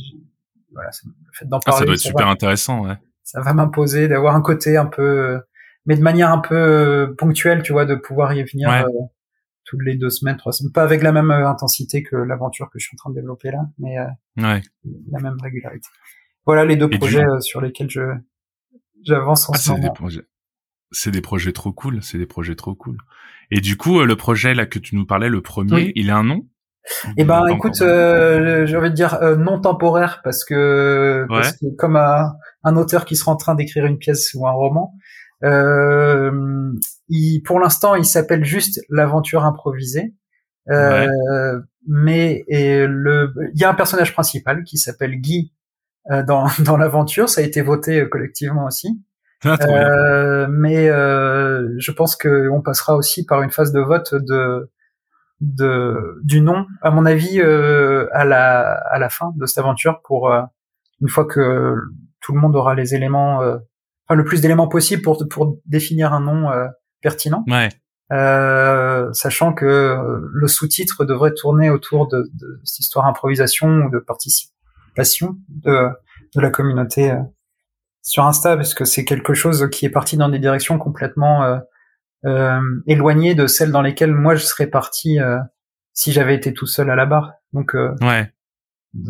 voilà, 0.74 0.90
le 1.06 1.32
fait 1.32 1.46
d'en 1.46 1.60
parler. 1.60 1.78
Ah, 1.78 1.80
ça 1.80 1.86
doit 1.86 1.94
être 1.94 2.00
super 2.02 2.28
intéressant, 2.28 2.86
ouais. 2.86 2.98
Ça 3.24 3.42
va 3.42 3.54
m'imposer 3.54 4.10
d'avoir 4.10 4.36
un 4.36 4.42
côté 4.42 4.76
un 4.76 4.86
peu, 4.86 5.40
mais 5.86 5.96
de 5.96 6.02
manière 6.02 6.32
un 6.32 6.40
peu 6.40 6.56
euh, 6.56 7.16
ponctuelle, 7.18 7.64
tu 7.64 7.72
vois, 7.72 7.86
de 7.86 7.96
pouvoir 7.96 8.34
y 8.34 8.44
venir 8.44 8.70
euh, 8.70 8.84
toutes 9.64 9.84
les 9.84 9.96
deux 9.96 10.10
semaines, 10.10 10.36
trois 10.36 10.52
semaines, 10.52 10.74
pas 10.74 10.84
avec 10.84 11.02
la 11.02 11.14
même 11.14 11.32
intensité 11.32 12.04
que 12.04 12.18
l'aventure 12.18 12.70
que 12.70 12.80
je 12.80 12.88
suis 12.88 12.96
en 12.96 13.00
train 13.00 13.10
de 13.12 13.16
développer 13.16 13.52
là, 13.52 13.62
mais 13.78 13.98
ouais. 14.38 14.62
la 15.12 15.20
même 15.20 15.38
régularité. 15.42 15.88
Voilà 16.46 16.66
les 16.66 16.76
deux 16.76 16.90
projets 16.90 17.24
sur 17.40 17.62
lesquels 17.62 17.90
je 17.90 18.02
j'avance 19.02 19.50
en 19.50 19.54
ah, 19.54 19.58
ce 19.58 19.72
moment. 19.72 19.84
Des 19.84 19.94
projets 19.94 20.26
c'est 20.94 21.12
des 21.12 21.22
projets 21.22 21.52
trop 21.52 21.74
cool, 21.74 22.02
c'est 22.02 22.18
des 22.18 22.26
projets 22.26 22.56
trop 22.56 22.76
cool. 22.76 22.98
Et 23.52 23.62
du 23.62 23.78
coup, 23.78 24.00
euh, 24.00 24.06
le 24.06 24.16
projet 24.16 24.54
là 24.54 24.66
que 24.66 24.80
tu 24.80 24.96
nous 24.96 25.06
parlais, 25.06 25.30
le 25.30 25.42
premier, 25.42 25.92
il 25.96 26.10
a 26.10 26.18
un 26.18 26.24
nom? 26.24 26.48
Eh 27.18 27.24
ben, 27.24 27.48
écoute, 27.48 27.82
euh, 27.82 28.66
j'ai 28.66 28.76
envie 28.76 28.90
de 28.90 28.96
dire 28.96 29.16
euh, 29.22 29.38
non 29.38 29.60
temporaire 29.60 30.22
parce 30.24 30.44
que, 30.44 31.26
parce 31.30 31.54
que 31.54 31.66
comme 31.78 31.96
un, 31.96 32.34
un, 32.64 32.76
auteur 32.76 33.06
qui 33.06 33.16
sera 33.16 33.32
en 33.32 33.38
train 33.38 33.56
d'écrire 33.56 33.86
une 33.86 33.98
pièce 33.98 34.34
ou 34.34 34.46
un 34.48 34.52
roman, 34.52 34.94
euh, 35.44 36.72
il, 37.08 37.42
pour 37.42 37.60
l'instant, 37.60 37.96
il 37.96 38.06
s'appelle 38.06 38.44
juste 38.44 38.82
l'aventure 38.90 39.46
improvisée. 39.46 40.14
Euh, 40.70 41.08
ouais. 41.08 41.62
Mais 41.88 42.44
et 42.48 42.86
le, 42.86 43.34
il 43.54 43.60
y 43.60 43.64
a 43.64 43.70
un 43.70 43.74
personnage 43.74 44.14
principal 44.14 44.64
qui 44.64 44.78
s'appelle 44.78 45.16
Guy 45.16 45.54
dans, 46.10 46.48
dans 46.60 46.78
l'aventure. 46.78 47.30
Ça 47.30 47.42
a 47.42 47.44
été 47.44 47.62
voté 47.62 48.08
collectivement 48.10 48.66
aussi. 48.66 49.02
Ah, 49.46 49.58
euh, 49.62 50.48
mais 50.50 50.90
euh, 50.90 51.68
je 51.78 51.92
pense 51.92 52.16
qu'on 52.16 52.62
passera 52.62 52.96
aussi 52.96 53.26
par 53.26 53.42
une 53.42 53.52
phase 53.52 53.72
de 53.72 53.82
vote 53.82 54.14
de, 54.14 54.70
de 55.42 56.20
du 56.24 56.42
nom, 56.42 56.66
à 56.82 56.92
mon 56.92 57.06
avis, 57.06 57.40
euh, 57.40 58.08
à 58.14 58.26
la 58.26 58.74
à 58.74 59.00
la 59.00 59.10
fin 59.10 59.34
de 59.36 59.46
cette 59.46 59.58
aventure 59.58 60.02
pour 60.04 60.32
euh, 60.32 60.42
une 61.02 61.10
fois 61.10 61.26
que 61.26 61.76
tout 62.22 62.34
le 62.34 62.40
monde 62.40 62.56
aura 62.56 62.76
les 62.76 62.96
éléments, 62.96 63.42
euh, 63.42 63.58
enfin 64.08 64.16
le 64.16 64.24
plus 64.24 64.42
d'éléments 64.42 64.68
possible 64.68 65.02
pour 65.02 65.24
pour 65.30 65.58
définir 65.66 66.14
un 66.14 66.22
nom 66.22 66.50
pertinent. 67.02 67.44
Ouais. 67.48 67.70
sachant 69.14 69.54
que 69.54 69.98
le 70.34 70.48
sous-titre 70.48 71.04
devrait 71.06 71.34
tourner 71.34 71.70
autour 71.70 72.08
de, 72.08 72.24
de, 72.34 72.62
cette 72.64 72.80
histoire 72.80 73.06
improvisation 73.06 73.68
ou 73.68 73.90
de 73.90 74.00
participation 74.00 75.38
de 75.50 75.90
de 76.36 76.42
la 76.42 76.50
communauté 76.50 77.14
sur 78.04 78.26
Insta 78.26 78.56
parce 78.56 78.76
que 78.76 78.86
c'est 78.86 79.06
quelque 79.06 79.34
chose 79.34 79.68
qui 79.72 79.86
est 79.86 79.90
parti 79.90 80.18
dans 80.18 80.30
des 80.30 80.38
directions 80.38 80.78
complètement 80.78 81.44
euh, 81.44 81.58
euh, 82.26 82.62
éloignées 82.86 83.34
de 83.34 83.48
celles 83.48 83.72
dans 83.72 83.82
lesquelles 83.82 84.14
moi 84.14 84.36
je 84.36 84.44
serais 84.44 84.68
parti 84.68 85.20
euh, 85.20 85.40
si 85.94 86.12
j'avais 86.12 86.36
été 86.36 86.54
tout 86.54 86.68
seul 86.68 86.90
à 86.92 86.96
la 86.96 87.06
barre. 87.06 87.34
Donc 87.54 87.74
euh, 87.76 87.96
ouais. 88.02 88.32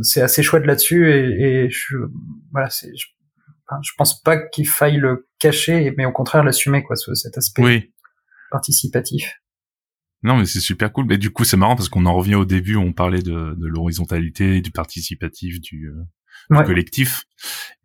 c'est 0.03 0.22
assez 0.22 0.44
chouette 0.44 0.65
là-dessus 0.65 1.11
et, 1.11 1.65
et 1.65 1.70
je 1.70 1.98
voilà 2.52 2.70
c'est 2.70 2.95
je, 2.95 3.07
enfin, 3.68 3.82
je 3.84 3.91
pense 3.98 4.22
pas 4.22 4.38
qu'il 4.38 4.68
faille 4.68 4.98
le 4.98 5.28
cacher 5.40 5.94
mais 5.98 6.06
au 6.06 6.11
contraire 6.11 6.44
l'assumer 6.44 6.84
quoi 6.84 6.95
ce, 6.95 7.14
cet 7.15 7.38
aspect 7.38 7.64
oui. 7.64 7.94
participatif. 8.52 9.40
Non, 10.26 10.38
mais 10.38 10.45
c'est 10.45 10.61
super 10.61 10.94
cool. 10.94 11.06
Mais 11.06 11.18
du 11.18 11.32
coup, 11.32 11.44
c'est 11.44 11.57
marrant 11.57 11.76
parce 11.76 11.90
qu'on 11.90 12.06
en 12.06 12.14
revient 12.14 12.36
au 12.36 12.45
début, 12.45 12.78
on 12.78 12.94
parlait 12.94 13.22
de, 13.22 13.56
de 13.57 13.68
l'horizontalité, 13.68 14.61
du 14.61 14.72
participatif, 14.72 15.60
du, 15.60 15.90
euh, 15.90 16.02
ouais. 16.59 16.65
collectif. 16.65 17.23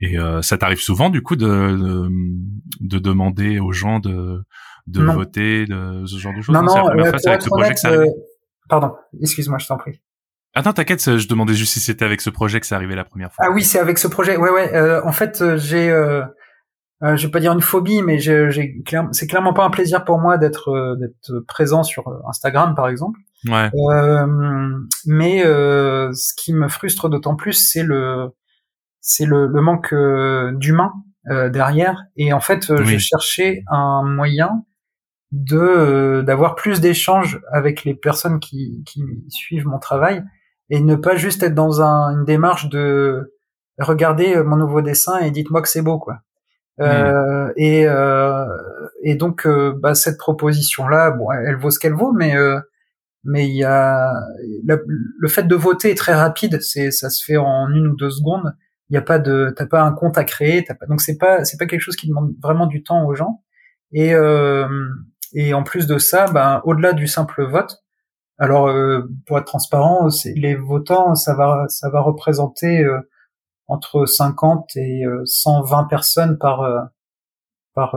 Et 0.00 0.18
euh, 0.18 0.42
ça 0.42 0.58
t'arrive 0.58 0.80
souvent 0.80 1.10
du 1.10 1.22
coup 1.22 1.36
de, 1.36 1.46
de, 1.46 2.08
de 2.80 2.98
demander 2.98 3.58
aux 3.58 3.72
gens 3.72 3.98
de 3.98 4.42
de 4.86 5.02
non. 5.02 5.14
voter, 5.14 5.66
de 5.66 6.04
ce 6.06 6.16
genre 6.16 6.34
de 6.34 6.40
choses? 6.40 6.54
Non, 6.54 6.62
non, 6.62 6.88
euh, 6.88 7.12
avec 7.26 7.42
ce 7.42 7.48
projet 7.48 7.74
que 7.74 7.80
ça 7.80 7.90
euh, 7.90 8.06
pardon, 8.68 8.92
excuse-moi, 9.20 9.58
je 9.58 9.66
t'en 9.66 9.76
prie. 9.76 10.00
Attends, 10.54 10.72
t'inquiète, 10.72 11.18
je 11.18 11.28
demandais 11.28 11.54
juste 11.54 11.74
si 11.74 11.80
c'était 11.80 12.04
avec 12.04 12.20
ce 12.20 12.30
projet 12.30 12.58
que 12.58 12.66
ça 12.66 12.76
arrivait 12.76 12.96
la 12.96 13.04
première 13.04 13.32
fois. 13.32 13.44
Ah 13.46 13.50
oui, 13.52 13.62
c'est 13.62 13.78
avec 13.78 13.98
ce 13.98 14.08
projet. 14.08 14.36
Ouais, 14.36 14.50
ouais. 14.50 14.74
Euh, 14.74 15.04
en 15.04 15.12
fait, 15.12 15.42
euh, 15.42 15.58
j'ai, 15.58 15.90
euh, 15.90 16.22
euh, 17.02 17.16
je 17.16 17.26
vais 17.26 17.30
pas 17.30 17.40
dire 17.40 17.52
une 17.52 17.60
phobie, 17.60 18.02
mais 18.02 18.18
j'ai, 18.18 18.82
clair, 18.84 19.06
c'est 19.12 19.26
clairement 19.26 19.52
pas 19.52 19.64
un 19.64 19.70
plaisir 19.70 20.04
pour 20.04 20.18
moi 20.18 20.38
d'être 20.38 20.96
d'être 20.98 21.40
présent 21.46 21.82
sur 21.82 22.08
Instagram, 22.28 22.74
par 22.74 22.88
exemple. 22.88 23.20
Ouais. 23.46 23.70
mais 25.06 25.42
ce 25.44 26.34
qui 26.34 26.54
me 26.54 26.68
frustre 26.68 27.08
d'autant 27.08 27.36
plus, 27.36 27.52
c'est 27.52 27.84
le 27.84 28.30
c'est 29.00 29.26
le, 29.26 29.46
le, 29.46 29.60
manque 29.60 29.92
euh, 29.92 30.52
d'humain 30.52 30.92
euh, 31.30 31.48
derrière. 31.48 32.04
Et 32.16 32.32
en 32.32 32.40
fait, 32.40 32.70
euh, 32.70 32.78
oui. 32.78 32.86
je 32.86 32.98
cherchais 32.98 33.62
un 33.70 34.02
moyen 34.02 34.64
de 35.30 36.22
d'avoir 36.26 36.54
plus 36.54 36.80
d'échanges 36.80 37.40
avec 37.52 37.84
les 37.84 37.94
personnes 37.94 38.40
qui, 38.40 38.82
qui 38.86 39.02
suivent 39.28 39.66
mon 39.66 39.78
travail 39.78 40.24
et 40.70 40.80
ne 40.80 40.96
pas 40.96 41.16
juste 41.16 41.42
être 41.42 41.54
dans 41.54 41.82
un, 41.82 42.18
une 42.18 42.24
démarche 42.24 42.70
de 42.70 43.34
regardez 43.78 44.42
mon 44.42 44.56
nouveau 44.56 44.80
dessin 44.80 45.18
et 45.18 45.30
dites-moi 45.30 45.60
que 45.60 45.68
c'est 45.68 45.82
beau 45.82 45.98
quoi. 45.98 46.20
Mmh. 46.78 46.82
Euh, 46.82 47.52
et, 47.56 47.86
euh, 47.86 48.46
et 49.02 49.16
donc 49.16 49.46
bah, 49.46 49.94
cette 49.94 50.16
proposition 50.16 50.88
là, 50.88 51.10
bon, 51.10 51.30
elle 51.30 51.56
vaut 51.56 51.70
ce 51.70 51.78
qu'elle 51.78 51.94
vaut, 51.94 52.12
mais 52.12 52.34
mais 53.24 53.46
il 53.48 53.54
y 53.54 53.64
a 53.64 54.14
le, 54.64 54.82
le 55.18 55.28
fait 55.28 55.42
de 55.42 55.54
voter 55.54 55.90
est 55.90 55.98
très 55.98 56.14
rapide, 56.14 56.62
c'est 56.62 56.90
ça 56.90 57.10
se 57.10 57.22
fait 57.22 57.36
en 57.36 57.68
une 57.68 57.88
ou 57.88 57.96
deux 57.96 58.10
secondes 58.10 58.54
il 58.90 58.94
y 58.94 58.96
a 58.96 59.02
pas 59.02 59.18
de 59.18 59.52
t'as 59.56 59.66
pas 59.66 59.82
un 59.82 59.92
compte 59.92 60.18
à 60.18 60.24
créer 60.24 60.64
t'as 60.64 60.74
pas 60.74 60.86
donc 60.86 61.00
c'est 61.00 61.18
pas 61.18 61.44
c'est 61.44 61.58
pas 61.58 61.66
quelque 61.66 61.80
chose 61.80 61.96
qui 61.96 62.08
demande 62.08 62.34
vraiment 62.42 62.66
du 62.66 62.82
temps 62.82 63.04
aux 63.06 63.14
gens 63.14 63.42
et 63.92 64.14
euh, 64.14 64.68
et 65.34 65.54
en 65.54 65.62
plus 65.62 65.86
de 65.86 65.98
ça 65.98 66.26
ben 66.26 66.62
au-delà 66.64 66.92
du 66.92 67.06
simple 67.06 67.44
vote 67.44 67.82
alors 68.38 68.68
euh, 68.68 69.02
pour 69.26 69.38
être 69.38 69.46
transparent 69.46 70.08
c'est 70.10 70.32
les 70.34 70.54
votants 70.54 71.14
ça 71.14 71.34
va 71.34 71.66
ça 71.68 71.90
va 71.90 72.00
représenter 72.00 72.82
euh, 72.82 72.98
entre 73.66 74.06
50 74.06 74.76
et 74.76 75.02
120 75.24 75.84
personnes 75.84 76.38
par 76.38 76.90
par 77.74 77.94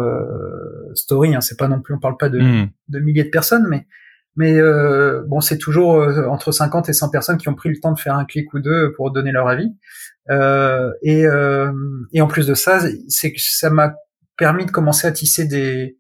story 0.93 1.33
hein. 1.33 1.39
c'est 1.39 1.57
pas 1.57 1.69
non 1.69 1.79
plus 1.81 1.95
on 1.95 1.99
parle 1.99 2.17
pas 2.17 2.27
de, 2.27 2.39
mmh. 2.39 2.69
de 2.89 2.99
milliers 2.99 3.23
de 3.23 3.29
personnes 3.29 3.65
mais 3.69 3.87
mais 4.35 4.57
euh, 4.57 5.23
bon, 5.27 5.41
c'est 5.41 5.57
toujours 5.57 5.95
euh, 5.95 6.25
entre 6.27 6.51
50 6.51 6.87
et 6.89 6.93
100 6.93 7.09
personnes 7.09 7.37
qui 7.37 7.49
ont 7.49 7.55
pris 7.55 7.69
le 7.69 7.79
temps 7.79 7.91
de 7.91 7.99
faire 7.99 8.15
un 8.15 8.25
clic 8.25 8.53
ou 8.53 8.59
deux 8.59 8.93
pour 8.93 9.11
donner 9.11 9.31
leur 9.31 9.47
avis. 9.47 9.75
Euh, 10.29 10.91
et, 11.01 11.25
euh, 11.25 11.71
et 12.13 12.21
en 12.21 12.27
plus 12.27 12.47
de 12.47 12.53
ça, 12.53 12.79
c'est 13.09 13.33
que 13.33 13.39
ça 13.39 13.69
m'a 13.69 13.95
permis 14.37 14.65
de 14.65 14.71
commencer 14.71 15.07
à 15.07 15.11
tisser 15.11 15.45
des 15.45 15.97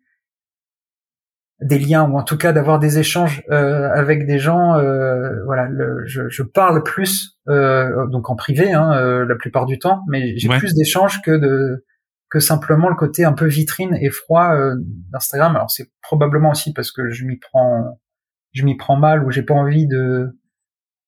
des 1.59 1.77
liens 1.77 2.09
ou 2.09 2.17
en 2.17 2.23
tout 2.23 2.37
cas 2.37 2.53
d'avoir 2.53 2.79
des 2.79 2.97
échanges 2.97 3.43
euh, 3.51 3.89
avec 3.93 4.25
des 4.25 4.39
gens. 4.39 4.77
Euh, 4.77 5.43
voilà, 5.45 5.67
le, 5.67 6.03
je, 6.07 6.27
je, 6.27 6.41
parle 6.41 6.81
plus 6.81 7.37
donc 7.45 8.29
en 8.31 8.35
privé 8.35 8.71
hein, 8.71 9.25
la 9.25 9.35
plupart 9.35 9.65
du 9.65 9.77
temps, 9.77 10.03
mais 10.07 10.37
j'ai 10.37 10.47
ouais. 10.47 10.57
plus 10.57 10.73
d'échanges 10.73 11.21
que 11.21 11.31
de 11.31 11.85
que 12.31 12.39
simplement 12.39 12.87
le 12.87 12.95
côté 12.95 13.25
un 13.25 13.33
peu 13.33 13.45
vitrine 13.45 13.95
et 14.01 14.09
froid 14.09 14.55
d'Instagram. 15.11 15.55
Alors 15.55 15.69
c'est 15.69 15.91
probablement 16.01 16.51
aussi 16.51 16.73
parce 16.73 16.91
que 16.91 17.09
je 17.09 17.25
m'y 17.25 17.37
prends 17.37 17.99
je 18.51 18.65
m'y 18.65 18.75
prends 18.75 18.97
mal 18.97 19.25
ou 19.25 19.31
j'ai 19.31 19.43
pas 19.43 19.53
envie 19.53 19.87
de 19.87 20.37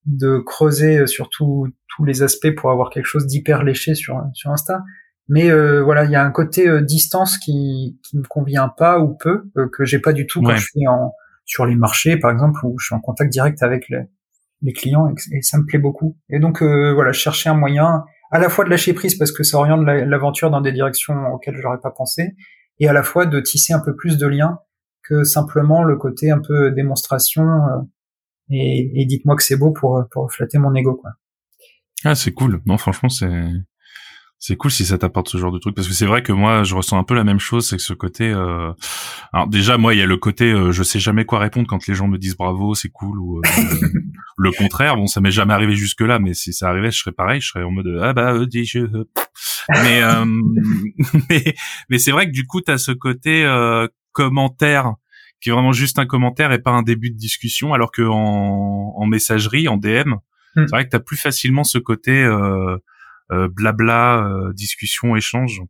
de 0.06 0.40
creuser 0.40 1.08
sur 1.08 1.30
tout, 1.30 1.68
tous 1.88 2.04
les 2.04 2.24
aspects 2.24 2.54
pour 2.56 2.72
avoir 2.72 2.90
quelque 2.90 3.06
chose 3.06 3.26
d'hyper 3.26 3.64
léché 3.64 3.96
sur 3.96 4.22
sur 4.34 4.52
Insta. 4.52 4.84
Mais 5.30 5.50
euh, 5.50 5.82
voilà, 5.82 6.04
il 6.04 6.12
y 6.12 6.16
a 6.16 6.24
un 6.24 6.32
côté 6.32 6.68
euh, 6.68 6.82
distance 6.82 7.38
qui 7.38 7.98
qui 8.04 8.18
me 8.18 8.24
convient 8.28 8.68
pas 8.68 9.00
ou 9.00 9.16
peu 9.16 9.46
euh, 9.58 9.70
que 9.72 9.86
j'ai 9.86 10.00
pas 10.00 10.12
du 10.12 10.28
tout 10.28 10.42
quand 10.42 10.50
ouais. 10.50 10.58
je 10.58 10.66
suis 10.66 10.88
en 10.88 11.14
sur 11.46 11.66
les 11.66 11.76
marchés 11.76 12.18
par 12.18 12.32
exemple 12.32 12.60
où 12.66 12.78
je 12.80 12.88
suis 12.88 12.96
en 12.96 13.00
contact 13.00 13.32
direct 13.32 13.64
avec 13.64 13.88
les, 13.90 14.04
les 14.62 14.74
clients 14.74 15.08
et, 15.10 15.38
et, 15.38 15.42
ça 15.42 15.58
me 15.58 15.66
plaît 15.66 15.80
beaucoup. 15.80 16.18
Et 16.30 16.40
donc 16.40 16.62
euh, 16.62 16.94
voilà, 16.94 17.14
chercher 17.14 17.50
un 17.50 17.54
moyen 17.54 18.04
à 18.32 18.40
la 18.40 18.50
fois 18.50 18.66
de 18.66 18.70
lâcher 18.70 18.94
prise 18.94 19.16
parce 19.16 19.32
que 19.32 19.44
ça 19.44 19.58
oriente 19.58 19.86
l'aventure 19.86 20.50
dans 20.50 20.62
des 20.62 20.72
directions 20.72 21.16
auxquelles 21.34 21.56
j'aurais 21.62 21.80
pas 21.82 21.92
pensé 21.92 22.36
et 22.80 22.88
à 22.88 22.94
la 22.94 23.04
fois 23.04 23.26
de 23.26 23.40
tisser 23.40 23.74
un 23.74 23.80
peu 23.80 23.96
plus 23.96 24.18
de 24.18 24.28
liens 24.28 24.60
que 25.04 25.24
simplement 25.24 25.84
le 25.84 25.98
côté 25.98 26.32
un 26.32 26.40
peu 26.40 26.72
démonstration 26.72 27.44
euh, 27.44 27.82
et, 28.50 29.02
et 29.02 29.06
dites-moi 29.06 29.36
que 29.36 29.44
c'est 29.44 29.58
beau 29.58 29.72
pour 29.72 30.04
pour 30.12 30.32
flatter 30.32 30.58
mon 30.58 30.74
ego 30.76 30.96
quoi. 30.96 31.12
Ah 32.06 32.16
c'est 32.16 32.34
cool. 32.34 32.62
Non 32.66 32.78
franchement 32.78 33.10
c'est 33.10 33.50
c'est 34.46 34.58
cool 34.58 34.72
si 34.72 34.84
ça 34.84 34.98
t'apporte 34.98 35.30
ce 35.30 35.38
genre 35.38 35.54
de 35.54 35.58
truc 35.58 35.74
parce 35.74 35.88
que 35.88 35.94
c'est 35.94 36.06
vrai 36.06 36.22
que 36.22 36.34
moi 36.34 36.66
je 36.66 36.76
ressens 36.76 37.00
un 37.00 37.06
peu 37.06 37.14
la 37.14 37.24
même 37.24 37.40
chose 37.40 37.66
c'est 37.66 37.78
que 37.78 37.82
ce 37.82 37.94
côté 37.94 38.30
euh... 38.30 38.74
alors 39.32 39.48
déjà 39.48 39.78
moi 39.78 39.94
il 39.94 40.00
y 40.00 40.02
a 40.02 40.06
le 40.06 40.18
côté 40.18 40.52
euh, 40.52 40.74
je 40.74 40.84
sais 40.84 41.00
jamais 41.00 41.24
quoi 41.24 41.40
répondre 41.40 41.66
quand 41.66 41.88
les 41.88 41.94
gens 41.94 42.10
me 42.10 42.18
disent 42.18 42.36
bravo 42.36 42.76
c'est 42.76 42.90
cool 42.90 43.20
ou 43.22 43.38
euh, 43.38 43.42
le 44.38 44.52
contraire 44.52 44.98
bon 44.98 45.08
ça 45.08 45.22
m'est 45.22 45.32
jamais 45.32 45.54
arrivé 45.54 45.76
jusque 45.76 46.02
là 46.02 46.20
mais 46.20 46.34
si 46.34 46.52
ça 46.52 46.68
arrivait 46.68 46.92
je 46.92 47.00
serais 47.00 47.14
pareil 47.14 47.40
je 47.40 47.48
serais 47.48 47.64
en 47.64 47.72
mode 47.72 47.88
ah 48.02 48.12
bah 48.12 48.34
euh, 48.34 48.46
dis 48.46 48.66
je 48.66 48.80
mais 49.70 50.04
euh, 50.04 50.26
mais 51.30 51.56
mais 51.90 51.98
c'est 51.98 52.12
vrai 52.12 52.26
que 52.26 52.32
du 52.32 52.46
coup 52.46 52.60
tu 52.60 52.70
as 52.70 52.78
ce 52.78 52.92
côté 52.92 53.46
commentaire 54.14 54.94
qui 55.42 55.50
est 55.50 55.52
vraiment 55.52 55.74
juste 55.74 56.00
un 56.00 56.06
commentaire 56.06 56.54
et 56.54 56.60
pas 56.60 56.72
un 56.72 56.84
début 56.84 57.12
de 57.12 57.18
discussion 57.18 57.74
alors 57.74 57.92
que 57.92 58.02
en, 58.02 58.94
en 58.96 59.06
messagerie 59.06 59.68
en 59.68 59.78
DM 59.78 60.14
hmm. 60.14 60.18
c'est 60.56 60.70
vrai 60.70 60.86
que 60.86 60.90
tu 60.90 60.96
as 60.96 61.02
plus 61.02 61.18
facilement 61.18 61.66
ce 61.66 61.78
côté 61.78 62.26
euh, 63.32 63.48
blabla, 63.48 64.26
euh, 64.26 64.54
discussion, 64.54 65.16
échange. 65.16 65.62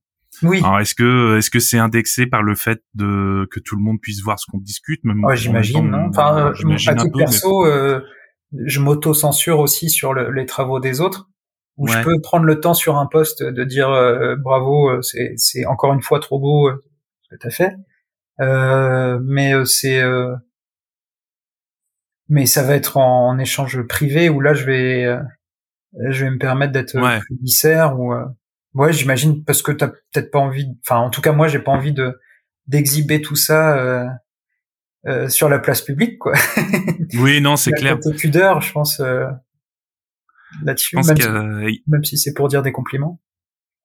Oui. 0.41 0.59
Alors 0.63 0.79
est-ce 0.79 0.95
que 0.95 1.37
est-ce 1.37 1.51
que 1.51 1.59
c'est 1.59 1.77
indexé 1.77 2.25
par 2.25 2.41
le 2.41 2.55
fait 2.55 2.81
de 2.95 3.47
que 3.51 3.59
tout 3.59 3.75
le 3.75 3.83
monde 3.83 3.99
puisse 4.01 4.21
voir 4.21 4.39
ce 4.39 4.47
qu'on 4.49 4.57
discute 4.57 5.03
même 5.03 5.23
oh, 5.23 5.35
j'imagine 5.35 5.91
non 5.91 6.07
enfin 6.09 6.51
euh, 6.55 6.75
à 6.87 6.95
titre 6.95 7.15
perso 7.15 7.63
je 8.51 8.79
m'auto-censure 8.79 9.59
aussi 9.59 9.91
sur 9.91 10.15
les 10.15 10.45
travaux 10.47 10.79
des 10.79 11.01
autres 11.01 11.29
où 11.77 11.87
je 11.87 12.01
peux 12.01 12.19
prendre 12.19 12.45
le 12.45 12.59
temps 12.59 12.73
sur 12.73 12.97
un 12.97 13.05
poste 13.05 13.43
de 13.43 13.63
dire 13.63 13.89
bravo 14.39 15.03
c'est 15.03 15.33
c'est 15.37 15.67
encore 15.67 15.93
une 15.93 16.01
fois 16.01 16.19
trop 16.19 16.39
beau 16.39 16.71
ce 17.29 17.35
que 17.35 17.49
fait 17.51 17.75
mais 18.39 19.53
c'est 19.65 20.01
mais 22.30 22.45
ça 22.45 22.64
va 22.64 22.76
être 22.76 22.97
en, 22.97 23.30
en, 23.30 23.38
échange 23.38 23.81
privé 23.84 24.30
où 24.30 24.39
là 24.39 24.53
je 24.53 24.65
vais 24.65 25.19
je 26.10 26.26
vais 26.26 26.31
me 26.31 26.38
permettre 26.38 26.73
d'être 26.73 26.95
euh, 26.95 27.19
plus 27.19 27.38
viscère 27.41 27.99
ou 27.99 28.14
euh, 28.14 28.26
ouais 28.73 28.93
j'imagine 28.93 29.43
parce 29.43 29.61
que 29.61 29.72
t'as 29.72 29.89
peut-être 29.89 30.31
pas 30.31 30.39
envie 30.39 30.68
enfin 30.85 30.97
en 30.97 31.10
tout 31.10 31.22
cas 31.22 31.31
moi 31.31 31.47
j'ai 31.47 31.60
pas 31.60 31.72
envie 31.72 31.93
de 31.93 32.19
d'exhiber 32.68 33.22
tout 33.22 33.35
ça 33.35 33.77
euh, 33.77 34.07
euh, 35.05 35.30
sur 35.30 35.49
la 35.49 35.60
place 35.60 35.81
publique 35.81 36.18
quoi. 36.19 36.34
Oui 37.15 37.41
non 37.41 37.55
c'est 37.55 37.72
clair. 37.72 37.99
côté 37.99 38.15
pudeur 38.15 38.61
je 38.61 38.72
pense 38.72 38.99
euh, 38.99 39.26
là-dessus 40.64 40.95
même, 40.95 41.03
si, 41.03 41.84
même 41.88 42.03
si 42.03 42.18
c'est 42.18 42.34
pour 42.34 42.47
dire 42.47 42.61
des 42.61 42.72
compliments. 42.72 43.22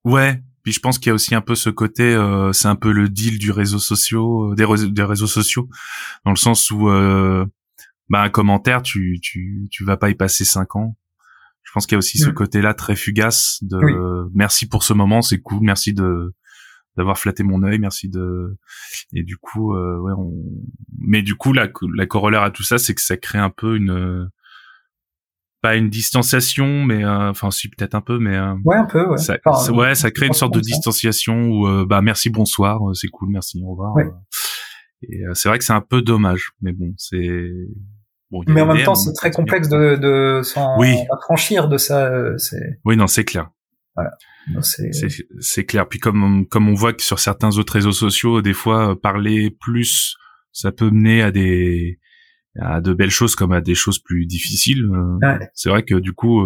Ouais 0.05 0.41
puis 0.62 0.72
je 0.72 0.80
pense 0.80 0.98
qu'il 0.98 1.09
y 1.09 1.10
a 1.10 1.14
aussi 1.14 1.35
un 1.35 1.40
peu 1.40 1.55
ce 1.55 1.70
côté 1.70 2.16
c'est 2.52 2.68
un 2.68 2.76
peu 2.76 2.93
le 2.93 3.09
deal 3.09 3.39
du 3.39 3.51
réseau 3.51 3.78
social 3.78 4.55
des, 4.56 4.64
réseaux, 4.64 4.89
des 4.89 5.02
réseaux 5.02 5.26
sociaux 5.26 5.68
dans 6.24 6.32
le 6.32 6.36
sens 6.36 6.70
où 6.70 6.89
bah 8.09 8.22
un 8.22 8.30
commentaire 8.30 8.82
tu 8.82 9.18
tu 9.22 9.68
tu 9.70 9.85
vas 9.85 9.97
pas 9.97 10.10
y 10.10 10.14
passer 10.14 10.44
cinq 10.44 10.76
ans. 10.76 10.97
Je 11.62 11.72
pense 11.72 11.86
qu'il 11.86 11.97
y 11.97 11.97
a 11.97 11.98
aussi 11.98 12.16
ce 12.18 12.30
côté-là 12.30 12.72
très 12.72 12.97
fugace 12.97 13.59
de 13.62 13.78
merci 14.35 14.66
pour 14.66 14.82
ce 14.82 14.94
moment, 14.94 15.20
c'est 15.20 15.39
cool, 15.39 15.60
merci 15.62 15.93
de 15.93 16.35
d'avoir 16.98 17.18
flatté 17.18 17.44
mon 17.44 17.62
œil, 17.62 17.78
merci 17.78 18.09
de 18.09 18.56
et 19.14 19.22
du 19.22 19.36
coup 19.36 19.72
euh, 19.74 19.98
ouais 20.01 20.12
on... 20.18 20.32
mais 20.98 21.22
du 21.22 21.36
coup 21.36 21.52
la 21.52 21.68
la 21.94 22.06
corollaire 22.06 22.43
à 22.43 22.51
tout 22.51 22.64
ça 22.64 22.76
c'est 22.76 22.94
que 22.94 23.01
ça 23.01 23.16
crée 23.16 23.39
un 23.39 23.51
peu 23.51 23.76
une 23.76 24.28
pas 25.60 25.76
une 25.76 25.90
distanciation 25.90 26.85
mais 26.85 27.05
euh, 27.05 27.30
enfin 27.30 27.51
si 27.51 27.68
peut-être 27.68 27.94
un 27.94 28.01
peu 28.01 28.18
mais 28.18 28.36
euh, 28.36 28.55
ouais 28.64 28.76
un 28.76 28.85
peu 28.85 29.06
ouais 29.06 29.18
ça, 29.18 29.36
ouais 29.72 29.94
ça 29.94 30.10
crée 30.10 30.26
une 30.26 30.32
sorte 30.32 30.55
de 30.55 30.60
distanciation 30.60 31.48
où 31.48 31.66
euh, 31.66 31.85
bah 31.85 32.01
merci 32.01 32.30
bonsoir 32.30 32.80
c'est 32.94 33.09
cool 33.09 33.30
merci 33.30 33.60
au 33.64 33.70
revoir 33.70 33.94
et 35.02 35.22
c'est 35.35 35.48
vrai 35.48 35.59
que 35.59 35.64
c'est 35.64 35.72
un 35.72 35.80
peu 35.80 36.02
dommage 36.02 36.51
mais 36.60 36.72
bon 36.72 36.93
c'est 36.97 37.40
mais 38.47 38.60
en 38.60 38.66
même 38.66 38.85
temps, 38.85 38.94
c'est 38.94 39.12
très 39.14 39.30
complexe 39.30 39.68
de, 39.68 39.97
de 39.97 40.43
s'en 40.43 40.78
oui. 40.78 40.97
affranchir 41.10 41.68
de 41.68 41.78
ça. 41.78 42.06
Euh, 42.06 42.36
oui, 42.85 42.97
non, 42.97 43.06
c'est 43.06 43.24
clair. 43.24 43.51
Voilà. 43.94 44.10
C'est 45.40 45.64
clair. 45.64 45.89
Puis 45.89 45.98
comme 45.98 46.47
comme 46.47 46.68
on 46.68 46.74
voit 46.74 46.93
que 46.93 47.02
sur 47.02 47.18
certains 47.18 47.56
autres 47.56 47.72
réseaux 47.72 47.93
sociaux, 47.93 48.43
des 48.43 48.52
fois, 48.52 48.90
euh, 48.90 48.94
parler 48.94 49.51
plus, 49.51 50.16
ça 50.52 50.72
peut 50.72 50.90
mener 50.90 51.22
à 51.22 51.30
des 51.30 51.98
à 52.61 52.81
de 52.81 52.93
belles 52.93 53.11
choses 53.11 53.37
comme 53.37 53.53
à 53.53 53.61
des 53.61 53.75
choses 53.75 53.99
plus 53.99 54.27
difficiles. 54.27 54.85
Euh, 54.85 55.19
ouais. 55.23 55.51
C'est 55.55 55.69
vrai 55.69 55.83
que 55.83 55.95
du 55.95 56.12
coup, 56.12 56.43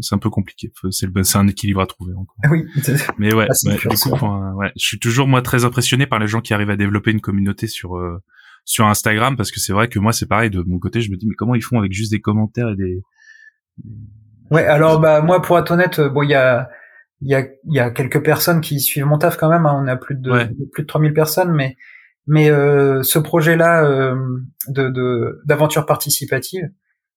c'est 0.00 0.14
un 0.14 0.18
peu 0.18 0.30
compliqué. 0.30 0.72
C'est 0.90 1.08
c'est 1.22 1.38
un 1.38 1.48
équilibre 1.48 1.80
à 1.80 1.86
trouver 1.86 2.14
encore. 2.14 2.36
Oui. 2.50 2.66
Mais 3.18 3.34
ouais, 3.34 3.46
ouais 3.66 3.76
du 3.76 3.88
coup, 3.88 4.26
ouais, 4.56 4.72
je 4.76 4.86
suis 4.86 4.98
toujours 4.98 5.26
moi 5.26 5.42
très 5.42 5.64
impressionné 5.64 6.06
par 6.06 6.18
les 6.18 6.28
gens 6.28 6.40
qui 6.40 6.54
arrivent 6.54 6.70
à 6.70 6.76
développer 6.76 7.10
une 7.10 7.20
communauté 7.20 7.66
sur 7.66 7.98
sur 8.64 8.86
Instagram 8.86 9.36
parce 9.36 9.50
que 9.50 9.60
c'est 9.60 9.72
vrai 9.72 9.88
que 9.88 9.98
moi 9.98 10.12
c'est 10.12 10.26
pareil 10.26 10.50
de 10.50 10.62
mon 10.62 10.78
côté 10.78 11.00
je 11.00 11.10
me 11.10 11.16
dis 11.16 11.26
mais 11.26 11.34
comment 11.34 11.54
ils 11.54 11.62
font 11.62 11.78
avec 11.78 11.92
juste 11.92 12.12
des 12.12 12.20
commentaires 12.20 12.68
et 12.68 12.76
des 12.76 13.02
ouais 14.50 14.64
alors 14.64 15.00
bah 15.00 15.22
moi 15.22 15.42
pour 15.42 15.58
être 15.58 15.70
honnête 15.72 16.00
bon 16.00 16.22
il 16.22 16.30
y 16.30 16.34
a 16.34 16.68
il 17.20 17.30
y 17.30 17.34
a 17.34 17.40
il 17.40 17.74
y 17.74 17.80
a 17.80 17.90
quelques 17.90 18.22
personnes 18.22 18.60
qui 18.60 18.80
suivent 18.80 19.06
mon 19.06 19.18
taf 19.18 19.36
quand 19.36 19.50
même 19.50 19.66
hein. 19.66 19.80
on 19.82 19.86
a 19.86 19.96
plus 19.96 20.16
de 20.16 20.30
plus 20.72 20.82
de 20.82 20.86
3000 20.86 21.12
personnes 21.12 21.52
mais 21.52 21.76
mais 22.26 22.50
euh, 22.50 23.02
ce 23.02 23.18
projet 23.18 23.56
là 23.56 23.84
euh, 23.84 24.16
de 24.68 25.40
d'aventure 25.44 25.86
participative 25.86 26.70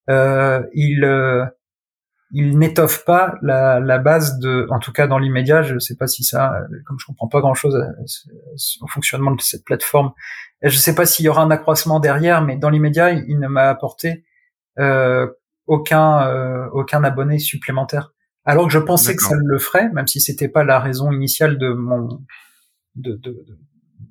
euh, 0.09 0.61
il 0.73 1.03
euh, 1.03 1.45
il 2.33 2.57
n'étoffe 2.57 3.05
pas 3.05 3.35
la, 3.43 3.79
la 3.79 3.99
base 3.99 4.39
de, 4.39 4.65
en 4.71 4.79
tout 4.79 4.91
cas 4.91 5.05
dans 5.05 5.19
l'immédiat, 5.19 5.61
je 5.61 5.75
ne 5.75 5.79
sais 5.79 5.95
pas 5.95 6.07
si 6.07 6.23
ça, 6.23 6.61
comme 6.87 6.97
je 6.99 7.05
comprends 7.05 7.27
pas 7.27 7.41
grand 7.41 7.53
chose 7.53 7.79
au 8.81 8.87
fonctionnement 8.87 9.31
de 9.31 9.39
cette 9.39 9.63
plateforme, 9.63 10.13
je 10.63 10.75
ne 10.75 10.81
sais 10.81 10.95
pas 10.95 11.05
s'il 11.05 11.25
y 11.25 11.29
aura 11.29 11.43
un 11.43 11.51
accroissement 11.51 11.99
derrière, 11.99 12.41
mais 12.41 12.57
dans 12.57 12.71
l'immédiat, 12.71 13.11
il 13.11 13.39
ne 13.39 13.47
m'a 13.47 13.69
apporté 13.69 14.25
euh, 14.79 15.27
aucun 15.67 16.27
euh, 16.27 16.67
aucun 16.71 17.03
abonné 17.03 17.37
supplémentaire. 17.37 18.13
Alors 18.45 18.65
que 18.65 18.73
je 18.73 18.79
pensais 18.79 19.15
que 19.15 19.21
ça 19.21 19.35
le 19.35 19.59
ferait, 19.59 19.89
même 19.93 20.07
si 20.07 20.19
c'était 20.19 20.49
pas 20.49 20.63
la 20.63 20.79
raison 20.79 21.11
initiale 21.11 21.57
de 21.59 21.71
mon 21.71 22.19
de, 22.95 23.13
de, 23.13 23.45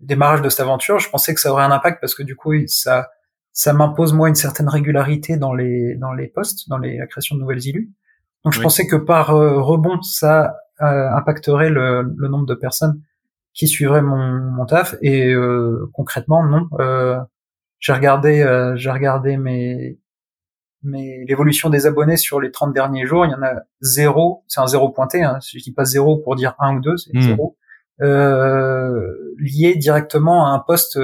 démarrage 0.00 0.42
de 0.42 0.48
cette 0.48 0.60
aventure, 0.60 0.98
je 0.98 1.08
pensais 1.10 1.34
que 1.34 1.40
ça 1.40 1.52
aurait 1.52 1.64
un 1.64 1.70
impact 1.70 2.00
parce 2.00 2.14
que 2.14 2.22
du 2.22 2.36
coup 2.36 2.52
ça 2.66 3.10
ça 3.52 3.72
m'impose 3.72 4.12
moi 4.12 4.28
une 4.28 4.34
certaine 4.34 4.68
régularité 4.68 5.36
dans 5.36 5.54
les 5.54 5.94
dans 5.96 6.12
les 6.12 6.28
postes, 6.28 6.68
dans 6.68 6.78
les, 6.78 6.98
la 6.98 7.06
création 7.06 7.36
de 7.36 7.40
nouvelles 7.40 7.64
illus. 7.66 7.90
Donc 8.44 8.54
je 8.54 8.60
pensais 8.60 8.86
que 8.86 8.96
par 8.96 9.30
euh, 9.30 9.60
rebond 9.60 10.00
ça 10.02 10.56
euh, 10.80 11.10
impacterait 11.10 11.70
le, 11.70 12.02
le, 12.16 12.28
nombre 12.28 12.46
de 12.46 12.54
personnes 12.54 13.00
qui 13.52 13.68
suivraient 13.68 14.02
mon, 14.02 14.16
mon 14.16 14.66
taf 14.66 14.96
et 15.02 15.32
euh, 15.32 15.90
concrètement 15.92 16.44
non. 16.44 16.68
j'ai 17.78 17.92
regardé 17.92 18.72
j'ai 18.76 18.90
regardé 18.90 19.36
mes 19.36 19.98
mais 20.82 21.24
l'évolution 21.28 21.70
des 21.70 21.86
abonnés 21.86 22.16
sur 22.16 22.40
les 22.40 22.50
30 22.50 22.72
derniers 22.72 23.06
jours, 23.06 23.24
il 23.24 23.30
y 23.30 23.34
en 23.34 23.42
a 23.42 23.54
zéro, 23.80 24.44
c'est 24.48 24.60
un 24.60 24.66
zéro 24.66 24.90
pointé, 24.90 25.22
hein, 25.22 25.38
je 25.40 25.58
dis 25.58 25.72
pas 25.72 25.84
zéro 25.84 26.18
pour 26.18 26.34
dire 26.36 26.54
un 26.58 26.76
ou 26.76 26.80
deux, 26.80 26.96
c'est 26.96 27.14
hmm. 27.14 27.20
zéro, 27.20 27.56
euh, 27.56 27.61
lié 28.02 29.76
directement 29.76 30.46
à 30.46 30.50
un 30.50 30.58
poste 30.58 30.98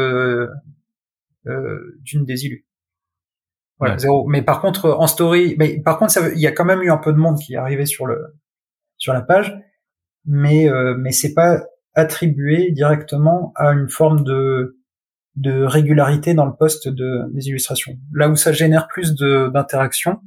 euh, 1.48 1.96
d'une 2.02 2.24
des 2.24 2.44
élus. 2.46 2.66
Voilà, 3.78 3.96
zéro. 3.96 4.26
Mais 4.26 4.42
par 4.42 4.60
contre, 4.60 4.90
en 4.90 5.06
story, 5.06 5.54
mais 5.58 5.80
par 5.80 5.98
contre, 5.98 6.12
il 6.34 6.40
y 6.40 6.46
a 6.46 6.52
quand 6.52 6.64
même 6.64 6.82
eu 6.82 6.90
un 6.90 6.98
peu 6.98 7.12
de 7.12 7.16
monde 7.16 7.38
qui 7.38 7.54
est 7.54 7.56
arrivé 7.56 7.86
sur 7.86 8.06
le 8.06 8.36
sur 8.98 9.14
la 9.14 9.22
page, 9.22 9.56
mais 10.26 10.68
euh, 10.68 10.94
mais 10.98 11.12
c'est 11.12 11.32
pas 11.32 11.64
attribué 11.94 12.70
directement 12.72 13.52
à 13.54 13.68
une 13.68 13.88
forme 13.88 14.24
de 14.24 14.78
de 15.36 15.62
régularité 15.62 16.34
dans 16.34 16.44
le 16.44 16.54
poste 16.54 16.88
de, 16.88 17.32
des 17.32 17.48
illustrations. 17.48 17.92
Là 18.12 18.28
où 18.28 18.34
ça 18.34 18.50
génère 18.50 18.88
plus 18.88 19.14
d'interaction, 19.14 20.20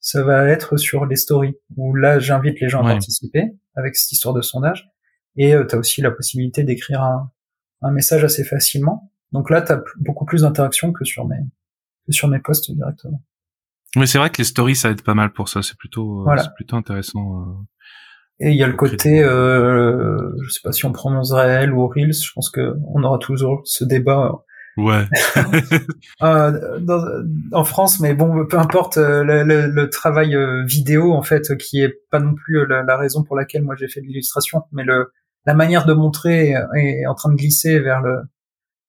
ça 0.00 0.24
va 0.24 0.48
être 0.48 0.76
sur 0.76 1.06
les 1.06 1.16
stories, 1.16 1.54
où 1.76 1.94
là 1.94 2.18
j'invite 2.18 2.60
les 2.60 2.68
gens 2.68 2.84
à 2.84 2.88
participer 2.90 3.44
avec 3.76 3.94
cette 3.94 4.10
histoire 4.10 4.34
de 4.34 4.42
sondage, 4.42 4.90
et 5.36 5.54
euh, 5.54 5.64
tu 5.66 5.74
as 5.74 5.78
aussi 5.78 6.00
la 6.02 6.10
possibilité 6.10 6.64
d'écrire 6.64 7.02
un, 7.02 7.30
un 7.82 7.90
message 7.90 8.24
assez 8.24 8.44
facilement. 8.44 9.10
Donc 9.32 9.50
là, 9.50 9.62
tu 9.62 9.72
as 9.72 9.82
beaucoup 9.98 10.24
plus 10.24 10.42
d'interaction 10.42 10.92
que 10.92 11.04
sur 11.04 11.26
mes 11.26 11.38
sur 12.08 12.28
mes 12.28 12.38
posts 12.38 12.70
directement. 12.70 13.22
Oui, 13.96 14.06
c'est 14.06 14.18
vrai 14.18 14.30
que 14.30 14.38
les 14.38 14.44
stories 14.44 14.76
ça 14.76 14.90
aide 14.90 15.02
pas 15.02 15.14
mal 15.14 15.32
pour 15.32 15.48
ça. 15.48 15.62
C'est 15.62 15.76
plutôt, 15.76 16.28
euh, 16.28 16.36
c'est 16.36 16.54
plutôt 16.54 16.76
intéressant. 16.76 17.40
Euh, 17.40 17.44
et 18.38 18.50
il 18.50 18.56
y 18.56 18.62
a 18.62 18.66
le 18.66 18.74
côté, 18.74 19.22
euh, 19.22 20.30
je 20.42 20.50
sais 20.50 20.60
pas 20.62 20.72
si 20.72 20.84
on 20.84 20.92
prononce 20.92 21.32
réel 21.32 21.72
ou 21.72 21.86
reels. 21.88 22.12
Je 22.12 22.30
pense 22.34 22.50
que 22.50 22.76
on 22.92 23.02
aura 23.02 23.18
toujours 23.18 23.62
ce 23.64 23.84
débat. 23.84 24.42
Ouais. 24.76 25.06
euh, 26.22 27.24
en 27.52 27.64
France, 27.64 27.98
mais 28.00 28.12
bon, 28.12 28.44
peu 28.44 28.58
importe 28.58 28.98
le, 28.98 29.42
le, 29.42 29.68
le, 29.68 29.88
travail 29.88 30.36
vidéo 30.66 31.14
en 31.14 31.22
fait, 31.22 31.56
qui 31.56 31.80
est 31.80 31.98
pas 32.10 32.20
non 32.20 32.34
plus 32.34 32.66
la, 32.66 32.82
la 32.82 32.98
raison 32.98 33.24
pour 33.24 33.36
laquelle 33.36 33.62
moi 33.62 33.74
j'ai 33.74 33.88
fait 33.88 34.02
de 34.02 34.06
l'illustration, 34.06 34.64
mais 34.72 34.84
le 34.84 35.10
la 35.46 35.54
manière 35.54 35.86
de 35.86 35.92
montrer 35.92 36.54
est 36.74 37.06
en 37.06 37.14
train 37.14 37.30
de 37.30 37.36
glisser 37.36 37.78
vers 37.78 38.02
le 38.02 38.22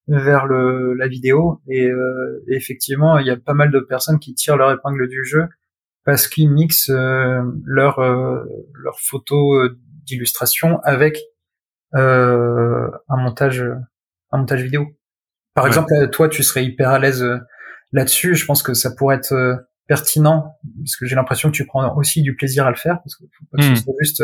vers 0.07 0.45
le, 0.45 0.93
la 0.93 1.07
vidéo 1.07 1.61
euh, 1.69 2.43
et, 2.47 2.55
effectivement 2.55 3.17
il 3.19 3.27
y 3.27 3.29
a 3.29 3.37
pas 3.37 3.53
mal 3.53 3.71
de 3.71 3.79
personnes 3.79 4.19
qui 4.19 4.33
tirent 4.33 4.57
leur 4.57 4.71
épingle 4.71 5.07
du 5.07 5.23
jeu 5.25 5.47
parce 6.05 6.27
qu'ils 6.27 6.49
mixent 6.49 6.89
euh, 6.89 7.41
leur 7.65 7.99
euh, 7.99 8.43
leur 8.81 8.99
photo 8.99 9.67
d'illustration 10.05 10.79
avec 10.83 11.19
un 11.93 12.89
montage 13.09 13.63
un 14.31 14.37
montage 14.37 14.61
vidéo. 14.61 14.85
Par 15.53 15.65
exemple, 15.65 15.91
toi 16.11 16.29
tu 16.29 16.43
serais 16.43 16.63
hyper 16.63 16.89
à 16.89 16.99
l'aise 16.99 17.25
là-dessus. 17.91 18.35
Je 18.35 18.45
pense 18.45 18.61
que 18.61 18.73
ça 18.73 18.91
pourrait 18.93 19.15
être 19.15 19.65
pertinent 19.87 20.57
parce 20.79 20.95
que 20.95 21.05
j'ai 21.05 21.15
l'impression 21.15 21.49
que 21.49 21.55
tu 21.55 21.65
prends 21.65 21.95
aussi 21.95 22.21
du 22.21 22.35
plaisir 22.35 22.67
à 22.67 22.69
le 22.69 22.75
faire 22.75 22.99
parce 23.03 23.15
que 23.15 23.23
faut 23.37 23.45
pas 23.51 23.57
que 23.57 23.75
ce 23.75 23.83
soit 23.83 23.93
juste 23.99 24.23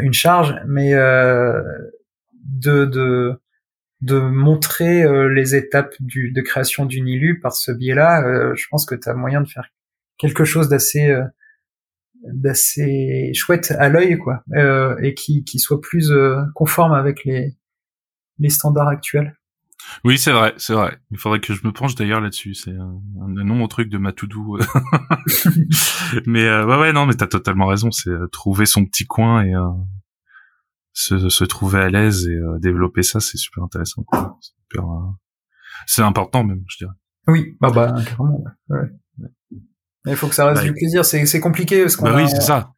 une 0.00 0.12
charge, 0.12 0.54
mais 0.66 0.92
de, 0.94 2.84
de 2.84 3.34
de 4.00 4.18
montrer 4.18 5.04
les 5.32 5.54
étapes 5.54 5.94
de 6.00 6.40
création 6.40 6.86
d'une 6.86 7.06
ILU 7.06 7.38
par 7.40 7.52
ce 7.52 7.70
biais-là, 7.70 8.52
je 8.54 8.66
pense 8.68 8.84
que 8.84 8.96
tu 8.96 9.08
as 9.08 9.14
moyen 9.14 9.40
de 9.40 9.48
faire 9.48 9.68
quelque 10.18 10.44
chose 10.44 10.68
d'assez 10.68 11.14
d'assez 12.24 13.32
chouette 13.34 13.72
à 13.78 13.88
l'œil 13.88 14.18
quoi 14.18 14.44
euh, 14.54 14.96
et 15.02 15.14
qui, 15.14 15.44
qui 15.44 15.58
soit 15.58 15.80
plus 15.80 16.10
euh, 16.10 16.40
conforme 16.54 16.92
avec 16.92 17.24
les 17.24 17.56
les 18.38 18.50
standards 18.50 18.88
actuels. 18.88 19.36
Oui, 20.04 20.18
c'est 20.18 20.32
vrai, 20.32 20.54
c'est 20.56 20.74
vrai. 20.74 20.98
Il 21.10 21.18
faudrait 21.18 21.40
que 21.40 21.54
je 21.54 21.66
me 21.66 21.72
penche 21.72 21.94
d'ailleurs 21.94 22.20
là-dessus. 22.20 22.54
C'est 22.54 22.72
un, 22.72 23.00
un, 23.20 23.44
nom 23.44 23.62
au 23.62 23.68
truc 23.68 23.88
de 23.88 23.98
Matoudou. 23.98 24.58
mais 26.26 26.44
euh, 26.44 26.66
ouais, 26.66 26.78
ouais, 26.78 26.92
non, 26.92 27.06
mais 27.06 27.14
t'as 27.14 27.26
totalement 27.26 27.66
raison. 27.66 27.90
C'est 27.90 28.10
euh, 28.10 28.26
trouver 28.28 28.66
son 28.66 28.84
petit 28.84 29.04
coin 29.04 29.44
et 29.44 29.52
se, 30.92 31.28
se 31.28 31.44
trouver 31.44 31.80
à 31.80 31.88
l'aise 31.88 32.26
et 32.26 32.38
développer 32.60 33.02
ça, 33.02 33.20
c'est 33.20 33.38
super 33.38 33.64
intéressant. 33.64 34.04
C'est 35.86 36.02
important 36.02 36.44
même, 36.44 36.62
je 36.68 36.78
dirais. 36.78 36.94
Oui, 37.28 37.56
bah 37.60 37.70
bah 37.70 37.94
carrément. 38.04 38.44
Ouais. 38.68 38.90
Mais 40.04 40.12
il 40.12 40.16
faut 40.16 40.26
que 40.26 40.34
ça 40.34 40.46
reste 40.46 40.64
du 40.64 40.72
plaisir. 40.72 41.04
C'est, 41.04 41.24
c'est 41.26 41.40
compliqué 41.40 41.82
parce 41.82 41.96
qu'on 41.96 42.04
bah 42.04 42.16
oui, 42.16 42.28
c'est 42.28 42.40
ça. 42.40 42.72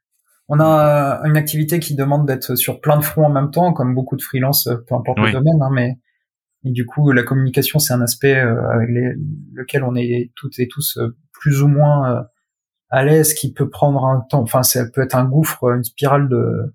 On 0.48 0.60
a 0.60 1.22
une 1.24 1.38
activité 1.38 1.78
qui 1.80 1.94
demande 1.94 2.26
d'être 2.26 2.54
sur 2.54 2.80
plein 2.80 2.98
de 2.98 3.04
fronts 3.04 3.24
en 3.24 3.32
même 3.32 3.50
temps, 3.50 3.72
comme 3.72 3.94
beaucoup 3.94 4.16
de 4.16 4.22
freelance, 4.22 4.68
peu 4.86 4.94
importe 4.94 5.18
le 5.18 5.32
domaine. 5.32 5.62
Hein, 5.62 5.70
mais 5.72 5.98
et 6.64 6.70
du 6.70 6.86
coup, 6.86 7.10
la 7.12 7.22
communication, 7.22 7.78
c'est 7.78 7.92
un 7.92 8.00
aspect 8.00 8.36
euh, 8.36 8.68
avec 8.70 8.88
les, 8.90 9.14
lequel 9.52 9.84
on 9.84 9.94
est 9.94 10.32
toutes 10.34 10.58
et 10.58 10.68
tous 10.68 10.96
euh, 10.98 11.16
plus 11.32 11.62
ou 11.62 11.68
moins 11.68 12.10
euh, 12.10 12.22
à 12.90 13.04
l'aise, 13.04 13.34
qui 13.34 13.52
peut 13.52 13.68
prendre 13.68 14.04
un 14.04 14.20
temps. 14.30 14.42
Enfin, 14.42 14.62
ça 14.62 14.84
peut 14.88 15.02
être 15.02 15.16
un 15.16 15.24
gouffre, 15.24 15.64
une 15.74 15.84
spirale 15.84 16.28
de 16.28 16.74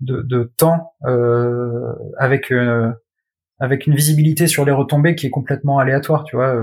de, 0.00 0.22
de 0.22 0.52
temps 0.56 0.94
euh, 1.06 1.92
avec 2.18 2.52
avec 3.60 3.86
une 3.86 3.94
visibilité 3.94 4.46
sur 4.48 4.64
les 4.64 4.72
retombées 4.72 5.14
qui 5.14 5.26
est 5.26 5.30
complètement 5.30 5.78
aléatoire. 5.78 6.24
Tu 6.24 6.36
vois, 6.36 6.54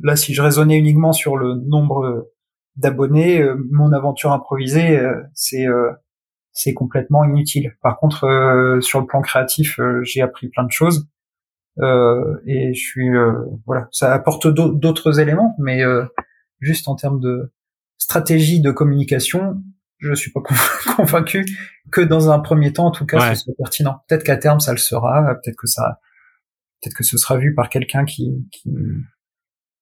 Là, 0.00 0.16
si 0.16 0.32
je 0.32 0.42
raisonnais 0.42 0.78
uniquement 0.78 1.12
sur 1.12 1.36
le 1.36 1.54
nombre 1.54 2.30
d'abonnés, 2.76 3.42
euh, 3.42 3.56
mon 3.70 3.92
aventure 3.92 4.32
improvisée, 4.32 4.98
euh, 4.98 5.22
c'est 5.34 5.66
euh, 5.66 5.90
c'est 6.52 6.74
complètement 6.74 7.24
inutile. 7.24 7.76
Par 7.82 7.98
contre, 7.98 8.78
sur 8.80 9.00
le 9.00 9.06
plan 9.06 9.20
créatif, 9.20 9.78
j'ai 10.02 10.22
appris 10.22 10.48
plein 10.48 10.64
de 10.64 10.72
choses 10.72 11.08
et 11.80 12.74
je 12.74 12.80
suis 12.80 13.08
voilà, 13.66 13.88
ça 13.92 14.12
apporte 14.12 14.46
d'autres 14.48 15.20
éléments, 15.20 15.54
mais 15.58 15.82
juste 16.60 16.88
en 16.88 16.96
termes 16.96 17.20
de 17.20 17.52
stratégie 17.98 18.60
de 18.60 18.70
communication, 18.70 19.62
je 19.98 20.14
suis 20.14 20.30
pas 20.30 20.40
convaincu 20.96 21.44
que 21.90 22.00
dans 22.00 22.30
un 22.30 22.38
premier 22.38 22.72
temps, 22.72 22.86
en 22.86 22.90
tout 22.90 23.06
cas, 23.06 23.34
ce 23.34 23.44
soit 23.44 23.54
pertinent. 23.58 24.02
Peut-être 24.08 24.24
qu'à 24.24 24.36
terme, 24.36 24.60
ça 24.60 24.72
le 24.72 24.78
sera. 24.78 25.34
Peut-être 25.42 25.56
que 25.56 25.66
ça, 25.66 26.00
peut-être 26.80 26.94
que 26.94 27.04
ce 27.04 27.18
sera 27.18 27.36
vu 27.36 27.54
par 27.54 27.68
quelqu'un 27.68 28.04
qui, 28.04 28.48
qui, 28.52 28.70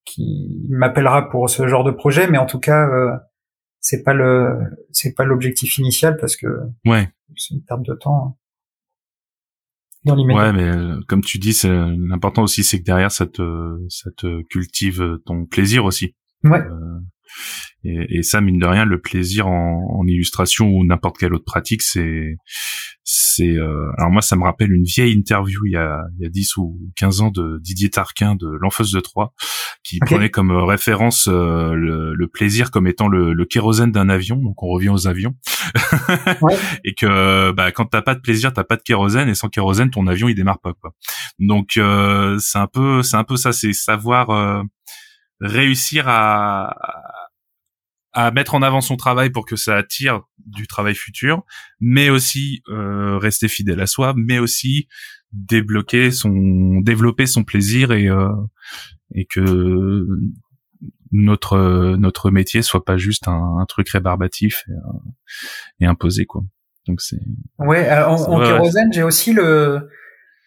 qui 0.05 0.67
m'appellera 0.71 1.29
pour 1.29 1.51
ce 1.51 1.67
genre 1.69 1.85
de 1.85 1.91
projet, 1.91 2.29
mais 2.29 2.39
en 2.39 2.47
tout 2.47 2.61
cas, 2.61 2.89
euh, 2.89 3.17
c'est 3.81 4.03
pas 4.03 4.15
le, 4.15 4.59
c'est 4.93 5.15
pas 5.15 5.25
l'objectif 5.25 5.79
initial 5.79 6.17
parce 6.17 6.37
que 6.37 6.47
ouais. 6.87 7.09
c'est 7.37 7.55
une 7.55 7.63
perte 7.63 7.83
de 7.83 7.95
temps. 7.95 8.39
Dans 10.07 10.17
ouais, 10.17 10.53
mais 10.53 10.63
euh, 10.63 11.01
comme 11.09 11.21
tu 11.21 11.39
dis, 11.39 11.53
c'est 11.53 11.69
l'important 11.69 12.45
aussi, 12.45 12.63
c'est 12.63 12.79
que 12.79 12.85
derrière, 12.85 13.11
ça 13.11 13.27
te, 13.27 13.77
ça 13.89 14.11
te 14.17 14.43
cultive 14.43 15.19
ton 15.27 15.47
plaisir 15.47 15.85
aussi. 15.85 16.15
Ouais. 16.45 16.61
Euh, 16.61 17.01
et, 17.85 18.19
et, 18.19 18.23
ça, 18.23 18.41
mine 18.41 18.59
de 18.59 18.67
rien, 18.67 18.85
le 18.85 19.01
plaisir 19.01 19.47
en, 19.47 20.01
en 20.01 20.07
illustration 20.07 20.69
ou 20.69 20.85
n'importe 20.85 21.19
quelle 21.19 21.35
autre 21.35 21.45
pratique, 21.45 21.83
c'est, 21.83 22.37
c'est. 23.05 23.57
Euh... 23.57 23.91
Alors 23.99 24.11
moi, 24.11 24.23
ça 24.23 24.37
me 24.37 24.43
rappelle 24.43 24.73
une 24.73 24.85
vieille 24.85 25.13
interview 25.13 25.65
il 25.67 25.73
y 25.73 25.77
a, 25.77 26.03
il 26.19 26.25
y 26.25 26.27
a 26.27 26.29
10 26.29 26.57
ou 26.57 26.79
15 26.97 27.21
ans 27.21 27.31
de 27.31 27.59
Didier 27.61 27.89
Tarquin 27.89 28.35
de 28.35 28.49
l'Enfeuse 28.61 28.91
de 28.91 29.01
Troyes, 29.01 29.33
qui 29.85 30.01
prenait 30.01 30.31
comme 30.31 30.51
référence 30.51 31.29
euh, 31.29 31.75
le, 31.75 32.15
le, 32.15 32.29
plaisir 32.29 32.71
comme 32.71 32.89
étant 32.89 33.07
le, 33.07 33.33
le 33.33 33.45
kérosène 33.45 33.93
d'un 33.93 34.09
avion. 34.09 34.37
Donc 34.37 34.63
on 34.63 34.69
revient 34.69 34.89
aux 34.89 35.07
avions. 35.07 35.35
ouais. 36.43 36.57
Et 36.85 36.95
que 36.95 37.53
bah, 37.53 37.71
quand 37.71 37.87
t'as 37.87 38.03
pas 38.03 38.17
de 38.17 38.21
plaisir, 38.21 38.53
t'as 38.53 38.65
pas 38.65 38.77
de 38.77 38.83
kérosène, 38.83 39.29
et 39.29 39.35
sans 39.35 39.49
kérosène, 39.49 39.91
ton 39.91 40.09
avion 40.09 40.29
il 40.29 40.35
démarre 40.35 40.61
pas. 40.61 40.73
Quoi. 40.75 40.93
Donc 41.39 41.77
euh, 41.77 42.37
c'est 42.41 42.59
un 42.59 42.67
peu, 42.67 43.03
c'est 43.03 43.17
un 43.17 43.25
peu 43.25 43.37
ça, 43.37 43.53
c'est 43.53 43.73
savoir 43.73 44.31
euh, 44.31 44.63
réussir 45.41 46.09
à 46.09 46.75
à 48.17 48.31
mettre 48.31 48.55
en 48.55 48.63
avant 48.63 48.81
son 48.81 48.97
travail 48.97 49.29
pour 49.29 49.45
que 49.45 49.57
ça 49.57 49.77
attire 49.77 50.23
du 50.47 50.67
travail 50.67 50.95
futur, 50.95 51.45
mais 51.81 52.09
aussi 52.09 52.63
euh, 52.71 53.19
rester 53.19 53.47
fidèle 53.47 53.81
à 53.81 53.87
soi, 53.87 54.15
mais 54.17 54.39
aussi 54.39 54.89
débloquer 55.33 56.11
son, 56.11 56.81
développer 56.81 57.27
son 57.27 57.45
plaisir 57.45 57.93
et 57.93 58.09
euh, 58.09 58.33
et 59.15 59.27
que 59.27 60.07
notre 61.13 61.97
notre 61.97 62.31
métier 62.31 62.63
soit 62.63 62.87
pas 62.87 62.97
juste 62.97 63.29
un, 63.29 63.59
un 63.61 63.67
truc 63.67 63.91
rébarbatif 63.91 64.65
et, 64.69 64.73
euh, 64.73 64.99
et, 65.81 65.87
imposé 65.87 66.25
quoi. 66.25 66.43
Donc 66.89 67.03
c'est. 67.03 67.21
Ouais, 67.59 67.91
en, 67.93 68.15
en 68.15 68.41
kérosène, 68.41 68.93
j'ai 68.95 69.03
aussi 69.03 69.35
le. 69.35 69.91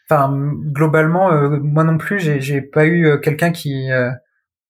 Enfin, 0.10 0.36
globalement, 0.74 1.32
euh, 1.32 1.60
moi 1.60 1.84
non 1.84 2.00
plus, 2.00 2.20
j'ai 2.20 2.41
j'ai 2.41 2.62
pas 2.62 2.86
eu 2.86 3.06
euh, 3.06 3.18
quelqu'un 3.20 3.52
qui 3.52 3.90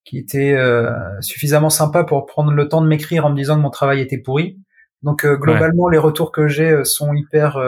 qui 0.10 0.18
était 0.18 0.54
euh, 0.54 0.90
suffisamment 1.22 1.70
sympa 1.70 2.04
pour 2.04 2.26
prendre 2.26 2.52
le 2.52 2.68
temps 2.68 2.82
de 2.82 2.88
m'écrire 2.88 3.28
en 3.28 3.30
me 3.30 3.36
disant 3.36 3.58
que 3.58 3.62
mon 3.62 3.70
travail 3.70 4.02
était 4.02 4.18
pourri. 4.18 4.58
Donc 5.04 5.24
euh, 5.24 5.38
globalement, 5.38 5.88
les 5.88 6.00
retours 6.00 6.32
que 6.32 6.48
j'ai 6.48 6.72
euh, 6.72 6.84
sont 6.84 7.14
hyper 7.14 7.60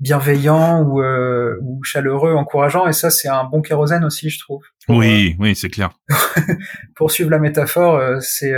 bienveillants 0.00 0.82
ou, 0.82 1.02
ou 1.02 1.84
chaleureux, 1.84 2.32
encourageants, 2.32 2.88
et 2.88 2.94
ça 2.94 3.10
c'est 3.10 3.28
un 3.28 3.44
bon 3.44 3.60
kérosène 3.60 4.04
aussi, 4.04 4.30
je 4.30 4.40
trouve. 4.40 4.62
oui, 4.88 5.36
oui, 5.38 5.54
c'est 5.54 5.68
clair. 5.68 5.90
pour 6.96 7.10
suivre 7.10 7.30
la 7.30 7.38
métaphore, 7.38 8.00
c'est 8.20 8.54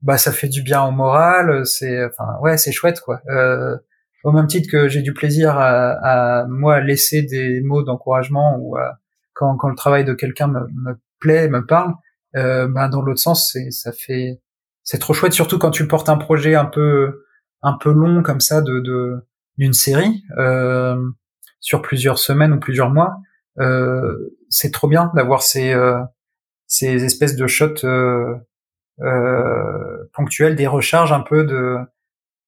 bah 0.00 0.16
ça 0.16 0.32
fait 0.32 0.48
du 0.48 0.62
bien 0.62 0.82
au 0.84 0.90
moral, 0.92 1.66
c'est 1.66 2.04
enfin 2.04 2.38
ouais, 2.40 2.56
c'est 2.56 2.72
chouette 2.72 3.00
quoi. 3.00 3.20
au 4.24 4.32
même 4.32 4.46
titre 4.46 4.70
que 4.70 4.88
j'ai 4.88 5.02
du 5.02 5.12
plaisir 5.12 5.58
à, 5.58 6.40
à 6.40 6.46
moi 6.46 6.80
laisser 6.80 7.22
des 7.22 7.60
mots 7.60 7.82
d'encouragement 7.82 8.56
ou 8.58 8.76
à 8.76 9.01
quand, 9.42 9.56
quand 9.56 9.68
le 9.68 9.74
travail 9.74 10.04
de 10.04 10.14
quelqu'un 10.14 10.46
me, 10.46 10.60
me, 10.72 11.00
plaît, 11.18 11.48
me 11.48 11.66
parle, 11.66 11.94
euh, 12.36 12.68
ben 12.68 12.88
dans 12.88 13.02
l'autre 13.02 13.20
sens, 13.20 13.50
c'est 13.52 13.70
ça 13.70 13.92
fait 13.92 14.40
c'est 14.84 14.98
trop 14.98 15.14
chouette, 15.14 15.32
surtout 15.32 15.58
quand 15.58 15.70
tu 15.70 15.86
portes 15.88 16.08
un 16.08 16.16
projet 16.16 16.54
un 16.54 16.64
peu 16.64 17.24
un 17.62 17.72
peu 17.74 17.92
long 17.92 18.22
comme 18.22 18.40
ça 18.40 18.60
de 18.60 19.26
d'une 19.58 19.72
série 19.72 20.22
euh, 20.38 20.96
sur 21.60 21.82
plusieurs 21.82 22.18
semaines 22.18 22.52
ou 22.52 22.60
plusieurs 22.60 22.90
mois. 22.90 23.16
Euh, 23.58 24.36
c'est 24.48 24.72
trop 24.72 24.88
bien 24.88 25.10
d'avoir 25.14 25.42
ces 25.42 25.72
euh, 25.72 25.98
ces 26.66 27.04
espèces 27.04 27.36
de 27.36 27.46
shots 27.46 27.84
euh, 27.84 28.34
euh, 29.00 30.04
ponctuels, 30.14 30.56
des 30.56 30.66
recharges 30.66 31.12
un 31.12 31.20
peu 31.20 31.44
de 31.44 31.78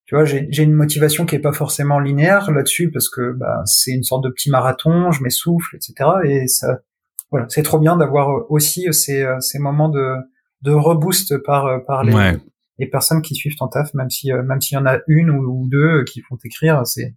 tu 0.07 0.15
vois, 0.15 0.25
j'ai 0.25 0.63
une 0.63 0.75
motivation 0.75 1.25
qui 1.25 1.35
est 1.35 1.41
pas 1.41 1.53
forcément 1.53 1.99
linéaire 1.99 2.51
là-dessus 2.51 2.91
parce 2.91 3.09
que 3.09 3.33
bah, 3.33 3.63
c'est 3.65 3.93
une 3.93 4.03
sorte 4.03 4.23
de 4.25 4.29
petit 4.29 4.51
marathon, 4.51 5.11
je 5.13 5.23
m'essouffle, 5.23 5.77
etc. 5.77 5.95
Et 6.25 6.47
ça, 6.47 6.81
voilà, 7.31 7.47
c'est 7.49 7.63
trop 7.63 7.79
bien 7.79 7.97
d'avoir 7.97 8.51
aussi 8.51 8.87
ces, 8.93 9.27
ces 9.41 9.59
moments 9.59 9.89
de, 9.89 10.15
de 10.63 10.73
reboost 10.73 11.39
par 11.39 11.85
par 11.87 12.05
les, 12.05 12.37
les 12.79 12.87
personnes 12.87 13.23
qui 13.23 13.35
suivent 13.35 13.57
ton 13.57 13.69
taf, 13.69 13.95
même 13.95 14.11
si 14.11 14.31
même 14.33 14.61
s'il 14.61 14.77
y 14.77 14.79
en 14.79 14.87
a 14.87 14.99
une 15.07 15.31
ou, 15.31 15.67
deux 15.71 16.05
qui 16.05 16.21
font 16.21 16.37
écrire, 16.45 16.87
c'est 16.87 17.15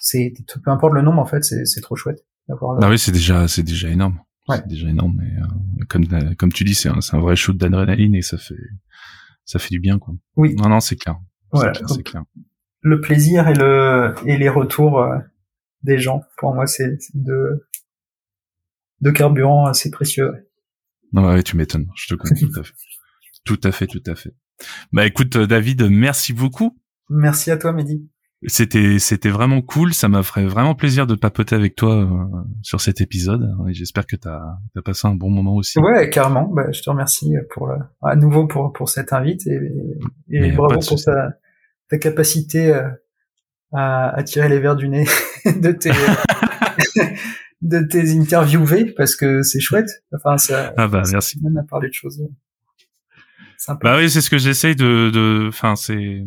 c'est 0.00 0.32
peu 0.64 0.70
importe 0.70 0.94
le 0.94 1.02
nombre 1.02 1.20
en 1.20 1.26
fait, 1.26 1.44
c'est 1.44 1.80
trop 1.80 1.96
chouette 1.96 2.24
d'avoir. 2.48 2.78
Ah 2.82 2.88
oui, 2.88 2.98
c'est 2.98 3.12
déjà 3.12 3.46
c'est 3.46 3.62
déjà 3.62 3.88
énorme. 3.88 4.20
Ouais. 4.48 4.56
C'est 4.58 4.68
déjà 4.68 4.88
énorme, 4.88 5.18
mais 5.18 5.42
euh, 5.42 5.84
comme 5.88 6.06
comme 6.36 6.52
tu 6.52 6.64
dis, 6.64 6.74
c'est 6.74 6.88
un, 6.88 7.00
un 7.12 7.20
vrai 7.20 7.36
shoot 7.36 7.56
d'adrénaline 7.56 8.14
et 8.14 8.22
ça 8.22 8.38
fait 8.38 8.54
ça 9.44 9.58
fait 9.58 9.70
du 9.70 9.80
bien 9.80 9.98
quoi. 9.98 10.14
Oui. 10.36 10.54
Non 10.56 10.68
non, 10.68 10.80
c'est 10.80 10.96
clair. 10.96 11.16
Voilà. 11.52 11.72
Le 12.82 13.00
plaisir 13.00 13.48
et 13.48 13.54
le 13.54 14.14
et 14.26 14.36
les 14.36 14.48
retours 14.48 15.00
euh, 15.00 15.18
des 15.82 15.98
gens, 15.98 16.22
pour 16.38 16.54
moi, 16.54 16.66
c'est 16.66 16.98
de 17.14 17.68
de 19.00 19.10
carburant 19.10 19.66
assez 19.66 19.90
précieux. 19.90 20.32
Non, 21.12 21.28
ouais, 21.28 21.42
tu 21.42 21.56
m'étonnes. 21.56 21.88
Je 21.94 22.08
te 22.08 22.14
comprends 22.14 22.34
tout 22.34 22.60
à 22.60 22.62
fait. 22.62 22.74
Tout 23.44 23.60
à 23.62 23.72
fait, 23.72 23.86
tout 23.86 24.02
à 24.06 24.14
fait. 24.14 24.34
Bah 24.92 25.06
écoute, 25.06 25.36
euh, 25.36 25.46
David, 25.46 25.82
merci 25.90 26.32
beaucoup. 26.32 26.78
Merci 27.08 27.50
à 27.50 27.56
toi, 27.56 27.72
Mehdi. 27.72 28.08
C'était 28.46 28.98
c'était 28.98 29.30
vraiment 29.30 29.62
cool. 29.62 29.94
Ça 29.94 30.08
m'a 30.08 30.22
fait 30.22 30.44
vraiment 30.44 30.74
plaisir 30.74 31.06
de 31.06 31.14
papoter 31.14 31.56
avec 31.56 31.74
toi 31.74 31.96
euh, 31.96 32.26
sur 32.62 32.80
cet 32.80 33.00
épisode. 33.00 33.48
Et 33.68 33.72
j'espère 33.72 34.06
que 34.06 34.16
tu 34.16 34.28
as, 34.28 34.58
as, 34.76 34.82
passé 34.82 35.08
un 35.08 35.14
bon 35.14 35.30
moment 35.30 35.54
aussi. 35.54 35.78
Ouais, 35.78 36.10
carrément. 36.10 36.46
Bah, 36.48 36.70
je 36.70 36.82
te 36.82 36.90
remercie 36.90 37.34
pour 37.50 37.70
à 38.02 38.16
nouveau 38.16 38.46
pour 38.46 38.72
pour 38.72 38.88
cette 38.88 39.12
invite 39.12 39.46
et, 39.46 39.58
et 40.30 40.52
bravo 40.52 40.78
pour 40.86 41.02
ta, 41.02 41.30
ta 41.88 41.98
capacité 41.98 42.74
euh, 42.74 42.88
à, 43.72 44.10
à, 44.10 44.22
tirer 44.22 44.48
les 44.48 44.60
verres 44.60 44.76
du 44.76 44.88
nez 44.88 45.06
de 45.46 45.72
tes 45.72 45.90
de 47.62 47.80
tes 47.80 48.18
interviewés 48.18 48.92
parce 48.96 49.16
que 49.16 49.42
c'est 49.42 49.60
chouette. 49.60 49.88
Enfin, 50.12 50.36
ça. 50.36 50.74
Ah 50.76 50.88
bah 50.88 51.02
merci. 51.10 51.40
On 51.42 51.56
a 51.56 51.62
parlé 51.62 51.88
de 51.88 51.94
choses. 51.94 52.22
Sympa. 53.56 53.80
Bah 53.82 53.96
oui, 53.98 54.10
c'est 54.10 54.20
ce 54.20 54.30
que 54.30 54.38
j'essaye 54.38 54.76
de. 54.76 55.46
Enfin, 55.48 55.74
c'est 55.74 56.26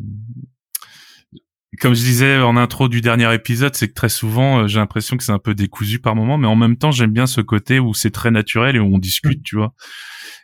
comme 1.79 1.93
je 1.93 2.01
disais 2.01 2.39
en 2.39 2.57
intro 2.57 2.89
du 2.89 3.01
dernier 3.01 3.33
épisode, 3.33 3.75
c'est 3.75 3.87
que 3.87 3.93
très 3.93 4.09
souvent, 4.09 4.59
euh, 4.59 4.67
j'ai 4.67 4.79
l'impression 4.79 5.17
que 5.17 5.23
c'est 5.23 5.31
un 5.31 5.39
peu 5.39 5.55
décousu 5.55 5.99
par 5.99 6.15
moment, 6.15 6.37
mais 6.37 6.47
en 6.47 6.55
même 6.55 6.77
temps, 6.77 6.91
j'aime 6.91 7.11
bien 7.11 7.25
ce 7.25 7.41
côté 7.41 7.79
où 7.79 7.93
c'est 7.93 8.11
très 8.11 8.31
naturel 8.31 8.75
et 8.75 8.79
où 8.79 8.93
on 8.93 8.97
discute, 8.97 9.43
tu 9.43 9.55
vois. 9.55 9.73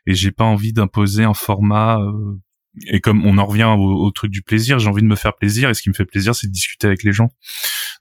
Et 0.07 0.13
j'ai 0.13 0.31
pas 0.31 0.43
envie 0.43 0.73
d'imposer 0.73 1.23
un 1.23 1.33
format. 1.33 1.99
Euh, 1.99 2.39
et 2.87 2.99
comme 2.99 3.25
on 3.25 3.37
en 3.37 3.45
revient 3.45 3.73
au, 3.77 4.11
truc 4.11 4.31
du 4.31 4.41
plaisir, 4.41 4.79
j'ai 4.79 4.89
envie 4.89 5.01
de 5.01 5.07
me 5.07 5.15
faire 5.15 5.35
plaisir. 5.35 5.69
Et 5.69 5.73
ce 5.73 5.81
qui 5.81 5.89
me 5.89 5.93
fait 5.93 6.05
plaisir, 6.05 6.35
c'est 6.35 6.47
de 6.47 6.51
discuter 6.51 6.87
avec 6.87 7.03
les 7.03 7.13
gens. 7.13 7.29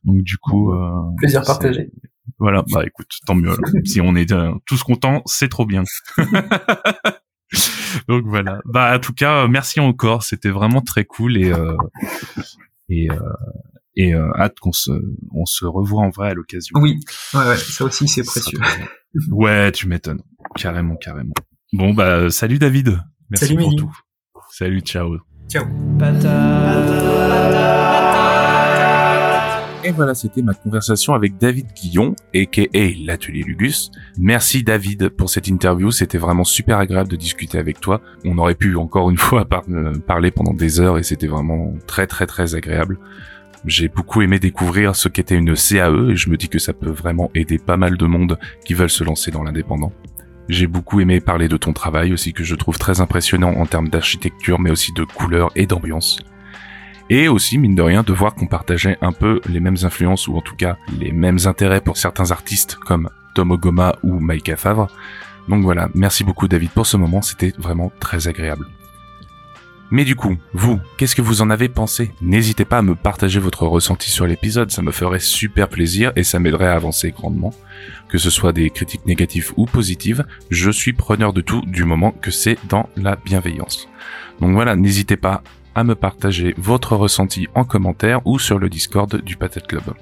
Donc 0.02 0.22
du 0.22 0.36
coup, 0.36 0.72
euh, 0.72 0.90
plaisir 1.16 1.42
partagé. 1.42 1.90
Voilà, 2.38 2.64
bah 2.72 2.84
écoute, 2.84 3.10
tant 3.26 3.34
mieux. 3.34 3.56
si 3.84 4.00
on 4.00 4.16
est 4.16 4.34
tous 4.66 4.82
contents, 4.82 5.22
c'est 5.26 5.48
trop 5.48 5.66
bien. 5.66 5.84
Donc 8.08 8.24
voilà. 8.26 8.60
Bah 8.64 8.96
en 8.96 8.98
tout 8.98 9.12
cas, 9.12 9.46
merci 9.46 9.80
encore. 9.80 10.22
C'était 10.24 10.50
vraiment 10.50 10.80
très 10.80 11.04
cool 11.04 11.36
et 11.36 11.52
euh, 11.52 11.76
et 12.88 13.08
euh, 14.14 14.30
hâte 14.36 14.58
qu'on 14.60 14.72
se 14.72 14.90
on 15.32 15.46
se 15.46 15.64
revoit 15.64 16.02
en 16.02 16.10
vrai 16.10 16.30
à 16.30 16.34
l'occasion. 16.34 16.78
Oui, 16.80 17.00
ouais, 17.34 17.48
ouais, 17.48 17.56
ça 17.56 17.84
aussi 17.84 18.08
c'est 18.08 18.24
précieux. 18.24 18.58
Ouais, 19.30 19.70
tu 19.72 19.86
m'étonnes, 19.86 20.22
carrément, 20.56 20.96
carrément. 20.96 21.34
Bon 21.72 21.94
bah 21.94 22.30
salut 22.30 22.58
David, 22.58 23.00
merci 23.30 23.54
pour 23.56 23.74
tout. 23.76 23.96
Salut, 24.50 24.80
ciao. 24.80 25.18
Ciao. 25.48 25.64
Et 29.86 29.92
voilà, 29.92 30.14
c'était 30.14 30.40
ma 30.40 30.54
conversation 30.54 31.12
avec 31.12 31.36
David 31.36 31.66
Guillon, 31.74 32.16
a.k.a. 32.34 33.04
l'Atelier 33.04 33.42
Lugus. 33.42 33.90
Merci 34.16 34.62
David 34.62 35.10
pour 35.10 35.28
cette 35.28 35.46
interview, 35.46 35.90
c'était 35.90 36.16
vraiment 36.16 36.44
super 36.44 36.78
agréable 36.78 37.10
de 37.10 37.16
discuter 37.16 37.58
avec 37.58 37.80
toi. 37.80 38.00
On 38.24 38.38
aurait 38.38 38.54
pu 38.54 38.76
encore 38.76 39.10
une 39.10 39.18
fois 39.18 39.46
euh, 39.68 39.92
parler 40.06 40.30
pendant 40.30 40.54
des 40.54 40.80
heures 40.80 40.96
et 40.96 41.02
c'était 41.02 41.26
vraiment 41.26 41.74
très 41.86 42.06
très 42.06 42.26
très 42.26 42.54
agréable. 42.54 42.98
J'ai 43.66 43.88
beaucoup 43.88 44.22
aimé 44.22 44.38
découvrir 44.38 44.96
ce 44.96 45.08
qu'était 45.08 45.36
une 45.36 45.54
CAE 45.54 46.12
et 46.12 46.16
je 46.16 46.30
me 46.30 46.38
dis 46.38 46.48
que 46.48 46.58
ça 46.58 46.72
peut 46.72 46.90
vraiment 46.90 47.30
aider 47.34 47.58
pas 47.58 47.76
mal 47.76 47.98
de 47.98 48.06
monde 48.06 48.38
qui 48.64 48.72
veulent 48.72 48.88
se 48.88 49.04
lancer 49.04 49.30
dans 49.30 49.42
l'indépendant. 49.42 49.92
J'ai 50.48 50.66
beaucoup 50.66 51.00
aimé 51.00 51.20
parler 51.20 51.48
de 51.48 51.58
ton 51.58 51.74
travail 51.74 52.14
aussi 52.14 52.32
que 52.32 52.42
je 52.42 52.54
trouve 52.54 52.78
très 52.78 53.02
impressionnant 53.02 53.52
en 53.52 53.66
termes 53.66 53.90
d'architecture 53.90 54.58
mais 54.58 54.70
aussi 54.70 54.94
de 54.94 55.04
couleurs 55.04 55.50
et 55.56 55.66
d'ambiance. 55.66 56.20
Et 57.10 57.28
aussi, 57.28 57.58
mine 57.58 57.74
de 57.74 57.82
rien, 57.82 58.02
de 58.02 58.12
voir 58.12 58.34
qu'on 58.34 58.46
partageait 58.46 58.96
un 59.02 59.12
peu 59.12 59.40
les 59.48 59.60
mêmes 59.60 59.76
influences, 59.82 60.26
ou 60.26 60.36
en 60.36 60.40
tout 60.40 60.56
cas 60.56 60.76
les 60.98 61.12
mêmes 61.12 61.38
intérêts 61.44 61.80
pour 61.80 61.96
certains 61.96 62.30
artistes 62.30 62.76
comme 62.76 63.10
Tom 63.34 63.50
Ogoma 63.50 63.96
ou 64.02 64.18
Maïka 64.20 64.56
Favre. 64.56 64.88
Donc 65.48 65.62
voilà, 65.62 65.90
merci 65.94 66.24
beaucoup 66.24 66.48
David 66.48 66.70
pour 66.70 66.86
ce 66.86 66.96
moment, 66.96 67.20
c'était 67.20 67.52
vraiment 67.58 67.92
très 68.00 68.28
agréable. 68.28 68.66
Mais 69.90 70.04
du 70.04 70.16
coup, 70.16 70.36
vous, 70.54 70.80
qu'est-ce 70.96 71.14
que 71.14 71.22
vous 71.22 71.42
en 71.42 71.50
avez 71.50 71.68
pensé? 71.68 72.10
N'hésitez 72.22 72.64
pas 72.64 72.78
à 72.78 72.82
me 72.82 72.94
partager 72.94 73.38
votre 73.38 73.66
ressenti 73.66 74.10
sur 74.10 74.26
l'épisode, 74.26 74.70
ça 74.70 74.80
me 74.80 74.90
ferait 74.90 75.20
super 75.20 75.68
plaisir 75.68 76.10
et 76.16 76.24
ça 76.24 76.38
m'aiderait 76.38 76.68
à 76.68 76.74
avancer 76.74 77.10
grandement. 77.10 77.52
Que 78.08 78.18
ce 78.18 78.30
soit 78.30 78.52
des 78.52 78.70
critiques 78.70 79.04
négatives 79.06 79.52
ou 79.56 79.66
positives, 79.66 80.24
je 80.50 80.70
suis 80.70 80.94
preneur 80.94 81.32
de 81.34 81.42
tout 81.42 81.60
du 81.66 81.84
moment 81.84 82.12
que 82.12 82.30
c'est 82.30 82.56
dans 82.68 82.88
la 82.96 83.16
bienveillance. 83.16 83.88
Donc 84.40 84.54
voilà, 84.54 84.74
n'hésitez 84.74 85.18
pas 85.18 85.42
à 85.74 85.84
me 85.84 85.94
partager 85.94 86.54
votre 86.58 86.96
ressenti 86.96 87.48
en 87.54 87.64
commentaire 87.64 88.20
ou 88.26 88.38
sur 88.38 88.58
le 88.58 88.68
Discord 88.68 89.22
du 89.22 89.36
Patate 89.36 89.66
Club. 89.66 89.94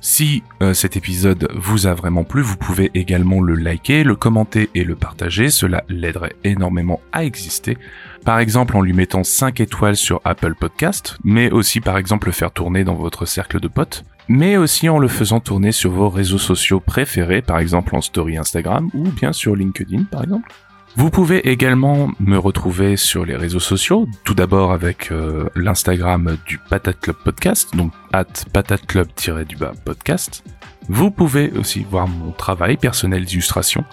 Si 0.00 0.44
euh, 0.62 0.72
cet 0.72 0.96
épisode 0.96 1.48
vous 1.56 1.88
a 1.88 1.94
vraiment 1.94 2.22
plu, 2.22 2.40
vous 2.40 2.56
pouvez 2.56 2.92
également 2.94 3.40
le 3.40 3.56
liker, 3.56 4.04
le 4.04 4.14
commenter 4.14 4.70
et 4.74 4.84
le 4.84 4.94
partager, 4.94 5.50
cela 5.50 5.82
l'aiderait 5.88 6.36
énormément 6.44 7.00
à 7.12 7.24
exister. 7.24 7.76
Par 8.24 8.38
exemple 8.38 8.76
en 8.76 8.82
lui 8.82 8.92
mettant 8.92 9.24
5 9.24 9.58
étoiles 9.58 9.96
sur 9.96 10.20
Apple 10.24 10.54
Podcast, 10.54 11.18
mais 11.24 11.50
aussi 11.50 11.80
par 11.80 11.98
exemple 11.98 12.28
le 12.28 12.32
faire 12.32 12.52
tourner 12.52 12.84
dans 12.84 12.94
votre 12.94 13.26
cercle 13.26 13.58
de 13.58 13.66
potes, 13.66 14.04
mais 14.28 14.56
aussi 14.56 14.88
en 14.88 14.98
le 14.98 15.08
faisant 15.08 15.40
tourner 15.40 15.72
sur 15.72 15.90
vos 15.90 16.08
réseaux 16.08 16.38
sociaux 16.38 16.78
préférés, 16.78 17.42
par 17.42 17.58
exemple 17.58 17.96
en 17.96 18.00
story 18.00 18.36
Instagram 18.36 18.90
ou 18.94 19.10
bien 19.10 19.32
sur 19.32 19.56
LinkedIn 19.56 20.04
par 20.04 20.22
exemple. 20.22 20.52
Vous 20.98 21.10
pouvez 21.10 21.50
également 21.50 22.08
me 22.20 22.38
retrouver 22.38 22.96
sur 22.96 23.26
les 23.26 23.36
réseaux 23.36 23.60
sociaux, 23.60 24.08
tout 24.24 24.32
d'abord 24.32 24.72
avec 24.72 25.12
euh, 25.12 25.46
l'Instagram 25.54 26.38
du 26.46 26.56
Patate 26.56 26.98
Club 27.00 27.16
Podcast, 27.22 27.76
donc 27.76 27.92
at 28.14 28.24
patateclub-du-bas 28.50 29.74
podcast. 29.84 30.42
Vous 30.88 31.10
pouvez 31.10 31.52
aussi 31.52 31.84
voir 31.84 32.08
mon 32.08 32.32
travail 32.32 32.78
personnel 32.78 33.26
d'illustration 33.26 33.84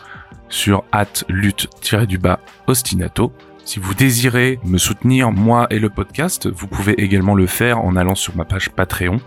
sur 0.47 0.85
at 0.93 1.25
lutte-du-bas 1.27 2.39
ostinato. 2.67 3.33
Si 3.65 3.79
vous 3.79 3.93
désirez 3.93 4.61
me 4.63 4.77
soutenir, 4.77 5.29
moi 5.33 5.67
et 5.71 5.79
le 5.79 5.89
podcast, 5.89 6.47
vous 6.47 6.67
pouvez 6.67 6.93
également 6.93 7.35
le 7.35 7.47
faire 7.47 7.79
en 7.79 7.97
allant 7.97 8.15
sur 8.15 8.37
ma 8.37 8.45
page 8.45 8.69
Patreon, 8.69 9.19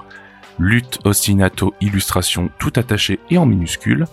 lutte 0.59 0.99
ostinato 1.05 1.75
illustration 1.83 2.49
tout 2.59 2.73
attaché 2.77 3.21
et 3.29 3.37
en 3.37 3.45
minuscule. 3.45 4.07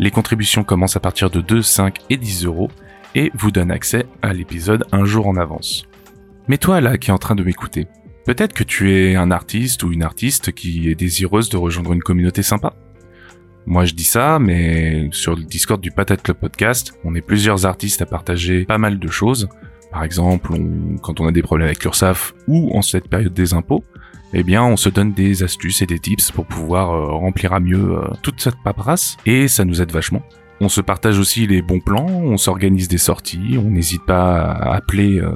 Les 0.00 0.10
contributions 0.10 0.64
commencent 0.64 0.96
à 0.96 1.00
partir 1.00 1.30
de 1.30 1.40
2, 1.40 1.62
5 1.62 1.98
et 2.10 2.16
10 2.16 2.46
euros 2.46 2.70
et 3.14 3.30
vous 3.34 3.50
donne 3.50 3.70
accès 3.70 4.06
à 4.22 4.32
l'épisode 4.32 4.84
un 4.92 5.04
jour 5.04 5.26
en 5.26 5.36
avance. 5.36 5.86
Mais 6.48 6.58
toi 6.58 6.80
là 6.80 6.98
qui 6.98 7.10
est 7.10 7.12
en 7.12 7.18
train 7.18 7.34
de 7.34 7.42
m'écouter, 7.42 7.86
peut-être 8.26 8.52
que 8.52 8.64
tu 8.64 8.92
es 8.92 9.16
un 9.16 9.30
artiste 9.30 9.82
ou 9.82 9.92
une 9.92 10.02
artiste 10.02 10.52
qui 10.52 10.90
est 10.90 10.94
désireuse 10.94 11.48
de 11.48 11.56
rejoindre 11.56 11.92
une 11.92 12.02
communauté 12.02 12.42
sympa. 12.42 12.74
Moi 13.66 13.84
je 13.84 13.94
dis 13.94 14.04
ça, 14.04 14.38
mais 14.38 15.08
sur 15.12 15.36
le 15.36 15.42
Discord 15.42 15.80
du 15.80 15.90
Patate 15.90 16.22
Club 16.22 16.36
Podcast, 16.36 16.94
on 17.04 17.14
est 17.14 17.22
plusieurs 17.22 17.66
artistes 17.66 18.02
à 18.02 18.06
partager 18.06 18.64
pas 18.64 18.78
mal 18.78 18.98
de 18.98 19.08
choses. 19.08 19.48
Par 19.90 20.02
exemple, 20.02 20.52
quand 21.02 21.20
on 21.20 21.28
a 21.28 21.32
des 21.32 21.42
problèmes 21.42 21.66
avec 21.66 21.84
l'URSAF 21.84 22.34
ou 22.48 22.76
en 22.76 22.82
cette 22.82 23.08
période 23.08 23.32
des 23.32 23.54
impôts, 23.54 23.84
eh 24.36 24.42
bien, 24.42 24.64
on 24.64 24.76
se 24.76 24.88
donne 24.88 25.12
des 25.12 25.44
astuces 25.44 25.80
et 25.80 25.86
des 25.86 26.00
tips 26.00 26.32
pour 26.32 26.44
pouvoir 26.44 26.90
euh, 26.90 27.12
remplir 27.12 27.52
à 27.52 27.60
mieux 27.60 27.98
euh, 27.98 28.08
toute 28.20 28.40
cette 28.40 28.56
paperasse, 28.64 29.16
et 29.24 29.46
ça 29.46 29.64
nous 29.64 29.80
aide 29.80 29.92
vachement. 29.92 30.22
On 30.60 30.68
se 30.68 30.80
partage 30.80 31.18
aussi 31.18 31.46
les 31.46 31.62
bons 31.62 31.80
plans, 31.80 32.06
on 32.06 32.36
s'organise 32.36 32.88
des 32.88 32.98
sorties, 32.98 33.56
on 33.58 33.70
n'hésite 33.70 34.04
pas 34.04 34.40
à 34.40 34.76
appeler 34.76 35.20
euh, 35.20 35.32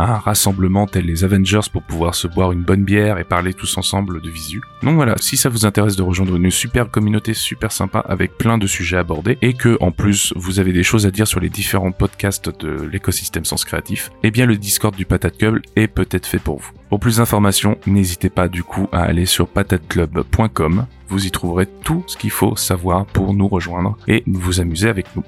un 0.00 0.18
rassemblement 0.18 0.86
tel 0.86 1.04
les 1.04 1.24
Avengers 1.24 1.68
pour 1.72 1.82
pouvoir 1.82 2.14
se 2.14 2.26
boire 2.26 2.52
une 2.52 2.62
bonne 2.62 2.84
bière 2.84 3.18
et 3.18 3.24
parler 3.24 3.54
tous 3.54 3.76
ensemble 3.78 4.20
de 4.20 4.30
visu. 4.30 4.60
Donc 4.82 4.94
voilà, 4.94 5.16
si 5.18 5.36
ça 5.36 5.48
vous 5.48 5.66
intéresse 5.66 5.96
de 5.96 6.02
rejoindre 6.02 6.36
une 6.36 6.50
super 6.50 6.90
communauté 6.90 7.34
super 7.34 7.72
sympa 7.72 8.00
avec 8.00 8.36
plein 8.38 8.58
de 8.58 8.66
sujets 8.66 8.96
abordés 8.96 9.38
et 9.42 9.54
que 9.54 9.76
en 9.80 9.90
plus 9.90 10.32
vous 10.36 10.58
avez 10.58 10.72
des 10.72 10.82
choses 10.82 11.06
à 11.06 11.10
dire 11.10 11.26
sur 11.26 11.40
les 11.40 11.50
différents 11.50 11.92
podcasts 11.92 12.50
de 12.60 12.88
l'écosystème 12.90 13.44
Sens 13.44 13.64
Créatif, 13.64 14.10
eh 14.22 14.30
bien 14.30 14.46
le 14.46 14.56
Discord 14.56 14.94
du 14.94 15.04
Patate 15.04 15.38
Club 15.38 15.60
est 15.76 15.88
peut-être 15.88 16.26
fait 16.26 16.38
pour 16.38 16.58
vous. 16.58 16.70
Pour 16.88 17.00
plus 17.00 17.18
d'informations, 17.18 17.78
n'hésitez 17.86 18.30
pas 18.30 18.48
du 18.48 18.64
coup 18.64 18.88
à 18.92 19.02
aller 19.02 19.26
sur 19.26 19.48
patateclub.com 19.48 20.86
vous 21.10 21.26
y 21.26 21.30
trouverez 21.32 21.66
tout 21.66 22.04
ce 22.06 22.16
qu'il 22.16 22.30
faut 22.30 22.54
savoir 22.54 23.04
pour 23.04 23.34
nous 23.34 23.48
rejoindre 23.48 23.96
et 24.06 24.22
vous 24.26 24.60
amuser 24.60 24.88
avec 24.88 25.14
nous. 25.16 25.24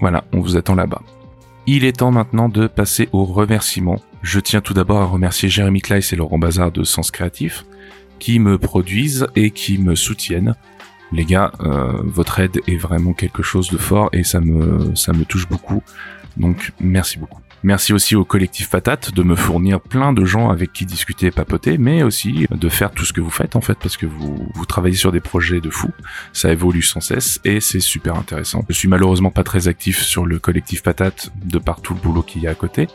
Voilà, 0.00 0.24
on 0.32 0.40
vous 0.40 0.56
attend 0.56 0.74
là-bas. 0.74 1.02
Il 1.66 1.84
est 1.84 1.98
temps 1.98 2.10
maintenant 2.10 2.48
de 2.48 2.66
passer 2.66 3.10
aux 3.12 3.26
remerciements. 3.26 4.00
Je 4.22 4.40
tiens 4.40 4.60
tout 4.60 4.74
d'abord 4.74 5.00
à 5.00 5.06
remercier 5.06 5.48
Jérémy 5.48 5.80
Kleiss 5.80 6.12
et 6.12 6.16
Laurent 6.16 6.38
Bazar 6.38 6.72
de 6.72 6.82
Sens 6.84 7.10
Créatif, 7.10 7.64
qui 8.18 8.38
me 8.38 8.58
produisent 8.58 9.26
et 9.36 9.50
qui 9.50 9.78
me 9.78 9.94
soutiennent. 9.94 10.54
Les 11.12 11.24
gars, 11.24 11.52
euh, 11.60 12.02
votre 12.04 12.40
aide 12.40 12.60
est 12.66 12.76
vraiment 12.76 13.12
quelque 13.12 13.42
chose 13.42 13.70
de 13.70 13.78
fort 13.78 14.10
et 14.12 14.24
ça 14.24 14.40
me, 14.40 14.94
ça 14.94 15.12
me 15.12 15.24
touche 15.24 15.48
beaucoup. 15.48 15.82
Donc 16.36 16.72
merci 16.80 17.18
beaucoup. 17.18 17.40
Merci 17.64 17.92
aussi 17.92 18.14
au 18.14 18.24
collectif 18.24 18.70
Patate 18.70 19.12
de 19.12 19.22
me 19.24 19.34
fournir 19.34 19.80
plein 19.80 20.12
de 20.12 20.24
gens 20.24 20.48
avec 20.48 20.72
qui 20.72 20.86
discuter 20.86 21.26
et 21.26 21.30
papoter, 21.32 21.76
mais 21.76 22.04
aussi 22.04 22.46
de 22.50 22.68
faire 22.68 22.92
tout 22.92 23.04
ce 23.04 23.12
que 23.12 23.20
vous 23.20 23.30
faites 23.30 23.56
en 23.56 23.60
fait, 23.60 23.76
parce 23.80 23.96
que 23.96 24.06
vous, 24.06 24.48
vous 24.54 24.66
travaillez 24.66 24.94
sur 24.94 25.10
des 25.10 25.20
projets 25.20 25.60
de 25.60 25.68
fou, 25.68 25.88
ça 26.32 26.52
évolue 26.52 26.82
sans 26.82 27.00
cesse 27.00 27.40
et 27.44 27.60
c'est 27.60 27.80
super 27.80 28.14
intéressant. 28.14 28.64
Je 28.68 28.74
suis 28.74 28.86
malheureusement 28.86 29.32
pas 29.32 29.42
très 29.42 29.66
actif 29.66 30.02
sur 30.02 30.24
le 30.24 30.38
collectif 30.38 30.84
Patate 30.84 31.32
de 31.44 31.58
par 31.58 31.80
tout 31.80 31.94
le 31.94 32.00
boulot 32.00 32.22
qu'il 32.22 32.42
y 32.42 32.46
a 32.46 32.50
à 32.50 32.54
côté, 32.54 32.86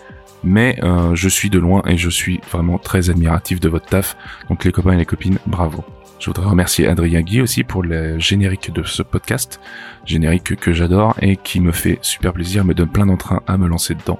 mais 0.43 0.77
euh, 0.83 1.15
je 1.15 1.29
suis 1.29 1.49
de 1.49 1.59
loin 1.59 1.81
et 1.87 1.97
je 1.97 2.09
suis 2.09 2.41
vraiment 2.51 2.77
très 2.77 3.09
admiratif 3.09 3.59
de 3.59 3.69
votre 3.69 3.85
taf. 3.85 4.17
Donc 4.49 4.65
les 4.65 4.71
copains 4.71 4.93
et 4.93 4.97
les 4.97 5.05
copines, 5.05 5.37
bravo. 5.45 5.83
Je 6.19 6.27
voudrais 6.29 6.45
remercier 6.45 6.87
Adrien 6.87 7.21
Guy 7.21 7.41
aussi 7.41 7.63
pour 7.63 7.83
le 7.83 8.17
générique 8.17 8.71
de 8.71 8.83
ce 8.83 9.03
podcast, 9.03 9.59
générique 10.05 10.55
que 10.55 10.71
j'adore 10.71 11.15
et 11.21 11.35
qui 11.35 11.59
me 11.59 11.71
fait 11.71 11.99
super 12.01 12.31
plaisir, 12.31 12.63
me 12.63 12.73
donne 12.73 12.87
plein 12.87 13.05
d'entrain 13.05 13.41
à 13.45 13.57
me 13.57 13.67
lancer 13.67 13.93
dedans. 13.93 14.19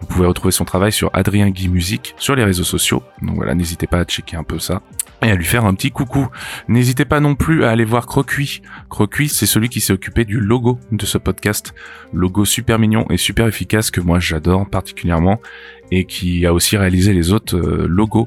Vous 0.00 0.06
pouvez 0.06 0.26
retrouver 0.26 0.52
son 0.52 0.64
travail 0.64 0.92
sur 0.92 1.10
Adrien 1.12 1.50
Guy 1.50 1.68
Musique 1.68 2.14
sur 2.18 2.34
les 2.34 2.44
réseaux 2.44 2.64
sociaux. 2.64 3.02
Donc 3.20 3.36
voilà, 3.36 3.54
n'hésitez 3.54 3.86
pas 3.86 3.98
à 3.98 4.04
checker 4.04 4.36
un 4.36 4.44
peu 4.44 4.58
ça 4.58 4.82
et 5.22 5.30
à 5.30 5.34
lui 5.34 5.44
faire 5.44 5.64
un 5.64 5.74
petit 5.74 5.90
coucou. 5.90 6.28
N'hésitez 6.68 7.04
pas 7.04 7.20
non 7.20 7.34
plus 7.34 7.64
à 7.64 7.70
aller 7.70 7.84
voir 7.84 8.06
Crocuit. 8.06 8.62
Crocuit, 8.90 9.28
c'est 9.28 9.46
celui 9.46 9.68
qui 9.68 9.80
s'est 9.80 9.92
occupé 9.92 10.24
du 10.24 10.40
logo 10.40 10.78
de 10.90 11.06
ce 11.06 11.18
podcast. 11.18 11.74
Logo 12.12 12.44
super 12.44 12.78
mignon 12.78 13.06
et 13.08 13.16
super 13.16 13.46
efficace 13.46 13.90
que 13.90 14.00
moi 14.00 14.18
j'adore 14.18 14.68
particulièrement 14.68 15.40
et 15.90 16.06
qui 16.06 16.46
a 16.46 16.54
aussi 16.54 16.78
réalisé 16.78 17.12
les 17.12 17.32
autres 17.32 17.56
euh, 17.56 17.86
logos 17.86 18.26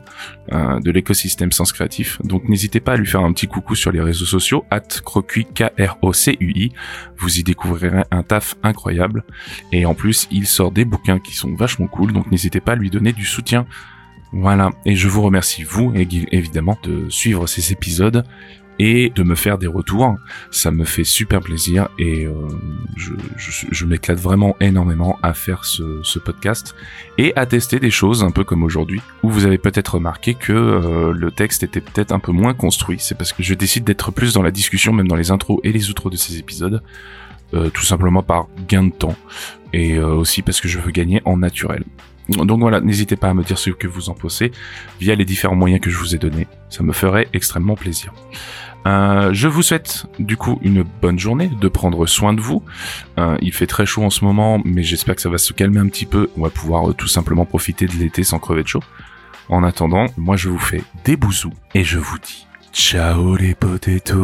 euh, 0.53 0.79
de 0.79 0.91
l'écosystème 0.91 1.51
Sens 1.51 1.73
Créatif. 1.73 2.21
Donc 2.23 2.47
n'hésitez 2.47 2.79
pas 2.79 2.93
à 2.93 2.95
lui 2.95 3.07
faire 3.07 3.21
un 3.21 3.33
petit 3.33 3.47
coucou 3.47 3.73
sur 3.73 3.91
les 3.91 4.01
réseaux 4.01 4.25
sociaux, 4.25 4.65
at 4.69 4.81
Crocuit, 5.03 5.45
K-R-O-C-U-I. 5.45 6.71
Vous 7.17 7.39
y 7.39 7.43
découvrirez 7.43 8.03
un 8.11 8.23
taf 8.23 8.55
incroyable. 8.63 9.23
Et 9.71 9.85
en 9.85 9.93
plus, 9.93 10.27
il 10.31 10.47
sort 10.47 10.71
des 10.71 10.85
bouquins 10.85 11.19
qui 11.19 11.35
sont 11.35 11.53
vachement 11.53 11.87
cool, 11.87 12.13
donc 12.13 12.29
n'hésitez 12.31 12.59
pas 12.59 12.73
à 12.73 12.75
lui 12.75 12.89
donner 12.89 13.13
du 13.13 13.25
soutien. 13.25 13.65
Voilà, 14.31 14.71
et 14.85 14.95
je 14.95 15.07
vous 15.07 15.21
remercie 15.21 15.63
vous 15.63 15.93
évidemment 15.95 16.77
de 16.83 17.09
suivre 17.09 17.47
ces 17.47 17.71
épisodes 17.71 18.25
et 18.79 19.09
de 19.09 19.23
me 19.23 19.35
faire 19.35 19.57
des 19.57 19.67
retours. 19.67 20.17
Ça 20.51 20.71
me 20.71 20.83
fait 20.83 21.03
super 21.03 21.41
plaisir 21.41 21.89
et 21.97 22.25
euh, 22.25 22.33
je, 22.95 23.85
m'éclate 23.85 24.19
vraiment 24.19 24.55
énormément 24.59 25.19
à 25.23 25.33
faire 25.33 25.65
ce, 25.65 25.99
ce, 26.03 26.19
podcast 26.19 26.75
et 27.17 27.33
à 27.35 27.45
tester 27.45 27.79
des 27.79 27.91
choses 27.91 28.23
un 28.23 28.31
peu 28.31 28.43
comme 28.43 28.63
aujourd'hui 28.63 29.01
où 29.23 29.29
vous 29.29 29.45
avez 29.45 29.57
peut-être 29.57 29.95
remarqué 29.95 30.33
que 30.33 30.53
euh, 30.53 31.13
le 31.13 31.31
texte 31.31 31.63
était 31.63 31.81
peut-être 31.81 32.11
un 32.11 32.19
peu 32.19 32.31
moins 32.31 32.53
construit. 32.53 32.97
C'est 32.99 33.15
parce 33.15 33.33
que 33.33 33.43
je 33.43 33.53
décide 33.53 33.83
d'être 33.83 34.11
plus 34.11 34.33
dans 34.33 34.43
la 34.43 34.51
discussion, 34.51 34.93
même 34.93 35.07
dans 35.07 35.15
les 35.15 35.31
intros 35.31 35.59
et 35.63 35.71
les 35.71 35.89
outros 35.89 36.09
de 36.09 36.17
ces 36.17 36.37
épisodes. 36.37 36.81
Euh, 37.53 37.69
tout 37.69 37.83
simplement 37.83 38.23
par 38.23 38.47
gain 38.67 38.85
de 38.85 38.91
temps 38.91 39.15
et 39.71 39.99
aussi 39.99 40.41
parce 40.41 40.59
que 40.59 40.67
je 40.67 40.79
veux 40.79 40.91
gagner 40.91 41.21
en 41.25 41.37
naturel. 41.37 41.83
Donc 42.29 42.59
voilà, 42.59 42.81
n'hésitez 42.81 43.15
pas 43.15 43.29
à 43.29 43.33
me 43.33 43.43
dire 43.43 43.57
ce 43.57 43.69
que 43.69 43.87
vous 43.87 44.09
en 44.09 44.13
pensez 44.13 44.51
via 44.99 45.15
les 45.15 45.25
différents 45.25 45.55
moyens 45.55 45.81
que 45.81 45.89
je 45.89 45.97
vous 45.97 46.15
ai 46.15 46.17
donnés. 46.17 46.47
Ça 46.69 46.83
me 46.83 46.91
ferait 46.93 47.27
extrêmement 47.33 47.75
plaisir. 47.75 48.13
Euh, 48.85 49.33
je 49.33 49.47
vous 49.47 49.63
souhaite 49.63 50.05
du 50.19 50.37
coup 50.37 50.59
une 50.61 50.83
bonne 51.01 51.17
journée, 51.17 51.49
de 51.59 51.67
prendre 51.67 52.05
soin 52.05 52.33
de 52.33 52.41
vous. 52.41 52.63
Euh, 53.17 53.37
il 53.41 53.51
fait 53.53 53.67
très 53.67 53.85
chaud 53.85 54.03
en 54.03 54.09
ce 54.09 54.23
moment, 54.23 54.61
mais 54.63 54.83
j'espère 54.83 55.15
que 55.15 55.21
ça 55.21 55.29
va 55.29 55.37
se 55.37 55.53
calmer 55.53 55.79
un 55.79 55.87
petit 55.87 56.05
peu. 56.05 56.29
On 56.37 56.43
va 56.43 56.49
pouvoir 56.49 56.89
euh, 56.89 56.93
tout 56.93 57.07
simplement 57.07 57.45
profiter 57.45 57.87
de 57.87 57.93
l'été 57.93 58.23
sans 58.23 58.39
crever 58.39 58.63
de 58.63 58.67
chaud. 58.67 58.83
En 59.49 59.63
attendant, 59.63 60.07
moi 60.17 60.37
je 60.37 60.49
vous 60.49 60.59
fais 60.59 60.83
des 61.03 61.15
bousous 61.15 61.53
et 61.73 61.83
je 61.83 61.99
vous 61.99 62.17
dis 62.19 62.47
ciao 62.73 63.35
les 63.35 63.55
potatoes. 63.55 64.15